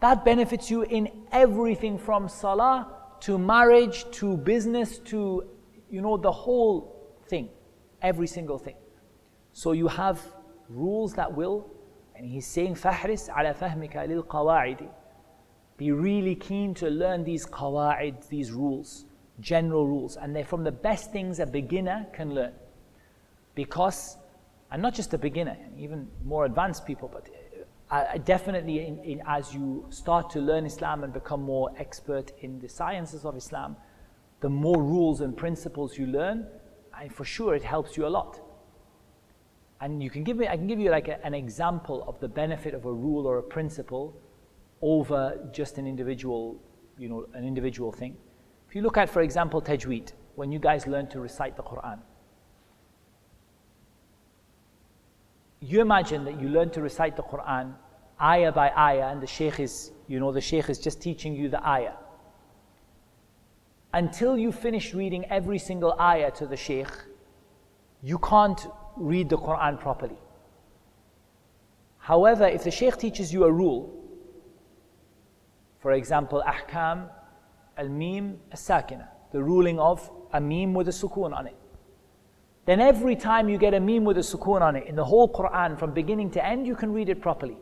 That 0.00 0.24
benefits 0.24 0.70
you 0.70 0.82
in 0.82 1.08
everything 1.32 1.98
from 1.98 2.28
salah 2.28 2.92
to 3.20 3.38
marriage 3.38 4.04
to 4.12 4.36
business 4.36 4.98
to, 4.98 5.48
you 5.90 6.02
know, 6.02 6.18
the 6.18 6.32
whole 6.32 7.16
thing, 7.28 7.48
every 8.02 8.26
single 8.26 8.58
thing. 8.58 8.76
So 9.52 9.72
you 9.72 9.88
have 9.88 10.20
rules 10.68 11.14
that 11.14 11.34
will 11.34 11.70
and 12.15 12.29
he's 12.29 12.45
saying, 12.45 12.75
فَحْرِسْ 12.75 13.29
عَلَى 13.29 13.57
فَهْمِكَ 13.57 13.93
لِلْقَوَاعِدِ 13.93 14.87
Be 15.77 15.91
really 15.91 16.35
keen 16.35 16.73
to 16.75 16.87
learn 16.87 17.23
these 17.23 17.47
qawa'id, 17.47 18.27
these 18.29 18.51
rules, 18.51 19.05
general 19.39 19.87
rules. 19.87 20.17
And 20.17 20.35
they're 20.35 20.45
from 20.45 20.63
the 20.63 20.71
best 20.71 21.11
things 21.11 21.39
a 21.39 21.47
beginner 21.47 22.05
can 22.13 22.35
learn. 22.35 22.53
Because, 23.55 24.17
and 24.71 24.81
not 24.81 24.93
just 24.93 25.13
a 25.13 25.17
beginner, 25.17 25.57
even 25.77 26.07
more 26.23 26.45
advanced 26.45 26.85
people, 26.85 27.09
but 27.11 27.27
uh, 27.89 28.17
definitely 28.19 28.85
in, 28.85 28.99
in, 29.03 29.21
as 29.27 29.53
you 29.53 29.85
start 29.89 30.29
to 30.29 30.39
learn 30.39 30.65
Islam 30.65 31.03
and 31.03 31.11
become 31.11 31.41
more 31.41 31.71
expert 31.77 32.31
in 32.41 32.59
the 32.59 32.69
sciences 32.69 33.25
of 33.25 33.35
Islam, 33.35 33.75
the 34.41 34.49
more 34.49 34.81
rules 34.81 35.21
and 35.21 35.35
principles 35.35 35.97
you 35.97 36.05
learn, 36.07 36.47
and 36.99 37.13
for 37.13 37.25
sure 37.25 37.55
it 37.55 37.63
helps 37.63 37.97
you 37.97 38.05
a 38.05 38.09
lot. 38.09 38.39
And 39.80 40.02
you 40.02 40.10
can 40.10 40.24
give 40.24 40.36
me, 40.36 40.48
I 40.48 40.56
can 40.56 40.66
give 40.66 40.78
you 40.78 40.90
like 40.90 41.08
a, 41.08 41.24
an 41.24 41.34
example 41.34 42.04
of 42.08 42.18
the 42.20 42.28
benefit 42.28 42.74
of 42.74 42.86
a 42.86 42.92
rule 42.92 43.26
or 43.26 43.38
a 43.38 43.42
principle 43.42 44.16
over 44.82 45.38
just 45.52 45.78
an 45.78 45.86
individual, 45.86 46.56
you 46.98 47.08
know, 47.08 47.26
an 47.34 47.44
individual 47.44 47.92
thing. 47.92 48.16
If 48.68 48.74
you 48.74 48.82
look 48.82 48.96
at, 48.96 49.08
for 49.10 49.22
example, 49.22 49.60
tajweed, 49.60 50.12
when 50.34 50.50
you 50.50 50.58
guys 50.58 50.86
learn 50.86 51.06
to 51.08 51.20
recite 51.20 51.56
the 51.56 51.62
Quran, 51.62 51.98
you 55.60 55.80
imagine 55.80 56.24
that 56.24 56.40
you 56.40 56.48
learn 56.48 56.70
to 56.70 56.82
recite 56.82 57.16
the 57.16 57.22
Quran 57.22 57.74
ayah 58.20 58.52
by 58.52 58.70
ayah, 58.70 59.08
and 59.08 59.20
the 59.20 59.26
Shaykh 59.26 59.60
is, 59.60 59.92
you 60.08 60.20
know, 60.20 60.32
the 60.32 60.40
Shaykh 60.40 60.70
is 60.70 60.78
just 60.78 61.00
teaching 61.00 61.34
you 61.34 61.48
the 61.48 61.66
ayah. 61.66 61.94
Until 63.92 64.36
you 64.36 64.52
finish 64.52 64.94
reading 64.94 65.24
every 65.26 65.58
single 65.58 65.98
ayah 66.00 66.30
to 66.32 66.46
the 66.46 66.56
Shaykh, 66.56 66.90
you 68.02 68.18
can't 68.18 68.66
read 68.96 69.28
the 69.28 69.38
Quran 69.38 69.78
properly. 69.78 70.18
However, 71.98 72.46
if 72.46 72.64
the 72.64 72.70
Shaykh 72.70 72.96
teaches 72.96 73.32
you 73.32 73.44
a 73.44 73.52
rule, 73.52 73.92
for 75.80 75.92
example, 75.92 76.42
ahkam 76.46 77.08
al-mim 77.76 78.38
al-sakina, 78.50 79.08
the 79.32 79.42
ruling 79.42 79.78
of 79.78 80.10
a 80.32 80.40
mim 80.40 80.74
with 80.74 80.88
a 80.88 80.92
sukoon 80.92 81.36
on 81.36 81.46
it. 81.46 81.56
Then 82.64 82.80
every 82.80 83.16
time 83.16 83.48
you 83.48 83.58
get 83.58 83.74
a 83.74 83.80
mim 83.80 84.04
with 84.04 84.18
a 84.18 84.22
sukoon 84.22 84.60
on 84.60 84.76
it 84.76 84.86
in 84.86 84.96
the 84.96 85.04
whole 85.04 85.28
Quran 85.32 85.78
from 85.78 85.92
beginning 85.92 86.30
to 86.32 86.44
end, 86.44 86.66
you 86.66 86.74
can 86.74 86.92
read 86.92 87.08
it 87.08 87.20
properly. 87.20 87.56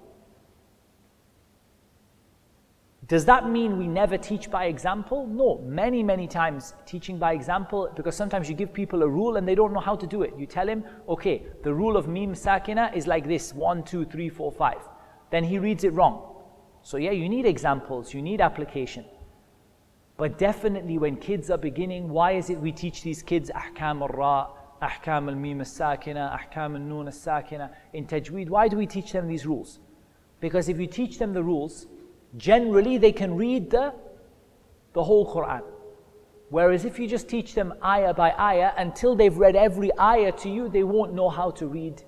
Does 3.07 3.25
that 3.27 3.51
mean 3.51 3.77
we 3.77 3.87
never 3.87 4.17
teach 4.17 4.51
by 4.51 4.67
example? 4.67 5.27
No, 5.27 5.59
many, 5.67 6.03
many 6.03 6.27
times 6.27 6.75
teaching 6.87 7.19
by 7.19 7.35
example 7.35 7.93
because 7.95 8.17
sometimes 8.17 8.49
you 8.49 8.55
give 8.55 8.73
people 8.73 9.03
a 9.03 9.09
rule 9.09 9.37
and 9.37 9.47
they 9.47 9.55
don't 9.55 9.75
know 9.75 9.81
how 9.81 9.97
to 9.97 10.07
do 10.07 10.23
it. 10.23 10.33
You 10.39 10.47
tell 10.47 10.67
him, 10.67 10.85
okay, 11.09 11.43
the 11.63 11.75
rule 11.75 11.97
of 11.97 12.09
mim 12.09 12.35
sakina 12.35 12.93
is 12.95 13.07
like 13.07 13.27
this 13.27 13.53
one, 13.53 13.83
two, 13.83 14.07
three, 14.07 14.31
four, 14.31 14.51
five. 14.51 14.81
Then 15.31 15.45
he 15.45 15.59
reads 15.59 15.85
it 15.85 15.93
wrong. 15.93 16.35
So, 16.83 16.97
yeah, 16.97 17.11
you 17.11 17.29
need 17.29 17.47
examples, 17.47 18.15
you 18.15 18.23
need 18.23 18.41
application. 18.41 19.05
But 20.17 20.39
definitely, 20.39 20.97
when 20.97 21.17
kids 21.17 21.51
are 21.51 21.59
beginning, 21.59 22.09
why 22.09 22.33
is 22.33 22.49
it 22.49 22.59
we 22.59 22.73
teach 22.73 23.03
these 23.03 23.23
kids 23.23 23.51
ahkam 23.51 24.01
al 24.01 24.09
ra, 24.09 24.51
ahkam 24.81 25.29
al 25.29 25.35
mim 25.35 25.59
al 25.59 25.67
sakina, 25.67 26.39
ahkam 26.39 26.75
al 26.75 26.81
noon 26.81 27.11
sakina 27.11 27.71
in 27.93 28.07
tajweed? 28.07 28.49
Why 28.49 28.69
do 28.69 28.77
we 28.77 28.87
teach 28.87 29.13
them 29.13 29.27
these 29.27 29.45
rules? 29.45 29.81
Because 30.41 30.69
if 30.69 30.79
you 30.79 30.87
teach 30.87 31.19
them 31.19 31.33
the 31.33 31.43
rules, 31.43 31.87
generally 32.37 32.99
they 32.99 33.13
can 33.13 33.37
read 33.37 33.71
the, 33.71 33.95
the 34.93 35.03
whole 35.03 35.33
Quran. 35.33 35.63
Whereas 36.51 36.85
if 36.85 36.99
you 36.99 37.09
just 37.09 37.29
teach 37.29 37.55
them 37.55 37.75
ayah 37.83 38.15
by 38.15 38.33
ayah, 38.33 38.73
until 38.77 39.17
they've 39.17 39.37
read 39.37 39.57
every 39.57 39.91
ayah 39.99 40.33
to 40.33 40.49
you, 40.49 40.69
they 40.69 40.85
won't 40.85 41.15
know 41.15 41.29
how 41.29 41.51
to 41.53 41.67
read 41.67 42.03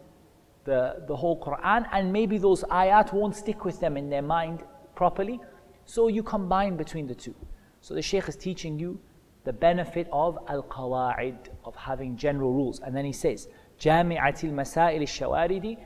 the, 0.65 1.03
the 1.07 1.17
whole 1.17 1.41
Quran, 1.41 1.87
and 1.93 2.13
maybe 2.13 2.39
those 2.39 2.63
ayat 2.65 3.13
won't 3.13 3.35
stick 3.35 3.65
with 3.65 3.81
them 3.81 3.97
in 3.97 4.11
their 4.11 4.23
mind 4.23 4.65
properly. 4.95 5.41
So 5.85 6.09
you 6.09 6.23
combine 6.23 6.77
between 6.77 7.07
the 7.07 7.15
two. 7.15 7.35
So 7.81 7.95
the 7.95 8.03
Shaykh 8.03 8.29
is 8.29 8.37
teaching 8.37 8.79
you 8.79 9.01
the 9.45 9.53
benefit 9.53 10.09
of 10.13 10.39
al 10.49 10.65
qawa'id, 10.65 11.49
of 11.65 11.77
having 11.77 12.17
general 12.17 12.53
rules. 12.53 12.81
And 12.81 12.95
then 12.95 13.05
he 13.05 13.13
says, 13.13 13.49
Jami'atil 13.79 14.53
masail 14.53 15.01
shawaridi, 15.03 15.79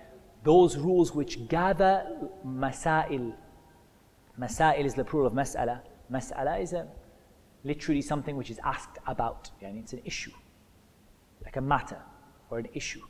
those 0.42 0.78
rules 0.78 1.14
which 1.14 1.46
gather 1.48 2.06
masail. 2.46 3.34
Masail 4.40 4.84
is 4.84 4.94
the 4.94 5.04
plural 5.04 5.26
of 5.26 5.34
mas'ala. 5.34 5.80
Mas'ala 6.10 6.60
is 6.62 6.72
a, 6.72 6.86
literally 7.62 8.00
something 8.00 8.36
which 8.36 8.50
is 8.50 8.58
asked 8.64 8.98
about. 9.06 9.50
Yani 9.62 9.80
it's 9.80 9.92
an 9.92 10.00
issue, 10.04 10.32
like 11.44 11.56
a 11.56 11.60
matter 11.60 11.98
or 12.48 12.58
an 12.58 12.68
issue. 12.72 13.02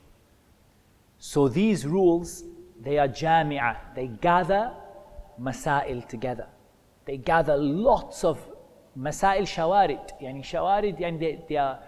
So 1.19 1.49
these 1.49 1.87
rules, 1.87 2.45
they 2.81 2.99
are 2.99 3.09
jami'ah, 3.09 3.95
they 3.95 4.09
gather 4.09 4.73
masail 5.41 6.07
together. 6.09 6.49
They 7.05 7.17
gather 7.17 7.57
lots 7.57 8.25
of 8.25 8.41
masail 8.99 9.43
shawarid. 9.43 10.11
Yani 10.21 10.43
shawarid, 10.43 10.99
yani 10.99 11.21
they, 11.21 11.45
they 11.49 11.57
are 11.57 11.79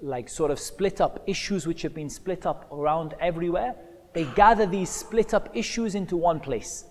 like 0.00 0.28
sort 0.28 0.50
of 0.50 0.58
split 0.60 1.00
up 1.00 1.22
issues 1.26 1.66
which 1.66 1.82
have 1.82 1.94
been 1.94 2.08
split 2.08 2.46
up 2.46 2.70
around 2.72 3.14
everywhere. 3.20 3.74
They 4.12 4.24
gather 4.24 4.66
these 4.66 4.90
split 4.90 5.34
up 5.34 5.50
issues 5.54 5.94
into 5.94 6.16
one 6.16 6.40
place. 6.40 6.84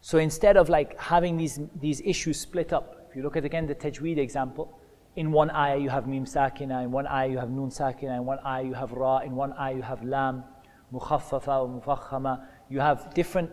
So 0.00 0.18
instead 0.18 0.56
of 0.56 0.68
like 0.68 0.98
having 0.98 1.36
these, 1.36 1.60
these 1.80 2.00
issues 2.04 2.40
split 2.40 2.72
up, 2.72 3.06
if 3.10 3.16
you 3.16 3.22
look 3.22 3.36
at 3.36 3.44
again 3.44 3.66
the 3.66 3.74
tajweed 3.74 4.18
example, 4.18 4.78
in 5.16 5.32
one 5.32 5.50
ayah 5.50 5.78
you 5.78 5.88
have 5.88 6.06
mim 6.06 6.24
sakina, 6.24 6.82
in 6.82 6.92
one 6.92 7.06
ayah 7.06 7.28
you 7.28 7.38
have 7.38 7.50
nun 7.50 7.70
sakina, 7.70 8.16
in 8.16 8.24
one 8.24 8.38
ayah 8.46 8.64
you 8.64 8.74
have 8.74 8.92
ra, 8.92 9.18
in 9.18 9.34
one 9.34 9.52
ayah 9.54 9.76
you 9.76 9.82
have 9.82 10.02
lam, 10.04 10.44
mukhaffafa 10.92 11.62
or 11.62 11.68
mufakhama. 11.80 12.44
You 12.68 12.80
have 12.80 13.12
different, 13.14 13.50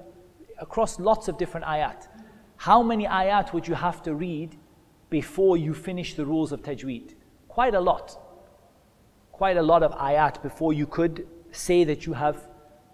across 0.60 1.00
lots 1.00 1.28
of 1.28 1.38
different 1.38 1.66
ayat. 1.66 2.08
How 2.58 2.84
many 2.84 3.06
ayat 3.06 3.54
would 3.54 3.68
you 3.68 3.76
have 3.76 4.04
to 4.04 4.14
read 4.14 4.58
before 5.10 5.58
you 5.58 5.74
finish 5.74 6.14
the 6.14 6.26
rules 6.26 6.52
of 6.52 6.62
tajweed? 6.62 7.16
Quite 7.48 7.74
a 7.74 7.80
lot. 7.80 8.18
Quite 9.32 9.58
a 9.58 9.64
lot 9.64 9.82
of 9.84 9.92
ayat 9.94 10.42
before 10.44 10.74
you 10.74 10.86
could 10.86 11.28
say 11.52 11.84
that 11.84 12.06
you 12.06 12.14
have. 12.14 12.48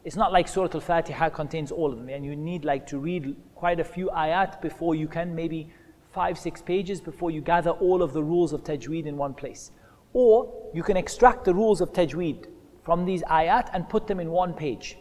It's 0.04 0.16
not 0.16 0.32
like 0.32 0.48
Surah 0.48 0.70
Al 0.74 0.80
Fatiha 0.80 1.30
contains 1.30 1.72
all 1.72 1.92
of 1.92 1.98
them, 2.00 2.10
and 2.10 2.26
you 2.26 2.36
need 2.36 2.66
like 2.66 2.88
to 2.88 2.98
read 2.98 3.36
quite 3.54 3.80
a 3.80 3.84
few 3.84 4.10
ayat 4.10 4.60
before 4.60 4.96
you 4.96 5.08
can 5.08 5.36
maybe 5.36 5.72
five, 6.12 6.40
six 6.40 6.62
pages 6.62 7.00
before 7.00 7.30
you 7.30 7.40
gather 7.42 7.70
all 7.70 8.02
of 8.02 8.12
the 8.14 8.24
rules 8.24 8.52
of 8.52 8.64
tajweed 8.64 9.06
in 9.06 9.16
one 9.16 9.34
place. 9.34 9.72
Or 10.14 10.72
you 10.74 10.82
can 10.82 10.98
extract 10.98 11.46
the 11.46 11.54
rules 11.54 11.82
of 11.82 11.94
tajweed 11.94 12.48
from 12.84 13.06
these 13.06 13.22
ayat 13.24 13.70
and 13.74 13.88
put 13.88 14.08
them 14.08 14.20
in 14.20 14.32
one 14.32 14.54
page, 14.54 14.98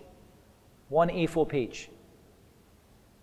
one 0.88 1.08
A4 1.08 1.48
page. 1.48 1.90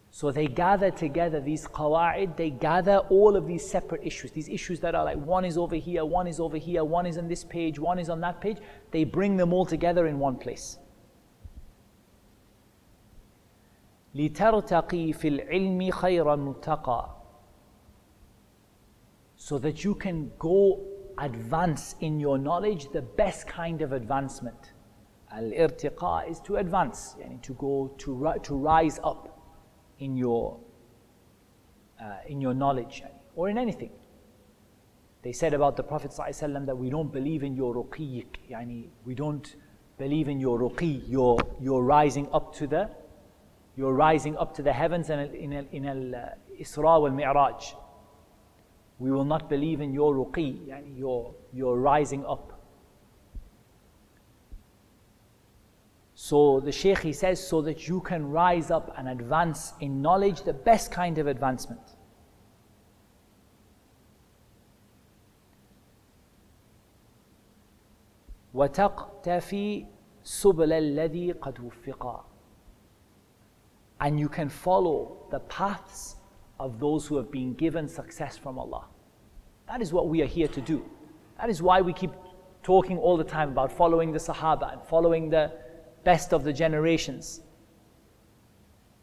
So 0.10 0.32
they 0.32 0.48
gather 0.48 0.90
together 0.90 1.40
these 1.40 1.68
qawa'id, 1.68 2.38
they 2.38 2.50
gather 2.50 2.98
all 3.10 3.36
of 3.36 3.46
these 3.46 3.70
separate 3.70 4.02
issues, 4.04 4.32
these 4.32 4.50
issues 4.50 4.80
that 4.80 4.96
are 4.96 5.04
like 5.06 5.18
one 5.18 5.46
is 5.46 5.60
over 5.60 5.76
here, 5.76 6.04
one 6.06 6.26
is 6.26 6.40
over 6.40 6.58
here, 6.58 6.84
one 6.84 7.06
is 7.06 7.20
on 7.20 7.28
this 7.28 7.44
page, 7.44 7.78
one 7.78 8.00
is 8.00 8.10
on 8.10 8.20
that 8.22 8.42
page. 8.42 8.58
They 8.90 9.04
bring 9.04 9.38
them 9.38 9.54
all 9.54 9.66
together 9.66 10.08
in 10.08 10.18
one 10.18 10.38
place. 10.38 10.80
لترتقي 14.17 15.13
في 15.13 15.29
العلم 15.29 15.91
خير 15.91 16.37
متقى 16.37 17.23
so 19.37 19.59
that 19.59 19.83
you 19.83 19.95
can 19.95 20.31
go 20.39 20.79
advance 21.19 21.97
in 22.01 22.21
your 22.21 22.39
knowledge 22.39 22.91
the 22.93 23.03
best 23.03 23.47
kind 23.49 23.83
of 23.83 23.93
advancement. 23.93 24.73
Al-irtiqa 25.33 26.31
is 26.31 26.39
to 26.41 26.57
advance, 26.57 27.17
yani 27.21 27.43
to 27.43 27.55
go 27.55 27.93
to, 27.99 28.35
to 28.43 28.55
rise 28.55 29.01
up 29.03 29.41
in 29.99 30.17
your 30.17 30.61
uh, 32.01 32.17
in 32.27 32.41
your 32.41 32.55
knowledge 32.55 33.03
or 33.35 33.49
in 33.49 33.59
anything. 33.59 33.91
They 35.23 35.33
said 35.33 35.55
about 35.55 35.77
the 35.77 35.85
Prophet 35.85 36.11
ﷺ 36.11 36.67
that 36.67 36.77
we 36.77 36.91
don't 36.91 37.13
believe 37.13 37.45
in 37.45 37.55
your 37.55 37.75
ruqiq, 37.75 38.27
yani 38.51 38.89
we 39.05 39.15
don't 39.15 39.55
believe 39.99 40.29
in 40.29 40.41
your 40.41 40.59
ruqi, 40.59 41.09
your 41.09 41.39
your 41.61 41.85
rising 41.85 42.29
up 42.33 42.55
to 42.57 42.67
the 42.67 42.91
your 43.77 43.95
rising 43.95 44.37
up 44.37 44.55
to 44.57 44.63
the 44.63 44.73
heavens 44.73 45.11
and 45.11 45.35
in 45.35 45.53
al, 45.53 45.65
in 45.73 45.87
al 45.87 46.15
uh, 46.15 46.29
Isra 46.61 47.01
wal 47.01 47.11
Mi'raj. 47.11 47.75
We 48.99 49.11
will 49.11 49.25
not 49.25 49.49
believe 49.49 49.81
in 49.81 49.93
your 49.93 50.15
ruqi, 50.15 50.59
your, 50.97 51.35
your 51.53 51.79
rising 51.79 52.25
up. 52.27 52.53
So 56.15 56.61
the 56.61 56.71
Shaykh 56.71 57.01
he 57.01 57.13
says, 57.13 57.45
so 57.45 57.63
that 57.63 57.89
you 57.89 58.01
can 58.01 58.31
rise 58.31 58.71
up 58.71 58.95
and 58.97 59.09
advance 59.09 59.73
in 59.81 60.01
knowledge, 60.03 60.43
the 60.43 60.53
best 60.53 60.93
kind 60.93 61.19
of 61.19 61.27
advancement. 61.27 61.81
وتقتفي 68.55 69.87
سبل 70.23 70.73
الذي 70.73 71.33
قد 71.33 71.61
وفقا 71.61 72.26
and 74.02 74.20
you 74.20 74.30
can 74.30 74.50
follow 74.50 75.18
the 75.32 75.40
paths 75.42 76.16
of 76.60 76.80
those 76.80 77.06
who 77.08 77.18
have 77.18 77.32
been 77.32 77.54
given 77.54 77.88
success 77.88 78.38
from 78.38 78.58
Allah. 78.58 78.86
That 79.68 79.82
is 79.82 79.92
what 79.92 80.08
we 80.08 80.22
are 80.22 80.28
here 80.28 80.48
to 80.48 80.62
do. 80.62 80.86
That 81.40 81.50
is 81.50 81.62
why 81.62 81.82
we 81.82 81.94
keep 81.94 82.12
talking 82.64 82.98
all 82.98 83.18
the 83.18 83.24
time 83.24 83.50
about 83.50 83.72
following 83.72 84.12
the 84.12 84.20
Sahaba 84.20 84.74
and 84.74 84.82
following 84.84 85.30
the 85.30 85.52
best 86.04 86.34
of 86.34 86.44
the 86.44 86.54
generations. 86.54 87.42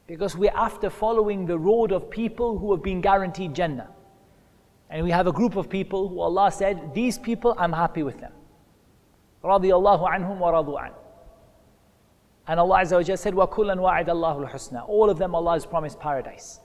Because 0.07 0.37
we're 0.37 0.53
after 0.55 0.91
following 0.91 1.47
the 1.47 1.59
road 1.59 1.93
of 1.93 2.11
people 2.11 2.59
who 2.59 2.73
have 2.73 2.83
been 2.83 3.01
guaranteed 3.01 3.55
Jannah. 3.55 3.91
And 4.91 5.03
we 5.03 5.11
have 5.11 5.27
a 5.27 5.33
group 5.33 5.57
of 5.57 5.69
people 5.71 6.09
who 6.09 6.21
Allah 6.21 6.51
said, 6.53 6.95
These 6.95 7.19
people, 7.19 7.55
I'm 7.59 7.73
happy 7.73 8.03
with 8.03 8.21
them. 8.21 8.33
Radiallahu 9.43 10.09
anhum 10.09 10.39
wa 10.39 10.53
radu 10.53 10.83
an. 10.85 10.93
And 12.48 12.60
Allah 12.60 12.80
Azza 12.80 13.10
wa 13.10 13.16
said, 13.16 13.34
وَكُلًّا 13.34 13.78
وَعِدَ 13.78 14.08
اللَّهُ 14.08 14.50
الْحُسْنَى 14.50 14.90
All 14.90 15.10
of 15.10 15.20
them 15.20 15.36
Allah 15.36 15.54
has 15.54 15.66
promised 15.66 16.00
paradise. 16.00 16.60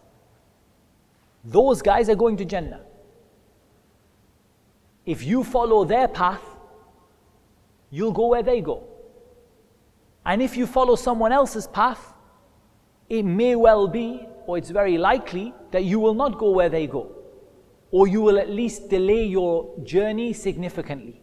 Those 1.45 1.83
guys 1.83 2.09
are 2.09 2.15
going 2.15 2.39
to 2.39 2.45
Jannah. 2.45 2.81
If 5.05 5.23
you 5.23 5.45
follow 5.45 5.85
their 5.85 6.09
path, 6.09 6.43
you'll 7.91 8.12
go 8.12 8.29
where 8.29 8.43
they 8.43 8.62
go. 8.62 8.85
And 10.25 10.41
if 10.41 10.57
you 10.57 10.66
follow 10.66 10.97
someone 10.97 11.33
else's 11.33 11.66
path, 11.66 12.15
it 13.11 13.23
may 13.25 13.55
well 13.55 13.87
be, 13.87 14.27
or 14.47 14.57
it's 14.57 14.71
very 14.71 14.97
likely, 14.97 15.53
that 15.71 15.85
you 15.85 16.01
will 16.01 16.15
not 16.15 16.39
go 16.39 16.51
where 16.51 16.71
they 16.71 16.87
go. 16.87 17.12
Or 17.91 18.09
you 18.09 18.23
will 18.23 18.39
at 18.39 18.49
least 18.49 18.89
delay 18.89 19.25
your 19.27 19.79
journey 19.85 20.33
significantly. 20.33 21.21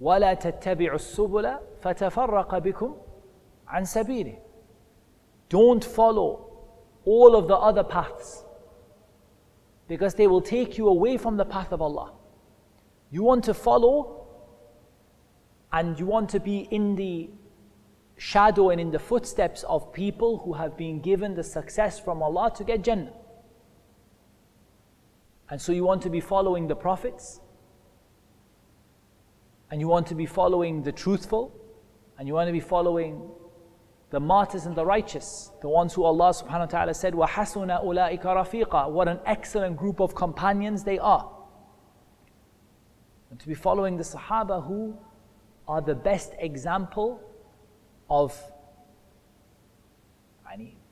ولا 0.00 0.34
تتبعوا 0.34 0.94
السبل 0.94 1.58
فتفرق 1.80 2.58
بكم 2.58 2.96
عن 3.66 3.84
سبيله. 3.84 4.38
Don't 5.48 5.84
follow 5.84 6.50
all 7.04 7.36
of 7.36 7.46
the 7.48 7.56
other 7.56 7.84
paths 7.84 8.44
because 9.88 10.14
they 10.14 10.26
will 10.26 10.40
take 10.40 10.78
you 10.78 10.88
away 10.88 11.16
from 11.16 11.36
the 11.36 11.44
path 11.44 11.72
of 11.72 11.82
Allah. 11.82 12.12
You 13.10 13.22
want 13.22 13.44
to 13.44 13.54
follow 13.54 14.26
and 15.72 15.98
you 15.98 16.06
want 16.06 16.30
to 16.30 16.40
be 16.40 16.60
in 16.70 16.96
the 16.96 17.30
shadow 18.16 18.70
and 18.70 18.80
in 18.80 18.90
the 18.90 18.98
footsteps 18.98 19.64
of 19.64 19.92
people 19.92 20.38
who 20.38 20.52
have 20.54 20.76
been 20.76 21.00
given 21.00 21.34
the 21.34 21.42
success 21.42 21.98
from 21.98 22.22
Allah 22.22 22.52
to 22.56 22.64
get 22.64 22.82
Jannah. 22.82 23.12
And 25.50 25.60
so 25.60 25.72
you 25.72 25.84
want 25.84 26.02
to 26.02 26.10
be 26.10 26.20
following 26.20 26.68
the 26.68 26.76
prophets, 26.76 27.40
and 29.70 29.80
you 29.80 29.88
want 29.88 30.06
to 30.08 30.14
be 30.14 30.26
following 30.26 30.82
the 30.82 30.92
truthful, 30.92 31.54
and 32.18 32.28
you 32.28 32.34
want 32.34 32.48
to 32.48 32.52
be 32.52 32.60
following 32.60 33.30
the 34.10 34.20
martyrs 34.20 34.66
and 34.66 34.76
the 34.76 34.84
righteous, 34.84 35.50
the 35.62 35.68
ones 35.68 35.94
who 35.94 36.04
Allah 36.04 36.34
subhanahu 36.34 36.60
wa 36.60 36.66
ta'ala 36.66 36.94
said, 36.94 37.14
وَحَسُنَ 37.14 37.82
أُولَٰئِكَ 37.82 38.22
رَفِيقًا 38.22 38.90
What 38.90 39.08
an 39.08 39.20
excellent 39.24 39.78
group 39.78 40.00
of 40.00 40.14
companions 40.14 40.84
they 40.84 40.98
are. 40.98 41.32
And 43.30 43.40
to 43.40 43.48
be 43.48 43.54
following 43.54 43.96
the 43.96 44.04
Sahaba 44.04 44.66
who 44.66 44.98
are 45.66 45.80
the 45.80 45.94
best 45.94 46.34
example 46.38 47.20
of 48.10 48.38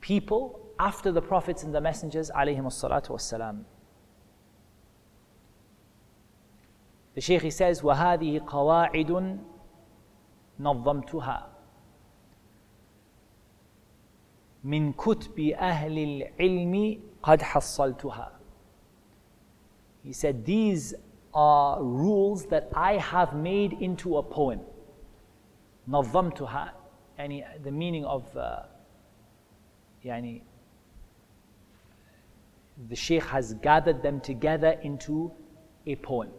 people 0.01 0.59
after 0.79 1.11
the 1.11 1.21
prophets 1.21 1.61
and 1.63 1.73
the 1.73 1.79
messengers 1.79 2.31
alayhim 2.31 2.65
salatu 2.65 3.11
The 7.15 7.21
Shaykh 7.21 7.41
he 7.41 7.51
says, 7.51 7.81
وَهَذِهِ 7.81 8.45
قَوَاعِدٌ 8.45 9.39
نظمتها 10.59 11.47
من 14.63 14.93
كتب 14.93 15.39
أهل 15.39 15.97
العلم 15.97 17.01
قد 17.23 17.41
حصلتها 17.41 18.31
He 20.03 20.13
said, 20.13 20.45
these 20.45 20.95
are 21.33 21.81
rules 21.83 22.45
that 22.47 22.69
I 22.75 22.97
have 22.97 23.35
made 23.35 23.73
into 23.73 24.17
a 24.17 24.23
poem. 24.23 24.61
نظمتها 25.87 26.73
يعني 27.17 27.63
the 27.63 27.71
meaning 27.71 28.05
of 28.05 28.23
uh, 28.35 28.65
يعني 30.05 30.41
the 32.89 32.95
Sheikh 32.95 33.23
has 33.23 33.53
gathered 33.55 34.01
them 34.01 34.19
together 34.21 34.79
into 34.81 35.31
a 35.85 35.95
poem. 35.97 36.29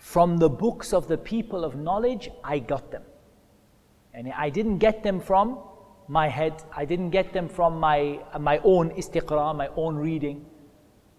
From 0.00 0.38
the 0.38 0.48
books 0.48 0.94
of 0.94 1.08
the 1.08 1.18
people 1.18 1.62
of 1.62 1.76
knowledge, 1.76 2.30
I 2.42 2.58
got 2.58 2.90
them. 2.90 3.02
And 4.14 4.32
I 4.32 4.48
didn't 4.48 4.78
get 4.78 5.02
them 5.02 5.20
from 5.20 5.58
my 6.08 6.26
head, 6.26 6.64
I 6.74 6.84
didn't 6.86 7.10
get 7.10 7.32
them 7.32 7.48
from 7.48 7.78
my, 7.78 8.18
my 8.40 8.58
own 8.64 8.90
istiqra, 8.90 9.54
my 9.54 9.68
own 9.76 9.94
reading. 9.96 10.46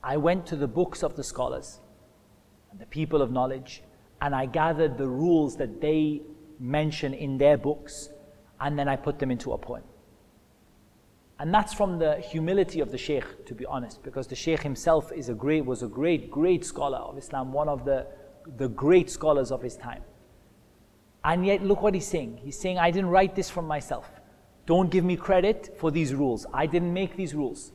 I 0.03 0.18
went 0.18 0.45
to 0.48 0.56
the 0.56 0.68
books 0.68 1.03
of 1.03 1.16
the 1.16 1.24
scholars 1.24 1.80
and 2.72 2.80
the 2.80 2.88
people 2.88 3.22
of 3.22 3.32
knowledge, 3.32 3.84
and 4.20 4.36
I 4.36 4.48
gathered 4.48 4.98
the 4.98 5.08
rules 5.08 5.56
that 5.58 5.80
they 5.80 6.24
mention 6.60 7.14
in 7.14 7.38
their 7.38 7.58
books, 7.58 8.10
and 8.60 8.78
then 8.78 8.90
I 8.90 8.95
put 8.95 9.20
them 9.20 9.32
into 9.32 9.53
a 9.53 9.58
poem. 9.58 9.84
And 11.40 11.53
that's 11.53 11.74
from 11.74 11.99
the 11.99 12.18
humility 12.18 12.82
of 12.82 12.91
the 12.91 12.98
Shaykh, 12.98 13.45
to 13.45 13.56
be 13.56 13.66
honest, 13.66 14.03
because 14.03 14.28
the 14.28 14.36
Shaykh 14.36 14.62
himself 14.62 15.12
is 15.12 15.30
a 15.30 15.34
great, 15.34 15.66
was 15.66 15.84
a 15.84 15.88
great, 15.88 16.30
great 16.32 16.66
scholar 16.66 16.98
of 16.98 17.18
Islam, 17.18 17.53
one 17.53 17.70
of 17.70 17.86
the, 17.86 18.08
the 18.57 18.69
great 18.69 19.11
scholars 19.11 19.51
of 19.51 19.62
his 19.62 19.77
time. 19.77 20.03
And 21.24 21.45
yet, 21.45 21.62
look 21.62 21.83
what 21.83 21.95
he's 21.95 22.07
saying. 22.07 22.39
He's 22.43 22.59
saying, 22.59 22.78
I 22.78 22.91
didn't 22.91 23.11
write 23.11 23.35
this 23.35 23.51
from 23.51 23.66
myself. 23.66 24.09
Don't 24.65 24.91
give 24.91 25.05
me 25.05 25.16
credit 25.16 25.74
for 25.78 25.91
these 25.91 26.15
rules. 26.15 26.47
I 26.53 26.66
didn't 26.66 26.93
make 26.93 27.16
these 27.16 27.35
rules. 27.35 27.73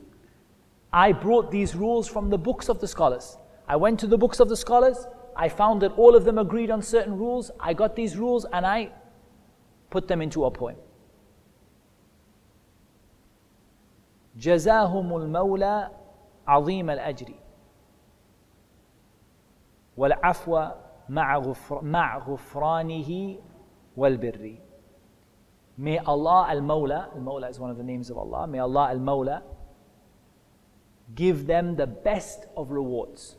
I 0.92 1.12
brought 1.12 1.50
these 1.50 1.74
rules 1.74 2.08
from 2.08 2.30
the 2.30 2.38
books 2.38 2.68
of 2.68 2.80
the 2.80 2.88
scholars. 2.88 3.36
I 3.68 3.76
went 3.76 4.00
to 4.00 4.06
the 4.06 4.18
books 4.18 4.40
of 4.40 4.48
the 4.48 4.56
scholars, 4.56 5.06
I 5.36 5.48
found 5.48 5.80
that 5.82 5.92
all 5.92 6.14
of 6.14 6.24
them 6.24 6.38
agreed 6.38 6.70
on 6.70 6.82
certain 6.82 7.16
rules. 7.16 7.50
I 7.58 7.72
got 7.72 7.96
these 7.96 8.16
rules 8.16 8.44
and 8.52 8.66
I 8.66 8.90
put 9.90 10.08
them 10.08 10.20
into 10.22 10.44
a 10.44 10.50
poem. 10.50 10.76
جزاهم 14.38 15.16
المولى 15.16 15.90
عظيم 16.46 16.90
الأجر 16.90 17.34
والعفو 19.96 20.68
مع, 21.08 21.38
غفر 21.38 21.84
مع 21.84 22.18
غفرانه 22.18 23.38
والبر 23.96 24.56
May 25.78 25.98
Allah 25.98 26.46
al-Mawla, 26.50 27.14
al-Mawla 27.14 27.50
is 27.50 27.58
one 27.58 27.70
of 27.70 27.78
the 27.78 27.82
names 27.82 28.10
of 28.10 28.18
Allah, 28.18 28.46
may 28.46 28.58
Allah 28.58 28.90
al-Mawla 28.90 29.42
give 31.14 31.46
them 31.46 31.76
the 31.76 31.86
best 31.86 32.46
of 32.56 32.70
rewards. 32.70 33.36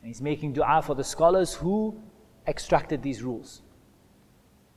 And 0.00 0.06
he's 0.08 0.22
making 0.22 0.52
dua 0.52 0.82
for 0.82 0.94
the 0.94 1.02
scholars 1.02 1.54
who 1.54 2.00
extracted 2.46 3.02
these 3.02 3.22
rules. 3.22 3.62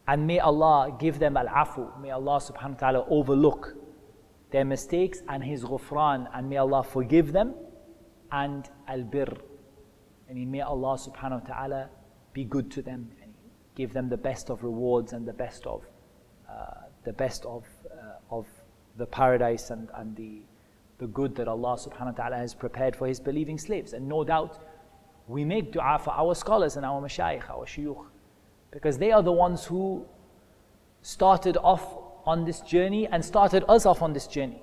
And 0.08 0.26
may 0.26 0.40
Allah 0.40 0.96
give 1.00 1.20
them 1.20 1.38
al-afu, 1.38 2.02
may 2.02 2.10
Allah 2.10 2.38
subhanahu 2.38 2.74
wa 2.74 2.80
ta'ala 2.80 3.06
overlook 3.10 3.76
their 4.52 4.66
mistakes 4.66 5.22
and 5.30 5.44
His 5.44 5.64
ghufran, 5.64 6.28
and 6.34 6.50
may 6.50 6.58
Allah 6.58 6.84
forgive 6.84 7.32
them, 7.32 7.54
and 8.32 8.70
al-bir. 8.88 9.38
and 10.29 10.51
may 10.51 10.61
Allah 10.61 10.99
subhanahu 10.99 11.49
wa 11.49 11.55
ta'ala 11.55 11.91
be 12.33 12.45
good 12.45 12.71
to 12.73 12.83
them 12.83 13.11
and 13.23 13.33
give 13.75 13.93
them 13.93 14.09
the 14.09 14.17
best 14.17 14.51
of 14.51 14.65
rewards 14.65 15.13
and 15.13 15.27
the 15.27 15.33
best 15.33 15.67
of 15.67 15.85
uh, 16.51 16.87
the 17.05 17.13
best 17.13 17.45
of 17.45 17.65
uh, 17.91 18.35
of 18.35 18.47
the 18.97 19.07
paradise 19.07 19.71
and, 19.71 19.89
and 19.95 20.17
the 20.17 20.43
the 20.99 21.07
good 21.07 21.35
that 21.37 21.49
Allah 21.49 21.77
subhanahu 21.77 22.19
wa 22.19 22.23
ta'ala 22.23 22.37
has 22.37 22.55
prepared 22.55 22.97
for 22.97 23.07
his 23.07 23.21
believing 23.21 23.59
slaves. 23.59 23.93
And 23.93 24.09
no 24.09 24.25
doubt 24.25 24.59
we 25.29 25.45
make 25.45 25.73
dua 25.73 26.01
for 26.03 26.11
our 26.11 26.35
scholars 26.35 26.77
and 26.77 26.87
our 26.87 27.01
mashayikh, 27.01 27.51
our 27.51 27.67
shuyukh, 27.67 28.07
because 28.71 28.99
they 28.99 29.13
are 29.13 29.23
the 29.23 29.33
ones 29.33 29.65
who 29.65 30.07
started 31.03 31.57
off 31.59 31.85
on 32.27 32.45
this 32.45 32.61
journey 32.61 33.07
and 33.07 33.25
started 33.25 33.65
us 33.69 33.87
off 33.87 34.03
on 34.03 34.13
this 34.13 34.27
journey. 34.27 34.63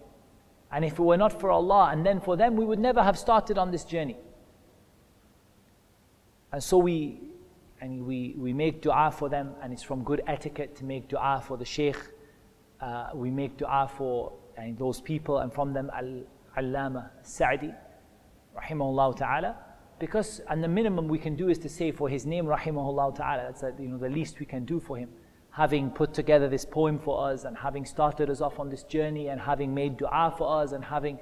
And 0.72 0.84
if 0.84 0.94
it 0.94 1.00
were 1.00 1.18
not 1.18 1.40
for 1.40 1.52
Allah 1.52 1.90
and 1.92 2.06
then 2.06 2.20
for 2.20 2.36
them, 2.36 2.56
we 2.56 2.66
would 2.66 2.80
never 2.80 3.04
have 3.04 3.18
started 3.18 3.58
on 3.58 3.72
this 3.72 3.86
journey. 3.86 4.18
And 6.54 6.64
so 6.64 6.78
we 6.78 7.20
and 7.82 8.06
we, 8.06 8.34
we 8.38 8.54
make 8.54 8.82
dua 8.82 9.12
for 9.12 9.28
them, 9.28 9.52
and 9.62 9.74
it's 9.74 9.84
from 9.84 10.04
good 10.06 10.22
etiquette 10.26 10.74
to 10.78 10.86
make 10.86 11.10
dua 11.10 11.44
for 11.46 11.58
the 11.58 11.66
Shaykh. 11.66 11.98
Uh, 12.80 13.10
we 13.14 13.30
make 13.30 13.58
dua 13.58 13.92
for 13.98 14.32
and 14.56 14.78
those 14.78 15.02
people, 15.02 15.40
and 15.40 15.52
from 15.52 15.74
them 15.74 15.92
Al-Allama 15.94 17.10
Sa'di, 17.24 17.74
rahimahullah 18.56 19.18
ta'ala. 19.18 19.58
Because, 20.00 20.42
and 20.50 20.64
the 20.64 20.68
minimum 20.68 21.08
we 21.08 21.18
can 21.18 21.36
do 21.36 21.50
is 21.50 21.58
to 21.60 21.68
say 21.68 21.92
for 21.92 22.08
his 22.08 22.26
name, 22.26 22.46
rahimahullah 22.46 23.16
ta'ala, 23.16 23.52
that's 23.52 23.64
you 23.80 23.90
know, 23.90 23.98
the 23.98 24.10
least 24.10 24.40
we 24.40 24.46
can 24.46 24.64
do 24.64 24.80
for 24.80 24.96
him. 24.96 25.10
Having 25.50 25.90
put 25.92 26.14
together 26.14 26.48
this 26.48 26.66
poem 26.66 27.00
for 27.00 27.30
us 27.30 27.44
and 27.44 27.58
having 27.58 27.84
started 27.84 28.30
us 28.30 28.42
off 28.42 28.60
on 28.60 28.70
this 28.70 28.84
journey 28.84 29.28
and 29.28 29.42
having 29.42 29.74
made 29.74 29.98
dua 29.98 30.34
for 30.38 30.62
us 30.62 30.72
and 30.72 30.86
having, 30.86 31.20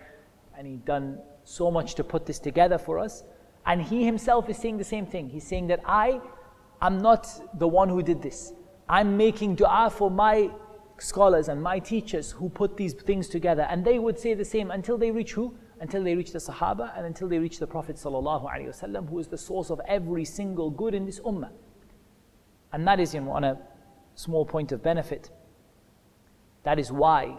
and 0.58 0.68
he 0.68 0.76
done 0.76 1.18
so 1.44 1.72
much 1.72 1.96
to 1.96 2.04
put 2.04 2.26
this 2.26 2.38
together 2.38 2.78
for 2.78 3.00
us. 3.00 3.24
And 3.66 3.82
he 3.82 4.04
himself 4.06 4.50
is 4.50 4.58
saying 4.58 4.78
the 4.78 4.84
same 4.84 5.06
thing. 5.06 5.30
He's 5.30 5.46
saying 5.46 5.68
that 5.68 5.82
I 5.86 6.20
am 6.82 6.98
not 6.98 7.28
the 7.60 7.68
one 7.68 7.90
who 7.90 8.02
did 8.02 8.22
this. 8.22 8.54
I'm 8.90 9.16
making 9.18 9.56
dua 9.56 9.92
for 9.92 10.10
my 10.12 10.50
scholars 10.98 11.48
and 11.48 11.62
my 11.62 11.80
teachers 11.80 12.32
who 12.32 12.50
put 12.50 12.78
these 12.78 12.94
things 12.94 13.28
together. 13.28 13.64
And 13.70 13.86
they 13.86 14.00
would 14.00 14.20
say 14.20 14.34
the 14.34 14.46
same 14.46 14.72
until 14.72 14.98
they 14.98 15.12
reach 15.12 15.34
who? 15.34 15.56
until 15.82 16.04
they 16.04 16.16
reach 16.16 16.32
the 16.32 16.40
Sahaba 16.40 16.96
and 16.96 17.08
until 17.08 17.28
they 17.28 17.40
reach 17.40 17.58
the 17.58 17.66
Prophet 17.66 17.96
ﷺ, 17.96 19.10
who 19.10 19.20
is 19.20 19.28
the 19.28 19.38
source 19.38 19.72
of 19.72 19.82
every 19.88 20.24
single 20.24 20.70
good 20.70 20.94
in 20.94 21.06
this 21.08 21.20
ummah. 21.22 21.50
And 22.72 22.88
that 22.88 23.00
is, 23.00 23.16
you 23.16 23.22
know, 23.22 23.32
on 23.32 23.44
a 23.44 23.58
small 24.14 24.46
point 24.46 24.72
of 24.72 24.84
benefit. 24.84 25.32
That 26.64 26.78
is 26.78 26.92
why 26.92 27.36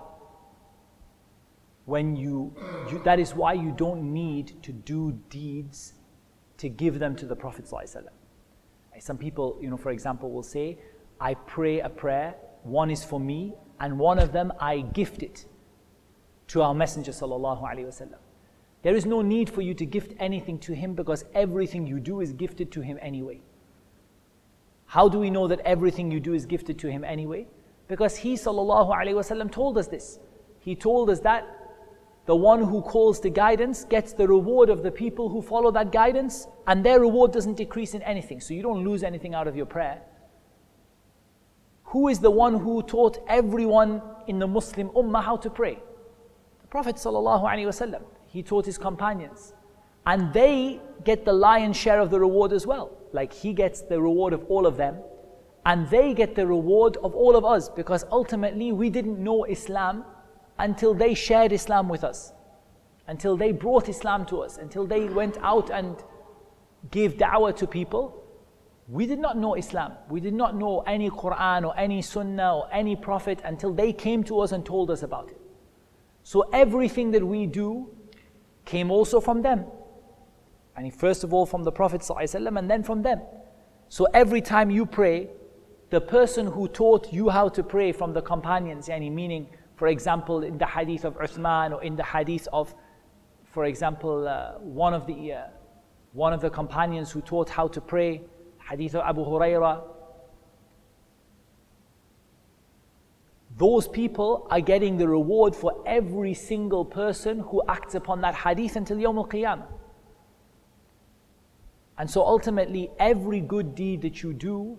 when 1.84 2.16
you, 2.16 2.52
you, 2.90 3.00
that 3.04 3.20
is 3.20 3.34
why 3.34 3.52
you 3.52 3.70
don't 3.70 4.12
need 4.12 4.60
to 4.64 4.72
do 4.72 5.12
deeds 5.30 5.94
to 6.62 6.68
give 6.68 7.00
them 7.00 7.16
to 7.16 7.26
the 7.26 7.34
Prophet 7.34 7.64
ﷺ. 7.64 8.06
Eh, 8.94 9.00
some 9.00 9.18
people, 9.18 9.58
you 9.60 9.68
know, 9.68 9.76
for 9.76 9.90
example, 9.90 10.30
will 10.30 10.44
say, 10.44 10.78
I 11.20 11.34
pray 11.34 11.80
a 11.80 11.88
prayer, 11.88 12.36
one 12.62 12.88
is 12.88 13.02
for 13.02 13.18
me, 13.18 13.54
and 13.80 13.98
one 13.98 14.20
of 14.20 14.30
them 14.30 14.52
I 14.60 14.78
gift 14.78 15.24
it 15.24 15.46
to 16.46 16.62
our 16.62 16.72
Messenger 16.72 17.10
wasallam. 17.10 18.20
There 18.82 18.94
is 18.94 19.06
no 19.06 19.22
need 19.22 19.50
for 19.50 19.60
you 19.60 19.74
to 19.74 19.84
gift 19.84 20.14
anything 20.20 20.56
to 20.60 20.72
him 20.72 20.94
because 20.94 21.24
everything 21.34 21.84
you 21.84 21.98
do 21.98 22.20
is 22.20 22.32
gifted 22.32 22.70
to 22.72 22.80
him 22.80 22.96
anyway. 23.02 23.40
How 24.86 25.08
do 25.08 25.18
we 25.18 25.30
know 25.30 25.48
that 25.48 25.58
everything 25.64 26.12
you 26.12 26.20
do 26.20 26.32
is 26.32 26.46
gifted 26.46 26.78
to 26.78 26.88
him 26.88 27.02
anyway? 27.02 27.48
Because 27.88 28.16
he 28.16 28.34
sallallahu 28.34 28.88
wasallam 28.88 29.50
told 29.50 29.78
us 29.78 29.88
this. 29.88 30.20
He 30.60 30.76
told 30.76 31.10
us 31.10 31.18
that 31.20 31.61
the 32.26 32.36
one 32.36 32.62
who 32.62 32.82
calls 32.82 33.18
to 33.20 33.30
guidance 33.30 33.84
gets 33.84 34.12
the 34.12 34.28
reward 34.28 34.70
of 34.70 34.82
the 34.82 34.90
people 34.90 35.28
who 35.28 35.42
follow 35.42 35.72
that 35.72 35.90
guidance, 35.90 36.46
and 36.66 36.84
their 36.84 37.00
reward 37.00 37.32
doesn't 37.32 37.54
decrease 37.54 37.94
in 37.94 38.02
anything. 38.02 38.40
So 38.40 38.54
you 38.54 38.62
don't 38.62 38.84
lose 38.84 39.02
anything 39.02 39.34
out 39.34 39.48
of 39.48 39.56
your 39.56 39.66
prayer. 39.66 40.02
Who 41.86 42.08
is 42.08 42.20
the 42.20 42.30
one 42.30 42.58
who 42.58 42.82
taught 42.82 43.18
everyone 43.28 44.00
in 44.28 44.38
the 44.38 44.46
Muslim 44.46 44.88
ummah 44.90 45.22
how 45.22 45.36
to 45.38 45.50
pray? 45.50 45.78
The 46.60 46.68
Prophet 46.68 46.96
wasallam 46.96 48.02
he 48.28 48.42
taught 48.42 48.64
his 48.64 48.78
companions. 48.78 49.52
And 50.06 50.32
they 50.32 50.80
get 51.04 51.24
the 51.24 51.32
lion's 51.32 51.76
share 51.76 52.00
of 52.00 52.10
the 52.10 52.18
reward 52.18 52.52
as 52.52 52.66
well. 52.66 52.96
Like 53.12 53.32
he 53.32 53.52
gets 53.52 53.82
the 53.82 54.00
reward 54.00 54.32
of 54.32 54.44
all 54.44 54.66
of 54.66 54.76
them, 54.76 54.96
And 55.66 55.88
they 55.90 56.14
get 56.14 56.34
the 56.34 56.46
reward 56.46 56.96
of 56.98 57.14
all 57.14 57.36
of 57.36 57.44
us 57.44 57.68
because 57.68 58.04
ultimately 58.10 58.72
we 58.72 58.90
didn't 58.90 59.22
know 59.22 59.44
Islam 59.44 60.04
until 60.62 60.94
they 60.94 61.12
shared 61.12 61.52
Islam 61.52 61.88
with 61.88 62.04
us, 62.04 62.32
until 63.08 63.36
they 63.36 63.50
brought 63.50 63.88
Islam 63.88 64.24
to 64.26 64.40
us, 64.40 64.58
until 64.58 64.86
they 64.86 65.04
went 65.06 65.36
out 65.42 65.70
and 65.70 65.96
gave 66.92 67.14
da'wah 67.14 67.54
to 67.56 67.66
people. 67.66 68.24
We 68.88 69.06
did 69.06 69.18
not 69.18 69.36
know 69.36 69.54
Islam. 69.54 69.94
We 70.08 70.20
did 70.20 70.34
not 70.34 70.56
know 70.56 70.80
any 70.80 71.10
Quran 71.10 71.66
or 71.66 71.76
any 71.76 72.00
Sunnah 72.00 72.56
or 72.58 72.68
any 72.72 72.94
Prophet 72.94 73.40
until 73.44 73.72
they 73.74 73.92
came 73.92 74.22
to 74.24 74.40
us 74.40 74.52
and 74.52 74.64
told 74.64 74.90
us 74.90 75.02
about 75.02 75.30
it. 75.30 75.40
So 76.22 76.42
everything 76.52 77.10
that 77.10 77.26
we 77.26 77.46
do 77.46 77.90
came 78.64 78.90
also 78.92 79.20
from 79.20 79.42
them. 79.42 79.64
And 80.76 80.94
first 80.94 81.24
of 81.24 81.34
all 81.34 81.44
from 81.44 81.64
the 81.64 81.72
Prophet 81.72 82.02
ﷺ 82.02 82.58
and 82.58 82.70
then 82.70 82.82
from 82.84 83.02
them. 83.02 83.20
So 83.88 84.06
every 84.14 84.40
time 84.40 84.70
you 84.70 84.86
pray, 84.86 85.28
the 85.90 86.00
person 86.00 86.46
who 86.46 86.68
taught 86.68 87.12
you 87.12 87.28
how 87.30 87.48
to 87.48 87.62
pray 87.62 87.92
from 87.92 88.12
the 88.12 88.22
companions, 88.22 88.88
yani 88.88 89.10
meaning, 89.12 89.48
for 89.82 89.88
example, 89.88 90.44
in 90.44 90.58
the 90.58 90.66
hadith 90.66 91.04
of 91.04 91.16
Uthman 91.18 91.72
or 91.74 91.82
in 91.82 91.96
the 91.96 92.04
hadith 92.04 92.46
of, 92.52 92.72
for 93.42 93.64
example, 93.64 94.28
uh, 94.28 94.52
one 94.60 94.94
of 94.94 95.08
the 95.08 95.32
uh, 95.32 95.46
one 96.12 96.32
of 96.32 96.40
the 96.40 96.50
companions 96.50 97.10
who 97.10 97.20
taught 97.20 97.50
how 97.50 97.66
to 97.66 97.80
pray, 97.80 98.20
hadith 98.70 98.94
of 98.94 99.02
Abu 99.04 99.24
Huraira. 99.24 99.82
Those 103.58 103.88
people 103.88 104.46
are 104.52 104.60
getting 104.60 104.98
the 104.98 105.08
reward 105.08 105.56
for 105.56 105.82
every 105.84 106.34
single 106.34 106.84
person 106.84 107.40
who 107.40 107.60
acts 107.68 107.96
upon 107.96 108.20
that 108.20 108.36
hadith 108.36 108.76
until 108.76 108.98
Yawm 108.98 109.16
al 109.16 109.26
Qiyamah. 109.26 109.66
And 111.98 112.08
so 112.08 112.24
ultimately, 112.24 112.88
every 113.00 113.40
good 113.40 113.74
deed 113.74 114.02
that 114.02 114.22
you 114.22 114.32
do 114.32 114.78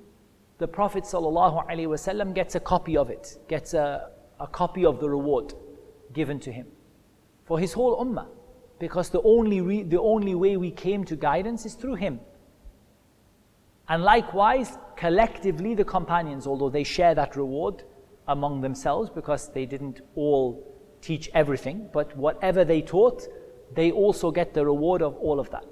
the 0.60 0.68
Prophet 0.68 1.04
ﷺ 1.04 2.34
gets 2.34 2.56
a 2.56 2.60
copy 2.62 2.96
of 2.96 3.10
it, 3.10 3.38
gets 3.50 3.74
a, 3.74 4.12
a 4.40 4.48
copy 4.48 4.86
of 4.86 5.00
the 5.00 5.10
reward 5.10 5.54
given 6.14 6.40
to 6.42 6.52
him 6.52 6.68
for 7.46 7.60
his 7.60 7.74
whole 7.74 8.04
ummah. 8.04 8.28
Because 8.80 9.10
the 9.10 9.22
only, 9.22 9.62
re, 9.62 9.84
the 9.84 10.00
only 10.00 10.36
way 10.36 10.58
we 10.58 10.72
came 10.72 11.04
to 11.06 11.16
guidance 11.16 11.66
is 11.66 11.76
through 11.76 11.96
him. 11.96 12.20
And 13.88 14.04
likewise, 14.04 14.78
collectively, 14.96 15.76
the 15.76 15.86
companions, 15.86 16.48
although 16.48 16.70
they 16.70 16.84
share 16.84 17.16
that 17.16 17.36
reward 17.36 17.84
among 18.28 18.62
themselves 18.62 19.10
because 19.10 19.50
they 19.50 19.66
didn't 19.66 20.02
all 20.16 20.66
teach 21.02 21.30
everything, 21.34 21.90
but 21.94 22.16
whatever 22.18 22.64
they 22.64 22.82
taught, 22.82 23.28
they 23.76 23.92
also 23.92 24.32
get 24.32 24.54
the 24.54 24.66
reward 24.66 25.02
of 25.02 25.16
all 25.18 25.40
of 25.40 25.50
that. 25.52 25.66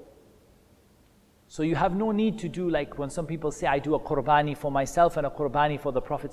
So 1.48 1.62
you 1.62 1.74
have 1.74 1.94
no 1.94 2.12
need 2.12 2.38
to 2.38 2.48
do 2.48 2.70
like 2.70 2.98
when 2.98 3.10
some 3.10 3.26
people 3.26 3.50
say, 3.50 3.66
I 3.66 3.78
do 3.78 3.94
a 3.94 4.00
qurbani 4.00 4.56
for 4.56 4.70
myself 4.70 5.16
and 5.16 5.26
a 5.26 5.30
qurbani 5.30 5.78
for 5.78 5.92
the 5.92 6.00
Prophet. 6.00 6.32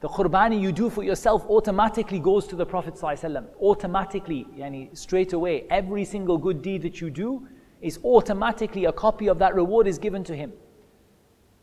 The 0.00 0.08
qurbani 0.08 0.60
you 0.60 0.72
do 0.72 0.88
for 0.88 1.04
yourself 1.04 1.44
automatically 1.46 2.18
goes 2.18 2.46
to 2.48 2.56
the 2.56 2.64
Prophet. 2.64 2.98
Automatically, 3.02 4.46
yani 4.56 4.96
straight 4.96 5.34
away. 5.34 5.66
Every 5.68 6.06
single 6.06 6.38
good 6.38 6.62
deed 6.62 6.82
that 6.82 7.02
you 7.02 7.10
do 7.10 7.46
is 7.82 7.98
automatically 8.02 8.86
a 8.86 8.92
copy 8.92 9.28
of 9.28 9.38
that 9.38 9.54
reward 9.54 9.86
is 9.86 9.98
given 9.98 10.24
to 10.24 10.34
him. 10.34 10.52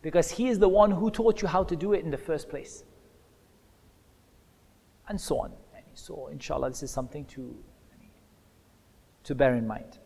Because 0.04 0.30
he 0.30 0.48
is 0.48 0.60
the 0.60 0.70
one 0.70 0.92
who 0.92 1.10
taught 1.10 1.42
you 1.42 1.48
how 1.48 1.64
to 1.64 1.76
do 1.76 1.94
it 1.94 2.04
in 2.04 2.12
the 2.12 2.18
first 2.18 2.48
place. 2.48 2.84
And 5.10 5.20
so 5.20 5.40
on. 5.40 5.54
So, 5.96 6.28
inshallah, 6.28 6.70
this 6.70 6.84
is 6.84 6.92
something 6.92 7.26
to, 7.26 7.58
to 9.24 9.34
bear 9.34 9.56
in 9.56 9.66
mind. 9.66 9.98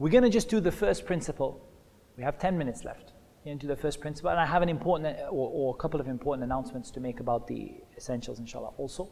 We're 0.00 0.10
going 0.10 0.24
to 0.24 0.30
just 0.30 0.48
do 0.48 0.58
the 0.58 0.72
first 0.72 1.06
principle. 1.06 1.64
We 2.16 2.24
have 2.24 2.40
10 2.40 2.58
minutes 2.58 2.84
left 2.84 3.12
into 3.45 3.67
the 3.67 3.75
first 3.75 3.99
principle, 3.99 4.29
and 4.29 4.39
I 4.39 4.45
have 4.45 4.61
an 4.61 4.69
important 4.69 5.17
or, 5.29 5.49
or, 5.53 5.73
a 5.73 5.77
couple 5.77 5.99
of 5.99 6.07
important 6.07 6.43
announcements 6.43 6.89
to 6.91 6.99
make 6.99 7.19
about 7.19 7.45
the 7.47 7.73
essentials, 7.97 8.39
inshallah, 8.39 8.71
also. 8.77 9.09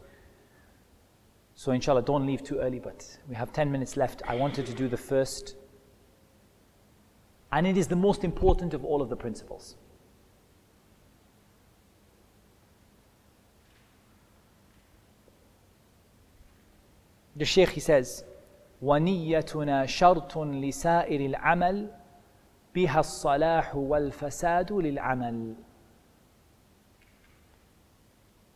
So, 1.53 1.73
inshallah, 1.73 2.03
don't 2.03 2.25
leave 2.25 2.43
too 2.43 2.59
early, 2.59 2.79
but 2.79 3.05
we 3.27 3.35
have 3.35 3.51
10 3.51 3.71
minutes 3.71 3.97
left. 3.97 4.21
I 4.27 4.35
wanted 4.35 4.65
to 4.67 4.73
do 4.73 4.87
the 4.87 4.97
first, 4.97 5.55
and 7.51 7.67
it 7.67 7.77
is 7.77 7.87
the 7.87 7.95
most 7.95 8.23
important 8.23 8.73
of 8.73 8.85
all 8.85 9.01
of 9.01 9.09
the 9.09 9.17
principles. 9.17 9.75
The 17.35 17.45
Shaykh 17.45 17.69
he 17.69 17.79
says, 17.79 18.23
ونيتنا 18.81 19.85
شرط 19.85 20.37
لسائر 20.37 21.25
العمل 21.25 21.89
بها 22.76 23.00
الصلاح 23.00 23.76
والفساد 23.76 24.72
للعمل 24.72 25.54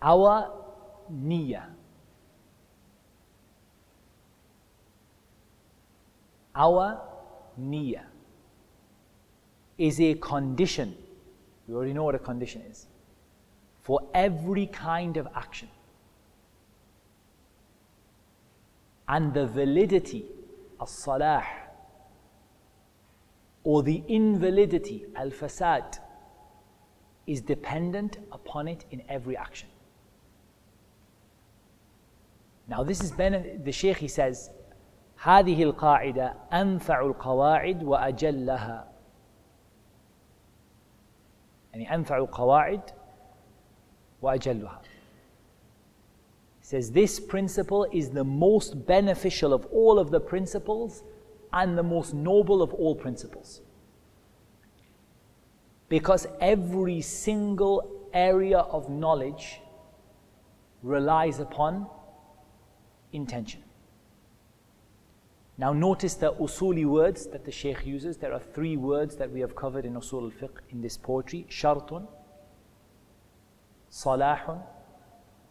our 0.02 0.36
niyyah 1.10 1.66
our 6.54 7.00
niyyah 7.58 8.04
is 9.78 10.00
a 10.00 10.14
condition 10.14 10.94
you 11.66 11.76
already 11.76 11.92
know 11.92 12.04
what 12.04 12.14
a 12.14 12.18
condition 12.18 12.60
is 12.70 12.86
for 13.80 14.00
every 14.14 14.66
kind 14.66 15.16
of 15.16 15.26
action 15.34 15.68
and 19.10 19.34
the 19.34 19.46
validity, 19.46 20.24
as-salah, 20.80 21.44
or 23.63 23.83
the 23.83 24.03
invalidity, 24.07 25.05
al-fasad, 25.15 25.99
is 27.25 27.41
dependent 27.41 28.17
upon 28.31 28.67
it 28.67 28.85
in 28.91 29.01
every 29.09 29.35
action. 29.35 29.69
Now 32.67 32.83
this 32.83 33.03
is 33.03 33.11
ben, 33.11 33.61
the 33.63 33.71
Shaykh 33.71 33.97
he 33.97 34.07
says, 34.07 34.49
هذه 35.23 35.63
القاعدة 35.63 36.33
أنفع 36.53 37.05
القواعد 37.05 37.83
وأجلها 37.83 38.87
يعني 41.73 41.95
أنفع 41.95 42.17
القواعد 42.17 42.81
وأجلها 44.21 44.81
says 46.61 46.91
this 46.91 47.19
principle 47.19 47.87
is 47.93 48.09
the 48.09 48.23
most 48.23 48.87
beneficial 48.87 49.53
of 49.53 49.65
all 49.67 49.99
of 49.99 50.09
the 50.09 50.19
principles 50.19 51.03
and 51.52 51.76
the 51.76 51.82
most 51.82 52.14
noble 52.14 52.62
of 52.62 52.72
all 52.74 52.94
principles. 52.94 53.60
Because 55.88 56.26
every 56.40 57.00
single 57.00 58.08
area 58.12 58.58
of 58.58 58.88
knowledge 58.88 59.60
relies 60.82 61.40
upon 61.40 61.86
intention. 63.12 63.62
Now, 65.58 65.74
notice 65.74 66.14
the 66.14 66.32
usuli 66.32 66.86
words 66.86 67.26
that 67.26 67.44
the 67.44 67.52
Shaykh 67.52 67.84
uses. 67.84 68.16
There 68.16 68.32
are 68.32 68.40
three 68.40 68.78
words 68.78 69.16
that 69.16 69.30
we 69.30 69.40
have 69.40 69.54
covered 69.54 69.84
in 69.84 69.94
usul 69.94 70.22
al 70.22 70.30
fiqh 70.30 70.56
in 70.70 70.80
this 70.80 70.96
poetry 70.96 71.46
shartun, 71.50 72.06
salahun, 73.92 74.62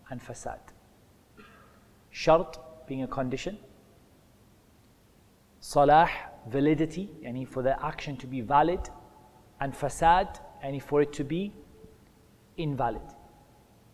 and 0.10 0.20
fasad. 0.20 0.60
Shart 2.10 2.58
being 2.88 3.04
a 3.04 3.08
condition. 3.08 3.60
Salah, 5.60 6.10
validity, 6.48 7.10
yani 7.24 7.48
for 7.48 7.62
the 7.62 7.84
action 7.86 8.16
to 8.18 8.28
be 8.28 8.42
valid. 8.42 8.90
And 9.60 9.74
fasad, 9.74 10.40
yani 10.64 10.82
for 10.82 11.02
it 11.02 11.14
to 11.14 11.24
be 11.24 11.54
invalid. 12.58 13.02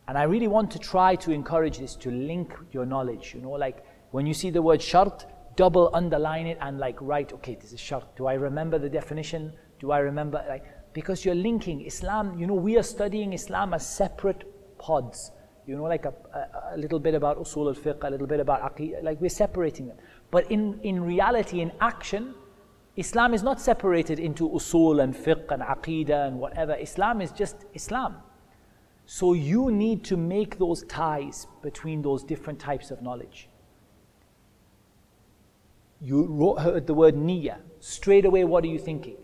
And 0.08 0.18
I 0.18 0.24
really 0.24 0.48
want 0.48 0.70
to 0.72 0.80
try 0.80 1.16
to 1.16 1.32
encourage 1.32 1.80
this 1.80 1.96
to 1.98 2.12
link 2.12 2.54
your 2.72 2.86
knowledge. 2.86 3.34
You 3.34 3.42
know, 3.42 3.52
like 3.52 3.84
when 4.12 4.28
you 4.28 4.34
see 4.34 4.52
the 4.52 4.62
word 4.62 4.82
shart, 4.82 5.26
double 5.56 5.90
underline 5.94 6.46
it 6.46 6.58
and 6.62 6.78
like 6.78 6.98
write, 7.02 7.34
okay, 7.34 7.56
this 7.56 7.74
is 7.74 7.80
shart. 7.80 8.16
Do 8.16 8.28
I 8.28 8.34
remember 8.34 8.78
the 8.78 8.90
definition? 8.90 9.54
Do 9.80 9.92
I 9.92 10.00
remember? 10.00 10.46
Like, 10.48 10.64
because 10.94 11.26
you're 11.26 11.36
linking 11.36 11.82
Islam, 11.86 12.38
you 12.38 12.46
know, 12.46 12.54
we 12.54 12.78
are 12.78 12.84
studying 12.84 13.34
Islam 13.34 13.74
as 13.74 13.88
separate 13.88 14.44
pods 14.78 15.32
you 15.68 15.76
know, 15.76 15.84
like 15.84 16.06
a, 16.06 16.14
a, 16.34 16.76
a 16.76 16.78
little 16.78 17.00
bit 17.00 17.16
about 17.16 17.40
usul 17.40 17.68
al-fiqh, 17.68 18.04
a 18.04 18.10
little 18.10 18.28
bit 18.28 18.40
about 18.40 18.62
aqeedah, 18.62 19.04
like 19.04 19.20
we're 19.20 19.30
separating 19.30 19.88
them. 19.88 19.98
But 20.32 20.52
in, 20.52 20.80
in 20.84 21.04
reality, 21.04 21.62
in 21.62 21.72
action, 21.80 22.34
Islam 22.98 23.34
is 23.34 23.44
not 23.44 23.60
separated 23.60 24.20
into 24.20 24.50
usul 24.50 25.04
and 25.04 25.14
fiqh 25.16 25.52
and 25.52 25.62
aqidah 25.62 26.28
and 26.28 26.40
whatever. 26.40 26.76
Islam 26.76 27.22
is 27.22 27.32
just 27.32 27.66
Islam. 27.74 28.18
So 29.06 29.34
you 29.34 29.70
need 29.72 30.04
to 30.06 30.18
make 30.18 30.58
those 30.58 30.84
ties 30.84 31.48
between 31.62 32.02
those 32.02 32.24
different 32.24 32.60
types 32.60 32.92
of 32.92 33.02
knowledge. 33.02 33.50
You 36.02 36.26
wrote, 36.26 36.60
heard 36.60 36.88
the 36.88 36.94
word 36.94 37.16
nia. 37.16 37.60
Straight 37.80 38.26
away, 38.26 38.44
what 38.44 38.64
are 38.64 38.68
you 38.68 38.80
thinking? 38.80 39.18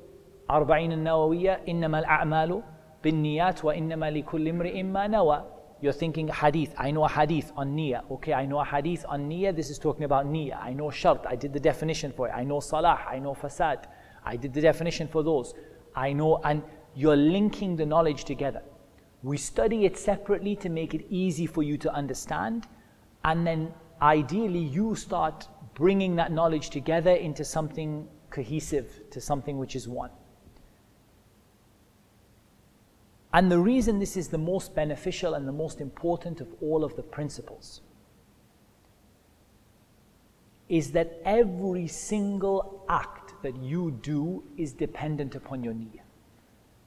Arba'in 0.49 0.91
al-Nawawiyya, 0.91 1.67
innama 1.67 2.03
al-a'malu 2.05 2.63
bin 3.01 3.23
niyat 3.23 3.63
wa 3.63 3.73
innama 3.73 4.11
li 4.13 4.21
kulli 4.21 4.51
imri'in 4.51 4.85
ma 4.85 5.07
nawa 5.07 5.45
you're 5.81 5.93
thinking 5.93 6.27
hadith. 6.27 6.73
I 6.77 6.91
know 6.91 7.05
a 7.05 7.09
hadith 7.09 7.51
on 7.57 7.75
niyyah. 7.75 8.09
Okay, 8.11 8.33
I 8.33 8.45
know 8.45 8.59
a 8.59 8.65
hadith 8.65 9.05
on 9.07 9.29
niyyah. 9.29 9.55
This 9.55 9.69
is 9.69 9.79
talking 9.79 10.03
about 10.03 10.25
niyyah. 10.25 10.61
I 10.61 10.73
know 10.73 10.91
shart. 10.91 11.25
I 11.27 11.35
did 11.35 11.53
the 11.53 11.59
definition 11.59 12.11
for 12.11 12.27
it. 12.27 12.31
I 12.31 12.43
know 12.43 12.59
salah. 12.59 12.99
I 13.09 13.19
know 13.19 13.33
fasad. 13.33 13.85
I 14.23 14.35
did 14.35 14.53
the 14.53 14.61
definition 14.61 15.07
for 15.07 15.23
those. 15.23 15.53
I 15.95 16.13
know, 16.13 16.39
and 16.43 16.61
you're 16.95 17.15
linking 17.15 17.75
the 17.75 17.85
knowledge 17.85 18.23
together. 18.25 18.61
We 19.23 19.37
study 19.37 19.85
it 19.85 19.97
separately 19.97 20.55
to 20.57 20.69
make 20.69 20.93
it 20.93 21.05
easy 21.09 21.45
for 21.45 21.63
you 21.63 21.77
to 21.79 21.93
understand, 21.93 22.67
and 23.23 23.45
then 23.45 23.73
ideally 24.01 24.59
you 24.59 24.95
start 24.95 25.47
bringing 25.75 26.15
that 26.15 26.31
knowledge 26.31 26.69
together 26.69 27.11
into 27.11 27.43
something 27.43 28.07
cohesive, 28.29 29.09
to 29.11 29.21
something 29.21 29.57
which 29.57 29.75
is 29.75 29.87
one. 29.87 30.09
And 33.33 33.51
the 33.51 33.59
reason 33.59 33.99
this 33.99 34.17
is 34.17 34.27
the 34.27 34.37
most 34.37 34.75
beneficial 34.75 35.33
and 35.33 35.47
the 35.47 35.53
most 35.53 35.79
important 35.79 36.41
of 36.41 36.47
all 36.61 36.83
of 36.83 36.95
the 36.95 37.03
principles 37.03 37.81
is 40.67 40.91
that 40.91 41.19
every 41.25 41.85
single 41.87 42.85
act 42.87 43.33
that 43.43 43.55
you 43.57 43.91
do 44.01 44.43
is 44.57 44.71
dependent 44.71 45.35
upon 45.35 45.63
your 45.63 45.73
niyyah. 45.73 45.99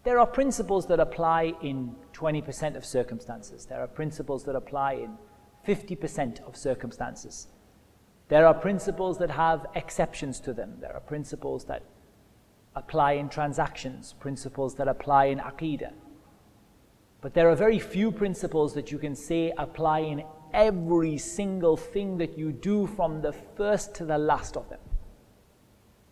There 0.05 0.19
are 0.19 0.27
principles 0.27 0.87
that 0.87 1.01
apply 1.01 1.55
in 1.63 1.95
20% 2.13 2.77
of 2.77 2.85
circumstances. 2.85 3.67
There 3.67 3.81
are 3.81 3.87
principles 3.87 4.45
that 4.45 4.55
apply 4.55 4.95
in 4.95 5.19
50% 5.67 6.47
of 6.47 6.57
circumstances. 6.57 7.49
There 8.29 8.47
are 8.47 8.55
principles 8.55 9.19
that 9.19 9.31
have 9.31 9.67
exceptions 9.75 10.41
to 10.41 10.53
them. 10.53 10.77
There 10.81 10.95
are 10.95 11.01
principles 11.01 11.65
that 11.67 11.83
apply 12.75 13.13
in 13.13 13.29
transactions, 13.29 14.15
principles 14.19 14.75
that 14.77 14.89
apply 14.89 15.27
in 15.27 15.39
aqidah. 15.39 15.93
But 17.25 17.33
there 17.33 17.49
are 17.49 17.57
very 17.57 17.79
few 17.79 18.13
principles 18.13 18.75
that 18.75 18.93
you 18.93 18.99
can 18.99 19.17
say 19.17 19.51
apply 19.57 20.01
in 20.01 20.25
every 20.53 21.17
single 21.17 21.75
thing 21.75 22.19
that 22.19 22.37
you 22.37 22.53
do 22.53 22.87
from 22.87 23.23
the 23.23 23.33
first 23.33 23.95
to 23.95 24.05
the 24.05 24.19
last 24.19 24.59
of 24.59 24.69
them. 24.69 24.81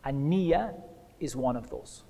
And 0.06 0.32
niyyah 0.32 0.72
is 1.20 1.36
one 1.36 1.54
of 1.54 1.68
those. 1.68 2.04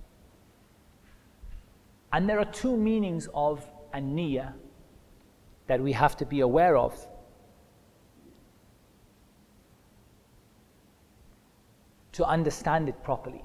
And 2.12 2.28
there 2.28 2.38
are 2.38 2.44
two 2.44 2.76
meanings 2.76 3.28
of 3.34 3.66
a 3.92 3.98
niyyah 3.98 4.52
that 5.66 5.80
we 5.80 5.90
have 5.90 6.16
to 6.18 6.24
be 6.24 6.38
aware 6.38 6.76
of. 6.76 6.94
To 12.12 12.24
understand 12.24 12.88
it 12.88 13.02
properly. 13.02 13.42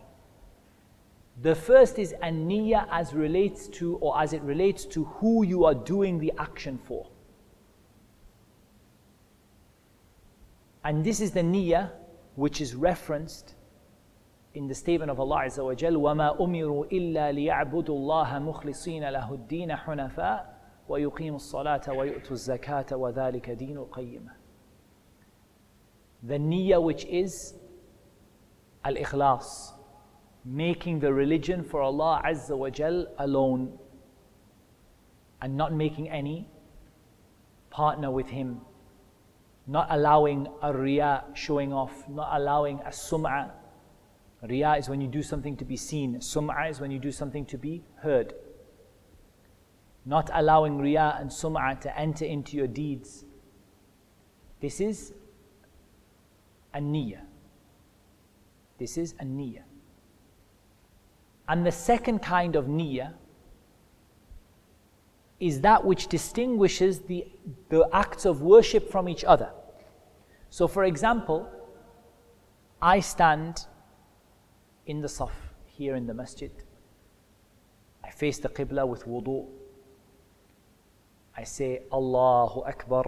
The 1.41 1.55
first 1.55 1.99
is 1.99 2.15
an 2.23 2.51
as 2.91 3.15
relates 3.15 3.67
to 3.69 3.97
or 3.97 4.21
as 4.21 4.33
it 4.33 4.43
relates 4.43 4.85
to 4.87 5.05
who 5.05 5.45
you 5.45 5.65
are 5.65 5.75
doing 5.75 6.19
the 6.19 6.33
action 6.39 6.79
for. 6.79 7.09
And 10.85 11.05
this 11.05 11.21
is 11.21 11.31
the 11.31 11.41
niyyah 11.41 11.91
which 12.35 12.61
is 12.61 12.75
referenced 12.75 13.55
in 14.55 14.69
the 14.69 14.75
statement 14.75 15.11
of 15.11 15.19
Allah 15.19 15.45
Azza 15.47 15.65
wa 15.65 15.75
Jal, 15.75 15.93
وَمَا 15.93 16.39
أُمِرُوا 16.39 16.91
إِلَّا 16.93 17.33
لِيَعْبُدُوا 17.33 17.89
اللَّهَ 17.89 18.39
مُخْلِصِينَ 18.39 19.03
لَهُ 19.11 19.33
الدِّينَ 19.33 19.77
حُنَفَاءَ 19.77 20.61
وَيُقِيمُوا 20.89 21.37
الصَّلَاةَ 21.37 21.89
وَيُؤْتُوا 21.89 22.31
الزَّكَاةَ 22.31 22.97
وَذَلِكَ 22.97 23.51
دِينُ 23.51 23.79
الْقَيِّمَةِ 23.79 24.31
The 26.25 26.39
niyyah 26.39 26.83
which 26.83 27.05
is 27.07 27.55
al-ikhlas, 28.85 29.73
making 30.48 31.00
the 31.00 31.14
religion 31.14 31.62
for 31.62 31.82
Allah 31.82 32.22
Azza 32.26 32.58
wa 32.58 32.70
Jal 32.70 33.06
alone 33.20 33.78
and 35.42 35.58
not 35.58 35.74
making 35.74 36.10
any 36.10 36.48
partner 37.70 38.10
with 38.10 38.30
Him, 38.30 38.62
not 39.68 39.88
allowing 39.90 40.48
a 40.62 40.74
riya 40.74 41.26
showing 41.34 41.74
off, 41.74 42.08
not 42.08 42.30
allowing 42.32 42.80
a 42.86 42.90
sum'ah. 42.90 43.52
Riya 44.42 44.78
is 44.78 44.88
when 44.88 45.02
you 45.02 45.08
do 45.10 45.22
something 45.22 45.58
to 45.58 45.66
be 45.66 45.76
seen, 45.76 46.16
sum'ah 46.20 46.70
is 46.70 46.80
when 46.80 46.92
you 46.92 47.00
do 47.00 47.12
something 47.12 47.46
to 47.48 47.58
be 47.58 47.84
heard. 47.98 48.34
Not 50.06 50.30
allowing 50.34 50.78
riya 50.78 51.18
and 51.20 51.30
sum'ah 51.30 51.82
to 51.82 52.00
enter 52.00 52.24
into 52.24 52.56
your 52.56 52.68
deeds. 52.68 53.26
This 54.62 54.80
is 54.80 55.14
a 56.74 56.80
niyyah. 56.80 57.26
This 58.78 58.98
is 58.98 59.14
a 59.20 59.26
niyyah. 59.26 59.67
And 61.48 61.66
the 61.66 61.72
second 61.72 62.20
kind 62.20 62.56
of 62.56 62.66
niyyah 62.66 63.14
is 65.40 65.62
that 65.62 65.86
which 65.86 66.08
distinguishes 66.08 67.02
the, 67.02 67.28
the 67.70 67.88
acts 67.94 68.26
of 68.26 68.42
worship 68.42 68.92
from 68.92 69.08
each 69.08 69.24
other. 69.24 69.52
So, 70.50 70.68
for 70.68 70.84
example, 70.84 71.48
I 72.82 73.00
stand 73.00 73.66
in 74.86 75.02
the 75.02 75.08
saf 75.08 75.32
here 75.66 75.96
in 75.96 76.08
the 76.08 76.14
masjid. 76.14 76.52
I 78.04 78.10
face 78.10 78.40
the 78.40 78.50
Qibla 78.50 78.88
with 78.88 79.06
wudu. 79.06 79.46
I 81.36 81.44
say 81.44 81.82
Allahu 81.92 82.62
Akbar. 82.62 83.06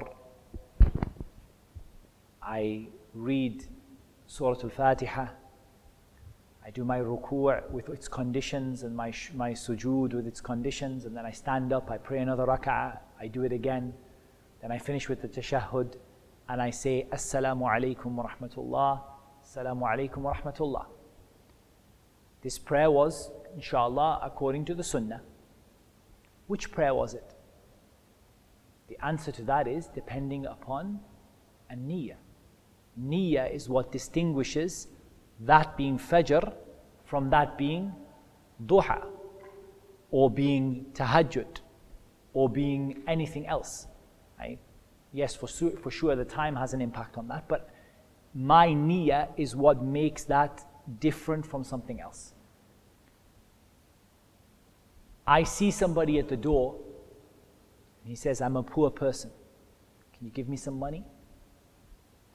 I 2.43 2.87
read 3.13 3.65
Surah 4.27 4.57
Al 4.63 4.69
Fatiha. 4.69 5.27
I 6.69 6.71
do 6.71 6.85
my 6.85 6.99
ruku' 6.99 7.67
with 7.71 7.89
its 7.89 8.07
conditions 8.07 8.83
and 8.83 8.95
my, 8.95 9.11
my 9.33 9.53
sujood 9.53 10.13
with 10.13 10.27
its 10.27 10.39
conditions, 10.39 11.05
and 11.05 11.17
then 11.17 11.25
I 11.25 11.31
stand 11.31 11.73
up, 11.73 11.89
I 11.89 11.97
pray 11.97 12.19
another 12.19 12.45
rak'ah, 12.45 12.99
I 13.19 13.27
do 13.27 13.41
it 13.41 13.51
again. 13.51 13.91
Then 14.61 14.71
I 14.71 14.77
finish 14.77 15.09
with 15.09 15.19
the 15.23 15.27
tashahhud, 15.27 15.95
and 16.47 16.61
I 16.61 16.69
say, 16.69 17.07
Assalamu 17.11 17.63
alaikum 17.63 18.11
wa 18.11 18.29
rahmatullah, 18.29 19.01
Assalamu 19.43 19.81
alaikum 19.81 20.17
wa 20.17 20.35
rahmatullah. 20.35 20.85
This 22.43 22.59
prayer 22.59 22.91
was, 22.91 23.31
inshallah, 23.55 24.19
according 24.21 24.65
to 24.65 24.75
the 24.75 24.83
sunnah. 24.83 25.23
Which 26.45 26.71
prayer 26.71 26.93
was 26.93 27.15
it? 27.15 27.33
The 28.89 29.03
answer 29.03 29.31
to 29.31 29.41
that 29.45 29.67
is 29.67 29.87
depending 29.87 30.45
upon 30.45 30.99
a 31.71 31.73
niyyah. 31.73 32.17
Niyyah 33.01 33.51
is 33.51 33.67
what 33.67 33.91
distinguishes 33.91 34.87
that 35.39 35.77
being 35.77 35.97
Fajr 35.97 36.53
from 37.05 37.29
that 37.29 37.57
being 37.57 37.93
Duha 38.65 39.05
or 40.11 40.29
being 40.29 40.85
Tahajjud 40.93 41.59
or 42.33 42.49
being 42.49 43.03
anything 43.07 43.47
else. 43.47 43.87
Right? 44.37 44.59
Yes, 45.13 45.35
for, 45.35 45.47
for 45.47 45.91
sure 45.91 46.15
the 46.15 46.25
time 46.25 46.55
has 46.55 46.73
an 46.73 46.81
impact 46.81 47.17
on 47.17 47.27
that, 47.29 47.47
but 47.47 47.69
my 48.33 48.67
niyyah 48.67 49.29
is 49.37 49.55
what 49.55 49.83
makes 49.83 50.23
that 50.25 50.63
different 50.99 51.45
from 51.45 51.63
something 51.63 51.99
else. 51.99 52.33
I 55.25 55.43
see 55.43 55.71
somebody 55.71 56.17
at 56.19 56.27
the 56.27 56.37
door, 56.37 56.75
and 58.01 58.09
he 58.09 58.15
says, 58.15 58.41
I'm 58.41 58.55
a 58.55 58.63
poor 58.63 58.89
person. 58.89 59.31
Can 60.17 60.25
you 60.25 60.31
give 60.31 60.49
me 60.49 60.57
some 60.57 60.77
money? 60.77 61.03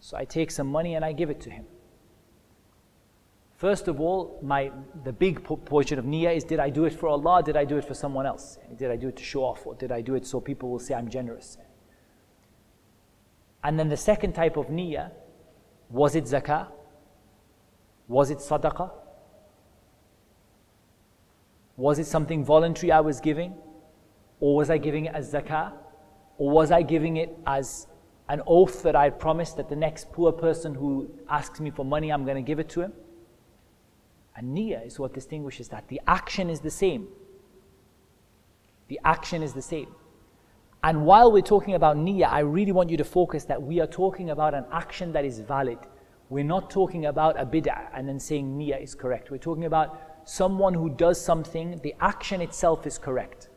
So 0.00 0.16
I 0.16 0.24
take 0.24 0.50
some 0.50 0.68
money 0.68 0.94
and 0.94 1.04
I 1.04 1.12
give 1.12 1.30
it 1.30 1.40
to 1.42 1.50
him. 1.50 1.64
First 3.64 3.88
of 3.88 3.98
all, 3.98 4.38
my, 4.42 4.70
the 5.04 5.12
big 5.14 5.42
portion 5.42 5.98
of 5.98 6.04
niyyah 6.04 6.36
is 6.36 6.44
did 6.44 6.60
I 6.60 6.68
do 6.68 6.84
it 6.84 6.92
for 6.92 7.08
Allah, 7.08 7.42
did 7.42 7.56
I 7.56 7.64
do 7.64 7.78
it 7.78 7.86
for 7.86 7.94
someone 7.94 8.26
else? 8.26 8.58
Did 8.76 8.90
I 8.90 8.96
do 8.96 9.08
it 9.08 9.16
to 9.16 9.24
show 9.24 9.42
off, 9.42 9.66
or 9.66 9.74
did 9.74 9.90
I 9.90 10.02
do 10.02 10.16
it 10.16 10.26
so 10.26 10.38
people 10.38 10.68
will 10.68 10.78
say 10.78 10.92
I'm 10.94 11.08
generous? 11.08 11.56
And 13.62 13.78
then 13.78 13.88
the 13.88 13.96
second 13.96 14.34
type 14.34 14.58
of 14.58 14.66
niyyah 14.66 15.12
was 15.88 16.14
it 16.14 16.24
zakah? 16.24 16.72
Was 18.06 18.30
it 18.30 18.36
sadaqah? 18.36 18.90
Was 21.78 21.98
it 21.98 22.06
something 22.06 22.44
voluntary 22.44 22.92
I 22.92 23.00
was 23.00 23.18
giving? 23.18 23.54
Or 24.40 24.56
was 24.56 24.68
I 24.68 24.76
giving 24.76 25.06
it 25.06 25.14
as 25.14 25.32
zakah? 25.32 25.72
Or 26.36 26.50
was 26.50 26.70
I 26.70 26.82
giving 26.82 27.16
it 27.16 27.34
as 27.46 27.86
an 28.28 28.42
oath 28.46 28.82
that 28.82 28.94
I 28.94 29.08
promised 29.08 29.56
that 29.56 29.70
the 29.70 29.76
next 29.76 30.12
poor 30.12 30.32
person 30.32 30.74
who 30.74 31.10
asks 31.30 31.60
me 31.60 31.70
for 31.70 31.82
money, 31.86 32.12
I'm 32.12 32.26
going 32.26 32.36
to 32.36 32.46
give 32.46 32.58
it 32.58 32.68
to 32.76 32.82
him? 32.82 32.92
And 34.36 34.58
is 34.58 34.98
what 34.98 35.14
distinguishes 35.14 35.68
that. 35.68 35.86
The 35.88 36.00
action 36.06 36.50
is 36.50 36.60
the 36.60 36.70
same. 36.70 37.08
The 38.88 39.00
action 39.04 39.42
is 39.42 39.52
the 39.52 39.62
same. 39.62 39.88
And 40.82 41.06
while 41.06 41.32
we're 41.32 41.40
talking 41.42 41.74
about 41.74 41.96
niyyah, 41.96 42.30
I 42.30 42.40
really 42.40 42.72
want 42.72 42.90
you 42.90 42.96
to 42.98 43.04
focus 43.04 43.44
that 43.44 43.62
we 43.62 43.80
are 43.80 43.86
talking 43.86 44.30
about 44.30 44.52
an 44.52 44.66
action 44.70 45.12
that 45.12 45.24
is 45.24 45.38
valid. 45.38 45.78
We're 46.28 46.44
not 46.44 46.68
talking 46.68 47.06
about 47.06 47.40
a 47.40 47.46
bid'ah 47.46 47.88
and 47.94 48.08
then 48.08 48.20
saying 48.20 48.58
niyyah 48.58 48.82
is 48.82 48.94
correct. 48.94 49.30
We're 49.30 49.38
talking 49.38 49.64
about 49.64 50.00
someone 50.24 50.74
who 50.74 50.90
does 50.90 51.20
something, 51.20 51.80
the 51.82 51.94
action 52.00 52.40
itself 52.40 52.86
is 52.86 52.98
correct. 52.98 53.48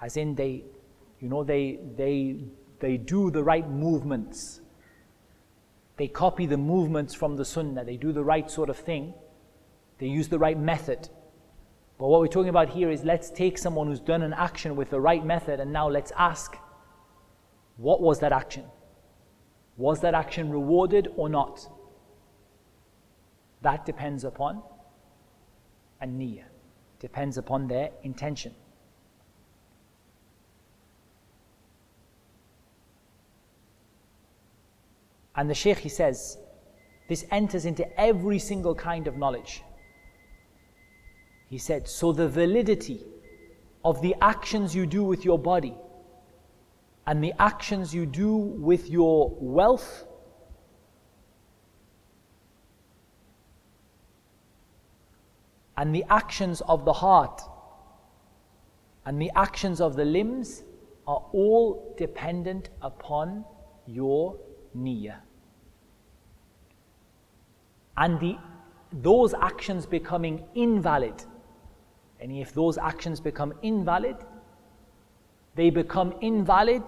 As 0.00 0.16
in 0.16 0.34
they, 0.34 0.64
you 1.20 1.28
know, 1.28 1.44
they, 1.44 1.78
they, 1.96 2.38
they 2.80 2.96
do 2.96 3.30
the 3.30 3.42
right 3.42 3.68
movements. 3.68 4.60
They 5.96 6.08
copy 6.08 6.46
the 6.46 6.56
movements 6.56 7.14
from 7.14 7.36
the 7.36 7.44
sunnah. 7.44 7.84
They 7.84 7.96
do 7.96 8.12
the 8.12 8.24
right 8.24 8.50
sort 8.50 8.70
of 8.70 8.76
thing. 8.76 9.14
They 10.02 10.08
use 10.08 10.26
the 10.26 10.38
right 10.40 10.58
method. 10.58 11.08
But 11.96 12.08
what 12.08 12.20
we're 12.20 12.26
talking 12.26 12.48
about 12.48 12.68
here 12.68 12.90
is 12.90 13.04
let's 13.04 13.30
take 13.30 13.56
someone 13.56 13.86
who's 13.86 14.00
done 14.00 14.22
an 14.22 14.32
action 14.32 14.74
with 14.74 14.90
the 14.90 15.00
right 15.00 15.24
method 15.24 15.60
and 15.60 15.72
now 15.72 15.88
let's 15.88 16.10
ask, 16.18 16.56
what 17.76 18.02
was 18.02 18.18
that 18.18 18.32
action? 18.32 18.64
Was 19.76 20.00
that 20.00 20.12
action 20.12 20.50
rewarded 20.50 21.06
or 21.14 21.28
not? 21.28 21.68
That 23.60 23.86
depends 23.86 24.24
upon 24.24 24.64
a 26.00 26.06
niyyah. 26.08 26.46
depends 26.98 27.38
upon 27.38 27.68
their 27.68 27.90
intention. 28.02 28.52
And 35.36 35.48
the 35.48 35.54
Shaykh 35.54 35.78
he 35.78 35.88
says, 35.88 36.38
this 37.08 37.24
enters 37.30 37.66
into 37.66 37.86
every 38.00 38.40
single 38.40 38.74
kind 38.74 39.06
of 39.06 39.16
knowledge. 39.16 39.62
He 41.52 41.58
said, 41.58 41.86
so 41.86 42.12
the 42.12 42.26
validity 42.26 43.04
of 43.84 44.00
the 44.00 44.14
actions 44.22 44.74
you 44.74 44.86
do 44.86 45.04
with 45.04 45.22
your 45.22 45.38
body 45.38 45.74
and 47.06 47.22
the 47.22 47.34
actions 47.38 47.94
you 47.94 48.06
do 48.06 48.34
with 48.34 48.88
your 48.88 49.36
wealth 49.38 50.06
and 55.76 55.94
the 55.94 56.06
actions 56.08 56.62
of 56.62 56.86
the 56.86 56.92
heart 56.94 57.42
and 59.04 59.20
the 59.20 59.30
actions 59.36 59.82
of 59.82 59.94
the 59.94 60.06
limbs 60.06 60.62
are 61.06 61.22
all 61.34 61.94
dependent 61.98 62.70
upon 62.80 63.44
your 63.86 64.38
niyyah. 64.74 65.20
And 67.98 68.18
the, 68.20 68.38
those 68.90 69.34
actions 69.34 69.84
becoming 69.84 70.44
invalid, 70.54 71.26
and 72.22 72.30
if 72.30 72.54
those 72.54 72.78
actions 72.78 73.18
become 73.18 73.52
invalid, 73.62 74.16
they 75.56 75.70
become 75.70 76.14
invalid 76.20 76.84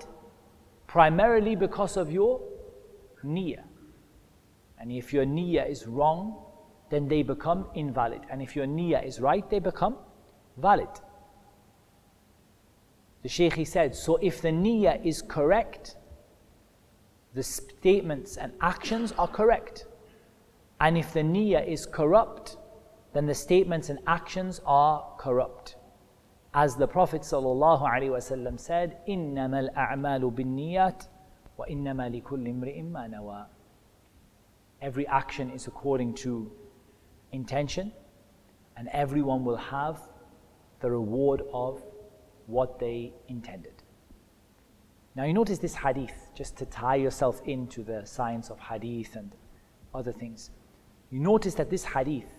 primarily 0.86 1.56
because 1.56 1.97
of 1.97 2.11
your 2.12 2.40
niyyah. 3.24 3.65
And 4.78 4.93
if 4.93 5.12
your 5.12 5.24
niyyah 5.24 5.69
is 5.69 5.89
wrong, 5.89 6.40
then 6.89 7.09
they 7.09 7.23
become 7.23 7.66
invalid. 7.74 8.20
And 8.31 8.40
if 8.40 8.55
your 8.55 8.66
niyyah 8.66 9.05
is 9.05 9.19
right, 9.20 9.48
they 9.51 9.59
become 9.59 9.97
valid. 10.56 10.89
The 13.23 13.28
Shaykh 13.28 13.55
he 13.55 13.65
said, 13.65 13.97
so 13.97 14.16
if 14.23 14.40
the 14.40 14.51
niyyah 14.51 15.05
is 15.05 15.20
correct, 15.20 15.97
the 17.35 17.43
statements 17.43 18.36
and 18.36 18.52
actions 18.61 19.12
are 19.19 19.27
correct. 19.27 19.86
And 20.81 20.97
if 20.97 21.12
the 21.12 21.23
niyyah 21.23 21.66
is 21.66 21.86
corrupt, 21.86 22.56
then 23.14 23.26
the 23.26 23.34
statements 23.34 23.89
and 23.89 23.99
actions 24.07 24.61
are 24.65 25.06
corrupt. 25.18 25.76
As 26.53 26.76
the 26.76 26.88
Prophet 26.88 27.22
ﷺ 27.22 28.60
said, 28.60 28.97
إِنَّمَا 29.07 29.69
الْأَعْمَالُ 29.69 30.34
بِالنِّيَّاتِ 30.34 31.07
وَإِنَّمَا 31.60 32.23
لِكُلِّ 32.23 32.47
امْرِئٍ 32.47 32.91
مَّا 32.91 33.14
نَوَى 33.14 33.45
Every 34.81 35.06
action 35.07 35.51
is 35.51 35.68
according 35.68 36.14
to 36.15 36.51
intention, 37.31 37.91
and 38.77 38.88
everyone 38.93 39.43
will 39.43 39.57
have 39.57 40.01
the 40.80 40.89
reward 40.89 41.43
of 41.53 41.84
what 42.47 42.80
they 42.80 43.14
intended. 43.27 43.84
Now, 45.15 45.26
you 45.26 45.34
notice 45.34 45.60
this 45.60 45.76
hadith, 45.76 46.31
just 46.34 46.56
to 46.57 46.65
tie 46.65 46.95
yourself 46.95 47.41
into 47.45 47.84
the 47.84 48.06
science 48.06 48.49
of 48.49 48.60
hadith 48.60 49.15
and 49.15 49.35
other 49.93 50.14
things. 50.14 50.51
You 51.11 51.19
notice 51.19 51.56
that 51.56 51.69
this 51.69 51.84
hadith 51.84 52.30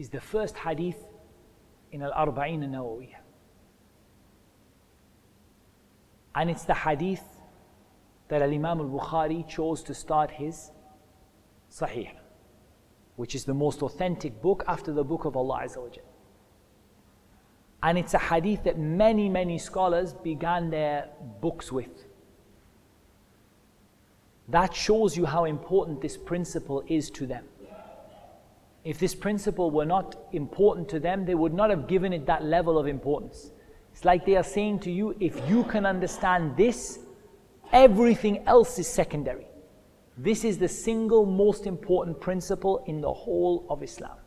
is 0.00 0.08
the 0.08 0.20
first 0.20 0.56
hadith 0.56 0.96
in 1.92 2.02
Al 2.02 2.12
Arba'in 2.12 2.74
al. 2.74 3.02
And 6.34 6.48
it's 6.48 6.64
the 6.64 6.74
hadith 6.74 7.22
that 8.28 8.40
Al 8.40 8.50
Imam 8.50 8.80
al 8.80 8.86
Bukhari 8.86 9.46
chose 9.46 9.82
to 9.82 9.92
start 9.94 10.30
his 10.30 10.70
Sahih 11.70 12.10
which 13.16 13.34
is 13.34 13.44
the 13.44 13.52
most 13.52 13.82
authentic 13.82 14.40
book 14.40 14.64
after 14.66 14.92
the 14.94 15.04
book 15.04 15.26
of 15.26 15.36
Allah 15.36 15.64
Azza 15.64 15.98
And 17.82 17.98
it's 17.98 18.14
a 18.14 18.18
hadith 18.18 18.64
that 18.64 18.78
many, 18.78 19.28
many 19.28 19.58
scholars 19.58 20.14
began 20.14 20.70
their 20.70 21.10
books 21.42 21.70
with. 21.70 22.06
That 24.48 24.74
shows 24.74 25.18
you 25.18 25.26
how 25.26 25.44
important 25.44 26.00
this 26.00 26.16
principle 26.16 26.82
is 26.86 27.10
to 27.10 27.26
them. 27.26 27.44
If 28.83 28.99
this 28.99 29.15
principle 29.15 29.71
were 29.71 29.85
not 29.85 30.27
important 30.31 30.87
to 30.89 30.99
them, 30.99 31.25
they 31.25 31.35
would 31.35 31.53
not 31.53 31.69
have 31.71 31.87
given 31.87 32.13
it 32.13 32.25
that 32.27 32.43
level 32.43 32.77
of 32.77 32.87
importance. 32.87 33.51
It's 33.91 34.05
like 34.05 34.25
they 34.25 34.35
are 34.35 34.43
saying 34.43 34.79
to 34.81 34.91
you, 34.91 35.15
if 35.19 35.41
you 35.49 35.63
can 35.63 35.85
understand 35.85 36.55
this, 36.55 36.99
everything 37.71 38.45
else 38.45 38.77
is 38.77 38.87
secondary. 38.87 39.47
This 40.17 40.43
is 40.45 40.57
the 40.57 40.67
single 40.67 41.25
most 41.25 41.65
important 41.65 42.21
principle 42.21 42.83
in 42.87 43.01
the 43.01 43.11
whole 43.11 43.65
of 43.69 43.81
Islam. 43.83 44.17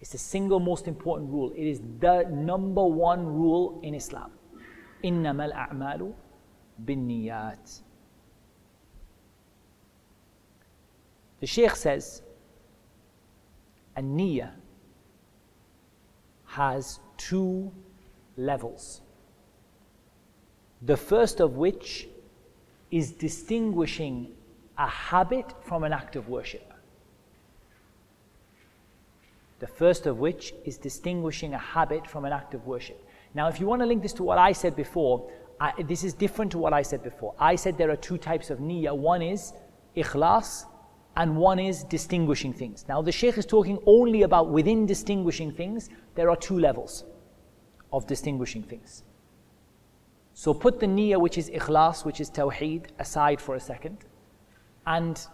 It's 0.00 0.12
the 0.12 0.18
single 0.18 0.60
most 0.60 0.86
important 0.86 1.30
rule. 1.30 1.52
It 1.56 1.66
is 1.66 1.80
the 1.98 2.24
number 2.30 2.84
one 2.84 3.26
rule 3.26 3.80
in 3.82 3.94
Islam. 3.94 4.30
إنما 5.04 5.52
الأعمال 5.52 6.12
بالنيات. 6.84 7.80
The 11.40 11.46
Sheikh 11.46 11.76
says, 11.76 12.22
a 13.95 14.01
niyyah 14.01 14.51
has 16.45 16.99
two 17.17 17.71
levels. 18.37 19.01
The 20.81 20.97
first 20.97 21.39
of 21.39 21.55
which 21.55 22.07
is 22.91 23.11
distinguishing 23.11 24.31
a 24.77 24.87
habit 24.87 25.53
from 25.63 25.83
an 25.83 25.93
act 25.93 26.15
of 26.15 26.27
worship. 26.27 26.73
The 29.59 29.67
first 29.67 30.05
of 30.07 30.19
which 30.19 30.53
is 30.65 30.77
distinguishing 30.77 31.53
a 31.53 31.57
habit 31.57 32.05
from 32.05 32.25
an 32.25 32.33
act 32.33 32.53
of 32.53 32.67
worship. 32.67 33.01
Now, 33.33 33.47
if 33.47 33.59
you 33.59 33.65
want 33.65 33.81
to 33.81 33.85
link 33.85 34.03
this 34.03 34.13
to 34.13 34.23
what 34.23 34.37
I 34.37 34.51
said 34.51 34.75
before, 34.75 35.31
I, 35.59 35.81
this 35.83 36.03
is 36.03 36.13
different 36.13 36.51
to 36.51 36.57
what 36.57 36.73
I 36.73 36.81
said 36.81 37.03
before. 37.03 37.33
I 37.39 37.55
said 37.55 37.77
there 37.77 37.89
are 37.89 37.95
two 37.95 38.17
types 38.17 38.49
of 38.49 38.59
niyyah. 38.59 38.95
One 38.95 39.21
is 39.21 39.53
ikhlas, 39.95 40.65
and 41.15 41.35
one 41.35 41.59
is 41.59 41.83
distinguishing 41.83 42.53
things. 42.53 42.85
Now, 42.89 43.01
the 43.01 43.11
Shaykh 43.11 43.37
is 43.37 43.45
talking 43.45 43.79
only 43.85 44.23
about 44.23 44.49
within 44.49 44.85
distinguishing 44.85 45.51
things, 45.51 45.89
there 46.15 46.29
are 46.29 46.35
two 46.35 46.59
levels 46.59 47.05
of 47.91 48.07
distinguishing 48.07 48.63
things. 48.63 49.03
So 50.33 50.53
put 50.53 50.79
the 50.79 50.87
niyyah, 50.87 51.19
which 51.19 51.37
is 51.37 51.49
ikhlas, 51.51 52.03
which 52.05 52.19
is 52.19 52.31
tawheed, 52.31 52.87
aside 52.97 53.39
for 53.39 53.55
a 53.55 53.59
second 53.59 54.05
and 54.85 55.27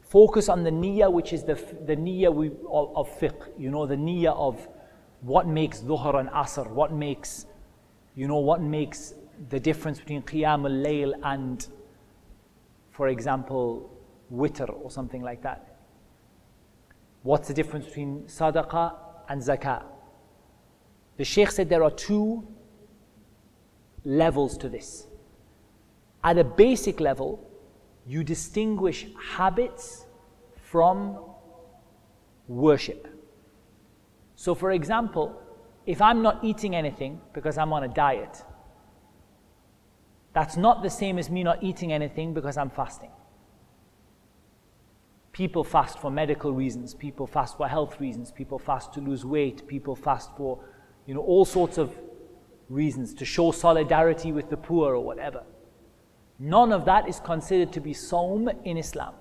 focus 0.00 0.48
on 0.48 0.64
the 0.64 0.70
niyyah, 0.70 1.12
which 1.12 1.32
is 1.32 1.44
the, 1.44 1.54
the 1.86 1.96
niyyah 1.96 2.28
of, 2.70 2.96
of 2.96 3.20
fiqh, 3.20 3.48
you 3.58 3.70
know, 3.70 3.86
the 3.86 3.96
niyyah 3.96 4.34
of 4.36 4.68
what 5.20 5.46
makes 5.46 5.80
dhuhr 5.80 6.20
and 6.20 6.28
asr, 6.30 6.68
what 6.70 6.92
makes, 6.92 7.46
you 8.14 8.26
know, 8.26 8.38
what 8.38 8.62
makes 8.62 9.14
the 9.50 9.60
difference 9.60 9.98
between 9.98 10.22
qiyam 10.22 10.64
al-layl 10.64 11.12
and, 11.24 11.66
for 12.90 13.08
example, 13.08 13.90
witr 14.32 14.68
or 14.82 14.90
something 14.90 15.22
like 15.22 15.42
that. 15.42 15.76
What's 17.22 17.48
the 17.48 17.54
difference 17.54 17.86
between 17.86 18.22
sadaqah 18.24 18.94
and 19.28 19.40
zakah? 19.42 19.84
The 21.16 21.24
Sheikh 21.24 21.50
said 21.50 21.68
there 21.68 21.82
are 21.82 21.90
two 21.90 22.46
levels 24.04 24.56
to 24.58 24.68
this. 24.68 25.06
At 26.22 26.38
a 26.38 26.44
basic 26.44 27.00
level, 27.00 27.44
you 28.06 28.24
distinguish 28.24 29.06
habits 29.36 30.06
from 30.56 31.18
worship. 32.46 33.08
So, 34.36 34.54
for 34.54 34.70
example, 34.72 35.40
if 35.86 36.00
I'm 36.00 36.22
not 36.22 36.44
eating 36.44 36.74
anything 36.74 37.20
because 37.32 37.58
I'm 37.58 37.72
on 37.72 37.84
a 37.84 37.88
diet, 37.88 38.44
that's 40.32 40.56
not 40.56 40.82
the 40.82 40.90
same 40.90 41.18
as 41.18 41.28
me 41.30 41.42
not 41.42 41.62
eating 41.62 41.92
anything 41.92 42.34
because 42.34 42.56
I'm 42.56 42.70
fasting. 42.70 43.10
People 45.38 45.62
fast 45.62 46.00
for 46.00 46.10
medical 46.10 46.52
reasons, 46.52 46.94
people 46.94 47.24
fast 47.24 47.56
for 47.56 47.68
health 47.68 48.00
reasons, 48.00 48.32
people 48.32 48.58
fast 48.58 48.92
to 48.94 49.00
lose 49.00 49.24
weight, 49.24 49.68
people 49.68 49.94
fast 49.94 50.36
for, 50.36 50.58
you 51.06 51.14
know, 51.14 51.20
all 51.20 51.44
sorts 51.44 51.78
of 51.78 51.96
reasons 52.68 53.14
to 53.14 53.24
show 53.24 53.52
solidarity 53.52 54.32
with 54.32 54.50
the 54.50 54.56
poor 54.56 54.96
or 54.96 55.04
whatever. 55.04 55.44
None 56.40 56.72
of 56.72 56.84
that 56.86 57.08
is 57.08 57.20
considered 57.20 57.72
to 57.74 57.80
be 57.80 57.92
Sawm 57.92 58.48
in 58.64 58.76
Islam. 58.76 59.14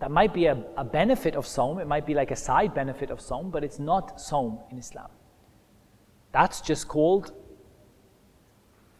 That 0.00 0.10
might 0.10 0.34
be 0.34 0.46
a, 0.46 0.64
a 0.76 0.82
benefit 0.82 1.36
of 1.36 1.46
Sawm, 1.46 1.80
it 1.80 1.86
might 1.86 2.04
be 2.04 2.14
like 2.14 2.32
a 2.32 2.36
side 2.36 2.74
benefit 2.74 3.10
of 3.10 3.20
Sawm, 3.20 3.52
but 3.52 3.62
it's 3.62 3.78
not 3.78 4.18
Sawm 4.18 4.58
in 4.72 4.78
Islam. 4.78 5.10
That's 6.32 6.60
just 6.60 6.88
called 6.88 7.30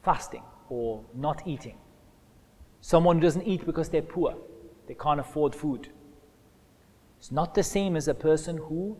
fasting 0.05 0.45
or 0.69 1.03
not 1.13 1.43
eating. 1.45 1.77
Someone 2.83 3.19
doesn't 3.19 3.43
eat 3.43 3.67
because 3.67 3.89
they're 3.89 4.01
poor, 4.01 4.37
they 4.89 4.95
can't 4.95 5.21
afford 5.21 5.55
food. 5.55 5.91
It's 7.19 7.31
not 7.31 7.55
the 7.55 7.63
same 7.63 7.95
as 7.95 8.09
a 8.09 8.15
person 8.15 8.57
who 8.57 8.97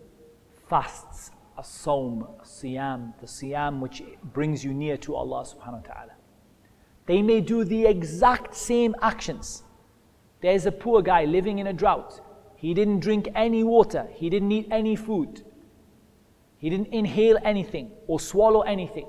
fasts 0.69 1.31
a 1.57 1.63
Sawm, 1.63 2.29
a 2.41 2.45
Siyam, 2.45 3.19
the 3.21 3.27
Siyam 3.27 3.81
which 3.81 4.03
brings 4.23 4.63
you 4.63 4.73
near 4.73 4.97
to 4.99 5.17
Allah 5.17 5.45
subhanahu 5.45 5.89
wa 5.89 5.95
ta'ala. 5.95 6.13
They 7.07 7.23
may 7.23 7.41
do 7.41 7.65
the 7.65 7.87
exact 7.87 8.55
same 8.55 8.95
actions. 9.01 9.63
There's 10.41 10.67
a 10.67 10.73
poor 10.73 11.01
guy 11.03 11.25
living 11.25 11.59
in 11.59 11.67
a 11.67 11.73
drought. 11.73 12.21
He 12.55 12.75
didn't 12.75 13.01
drink 13.01 13.29
any 13.35 13.65
water, 13.65 14.07
he 14.13 14.29
didn't 14.29 14.53
eat 14.53 14.69
any 14.71 14.95
food. 14.95 15.43
He 16.59 16.69
didn't 16.71 16.89
inhale 16.89 17.39
anything 17.45 17.93
or 18.09 18.19
swallow 18.19 18.63
anything. 18.63 19.07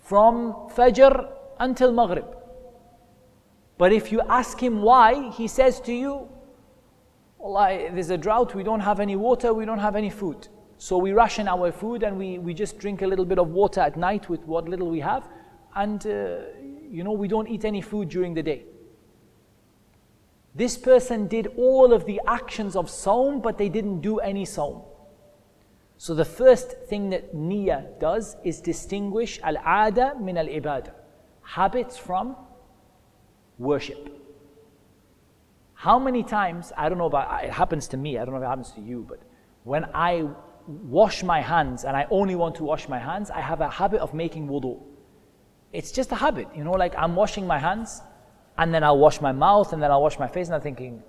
From 0.00 0.52
Fajr 0.74 1.32
until 1.60 1.92
Maghrib. 1.92 2.37
But 3.78 3.92
if 3.92 4.10
you 4.10 4.20
ask 4.28 4.60
him 4.60 4.82
why, 4.82 5.30
he 5.30 5.46
says 5.46 5.80
to 5.82 5.92
you, 5.92 6.28
Allah, 7.40 7.88
there's 7.92 8.10
a 8.10 8.18
drought, 8.18 8.54
we 8.54 8.64
don't 8.64 8.80
have 8.80 8.98
any 8.98 9.14
water, 9.14 9.54
we 9.54 9.64
don't 9.64 9.78
have 9.78 9.94
any 9.94 10.10
food. 10.10 10.48
So 10.78 10.98
we 10.98 11.12
ration 11.12 11.46
our 11.46 11.70
food 11.70 12.02
and 12.02 12.18
we, 12.18 12.38
we 12.38 12.54
just 12.54 12.78
drink 12.78 13.02
a 13.02 13.06
little 13.06 13.24
bit 13.24 13.38
of 13.38 13.50
water 13.50 13.80
at 13.80 13.96
night 13.96 14.28
with 14.28 14.42
what 14.44 14.68
little 14.68 14.88
we 14.88 15.00
have. 15.00 15.28
And, 15.76 16.04
uh, 16.06 16.38
you 16.88 17.04
know, 17.04 17.12
we 17.12 17.28
don't 17.28 17.48
eat 17.48 17.64
any 17.64 17.80
food 17.80 18.08
during 18.08 18.34
the 18.34 18.42
day. 18.42 18.64
This 20.54 20.76
person 20.76 21.28
did 21.28 21.46
all 21.56 21.92
of 21.92 22.04
the 22.04 22.20
actions 22.26 22.74
of 22.74 22.86
Sawm, 22.86 23.40
but 23.40 23.58
they 23.58 23.68
didn't 23.68 24.00
do 24.00 24.18
any 24.18 24.44
Sawm. 24.44 24.82
So 25.98 26.14
the 26.14 26.24
first 26.24 26.72
thing 26.88 27.10
that 27.10 27.34
Niyyah 27.34 28.00
does 28.00 28.36
is 28.44 28.60
distinguish 28.60 29.38
al-ada 29.42 30.14
min 30.20 30.36
al-ibadah. 30.36 30.92
Habits 31.42 31.96
from 31.96 32.36
worship. 33.58 34.14
How 35.74 35.98
many 35.98 36.22
times, 36.22 36.72
I 36.76 36.88
don't 36.88 36.98
know 36.98 37.06
about, 37.06 37.44
it 37.44 37.52
happens 37.52 37.86
to 37.88 37.96
me, 37.96 38.18
I 38.18 38.24
don't 38.24 38.34
know 38.34 38.40
if 38.40 38.44
it 38.44 38.48
happens 38.48 38.72
to 38.72 38.80
you, 38.80 39.06
but 39.08 39.20
when 39.64 39.86
I 39.94 40.28
wash 40.66 41.22
my 41.22 41.40
hands 41.40 41.84
and 41.84 41.96
I 41.96 42.06
only 42.10 42.34
want 42.34 42.56
to 42.56 42.64
wash 42.64 42.88
my 42.88 42.98
hands, 42.98 43.30
I 43.30 43.40
have 43.40 43.60
a 43.60 43.70
habit 43.70 44.00
of 44.00 44.12
making 44.12 44.48
wudu. 44.48 44.82
It's 45.72 45.92
just 45.92 46.10
a 46.12 46.16
habit, 46.16 46.48
you 46.56 46.64
know, 46.64 46.72
like 46.72 46.94
I'm 46.96 47.14
washing 47.14 47.46
my 47.46 47.58
hands 47.58 48.02
and 48.56 48.74
then 48.74 48.82
I'll 48.82 48.98
wash 48.98 49.20
my 49.20 49.32
mouth 49.32 49.72
and 49.72 49.82
then 49.82 49.90
I'll 49.90 50.02
wash 50.02 50.18
my 50.18 50.26
face 50.26 50.48
and 50.48 50.56
I'm 50.56 50.60
thinking, 50.60 51.02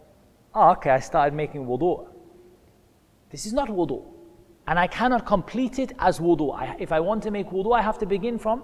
oh, 0.54 0.72
okay, 0.72 0.92
I 0.92 1.00
started 1.00 1.34
making 1.34 1.66
wudu. 1.66 2.08
This 3.32 3.46
is 3.46 3.54
not 3.54 3.70
wudu. 3.70 4.06
And 4.68 4.78
I 4.78 4.88
cannot 4.88 5.26
complete 5.26 5.80
it 5.80 5.94
as 5.98 6.20
wudu. 6.20 6.54
I, 6.54 6.76
if 6.80 6.92
I 6.92 7.00
want 7.00 7.24
to 7.24 7.32
make 7.32 7.50
wudu, 7.50 7.76
I 7.76 7.82
have 7.82 7.98
to 8.00 8.06
begin 8.06 8.38
from 8.38 8.64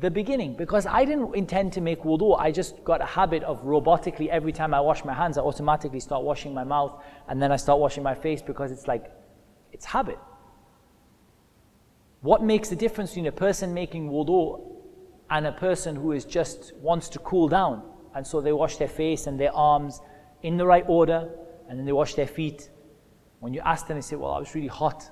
the 0.00 0.10
beginning 0.10 0.54
because 0.54 0.86
I 0.86 1.04
didn't 1.04 1.34
intend 1.34 1.72
to 1.72 1.80
make 1.80 2.02
wudu. 2.02 2.38
I 2.38 2.52
just 2.52 2.84
got 2.84 3.00
a 3.00 3.04
habit 3.04 3.42
of 3.42 3.62
robotically 3.64 4.28
every 4.28 4.52
time 4.52 4.72
I 4.72 4.80
wash 4.80 5.04
my 5.04 5.12
hands, 5.12 5.38
I 5.38 5.42
automatically 5.42 6.00
start 6.00 6.22
washing 6.22 6.54
my 6.54 6.64
mouth 6.64 7.02
and 7.28 7.42
then 7.42 7.50
I 7.50 7.56
start 7.56 7.80
washing 7.80 8.04
my 8.04 8.14
face 8.14 8.40
because 8.40 8.70
it's 8.70 8.86
like, 8.86 9.10
it's 9.72 9.84
habit. 9.84 10.18
What 12.20 12.42
makes 12.42 12.68
the 12.68 12.76
difference 12.76 13.10
between 13.10 13.26
a 13.26 13.32
person 13.32 13.74
making 13.74 14.10
wudu 14.10 14.76
and 15.30 15.46
a 15.46 15.52
person 15.52 15.96
who 15.96 16.12
is 16.12 16.24
just 16.24 16.74
wants 16.76 17.08
to 17.10 17.18
cool 17.20 17.48
down? 17.48 17.82
And 18.14 18.26
so 18.26 18.40
they 18.40 18.52
wash 18.52 18.76
their 18.76 18.88
face 18.88 19.26
and 19.26 19.38
their 19.38 19.54
arms 19.54 20.00
in 20.42 20.56
the 20.56 20.66
right 20.66 20.84
order 20.86 21.28
and 21.68 21.78
then 21.78 21.86
they 21.86 21.92
wash 21.92 22.14
their 22.14 22.26
feet. 22.26 22.70
When 23.40 23.52
you 23.52 23.60
ask 23.64 23.86
them, 23.86 23.96
they 23.96 24.02
say, 24.02 24.16
Well, 24.16 24.32
I 24.32 24.38
was 24.38 24.54
really 24.54 24.68
hot. 24.68 25.10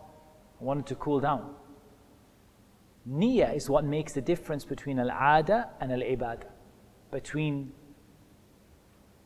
I 0.61 0.65
wanted 0.65 0.87
to 0.87 0.95
cool 0.97 1.21
down. 1.21 1.55
Niyyah 3.09 3.55
is 3.55 3.71
what 3.71 3.85
makes 3.85 4.13
the 4.13 4.21
difference 4.21 4.65
between 4.65 4.99
al-ada 4.99 5.71
and 5.81 5.93
al-ibadah. 5.93 6.49
Between 7.11 7.73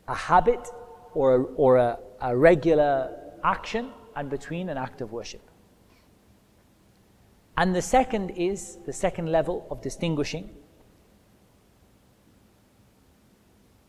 a 0.07 0.15
habit 0.15 0.69
or 1.15 1.37
a, 1.37 1.43
or 1.55 1.77
a, 1.79 1.99
a 2.21 2.37
regular 2.37 3.17
action 3.43 3.91
and 4.17 4.29
between 4.29 4.69
an 4.69 4.77
act 4.77 5.01
of 5.01 5.13
worship. 5.13 5.41
And 7.57 7.75
the 7.75 7.83
second 7.83 8.31
is 8.31 8.79
the 8.87 8.93
second 8.93 9.31
level 9.31 9.67
of 9.71 9.81
distinguishing 9.81 10.51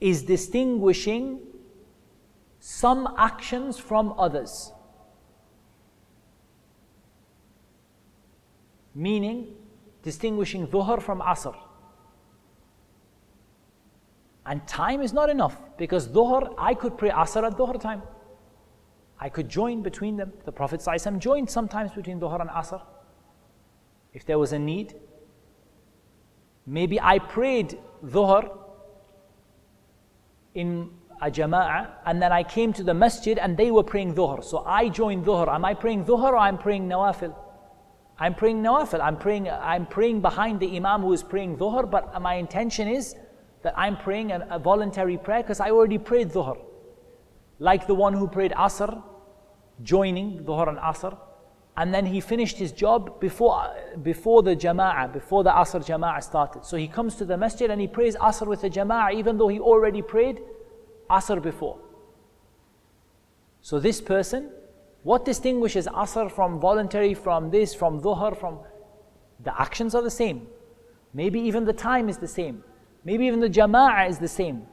is 0.01 0.23
distinguishing 0.23 1.39
some 2.59 3.13
actions 3.17 3.77
from 3.77 4.13
others. 4.17 4.71
Meaning, 8.93 9.55
distinguishing 10.03 10.67
dhuhr 10.67 11.01
from 11.01 11.21
asr. 11.21 11.55
And 14.45 14.67
time 14.67 15.01
is 15.01 15.13
not 15.13 15.29
enough 15.29 15.57
because 15.77 16.07
dhuhr, 16.07 16.53
I 16.57 16.73
could 16.73 16.97
pray 16.97 17.09
asr 17.09 17.43
at 17.43 17.53
dhuhr 17.57 17.79
time. 17.79 18.01
I 19.19 19.29
could 19.29 19.49
join 19.49 19.83
between 19.83 20.17
them. 20.17 20.33
The 20.45 20.51
Prophet 20.51 20.83
joined 21.19 21.49
sometimes 21.49 21.91
between 21.91 22.19
dhuhr 22.19 22.41
and 22.41 22.49
asr. 22.49 22.81
If 24.13 24.25
there 24.25 24.39
was 24.39 24.51
a 24.51 24.59
need, 24.59 24.95
maybe 26.65 26.99
I 26.99 27.19
prayed 27.19 27.77
dhuhr 28.03 28.57
in 30.55 30.89
a 31.21 31.29
jama'ah 31.29 31.91
and 32.05 32.21
then 32.21 32.31
I 32.31 32.41
came 32.43 32.73
to 32.73 32.83
the 32.83 32.95
masjid 32.95 33.37
and 33.37 33.55
they 33.55 33.69
were 33.69 33.83
praying 33.83 34.15
dhuhr. 34.15 34.43
So 34.43 34.63
I 34.65 34.89
joined 34.89 35.25
dhuhr. 35.25 35.47
Am 35.47 35.63
I 35.63 35.75
praying 35.75 36.05
dhuhr 36.05 36.31
or 36.31 36.37
I'm 36.37 36.57
praying 36.57 36.89
nawafil? 36.89 37.35
I'm 38.21 38.35
praying 38.35 38.61
nawafil. 38.61 39.01
I'm 39.01 39.17
praying, 39.17 39.49
I'm 39.49 39.87
praying 39.87 40.21
behind 40.21 40.59
the 40.59 40.77
imam 40.77 41.01
who 41.01 41.11
is 41.11 41.23
praying 41.23 41.57
dhuhr, 41.57 41.89
but 41.89 42.21
my 42.21 42.35
intention 42.35 42.87
is 42.87 43.15
that 43.63 43.73
I'm 43.75 43.97
praying 43.97 44.31
a, 44.31 44.47
a 44.51 44.59
voluntary 44.59 45.17
prayer 45.17 45.41
because 45.41 45.59
I 45.59 45.71
already 45.71 45.97
prayed 45.97 46.29
dhuhr. 46.29 46.55
Like 47.57 47.87
the 47.87 47.95
one 47.95 48.13
who 48.13 48.27
prayed 48.27 48.51
asr, 48.51 49.01
joining 49.81 50.43
dhuhr 50.43 50.69
and 50.69 50.77
asr, 50.77 51.17
and 51.77 51.91
then 51.91 52.05
he 52.05 52.21
finished 52.21 52.57
his 52.57 52.71
job 52.71 53.19
before, 53.19 53.73
before 54.03 54.43
the 54.43 54.55
jama'ah, 54.55 55.11
before 55.11 55.43
the 55.43 55.49
asr 55.49 55.83
jama'ah 55.83 56.21
started. 56.21 56.63
So 56.63 56.77
he 56.77 56.87
comes 56.87 57.15
to 57.15 57.25
the 57.25 57.37
masjid 57.37 57.71
and 57.71 57.81
he 57.81 57.87
prays 57.87 58.15
asr 58.17 58.45
with 58.45 58.61
the 58.61 58.69
jama'ah 58.69 59.15
even 59.15 59.39
though 59.39 59.47
he 59.47 59.59
already 59.59 60.03
prayed 60.03 60.41
asr 61.09 61.41
before. 61.41 61.79
So 63.61 63.79
this 63.79 63.99
person 63.99 64.51
what 65.03 65.25
distinguishes 65.25 65.87
asr 65.87 66.31
from 66.31 66.59
voluntary, 66.59 67.13
from 67.13 67.49
this, 67.49 67.73
from 67.73 68.01
dhuhr, 68.01 68.37
from 68.37 68.59
the 69.43 69.59
actions 69.59 69.95
are 69.95 70.03
the 70.03 70.11
same. 70.11 70.47
Maybe 71.13 71.39
even 71.39 71.65
the 71.65 71.73
time 71.73 72.07
is 72.07 72.17
the 72.17 72.27
same. 72.27 72.63
Maybe 73.03 73.25
even 73.25 73.39
the 73.39 73.49
jama'ah 73.49 74.09
is 74.09 74.19
the 74.19 74.27
same. 74.27 74.67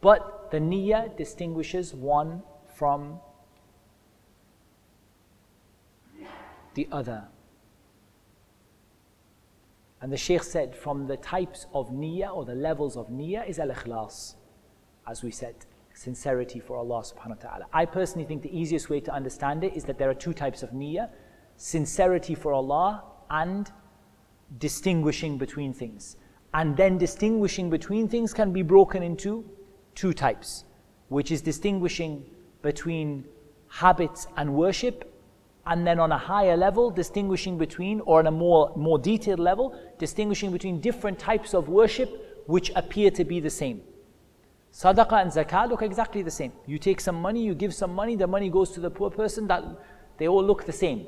But 0.00 0.50
the 0.50 0.58
niyyah 0.58 1.16
distinguishes 1.16 1.94
one 1.94 2.42
from 2.74 3.18
the 6.74 6.86
other. 6.92 7.24
And 10.02 10.12
the 10.12 10.16
Shaykh 10.16 10.42
said, 10.42 10.76
from 10.76 11.06
the 11.06 11.16
types 11.16 11.66
of 11.72 11.90
niyyah 11.90 12.34
or 12.34 12.44
the 12.44 12.54
levels 12.54 12.96
of 12.96 13.08
niyyah 13.08 13.48
is 13.48 13.58
al 13.58 13.68
ikhlas, 13.68 14.34
as 15.06 15.22
we 15.22 15.30
said 15.30 15.54
sincerity 15.94 16.60
for 16.60 16.76
Allah 16.76 17.02
subhanahu 17.02 17.42
wa 17.42 17.50
ta'ala. 17.50 17.66
I 17.72 17.84
personally 17.84 18.26
think 18.26 18.42
the 18.42 18.56
easiest 18.56 18.90
way 18.90 19.00
to 19.00 19.12
understand 19.12 19.64
it 19.64 19.76
is 19.76 19.84
that 19.84 19.98
there 19.98 20.10
are 20.10 20.14
two 20.14 20.32
types 20.32 20.62
of 20.62 20.70
niyyah 20.70 21.10
sincerity 21.56 22.34
for 22.34 22.52
Allah 22.52 23.04
and 23.30 23.70
distinguishing 24.58 25.38
between 25.38 25.72
things. 25.72 26.16
And 26.54 26.76
then 26.76 26.98
distinguishing 26.98 27.70
between 27.70 28.08
things 28.08 28.34
can 28.34 28.52
be 28.52 28.62
broken 28.62 29.02
into 29.02 29.44
two 29.94 30.12
types, 30.12 30.64
which 31.08 31.30
is 31.30 31.40
distinguishing 31.40 32.24
between 32.62 33.24
habits 33.68 34.26
and 34.36 34.54
worship, 34.54 35.08
and 35.66 35.86
then 35.86 35.98
on 36.00 36.12
a 36.12 36.18
higher 36.18 36.56
level, 36.56 36.90
distinguishing 36.90 37.56
between, 37.56 38.00
or 38.00 38.18
on 38.18 38.26
a 38.26 38.30
more, 38.30 38.72
more 38.76 38.98
detailed 38.98 39.38
level, 39.38 39.78
distinguishing 39.98 40.50
between 40.50 40.80
different 40.80 41.18
types 41.18 41.54
of 41.54 41.68
worship 41.68 42.44
which 42.46 42.70
appear 42.74 43.10
to 43.10 43.24
be 43.24 43.40
the 43.40 43.50
same. 43.50 43.80
Sadaqah 44.72 45.20
and 45.20 45.30
zakah 45.30 45.68
look 45.68 45.82
exactly 45.82 46.22
the 46.22 46.30
same. 46.30 46.52
You 46.66 46.78
take 46.78 47.00
some 47.00 47.20
money, 47.20 47.44
you 47.44 47.54
give 47.54 47.74
some 47.74 47.92
money, 47.92 48.16
the 48.16 48.26
money 48.26 48.48
goes 48.48 48.70
to 48.70 48.80
the 48.80 48.90
poor 48.90 49.10
person, 49.10 49.46
that 49.48 49.64
they 50.16 50.28
all 50.28 50.42
look 50.42 50.64
the 50.64 50.72
same. 50.72 51.06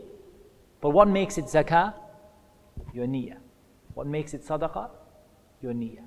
But 0.82 0.90
what 0.90 1.08
makes 1.08 1.38
it 1.38 1.46
zakah? 1.46 1.94
Your 2.92 3.06
niyyah. 3.06 3.38
What 3.94 4.06
makes 4.06 4.34
it 4.34 4.44
sadaqah? 4.44 4.90
Your 5.62 5.72
niyyah. 5.72 6.04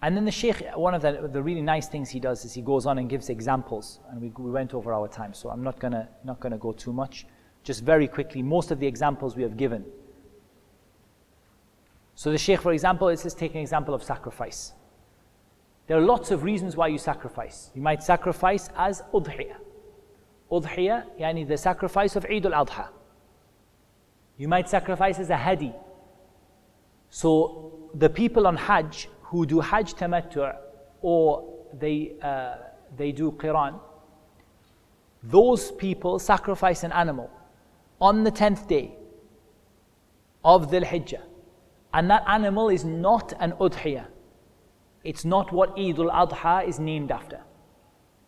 And 0.00 0.16
then 0.16 0.24
the 0.24 0.30
Shaykh, 0.30 0.62
one 0.76 0.94
of 0.94 1.02
the, 1.02 1.28
the 1.32 1.42
really 1.42 1.62
nice 1.62 1.88
things 1.88 2.08
he 2.10 2.20
does 2.20 2.44
is 2.44 2.52
he 2.52 2.62
goes 2.62 2.86
on 2.86 2.98
and 2.98 3.08
gives 3.08 3.30
examples. 3.30 3.98
And 4.10 4.20
we, 4.20 4.28
we 4.38 4.50
went 4.50 4.74
over 4.74 4.92
our 4.92 5.08
time, 5.08 5.34
so 5.34 5.48
I'm 5.48 5.64
not 5.64 5.80
gonna 5.80 6.08
not 6.24 6.40
gonna 6.40 6.58
go 6.58 6.72
too 6.72 6.92
much. 6.92 7.26
Just 7.64 7.82
very 7.82 8.06
quickly, 8.06 8.42
most 8.42 8.70
of 8.70 8.78
the 8.78 8.86
examples 8.86 9.34
we 9.34 9.42
have 9.42 9.56
given 9.56 9.84
so 12.18 12.32
the 12.32 12.38
Shaykh, 12.38 12.62
for 12.62 12.72
example, 12.72 13.06
is 13.10 13.22
just 13.22 13.38
taking 13.38 13.58
an 13.58 13.62
example 13.62 13.94
of 13.94 14.02
sacrifice. 14.02 14.72
There 15.86 15.96
are 15.96 16.00
lots 16.00 16.32
of 16.32 16.42
reasons 16.42 16.74
why 16.76 16.88
you 16.88 16.98
sacrifice. 16.98 17.70
You 17.76 17.80
might 17.80 18.02
sacrifice 18.02 18.68
as 18.76 19.02
udhiyah. 19.14 19.58
Udhiyah, 20.50 21.04
yani 21.20 21.46
the 21.46 21.56
sacrifice 21.56 22.16
of 22.16 22.26
Eid 22.28 22.44
al-Adha. 22.44 22.88
You 24.36 24.48
might 24.48 24.68
sacrifice 24.68 25.20
as 25.20 25.30
a 25.30 25.36
hadi. 25.36 25.72
So 27.08 27.88
the 27.94 28.10
people 28.10 28.48
on 28.48 28.56
Hajj 28.56 29.08
who 29.22 29.46
do 29.46 29.60
Hajj 29.60 29.94
tamattu' 29.94 30.56
or 31.02 31.68
they, 31.72 32.14
uh, 32.20 32.56
they 32.96 33.12
do 33.12 33.30
Qiran, 33.30 33.78
those 35.22 35.70
people 35.70 36.18
sacrifice 36.18 36.82
an 36.82 36.90
animal 36.90 37.30
on 38.00 38.24
the 38.24 38.32
10th 38.32 38.66
day 38.66 38.96
of 40.44 40.72
the 40.72 40.80
Hijjah. 40.80 41.27
And 41.92 42.10
that 42.10 42.24
animal 42.26 42.68
is 42.68 42.84
not 42.84 43.32
an 43.40 43.52
udhiyah. 43.52 44.06
It's 45.04 45.24
not 45.24 45.52
what 45.52 45.78
Eid 45.78 45.98
al 45.98 46.10
Adha 46.26 46.68
is 46.68 46.78
named 46.78 47.10
after. 47.10 47.40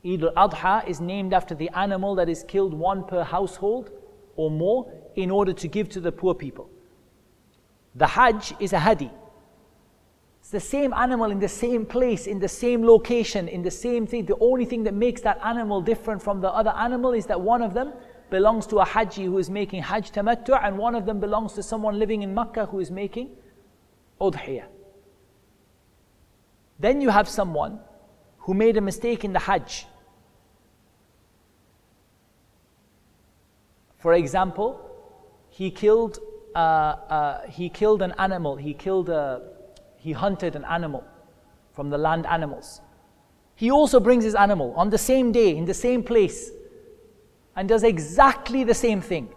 Eid 0.05 0.24
al-Adha 0.24 0.89
is 0.89 1.01
named 1.01 1.35
after 1.35 1.55
the 1.55 1.69
animal 1.70 2.15
that 2.15 2.28
is 2.28 2.43
killed 2.45 2.73
one 2.73 3.05
per 3.05 3.23
household 3.23 3.91
or 4.37 4.51
more 4.51 4.91
in 5.16 5.31
order 5.31 5.53
to 5.53 5.69
give 5.69 5.89
to 5.91 6.01
the 6.01 6.11
poor 6.11 6.35
people. 6.35 6.70
The 7.95 8.07
Hajj 8.07 8.55
is 8.61 8.73
a 8.73 8.78
hadi. 8.78 9.11
It's 10.41 10.51
the 10.51 10.61
same 10.61 10.95
animal 10.95 11.31
in 11.31 11.39
the 11.39 11.49
same 11.49 11.85
place, 11.85 12.27
in 12.27 12.39
the 12.39 12.49
same 12.49 12.82
location, 12.82 13.47
in 13.47 13.62
the 13.62 13.70
same 13.70 14.07
thing. 14.07 14.24
The 14.24 14.39
only 14.41 14.65
thing 14.65 14.85
that 14.85 14.95
makes 14.95 15.20
that 15.20 15.39
animal 15.45 15.82
different 15.82 16.23
from 16.23 16.41
the 16.41 16.49
other 16.49 16.70
animal 16.70 17.12
is 17.12 17.27
that 17.27 17.39
one 17.39 17.61
of 17.61 17.74
them 17.74 17.93
belongs 18.31 18.66
to 18.69 18.78
a 18.78 18.87
Hajji 18.87 19.24
who 19.24 19.37
is 19.37 19.51
making 19.51 19.82
Hajj 19.82 20.12
tamattu, 20.12 20.59
and 20.65 20.78
one 20.78 20.95
of 20.95 21.05
them 21.05 21.20
belongs 21.20 21.53
to 21.55 21.62
someone 21.62 21.99
living 21.99 22.23
in 22.23 22.32
Makkah 22.32 22.66
who 22.66 22.81
is 22.81 22.91
making 22.91 23.37
Udhiyah. 24.21 24.67
Then 26.79 27.01
you 27.01 27.11
have 27.11 27.29
someone 27.29 27.81
who 28.39 28.55
made 28.55 28.77
a 28.77 28.81
mistake 28.81 29.25
in 29.25 29.33
the 29.33 29.39
Hajj. 29.39 29.87
For 33.99 34.15
example, 34.15 34.81
he 35.51 35.71
killed, 35.71 36.19
uh, 36.55 36.59
uh, 36.59 37.47
he 37.47 37.69
killed 37.69 38.01
an 38.01 38.15
animal, 38.19 38.57
he, 38.57 38.73
killed 38.73 39.11
a, 39.11 39.43
he 39.97 40.13
hunted 40.13 40.57
an 40.57 40.65
animal 40.65 41.05
from 41.73 41.91
the 41.91 41.99
land 41.99 42.27
animals. 42.27 42.81
He 43.55 43.71
also 43.71 44.01
brings 44.01 44.25
his 44.25 44.35
animal 44.35 44.73
on 44.75 44.89
the 44.89 44.97
same 44.97 45.33
day, 45.33 45.55
in 45.55 45.67
the 45.67 45.75
same 45.75 46.03
place, 46.03 46.51
and 47.55 47.69
does 47.69 47.83
exactly 47.83 48.65
the 48.65 48.75
same 48.75 49.03
thing. 49.03 49.29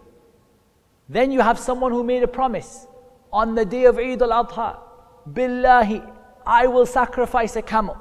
Then 1.10 1.30
you 1.30 1.40
have 1.40 1.58
someone 1.58 1.92
who 1.92 2.02
made 2.02 2.22
a 2.22 2.28
promise 2.28 2.86
on 3.34 3.56
the 3.56 3.64
day 3.64 3.84
of 3.84 3.98
Eid 3.98 4.22
al 4.22 4.44
Adha, 4.44 4.78
Billahi, 5.28 6.08
I 6.46 6.68
will 6.68 6.86
sacrifice 6.86 7.56
a 7.56 7.62
camel. 7.62 7.96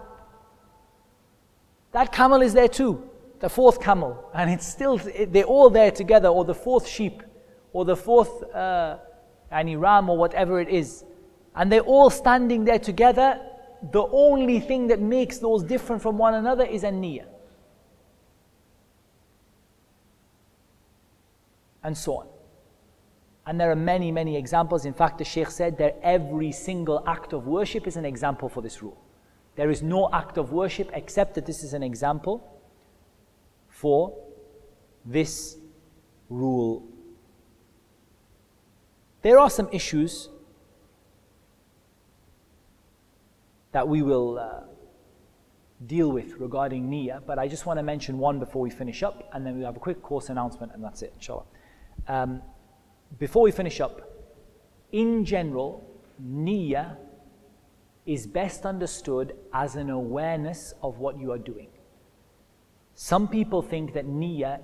That 1.92 2.12
camel 2.12 2.42
is 2.44 2.54
there 2.54 2.68
too, 2.68 3.10
the 3.40 3.50
fourth 3.50 3.82
camel, 3.82 4.30
and 4.36 4.52
it's 4.52 4.68
still, 4.68 4.98
they're 4.98 5.44
all 5.44 5.72
there 5.72 5.90
together, 5.90 6.28
or 6.28 6.46
the 6.46 6.54
fourth 6.54 6.88
sheep, 6.88 7.24
or 7.72 7.84
the 7.84 7.96
fourth 7.96 8.44
uh, 8.54 8.98
any 9.52 9.76
ram, 9.76 10.08
or 10.08 10.18
whatever 10.18 10.60
it 10.62 10.70
is. 10.70 11.04
And 11.56 11.72
they're 11.72 11.82
all 11.82 12.10
standing 12.12 12.64
there 12.64 12.80
together. 12.80 13.40
The 13.92 14.04
only 14.12 14.60
thing 14.60 14.88
that 14.88 15.02
makes 15.02 15.40
those 15.40 15.64
different 15.64 16.02
from 16.02 16.18
one 16.18 16.36
another 16.36 16.64
is 16.64 16.84
a 16.84 16.90
niyyah. 16.90 17.26
And 21.84 21.98
so 21.98 22.18
on. 22.18 22.33
And 23.46 23.60
there 23.60 23.70
are 23.72 23.76
many, 23.76 24.12
many 24.12 24.38
examples. 24.38 24.86
In 24.86 24.94
fact, 24.94 25.18
the 25.18 25.26
Sheikh 25.26 25.50
said 25.52 25.78
that 25.78 26.00
every 26.02 26.52
single 26.52 27.04
act 27.08 27.34
of 27.34 27.46
worship 27.46 27.88
is 27.88 27.98
an 27.98 28.06
example 28.06 28.48
for 28.48 28.62
this 28.62 28.82
rule. 28.82 28.98
There 29.56 29.70
is 29.70 29.84
no 29.84 30.10
act 30.12 30.38
of 30.38 30.52
worship 30.52 30.90
except 30.94 31.36
that 31.36 31.46
this 31.46 31.64
is 31.64 31.74
an 31.74 31.84
example 31.84 32.42
for 33.68 34.18
this 35.06 35.58
rule. 36.30 36.88
There 39.22 39.38
are 39.40 39.50
some 39.50 39.70
issues 39.72 40.30
that 43.74 43.88
we 43.88 44.02
will 44.02 44.40
uh, 44.40 44.62
deal 45.86 46.12
with 46.12 46.36
regarding 46.40 46.90
niyyah, 46.90 47.22
but 47.26 47.40
I 47.40 47.48
just 47.48 47.66
want 47.66 47.80
to 47.80 47.84
mention 47.84 48.18
one 48.18 48.40
before 48.40 48.62
we 48.62 48.70
finish 48.70 49.04
up, 49.04 49.30
and 49.34 49.46
then 49.46 49.58
we 49.58 49.64
have 49.64 49.76
a 49.76 49.80
quick 49.80 50.02
course 50.02 50.30
announcement, 50.30 50.72
and 50.74 50.84
that's 50.84 51.02
it, 51.02 51.14
inshallah. 51.16 51.46
Um, 52.08 52.42
before 53.20 53.44
we 53.44 53.52
finish 53.52 53.80
up, 53.80 54.02
in 54.92 55.26
general, 55.26 55.84
niyyah 56.22 56.98
is 58.06 58.28
best 58.28 58.66
understood 58.66 59.36
as 59.54 59.76
an 59.76 59.90
awareness 59.90 60.74
of 60.82 61.00
what 61.00 61.18
you 61.18 61.32
are 61.32 61.38
doing. 61.38 61.70
Some 62.96 63.28
people 63.28 63.62
think 63.62 63.94
that 63.94 64.06
niyyah 64.06 64.62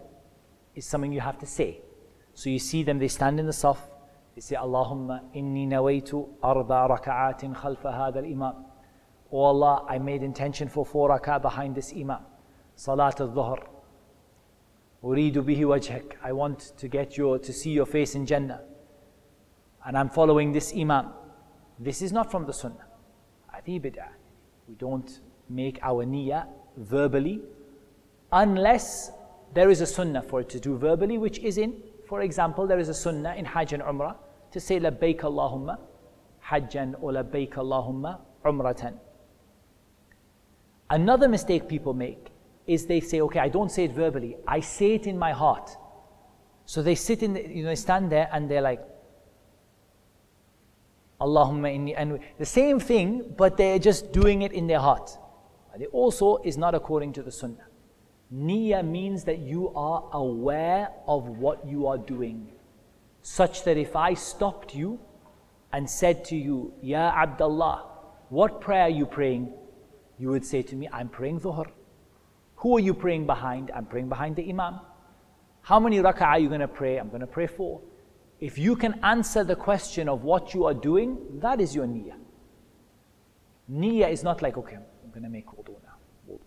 is 0.75 0.85
something 0.85 1.11
you 1.11 1.21
have 1.21 1.39
to 1.39 1.45
say. 1.45 1.81
So 2.33 2.49
you 2.49 2.59
see 2.59 2.83
them, 2.83 2.99
they 2.99 3.07
stand 3.07 3.39
in 3.39 3.45
the 3.45 3.51
saf, 3.51 3.77
they 4.35 4.41
say, 4.41 4.55
Allahumma 4.55 5.21
inni 5.35 5.67
nawaitu 5.67 6.27
arba 6.43 6.87
raka'atin 6.89 7.55
khalfa 7.55 7.91
hadha 7.91 8.17
al-imam. 8.17 8.65
Oh 9.31 9.41
Allah, 9.43 9.85
I 9.87 9.99
made 9.99 10.23
intention 10.23 10.69
for 10.69 10.85
four 10.85 11.09
rak'ah 11.09 11.41
behind 11.41 11.75
this 11.75 11.91
imam. 11.93 12.21
Salat 12.75 13.19
al-dhuhr. 13.19 13.57
Uridu 15.03 15.43
bihi 15.43 15.61
wajhak. 15.61 16.13
I 16.23 16.31
want 16.33 16.73
to 16.77 16.87
get 16.87 17.17
you 17.17 17.37
to 17.39 17.53
see 17.53 17.71
your 17.71 17.85
face 17.85 18.15
in 18.15 18.25
Jannah. 18.25 18.61
And 19.85 19.97
I'm 19.97 20.09
following 20.09 20.51
this 20.51 20.73
imam. 20.75 21.11
This 21.79 22.01
is 22.01 22.11
not 22.11 22.29
from 22.31 22.45
the 22.45 22.53
sunnah. 22.53 22.85
Bid'ah. 23.67 24.09
We 24.67 24.75
don't 24.75 25.19
make 25.49 25.79
our 25.83 26.05
niyyah 26.05 26.47
verbally 26.77 27.41
unless 28.31 29.11
there 29.53 29.69
is 29.69 29.81
a 29.81 29.85
sunnah 29.85 30.21
for 30.21 30.41
it 30.41 30.49
to 30.49 30.59
do 30.59 30.77
verbally, 30.77 31.17
which 31.17 31.39
is 31.39 31.57
in, 31.57 31.81
for 32.07 32.21
example, 32.21 32.65
there 32.67 32.79
is 32.79 32.89
a 32.89 32.93
sunnah 32.93 33.35
in 33.35 33.45
Hajj 33.45 33.73
and 33.73 33.83
Umrah 33.83 34.15
to 34.51 34.59
say 34.59 34.79
labbaik 34.79 35.19
Allahumma 35.19 35.77
hajjan 36.49 36.95
or 37.01 37.11
labbaik 37.11 37.53
Allahumma 37.53 38.19
umratan. 38.43 38.97
Another 40.89 41.27
mistake 41.27 41.67
people 41.67 41.93
make 41.93 42.28
is 42.69 42.85
they 42.85 42.99
say, 42.99 43.21
okay, 43.21 43.39
I 43.39 43.49
don't 43.49 43.71
say 43.71 43.85
it 43.85 43.91
verbally, 43.91 44.37
I 44.47 44.59
say 44.59 44.93
it 44.93 45.07
in 45.07 45.17
my 45.17 45.31
heart. 45.31 45.69
So 46.65 46.83
they 46.83 46.95
sit 46.95 47.23
in, 47.23 47.33
the, 47.33 47.41
you 47.41 47.63
know, 47.63 47.69
they 47.69 47.75
stand 47.75 48.11
there 48.11 48.29
and 48.31 48.49
they're 48.49 48.61
like, 48.61 48.81
Allahumma 51.19 51.75
inni 51.75 51.93
and 51.97 52.19
the 52.37 52.45
same 52.45 52.79
thing, 52.79 53.33
but 53.35 53.57
they're 53.57 53.79
just 53.79 54.11
doing 54.11 54.43
it 54.43 54.53
in 54.53 54.67
their 54.67 54.79
heart. 54.79 55.17
It 55.79 55.89
also 55.93 56.37
is 56.43 56.57
not 56.57 56.75
according 56.75 57.13
to 57.13 57.23
the 57.23 57.31
Sunnah. 57.31 57.65
Niya 58.33 58.85
means 58.85 59.23
that 59.23 59.39
you 59.39 59.69
are 59.75 60.09
aware 60.13 60.89
of 61.07 61.27
what 61.27 61.65
you 61.65 61.87
are 61.87 61.97
doing, 61.97 62.51
such 63.21 63.63
that 63.63 63.77
if 63.77 63.95
I 63.95 64.13
stopped 64.13 64.75
you 64.75 64.99
and 65.73 65.89
said 65.89 66.25
to 66.25 66.35
you, 66.35 66.73
Ya 66.81 67.11
Abdullah, 67.15 67.85
what 68.29 68.61
prayer 68.61 68.83
are 68.83 68.89
you 68.89 69.05
praying? 69.05 69.53
You 70.19 70.29
would 70.29 70.45
say 70.45 70.61
to 70.63 70.75
me, 70.75 70.87
I'm 70.91 71.09
praying 71.09 71.39
Dhuhr. 71.39 71.67
Who 72.59 72.75
are 72.75 72.79
you 72.79 72.93
praying 72.93 73.25
behind? 73.25 73.71
I'm 73.73 73.85
praying 73.85 74.09
behind 74.09 74.35
the 74.35 74.47
Imam. 74.49 74.81
How 75.61 75.79
many 75.79 75.99
rak'ah 75.99 76.27
are 76.27 76.39
you 76.39 76.49
going 76.49 76.59
to 76.59 76.67
pray? 76.67 76.97
I'm 76.97 77.07
going 77.09 77.21
to 77.21 77.27
pray 77.27 77.47
four. 77.47 77.81
If 78.41 78.57
you 78.57 78.75
can 78.75 78.99
answer 79.03 79.43
the 79.45 79.55
question 79.55 80.09
of 80.09 80.23
what 80.23 80.53
you 80.53 80.65
are 80.65 80.73
doing, 80.73 81.17
that 81.39 81.61
is 81.61 81.73
your 81.73 81.85
niyyah. 81.85 82.17
Niyyah 83.71 84.11
is 84.11 84.23
not 84.23 84.41
like, 84.41 84.57
okay, 84.57 84.75
I'm 84.75 85.11
going 85.11 85.23
to 85.23 85.29
make 85.29 85.47
wudu 85.47 85.75
now. 85.83 85.95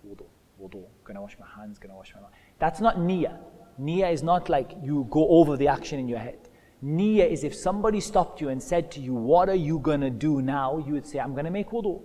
Wudu, 0.04 0.24
wudu, 0.60 0.76
I'm 0.76 1.04
going 1.04 1.14
to 1.16 1.22
wash 1.22 1.36
my 1.38 1.46
hands, 1.56 1.78
going 1.78 1.90
to 1.90 1.96
wash 1.96 2.12
my 2.14 2.20
mouth. 2.20 2.30
That's 2.58 2.80
not 2.80 2.96
niyyah. 2.96 3.38
Niyyah 3.80 4.12
is 4.12 4.22
not 4.22 4.50
like 4.50 4.72
you 4.82 5.06
go 5.10 5.26
over 5.28 5.56
the 5.56 5.68
action 5.68 5.98
in 5.98 6.08
your 6.08 6.18
head. 6.18 6.48
Niyyah 6.84 7.30
is 7.30 7.42
if 7.42 7.54
somebody 7.54 8.00
stopped 8.00 8.40
you 8.40 8.50
and 8.50 8.62
said 8.62 8.90
to 8.92 9.00
you, 9.00 9.14
What 9.14 9.48
are 9.48 9.54
you 9.54 9.78
going 9.78 10.02
to 10.02 10.10
do 10.10 10.42
now? 10.42 10.76
You 10.86 10.92
would 10.94 11.06
say, 11.06 11.20
I'm 11.20 11.32
going 11.32 11.46
to 11.46 11.50
make 11.50 11.70
wudu. 11.70 12.02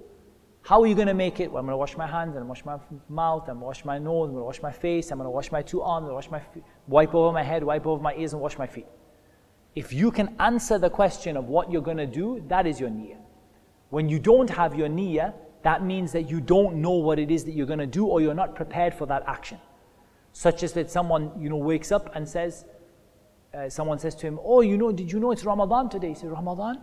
How 0.67 0.81
are 0.81 0.87
you 0.87 0.95
going 0.95 1.07
to 1.07 1.13
make 1.13 1.39
it? 1.39 1.49
Well, 1.49 1.61
I'm 1.61 1.65
going 1.65 1.75
to 1.75 1.77
wash 1.77 1.95
my 1.95 2.05
hands, 2.05 2.35
and 2.35 2.39
I'm 2.39 2.47
going 2.47 2.61
to 2.61 2.67
wash 2.67 2.81
my 2.89 2.97
mouth, 3.07 3.43
I'm 3.43 3.53
going 3.53 3.59
to 3.59 3.65
wash 3.67 3.85
my 3.85 3.97
nose, 3.97 4.27
I'm 4.27 4.33
going 4.33 4.41
to 4.41 4.47
wash 4.47 4.61
my 4.61 4.71
face, 4.73 5.11
I'm 5.11 5.17
going 5.17 5.25
to 5.25 5.31
wash 5.31 5.49
my 5.49 5.61
two 5.61 5.81
arms, 5.81 6.03
I'm 6.03 6.09
going 6.09 6.21
to 6.21 6.27
wash 6.27 6.29
my 6.29 6.41
feet, 6.41 6.63
wipe 6.89 7.15
over 7.15 7.31
my 7.31 7.41
head, 7.41 7.63
wipe 7.63 7.85
over 7.85 8.03
my 8.03 8.13
ears, 8.15 8.33
and 8.33 8.41
wash 8.41 8.57
my 8.57 8.67
feet. 8.67 8.85
If 9.75 9.93
you 9.93 10.11
can 10.11 10.35
answer 10.41 10.77
the 10.77 10.89
question 10.89 11.37
of 11.37 11.45
what 11.45 11.71
you're 11.71 11.81
going 11.81 11.95
to 11.95 12.05
do, 12.05 12.43
that 12.49 12.67
is 12.67 12.81
your 12.81 12.89
niyyah. 12.89 13.15
When 13.91 14.09
you 14.09 14.19
don't 14.19 14.49
have 14.49 14.75
your 14.75 14.89
niyyah, 14.89 15.33
that 15.63 15.85
means 15.85 16.11
that 16.11 16.29
you 16.29 16.41
don't 16.41 16.75
know 16.81 16.91
what 16.91 17.17
it 17.17 17.31
is 17.31 17.45
that 17.45 17.53
you're 17.53 17.65
going 17.65 17.79
to 17.79 17.87
do 17.87 18.05
or 18.05 18.19
you're 18.19 18.33
not 18.33 18.53
prepared 18.53 18.93
for 18.93 19.05
that 19.05 19.23
action. 19.25 19.59
Such 20.33 20.63
as 20.63 20.73
that 20.73 20.91
someone, 20.91 21.31
you 21.39 21.47
know, 21.47 21.55
wakes 21.55 21.93
up 21.93 22.13
and 22.13 22.27
says, 22.27 22.65
uh, 23.53 23.69
someone 23.69 23.99
says 23.99 24.15
to 24.15 24.27
him, 24.27 24.37
oh, 24.43 24.59
you 24.59 24.77
know, 24.77 24.91
did 24.91 25.13
you 25.13 25.21
know 25.21 25.31
it's 25.31 25.45
Ramadan 25.45 25.87
today? 25.87 26.09
He 26.09 26.15
says, 26.15 26.29
Ramadan? 26.29 26.81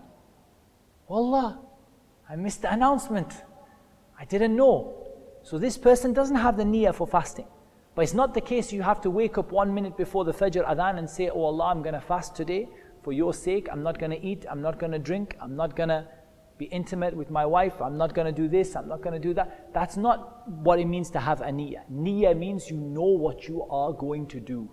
Wallah, 1.06 1.60
I 2.30 2.36
missed 2.36 2.62
the 2.62 2.72
announcement. 2.72 3.42
I 4.18 4.24
didn't 4.24 4.56
know. 4.56 5.06
So 5.42 5.58
this 5.58 5.76
person 5.76 6.12
doesn't 6.12 6.36
have 6.36 6.56
the 6.56 6.64
niyyah 6.64 6.94
for 6.94 7.06
fasting. 7.06 7.46
But 7.94 8.02
it's 8.02 8.14
not 8.14 8.34
the 8.34 8.40
case 8.40 8.72
you 8.72 8.82
have 8.82 9.00
to 9.02 9.10
wake 9.10 9.38
up 9.38 9.52
one 9.52 9.72
minute 9.72 9.96
before 9.96 10.24
the 10.24 10.32
Fajr 10.32 10.66
Adhan 10.66 10.98
and 10.98 11.08
say, 11.08 11.28
Oh 11.28 11.42
Allah, 11.42 11.66
I'm 11.66 11.82
going 11.82 11.94
to 11.94 12.00
fast 12.00 12.34
today 12.34 12.68
for 13.04 13.12
your 13.12 13.34
sake, 13.34 13.68
I'm 13.70 13.82
not 13.82 13.98
going 13.98 14.10
to 14.10 14.20
eat, 14.26 14.46
I'm 14.50 14.62
not 14.62 14.78
going 14.78 14.92
to 14.92 14.98
drink, 14.98 15.36
I'm 15.40 15.54
not 15.54 15.76
going 15.76 15.90
to 15.90 16.08
be 16.56 16.64
intimate 16.66 17.14
with 17.14 17.30
my 17.30 17.44
wife, 17.44 17.82
I'm 17.82 17.98
not 17.98 18.14
going 18.14 18.26
to 18.26 18.32
do 18.32 18.48
this, 18.48 18.74
I'm 18.74 18.88
not 18.88 19.02
going 19.02 19.12
to 19.12 19.20
do 19.20 19.34
that. 19.34 19.72
That's 19.74 19.96
not 19.96 20.48
what 20.48 20.78
it 20.80 20.86
means 20.86 21.10
to 21.10 21.20
have 21.20 21.42
a 21.42 21.46
niyyah. 21.46 21.82
Niyyah 21.92 22.36
means 22.36 22.70
you 22.70 22.78
know 22.78 23.02
what 23.02 23.46
you 23.46 23.62
are 23.64 23.92
going 23.92 24.26
to 24.28 24.40
do. 24.40 24.70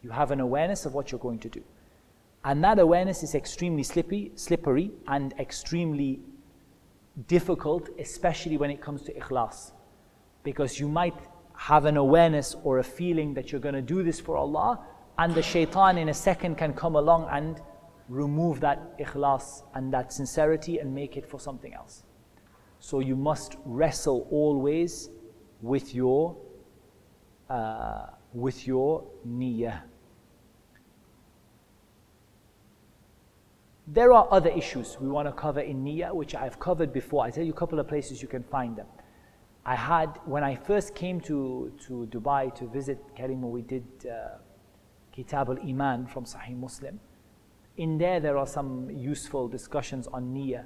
You 0.00 0.10
have 0.10 0.30
an 0.30 0.40
awareness 0.40 0.86
of 0.86 0.94
what 0.94 1.12
you're 1.12 1.20
going 1.20 1.40
to 1.40 1.48
do. 1.48 1.62
And 2.44 2.64
that 2.64 2.78
awareness 2.78 3.22
is 3.22 3.34
extremely 3.34 3.82
slippy, 3.82 4.32
slippery 4.34 4.90
and 5.06 5.32
extremely 5.38 6.20
difficult, 7.26 7.88
especially 7.98 8.56
when 8.56 8.70
it 8.70 8.80
comes 8.80 9.02
to 9.02 9.12
ikhlas. 9.14 9.72
Because 10.42 10.80
you 10.80 10.88
might 10.88 11.14
have 11.56 11.84
an 11.84 11.96
awareness 11.96 12.56
or 12.64 12.78
a 12.78 12.84
feeling 12.84 13.34
that 13.34 13.52
you're 13.52 13.60
going 13.60 13.74
to 13.74 13.82
do 13.82 14.02
this 14.02 14.18
for 14.20 14.36
Allah, 14.36 14.80
and 15.18 15.34
the 15.34 15.42
shaitan 15.42 15.98
in 15.98 16.08
a 16.08 16.14
second 16.14 16.56
can 16.56 16.72
come 16.72 16.96
along 16.96 17.28
and 17.30 17.60
remove 18.08 18.60
that 18.60 18.98
ikhlas 18.98 19.62
and 19.74 19.92
that 19.92 20.12
sincerity 20.12 20.78
and 20.78 20.94
make 20.94 21.16
it 21.16 21.28
for 21.28 21.38
something 21.38 21.74
else. 21.74 22.04
So 22.80 23.00
you 23.00 23.14
must 23.14 23.56
wrestle 23.64 24.26
always 24.30 25.10
with 25.60 25.94
your 25.94 26.36
uh, 27.48 28.06
with 28.32 28.66
your 28.66 29.04
niyyah. 29.28 29.82
There 33.92 34.14
are 34.14 34.26
other 34.30 34.48
issues 34.48 34.96
we 34.98 35.10
want 35.10 35.28
to 35.28 35.32
cover 35.32 35.60
in 35.60 35.84
niyyah, 35.84 36.14
which 36.14 36.34
I've 36.34 36.58
covered 36.58 36.94
before. 36.94 37.26
I 37.26 37.30
tell 37.30 37.44
you 37.44 37.52
a 37.52 37.60
couple 37.62 37.78
of 37.78 37.88
places 37.88 38.22
you 38.22 38.28
can 38.28 38.42
find 38.42 38.74
them. 38.74 38.86
I 39.66 39.74
had, 39.74 40.18
when 40.24 40.42
I 40.42 40.54
first 40.54 40.94
came 40.94 41.20
to, 41.22 41.70
to 41.86 42.08
Dubai 42.10 42.54
to 42.54 42.66
visit 42.68 42.98
Kalemah, 43.14 43.50
we 43.50 43.60
did 43.60 43.84
uh, 44.06 44.38
Kitab 45.14 45.50
al 45.50 45.58
Iman 45.58 46.06
from 46.06 46.24
Sahih 46.24 46.56
Muslim. 46.56 47.00
In 47.76 47.98
there, 47.98 48.18
there 48.18 48.38
are 48.38 48.46
some 48.46 48.88
useful 48.90 49.46
discussions 49.46 50.06
on 50.06 50.32
niyyah 50.32 50.64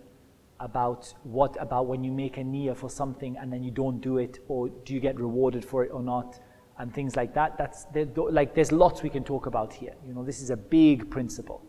about 0.60 1.12
what 1.24 1.60
about 1.60 1.86
when 1.86 2.04
you 2.04 2.12
make 2.12 2.36
a 2.36 2.44
niyyah 2.44 2.76
for 2.76 2.88
something 2.88 3.36
and 3.38 3.52
then 3.52 3.64
you 3.64 3.72
don't 3.72 4.00
do 4.00 4.18
it, 4.18 4.38
or 4.46 4.68
do 4.68 4.94
you 4.94 5.00
get 5.00 5.18
rewarded 5.18 5.64
for 5.64 5.84
it 5.84 5.90
or 5.90 6.00
not, 6.00 6.38
and 6.78 6.94
things 6.94 7.16
like 7.16 7.34
that. 7.34 7.58
That's 7.58 7.86
like 8.16 8.54
there's 8.54 8.70
lots 8.70 9.02
we 9.02 9.10
can 9.10 9.24
talk 9.24 9.46
about 9.46 9.72
here. 9.72 9.94
You 10.06 10.14
know, 10.14 10.22
this 10.22 10.40
is 10.40 10.50
a 10.50 10.56
big 10.56 11.10
principle. 11.10 11.66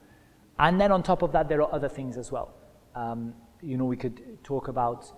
And 0.60 0.80
then 0.82 0.92
on 0.92 1.04
top 1.04 1.22
of 1.22 1.32
that, 1.34 1.48
there 1.50 1.62
are 1.62 1.74
other 1.74 1.90
things 1.90 2.18
as 2.18 2.32
well. 2.32 2.54
Um, 2.96 3.34
you 3.62 3.78
know, 3.78 3.86
we 3.86 3.98
could 3.98 4.44
talk 4.44 4.68
about 4.68 5.12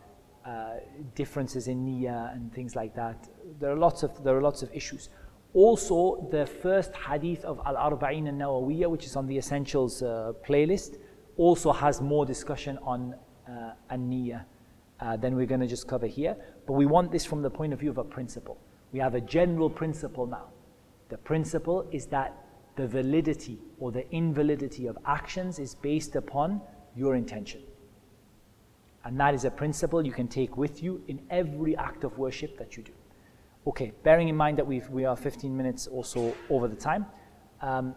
uh, 0.46 0.76
differences 1.16 1.68
in 1.68 1.86
niyyah 1.86 2.34
and 2.34 2.54
things 2.54 2.76
like 2.76 2.96
that. 2.96 3.28
There 3.60 3.72
are 3.72 3.78
lots 3.78 4.04
of 4.04 4.24
there 4.24 4.36
are 4.38 4.42
lots 4.42 4.62
of 4.64 4.74
issues. 4.74 5.10
Also, 5.54 6.28
the 6.32 6.46
first 6.46 6.94
hadith 6.96 7.44
of 7.44 7.60
Al 7.66 7.76
Arba'in 7.76 8.28
al 8.28 8.62
Nawawiyah, 8.62 8.90
which 8.90 9.06
is 9.06 9.16
on 9.16 9.26
the 9.28 9.38
Essentials 9.38 10.04
uh, 10.04 10.34
playlist, 10.48 10.98
also 11.38 11.72
has 11.72 12.02
more 12.02 12.26
discussion 12.26 12.78
on 12.84 13.16
uh, 13.48 13.72
an 13.90 14.46
uh, 15.00 15.18
than 15.18 15.36
we're 15.36 15.46
going 15.46 15.62
to 15.62 15.68
just 15.68 15.88
cover 15.88 16.06
here. 16.06 16.36
But 16.68 16.74
we 16.74 16.86
want 16.86 17.12
this 17.12 17.26
from 17.26 17.42
the 17.42 17.50
point 17.50 17.74
of 17.74 17.80
view 17.80 17.90
of 17.90 17.98
a 17.98 18.04
principle. 18.04 18.58
We 18.92 19.00
have 19.00 19.16
a 19.16 19.22
general 19.22 19.70
principle 19.70 20.28
now. 20.28 20.50
The 21.10 21.18
principle 21.18 21.88
is 21.92 22.06
that 22.08 22.36
the 22.80 22.88
validity 22.88 23.60
or 23.78 23.92
the 23.92 24.10
invalidity 24.16 24.88
of 24.88 24.98
actions 25.06 25.60
is 25.60 25.76
based 25.76 26.16
upon 26.16 26.62
your 26.96 27.16
intention. 27.16 27.62
And 29.04 29.20
that 29.20 29.34
is 29.34 29.44
a 29.44 29.52
principle 29.52 30.06
you 30.06 30.14
can 30.14 30.30
take 30.30 30.56
with 30.56 30.82
you 30.82 31.04
in 31.10 31.20
every 31.30 31.76
act 31.76 32.06
of 32.06 32.18
worship 32.18 32.58
that 32.58 32.78
you 32.78 32.84
do. 32.84 32.94
Okay, 33.68 33.92
bearing 34.04 34.30
in 34.30 34.36
mind 34.36 34.58
that 34.58 34.66
we 34.66 34.82
we 34.90 35.04
are 35.04 35.18
15 35.18 35.56
minutes 35.56 35.88
or 35.88 36.06
so 36.06 36.34
over 36.50 36.70
the 36.70 36.76
time, 36.76 37.06
um, 37.62 37.94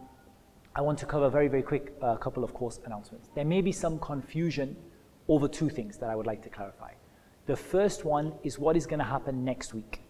I 0.75 0.81
want 0.81 0.99
to 0.99 1.07
cover 1.07 1.29
very, 1.29 1.47
very 1.47 1.63
quick 1.63 1.95
a 2.03 2.07
uh, 2.07 2.17
couple 2.17 2.43
of 2.43 2.53
course 2.53 2.81
announcements. 2.85 3.29
There 3.37 3.45
may 3.45 3.61
be 3.61 3.73
some 3.73 4.01
confusion 4.01 4.77
over 5.29 5.47
two 5.47 5.69
things 5.69 5.97
that 5.99 6.11
I 6.11 6.17
would 6.17 6.27
like 6.27 6.43
to 6.43 6.49
clarify. 6.49 6.93
The 7.47 7.57
first 7.57 8.05
one 8.05 8.33
is 8.43 8.59
what 8.59 8.77
is 8.77 8.87
going 8.87 8.99
to 8.99 9.05
happen 9.17 9.45
next 9.45 9.75
week. 9.75 10.03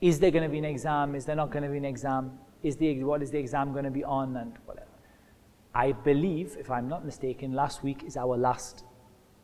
Is 0.00 0.18
there 0.18 0.32
going 0.32 0.42
to 0.42 0.48
be 0.48 0.58
an 0.58 0.64
exam? 0.64 1.14
Is 1.14 1.24
there 1.26 1.36
not 1.36 1.50
going 1.52 1.62
to 1.62 1.70
be 1.70 1.78
an 1.78 1.84
exam? 1.84 2.38
Is 2.62 2.76
the, 2.76 3.04
what 3.04 3.22
is 3.22 3.30
the 3.30 3.38
exam 3.38 3.72
going 3.72 3.84
to 3.84 3.90
be 3.90 4.04
on? 4.04 4.36
And 4.36 4.54
whatever. 4.64 4.86
I 5.74 5.92
believe, 5.92 6.56
if 6.58 6.70
I'm 6.70 6.88
not 6.88 7.04
mistaken, 7.04 7.52
last 7.52 7.82
week 7.82 8.02
is 8.04 8.16
our 8.16 8.36
last 8.36 8.84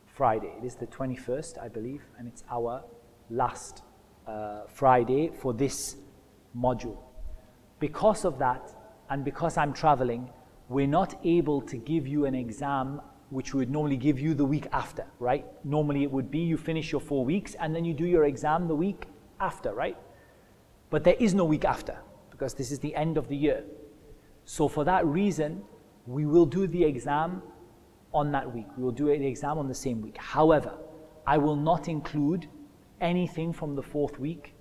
Friday. 0.05 0.51
It 0.57 0.65
is 0.65 0.75
the 0.75 0.87
21st, 0.87 1.61
I 1.61 1.67
believe, 1.67 2.01
and 2.17 2.27
it's 2.27 2.43
our 2.49 2.83
last 3.29 3.83
uh, 4.27 4.61
Friday 4.67 5.31
for 5.41 5.53
this 5.53 5.97
module. 6.57 6.97
Because 7.79 8.25
of 8.25 8.39
that, 8.39 8.75
and 9.09 9.23
because 9.23 9.57
I'm 9.57 9.73
traveling, 9.73 10.29
we're 10.69 10.87
not 10.87 11.19
able 11.23 11.61
to 11.61 11.77
give 11.77 12.07
you 12.07 12.25
an 12.25 12.33
exam 12.33 13.01
which 13.29 13.53
we 13.53 13.59
would 13.59 13.71
normally 13.71 13.97
give 13.97 14.19
you 14.19 14.33
the 14.33 14.45
week 14.45 14.67
after, 14.71 15.05
right? 15.19 15.45
Normally 15.63 16.03
it 16.03 16.11
would 16.11 16.29
be 16.29 16.39
you 16.39 16.57
finish 16.57 16.91
your 16.91 17.01
four 17.01 17.25
weeks 17.25 17.55
and 17.55 17.75
then 17.75 17.83
you 17.83 17.93
do 17.93 18.05
your 18.05 18.25
exam 18.25 18.67
the 18.67 18.75
week 18.75 19.05
after, 19.39 19.73
right? 19.73 19.97
But 20.89 21.03
there 21.03 21.15
is 21.19 21.33
no 21.33 21.43
week 21.43 21.65
after 21.65 21.97
because 22.43 22.55
this 22.55 22.71
is 22.71 22.79
the 22.79 22.93
end 22.93 23.17
of 23.17 23.29
the 23.29 23.37
year. 23.37 23.63
So 24.43 24.67
for 24.67 24.83
that 24.83 25.05
reason, 25.05 25.63
we 26.05 26.25
will 26.25 26.45
do 26.45 26.67
the 26.67 26.83
exam 26.83 27.41
on 28.13 28.33
that 28.33 28.53
week. 28.53 28.67
We 28.75 28.83
will 28.83 28.91
do 28.91 29.05
the 29.05 29.25
exam 29.25 29.57
on 29.57 29.69
the 29.69 29.73
same 29.73 30.01
week. 30.01 30.17
However, 30.17 30.73
I 31.25 31.37
will 31.37 31.55
not 31.55 31.87
include 31.87 32.47
anything 32.99 33.53
from 33.53 33.75
the 33.75 33.81
fourth 33.81 34.19
week, 34.19 34.55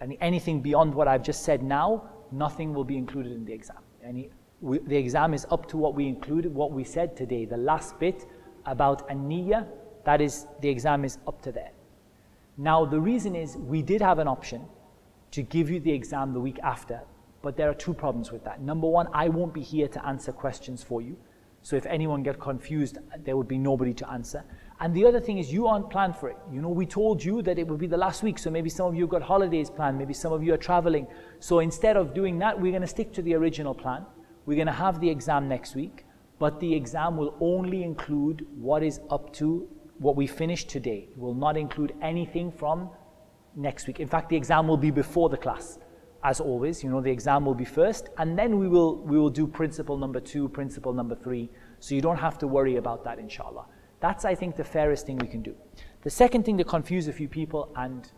and 0.00 0.14
anything 0.20 0.60
beyond 0.60 0.94
what 0.94 1.08
I've 1.08 1.22
just 1.22 1.42
said 1.42 1.62
now, 1.62 2.06
nothing 2.32 2.74
will 2.74 2.84
be 2.84 2.98
included 2.98 3.32
in 3.32 3.46
the 3.46 3.54
exam. 3.54 3.80
Any, 4.04 4.28
we, 4.60 4.78
the 4.80 4.96
exam 4.98 5.32
is 5.32 5.46
up 5.50 5.66
to 5.68 5.78
what 5.78 5.94
we 5.94 6.06
included, 6.06 6.54
what 6.54 6.72
we 6.72 6.84
said 6.84 7.16
today. 7.16 7.46
The 7.46 7.56
last 7.56 7.98
bit 7.98 8.26
about 8.66 9.10
an 9.10 9.26
that 10.04 10.20
is, 10.20 10.46
the 10.60 10.68
exam 10.68 11.02
is 11.06 11.16
up 11.26 11.40
to 11.42 11.50
there. 11.50 11.70
Now, 12.58 12.84
the 12.84 13.00
reason 13.00 13.34
is 13.34 13.56
we 13.56 13.80
did 13.80 14.02
have 14.02 14.18
an 14.18 14.28
option 14.28 14.68
to 15.36 15.42
give 15.42 15.68
you 15.68 15.78
the 15.78 15.92
exam 15.92 16.32
the 16.32 16.40
week 16.40 16.58
after, 16.62 16.98
but 17.42 17.58
there 17.58 17.68
are 17.68 17.74
two 17.74 17.92
problems 17.92 18.32
with 18.32 18.42
that. 18.42 18.62
Number 18.62 18.88
one, 18.88 19.06
I 19.12 19.28
won't 19.28 19.52
be 19.52 19.60
here 19.60 19.86
to 19.86 20.06
answer 20.06 20.32
questions 20.32 20.82
for 20.82 21.02
you. 21.02 21.14
So 21.60 21.76
if 21.76 21.84
anyone 21.84 22.22
get 22.22 22.40
confused, 22.40 22.96
there 23.22 23.36
would 23.36 23.46
be 23.46 23.58
nobody 23.58 23.92
to 24.00 24.10
answer. 24.10 24.42
And 24.80 24.94
the 24.94 25.04
other 25.04 25.20
thing 25.20 25.36
is 25.36 25.52
you 25.52 25.66
aren't 25.66 25.90
planned 25.90 26.16
for 26.16 26.30
it. 26.30 26.38
You 26.50 26.62
know, 26.62 26.70
we 26.70 26.86
told 26.86 27.22
you 27.22 27.42
that 27.42 27.58
it 27.58 27.68
would 27.68 27.78
be 27.78 27.86
the 27.86 27.98
last 27.98 28.22
week, 28.22 28.38
so 28.38 28.48
maybe 28.50 28.70
some 28.70 28.86
of 28.86 28.94
you 28.94 29.06
got 29.06 29.20
holidays 29.20 29.68
planned, 29.68 29.98
maybe 29.98 30.14
some 30.14 30.32
of 30.32 30.42
you 30.42 30.54
are 30.54 30.62
traveling. 30.70 31.06
So 31.38 31.58
instead 31.58 31.98
of 31.98 32.14
doing 32.14 32.38
that, 32.38 32.58
we're 32.58 32.72
going 32.72 32.88
to 32.88 32.88
stick 32.88 33.12
to 33.12 33.20
the 33.20 33.34
original 33.34 33.74
plan. 33.74 34.06
We're 34.46 34.54
going 34.54 34.68
to 34.68 34.72
have 34.84 35.00
the 35.02 35.10
exam 35.10 35.48
next 35.48 35.74
week, 35.74 36.06
but 36.38 36.60
the 36.60 36.74
exam 36.74 37.18
will 37.18 37.36
only 37.40 37.82
include 37.82 38.46
what 38.56 38.82
is 38.82 39.00
up 39.10 39.34
to 39.34 39.68
what 39.98 40.16
we 40.16 40.26
finished 40.26 40.70
today. 40.70 41.08
It 41.10 41.18
will 41.18 41.34
not 41.34 41.58
include 41.58 41.92
anything 42.00 42.50
from 42.50 42.88
next 43.56 43.86
week. 43.86 43.98
In 43.98 44.06
fact, 44.06 44.28
the 44.28 44.36
exam 44.36 44.68
will 44.68 44.76
be 44.76 44.90
before 44.90 45.28
the 45.28 45.36
class 45.36 45.78
as 46.26 46.40
always, 46.40 46.82
you 46.82 46.90
know, 46.90 47.00
the 47.00 47.10
exam 47.10 47.44
will 47.44 47.54
be 47.54 47.64
first, 47.64 48.08
and 48.18 48.36
then 48.36 48.58
we 48.58 48.66
will, 48.66 48.96
we 48.96 49.16
will 49.16 49.30
do 49.30 49.46
principle 49.46 49.96
number 49.96 50.18
two, 50.18 50.48
principle 50.48 50.92
number 50.92 51.14
three. 51.14 51.48
So 51.78 51.94
you 51.94 52.00
don't 52.00 52.16
have 52.16 52.36
to 52.38 52.48
worry 52.48 52.76
about 52.76 53.04
that, 53.04 53.20
inshallah. 53.20 53.66
That's, 54.00 54.24
I 54.24 54.34
think, 54.34 54.56
the 54.56 54.64
fairest 54.64 55.06
thing 55.06 55.18
we 55.18 55.28
can 55.28 55.40
do. 55.40 55.54
The 56.02 56.10
second 56.10 56.44
thing 56.44 56.58
to 56.58 56.64
confuse 56.64 57.06
a 57.06 57.12
few 57.12 57.28
people, 57.28 57.72
and 57.76 58.10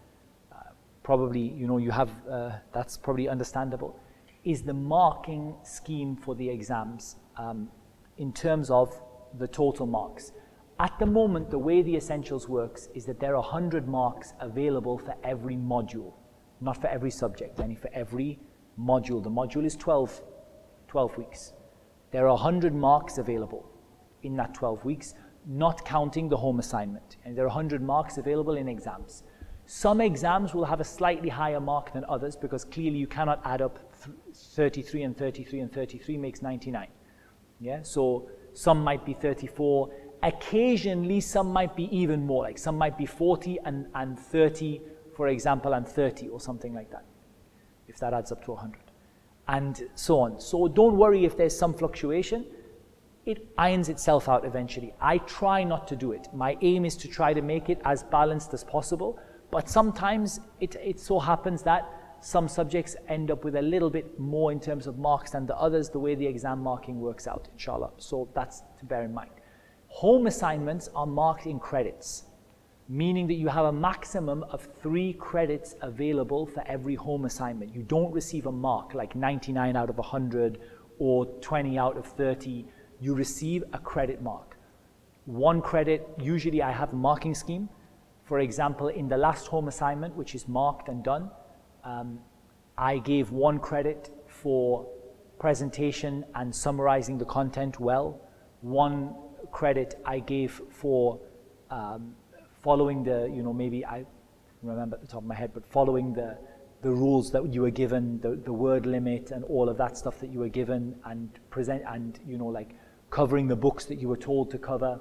uh, 0.50 0.70
probably, 1.02 1.40
you 1.40 1.66
know, 1.66 1.76
you 1.76 1.90
have, 1.90 2.10
uh, 2.26 2.52
that's 2.72 2.96
probably 2.96 3.28
understandable, 3.28 4.00
is 4.42 4.62
the 4.62 4.72
marking 4.72 5.54
scheme 5.62 6.16
for 6.16 6.34
the 6.34 6.48
exams 6.48 7.16
um, 7.36 7.68
in 8.16 8.32
terms 8.32 8.70
of 8.70 8.98
the 9.38 9.46
total 9.46 9.86
marks. 9.86 10.32
At 10.80 10.98
the 10.98 11.06
moment, 11.06 11.50
the 11.50 11.58
way 11.58 11.82
the 11.82 11.96
essentials 11.96 12.48
works 12.48 12.88
is 12.94 13.04
that 13.06 13.18
there 13.18 13.34
are 13.34 13.42
100 13.42 13.88
marks 13.88 14.32
available 14.40 14.98
for 14.98 15.14
every 15.24 15.56
module 15.56 16.14
not 16.60 16.80
for 16.80 16.88
every 16.88 17.10
subject, 17.10 17.60
only 17.60 17.74
for 17.74 17.90
every 17.92 18.38
module. 18.78 19.22
The 19.22 19.30
module 19.30 19.64
is 19.64 19.76
12, 19.76 20.22
12 20.88 21.18
weeks. 21.18 21.52
There 22.10 22.24
are 22.24 22.34
100 22.34 22.74
marks 22.74 23.18
available 23.18 23.70
in 24.22 24.36
that 24.36 24.54
12 24.54 24.84
weeks, 24.84 25.14
not 25.46 25.84
counting 25.84 26.28
the 26.28 26.36
home 26.36 26.58
assignment. 26.58 27.16
And 27.24 27.36
there 27.36 27.44
are 27.44 27.48
100 27.48 27.82
marks 27.82 28.18
available 28.18 28.56
in 28.56 28.68
exams. 28.68 29.22
Some 29.66 30.00
exams 30.00 30.54
will 30.54 30.64
have 30.64 30.80
a 30.80 30.84
slightly 30.84 31.28
higher 31.28 31.60
mark 31.60 31.92
than 31.92 32.04
others 32.08 32.36
because 32.36 32.64
clearly 32.64 32.98
you 32.98 33.06
cannot 33.06 33.40
add 33.44 33.60
up 33.60 33.78
33 34.34 35.02
and 35.02 35.16
33 35.16 35.60
and 35.60 35.72
33 35.72 36.16
makes 36.16 36.40
99. 36.40 36.88
Yeah, 37.60 37.82
so 37.82 38.30
some 38.54 38.82
might 38.82 39.04
be 39.04 39.12
34. 39.12 39.90
Occasionally, 40.22 41.20
some 41.20 41.52
might 41.52 41.76
be 41.76 41.84
even 41.96 42.26
more, 42.26 42.42
like 42.42 42.58
some 42.58 42.76
might 42.76 42.98
be 42.98 43.06
40 43.06 43.58
and, 43.64 43.86
and 43.94 44.18
30 44.18 44.80
for 45.18 45.26
example, 45.26 45.72
and 45.72 45.84
30 45.84 46.28
or 46.28 46.38
something 46.38 46.72
like 46.72 46.92
that, 46.92 47.04
if 47.88 47.98
that 47.98 48.14
adds 48.14 48.30
up 48.30 48.44
to 48.44 48.52
100, 48.52 48.78
and 49.48 49.82
so 49.96 50.20
on. 50.20 50.38
So 50.40 50.68
don't 50.68 50.96
worry 50.96 51.24
if 51.24 51.36
there's 51.36 51.58
some 51.58 51.74
fluctuation. 51.74 52.46
It 53.26 53.48
irons 53.58 53.88
itself 53.88 54.28
out 54.28 54.44
eventually. 54.44 54.94
I 55.00 55.18
try 55.18 55.64
not 55.64 55.88
to 55.88 55.96
do 55.96 56.12
it. 56.12 56.28
My 56.32 56.56
aim 56.60 56.84
is 56.84 56.96
to 56.98 57.08
try 57.08 57.34
to 57.34 57.42
make 57.42 57.68
it 57.68 57.80
as 57.84 58.04
balanced 58.04 58.54
as 58.54 58.62
possible, 58.62 59.18
but 59.50 59.68
sometimes 59.68 60.38
it, 60.60 60.76
it 60.76 61.00
so 61.00 61.18
happens 61.18 61.64
that 61.64 61.90
some 62.20 62.46
subjects 62.46 62.94
end 63.08 63.32
up 63.32 63.42
with 63.42 63.56
a 63.56 63.62
little 63.62 63.90
bit 63.90 64.20
more 64.20 64.52
in 64.52 64.60
terms 64.60 64.86
of 64.86 64.98
marks 64.98 65.32
than 65.32 65.46
the 65.46 65.56
others, 65.56 65.90
the 65.90 65.98
way 65.98 66.14
the 66.14 66.26
exam 66.26 66.60
marking 66.60 67.00
works 67.00 67.26
out, 67.26 67.48
inshallah. 67.54 67.90
So 67.98 68.28
that's 68.36 68.62
to 68.78 68.84
bear 68.84 69.02
in 69.02 69.12
mind. 69.12 69.32
Home 70.02 70.26
assignments 70.26 70.88
are 70.94 71.06
marked 71.06 71.46
in 71.46 71.58
credits 71.58 72.24
meaning 72.88 73.26
that 73.26 73.34
you 73.34 73.48
have 73.48 73.66
a 73.66 73.72
maximum 73.72 74.42
of 74.44 74.66
three 74.80 75.12
credits 75.12 75.76
available 75.82 76.46
for 76.46 76.66
every 76.66 76.94
home 76.94 77.26
assignment. 77.26 77.74
You 77.74 77.82
don't 77.82 78.10
receive 78.12 78.46
a 78.46 78.52
mark 78.52 78.94
like 78.94 79.14
99 79.14 79.76
out 79.76 79.90
of 79.90 79.98
100 79.98 80.58
or 80.98 81.26
20 81.26 81.78
out 81.78 81.98
of 81.98 82.06
30. 82.06 82.64
You 83.00 83.14
receive 83.14 83.62
a 83.74 83.78
credit 83.78 84.22
mark. 84.22 84.56
One 85.26 85.60
credit, 85.60 86.08
usually 86.18 86.62
I 86.62 86.72
have 86.72 86.94
a 86.94 86.96
marking 86.96 87.34
scheme. 87.34 87.68
For 88.24 88.40
example, 88.40 88.88
in 88.88 89.08
the 89.08 89.18
last 89.18 89.46
home 89.48 89.68
assignment, 89.68 90.16
which 90.16 90.34
is 90.34 90.48
marked 90.48 90.88
and 90.88 91.04
done, 91.04 91.30
um, 91.84 92.20
I 92.78 92.98
gave 92.98 93.30
one 93.30 93.58
credit 93.58 94.10
for 94.26 94.88
presentation 95.38 96.24
and 96.34 96.54
summarizing 96.54 97.18
the 97.18 97.26
content 97.26 97.78
well. 97.78 98.22
One 98.62 99.14
credit 99.52 100.00
I 100.04 100.20
gave 100.20 100.60
for 100.70 101.18
um, 101.70 102.14
following 102.62 103.02
the, 103.04 103.30
you 103.34 103.42
know, 103.42 103.52
maybe 103.52 103.84
I 103.84 104.04
remember 104.62 104.96
at 104.96 105.02
the 105.02 105.08
top 105.08 105.22
of 105.22 105.28
my 105.28 105.34
head, 105.34 105.52
but 105.54 105.64
following 105.66 106.12
the, 106.12 106.36
the 106.82 106.90
rules 106.90 107.30
that 107.32 107.52
you 107.52 107.62
were 107.62 107.70
given, 107.70 108.20
the, 108.20 108.36
the 108.36 108.52
word 108.52 108.86
limit 108.86 109.30
and 109.30 109.44
all 109.44 109.68
of 109.68 109.76
that 109.78 109.96
stuff 109.96 110.20
that 110.20 110.30
you 110.30 110.40
were 110.40 110.48
given 110.48 110.96
and 111.04 111.30
present 111.50 111.82
and 111.88 112.18
you 112.26 112.38
know 112.38 112.46
like 112.46 112.74
covering 113.10 113.48
the 113.48 113.56
books 113.56 113.84
that 113.86 114.00
you 114.00 114.08
were 114.08 114.16
told 114.16 114.50
to 114.50 114.58
cover. 114.58 115.00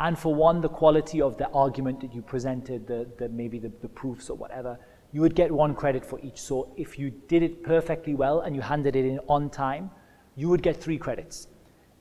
And 0.00 0.16
for 0.16 0.34
one, 0.34 0.60
the 0.60 0.68
quality 0.68 1.20
of 1.20 1.38
the 1.38 1.48
argument 1.48 2.00
that 2.00 2.14
you 2.14 2.22
presented, 2.22 2.86
the, 2.86 3.08
the 3.18 3.28
maybe 3.28 3.58
the, 3.58 3.72
the 3.80 3.88
proofs 3.88 4.30
or 4.30 4.36
whatever, 4.36 4.78
you 5.12 5.20
would 5.22 5.34
get 5.34 5.50
one 5.50 5.74
credit 5.74 6.04
for 6.04 6.20
each. 6.20 6.40
So 6.40 6.72
if 6.76 6.98
you 6.98 7.10
did 7.10 7.42
it 7.42 7.62
perfectly 7.64 8.14
well 8.14 8.40
and 8.40 8.54
you 8.54 8.60
handed 8.60 8.94
it 8.94 9.04
in 9.04 9.18
on 9.28 9.50
time, 9.50 9.90
you 10.36 10.48
would 10.48 10.62
get 10.62 10.76
three 10.76 10.98
credits. 10.98 11.48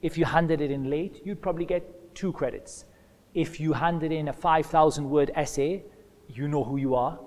If 0.08 0.18
you 0.18 0.24
handed 0.24 0.62
it 0.62 0.72
in 0.72 0.90
late, 0.90 1.22
you'd 1.26 1.42
probably 1.42 1.66
get 1.66 1.84
two 2.16 2.32
credits. 2.32 2.86
If 3.34 3.60
you 3.60 3.74
handed 3.74 4.14
in 4.14 4.30
a 4.30 4.34
5,000 4.34 5.10
word 5.10 5.32
essay, 5.36 5.84
you 6.30 6.48
know 6.48 6.64
who 6.64 6.78
you 6.78 6.96
are. 6.96 7.20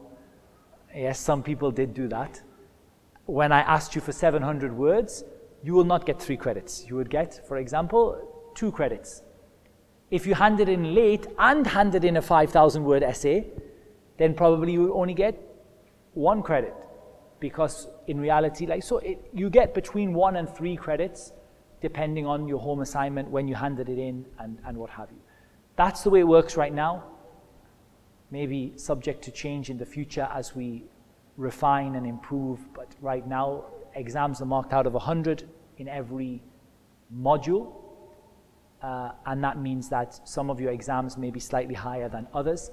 Yes, 0.95 1.21
some 1.21 1.43
people 1.43 1.71
did 1.71 1.93
do 1.93 2.09
that. 2.09 2.41
When 3.27 3.53
I 3.53 3.61
asked 3.61 3.95
you 3.95 4.01
for 4.01 4.13
700 4.13 4.75
words, 4.75 5.25
you 5.63 5.75
will 5.75 5.85
not 5.85 6.07
get 6.07 6.23
three 6.23 6.39
credits. 6.39 6.87
You 6.89 6.97
would 6.97 7.11
get, 7.11 7.47
for 7.47 7.59
example, 7.59 8.53
two 8.55 8.73
credits. 8.73 9.25
If 10.11 10.27
you 10.27 10.35
handed 10.35 10.71
in 10.71 10.95
late 10.95 11.27
and 11.39 11.67
handed 11.67 12.07
in 12.07 12.17
a 12.17 12.23
5,000 12.23 12.83
word 12.83 13.03
essay, 13.03 13.47
then 14.17 14.33
probably 14.33 14.73
you 14.73 14.85
would 14.85 14.99
only 14.99 15.15
get 15.15 15.39
one 16.15 16.43
credit 16.43 16.75
because 17.41 17.89
in 18.07 18.19
reality 18.21 18.67
like 18.67 18.83
so 18.83 18.99
it, 18.99 19.19
you 19.33 19.49
get 19.49 19.73
between 19.73 20.13
one 20.13 20.37
and 20.37 20.49
three 20.55 20.77
credits 20.77 21.33
depending 21.81 22.27
on 22.27 22.47
your 22.47 22.59
home 22.59 22.81
assignment 22.81 23.29
when 23.31 23.49
you 23.49 23.55
handed 23.55 23.89
it 23.89 23.99
in 23.99 24.25
and, 24.39 24.59
and 24.67 24.77
what 24.77 24.91
have 24.91 25.11
you 25.11 25.19
that's 25.77 26.03
the 26.03 26.11
way 26.11 26.21
it 26.21 26.29
works 26.29 26.57
right 26.57 26.75
now 26.75 27.05
maybe 28.31 28.73
subject 28.77 29.23
to 29.23 29.31
change 29.31 29.71
in 29.71 29.79
the 29.79 29.87
future 29.87 30.29
as 30.33 30.55
we 30.55 30.85
refine 31.37 31.95
and 31.95 32.07
improve 32.07 32.61
but 32.75 32.95
right 33.01 33.27
now 33.27 33.65
exams 33.95 34.41
are 34.41 34.47
marked 34.47 34.73
out 34.73 34.87
of 34.87 34.93
100 34.93 35.49
in 35.79 35.89
every 35.89 36.43
module 37.17 37.73
uh, 38.83 39.13
and 39.27 39.43
that 39.45 39.59
means 39.59 39.89
that 39.89 40.29
some 40.29 40.51
of 40.51 40.61
your 40.61 40.73
exams 40.73 41.17
may 41.17 41.31
be 41.31 41.41
slightly 41.41 41.75
higher 41.75 42.09
than 42.09 42.27
others 42.35 42.71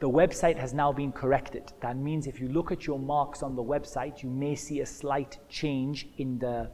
the 0.00 0.10
website 0.10 0.58
has 0.58 0.74
now 0.74 0.92
been 0.92 1.12
corrected. 1.12 1.72
That 1.80 1.96
means 1.96 2.26
if 2.26 2.40
you 2.40 2.48
look 2.48 2.72
at 2.72 2.86
your 2.86 2.98
marks 2.98 3.42
on 3.42 3.56
the 3.56 3.62
website, 3.62 4.22
you 4.22 4.28
may 4.28 4.54
see 4.54 4.80
a 4.80 4.86
slight 4.86 5.38
change 5.48 6.08
in 6.18 6.38
the. 6.38 6.70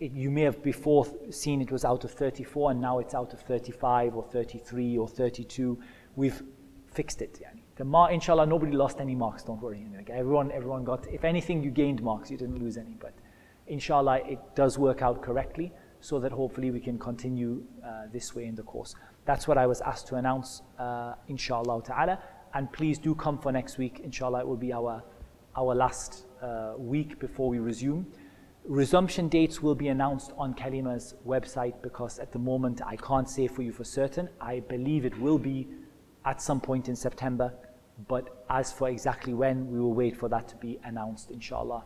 It, 0.00 0.12
you 0.12 0.30
may 0.30 0.42
have 0.42 0.62
before 0.62 1.06
seen 1.30 1.60
it 1.60 1.70
was 1.70 1.84
out 1.84 2.04
of 2.04 2.10
34 2.10 2.70
and 2.72 2.80
now 2.80 2.98
it's 2.98 3.14
out 3.14 3.34
of 3.34 3.40
35 3.40 4.16
or 4.16 4.24
33 4.24 4.96
or 4.96 5.06
32. 5.06 5.78
We've 6.16 6.42
fixed 6.90 7.20
it. 7.20 7.38
Yani. 7.42 7.60
The 7.76 8.08
inshallah, 8.12 8.46
nobody 8.46 8.72
lost 8.72 9.00
any 9.00 9.14
marks. 9.14 9.42
Don't 9.42 9.60
worry. 9.60 9.86
Everyone, 10.10 10.50
everyone 10.52 10.84
got. 10.84 11.06
If 11.08 11.24
anything, 11.24 11.62
you 11.62 11.70
gained 11.70 12.02
marks. 12.02 12.30
You 12.30 12.36
didn't 12.36 12.58
lose 12.58 12.76
any. 12.76 12.96
But 12.98 13.14
inshallah, 13.68 14.20
it 14.26 14.38
does 14.54 14.78
work 14.78 15.00
out 15.00 15.22
correctly, 15.22 15.72
so 16.00 16.18
that 16.18 16.32
hopefully 16.32 16.70
we 16.70 16.80
can 16.80 16.98
continue 16.98 17.62
uh, 17.82 18.02
this 18.12 18.34
way 18.34 18.44
in 18.46 18.54
the 18.54 18.62
course. 18.62 18.94
That's 19.24 19.48
what 19.48 19.56
I 19.56 19.66
was 19.66 19.80
asked 19.80 20.08
to 20.08 20.16
announce, 20.16 20.62
uh, 20.78 21.14
inshallah 21.28 21.82
ta'ala. 21.82 22.18
And 22.52 22.70
please 22.70 22.98
do 22.98 23.14
come 23.14 23.38
for 23.38 23.52
next 23.52 23.78
week. 23.78 24.00
Inshallah, 24.02 24.40
it 24.40 24.46
will 24.46 24.56
be 24.56 24.72
our, 24.72 25.02
our 25.56 25.74
last 25.74 26.26
uh, 26.42 26.74
week 26.76 27.18
before 27.18 27.48
we 27.48 27.60
resume. 27.60 28.06
Resumption 28.70 29.26
dates 29.26 29.60
will 29.60 29.74
be 29.74 29.88
announced 29.88 30.30
on 30.38 30.54
Kalemah's 30.54 31.14
website 31.26 31.82
because 31.82 32.20
at 32.20 32.30
the 32.30 32.38
moment 32.38 32.80
I 32.86 32.94
can't 32.94 33.28
say 33.28 33.48
for 33.48 33.62
you 33.62 33.72
for 33.72 33.82
certain. 33.82 34.28
I 34.40 34.60
believe 34.60 35.04
it 35.04 35.18
will 35.18 35.40
be 35.40 35.66
at 36.24 36.40
some 36.40 36.60
point 36.60 36.88
in 36.88 36.94
September, 36.94 37.52
but 38.06 38.44
as 38.48 38.70
for 38.70 38.88
exactly 38.88 39.34
when, 39.34 39.68
we 39.72 39.80
will 39.80 39.92
wait 39.92 40.16
for 40.16 40.28
that 40.28 40.46
to 40.50 40.56
be 40.58 40.78
announced, 40.84 41.32
inshallah. 41.32 41.82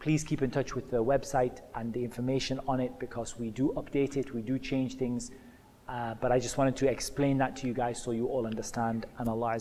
Please 0.00 0.24
keep 0.24 0.40
in 0.40 0.50
touch 0.50 0.74
with 0.74 0.90
the 0.90 1.04
website 1.04 1.60
and 1.74 1.92
the 1.92 2.02
information 2.02 2.58
on 2.66 2.80
it 2.80 2.98
because 2.98 3.38
we 3.38 3.50
do 3.50 3.74
update 3.76 4.16
it, 4.16 4.32
we 4.34 4.40
do 4.40 4.58
change 4.58 4.96
things. 4.96 5.32
Uh, 5.86 6.14
but 6.14 6.32
I 6.32 6.38
just 6.38 6.56
wanted 6.56 6.76
to 6.76 6.88
explain 6.88 7.36
that 7.38 7.56
to 7.56 7.66
you 7.66 7.74
guys 7.74 8.02
so 8.02 8.12
you 8.12 8.26
all 8.26 8.46
understand 8.46 9.04
and 9.18 9.28
Allah 9.28 9.58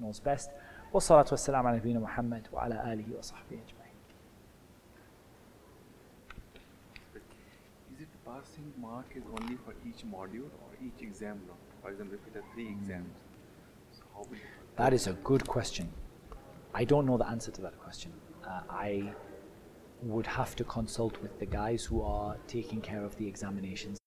knows 0.00 0.20
best. 0.20 0.48
والصلاة 0.94 1.26
والسلام 1.30 1.66
على 1.66 1.76
نبينا 1.76 2.00
محمد 2.00 2.48
وعلى 2.52 2.92
آله 2.92 3.18
وصحبه 3.18 3.58
أجمعين 3.66 3.75
mark 8.86 9.06
is 9.16 9.24
only 9.40 9.56
for 9.64 9.74
each 9.88 10.04
module 10.16 10.50
or 10.62 10.70
each 10.86 11.02
exam 11.02 11.40
now? 11.46 11.54
For 11.82 11.90
example, 11.90 12.18
if 12.18 12.34
it 12.34 12.38
are 12.38 12.44
three 12.54 12.68
exams, 12.68 13.18
so 13.92 14.02
how 14.14 14.22
will 14.30 14.38
That 14.76 14.92
is 14.92 15.06
a 15.06 15.14
good 15.30 15.46
question. 15.46 15.92
I 16.74 16.84
don't 16.84 17.06
know 17.06 17.16
the 17.16 17.28
answer 17.28 17.50
to 17.50 17.62
that 17.62 17.78
question. 17.78 18.12
Uh, 18.46 18.60
I 18.70 19.12
would 20.02 20.26
have 20.26 20.54
to 20.56 20.64
consult 20.64 21.20
with 21.22 21.38
the 21.38 21.46
guys 21.46 21.84
who 21.84 22.02
are 22.02 22.36
taking 22.46 22.80
care 22.80 23.04
of 23.04 23.16
the 23.16 23.26
examinations. 23.26 23.98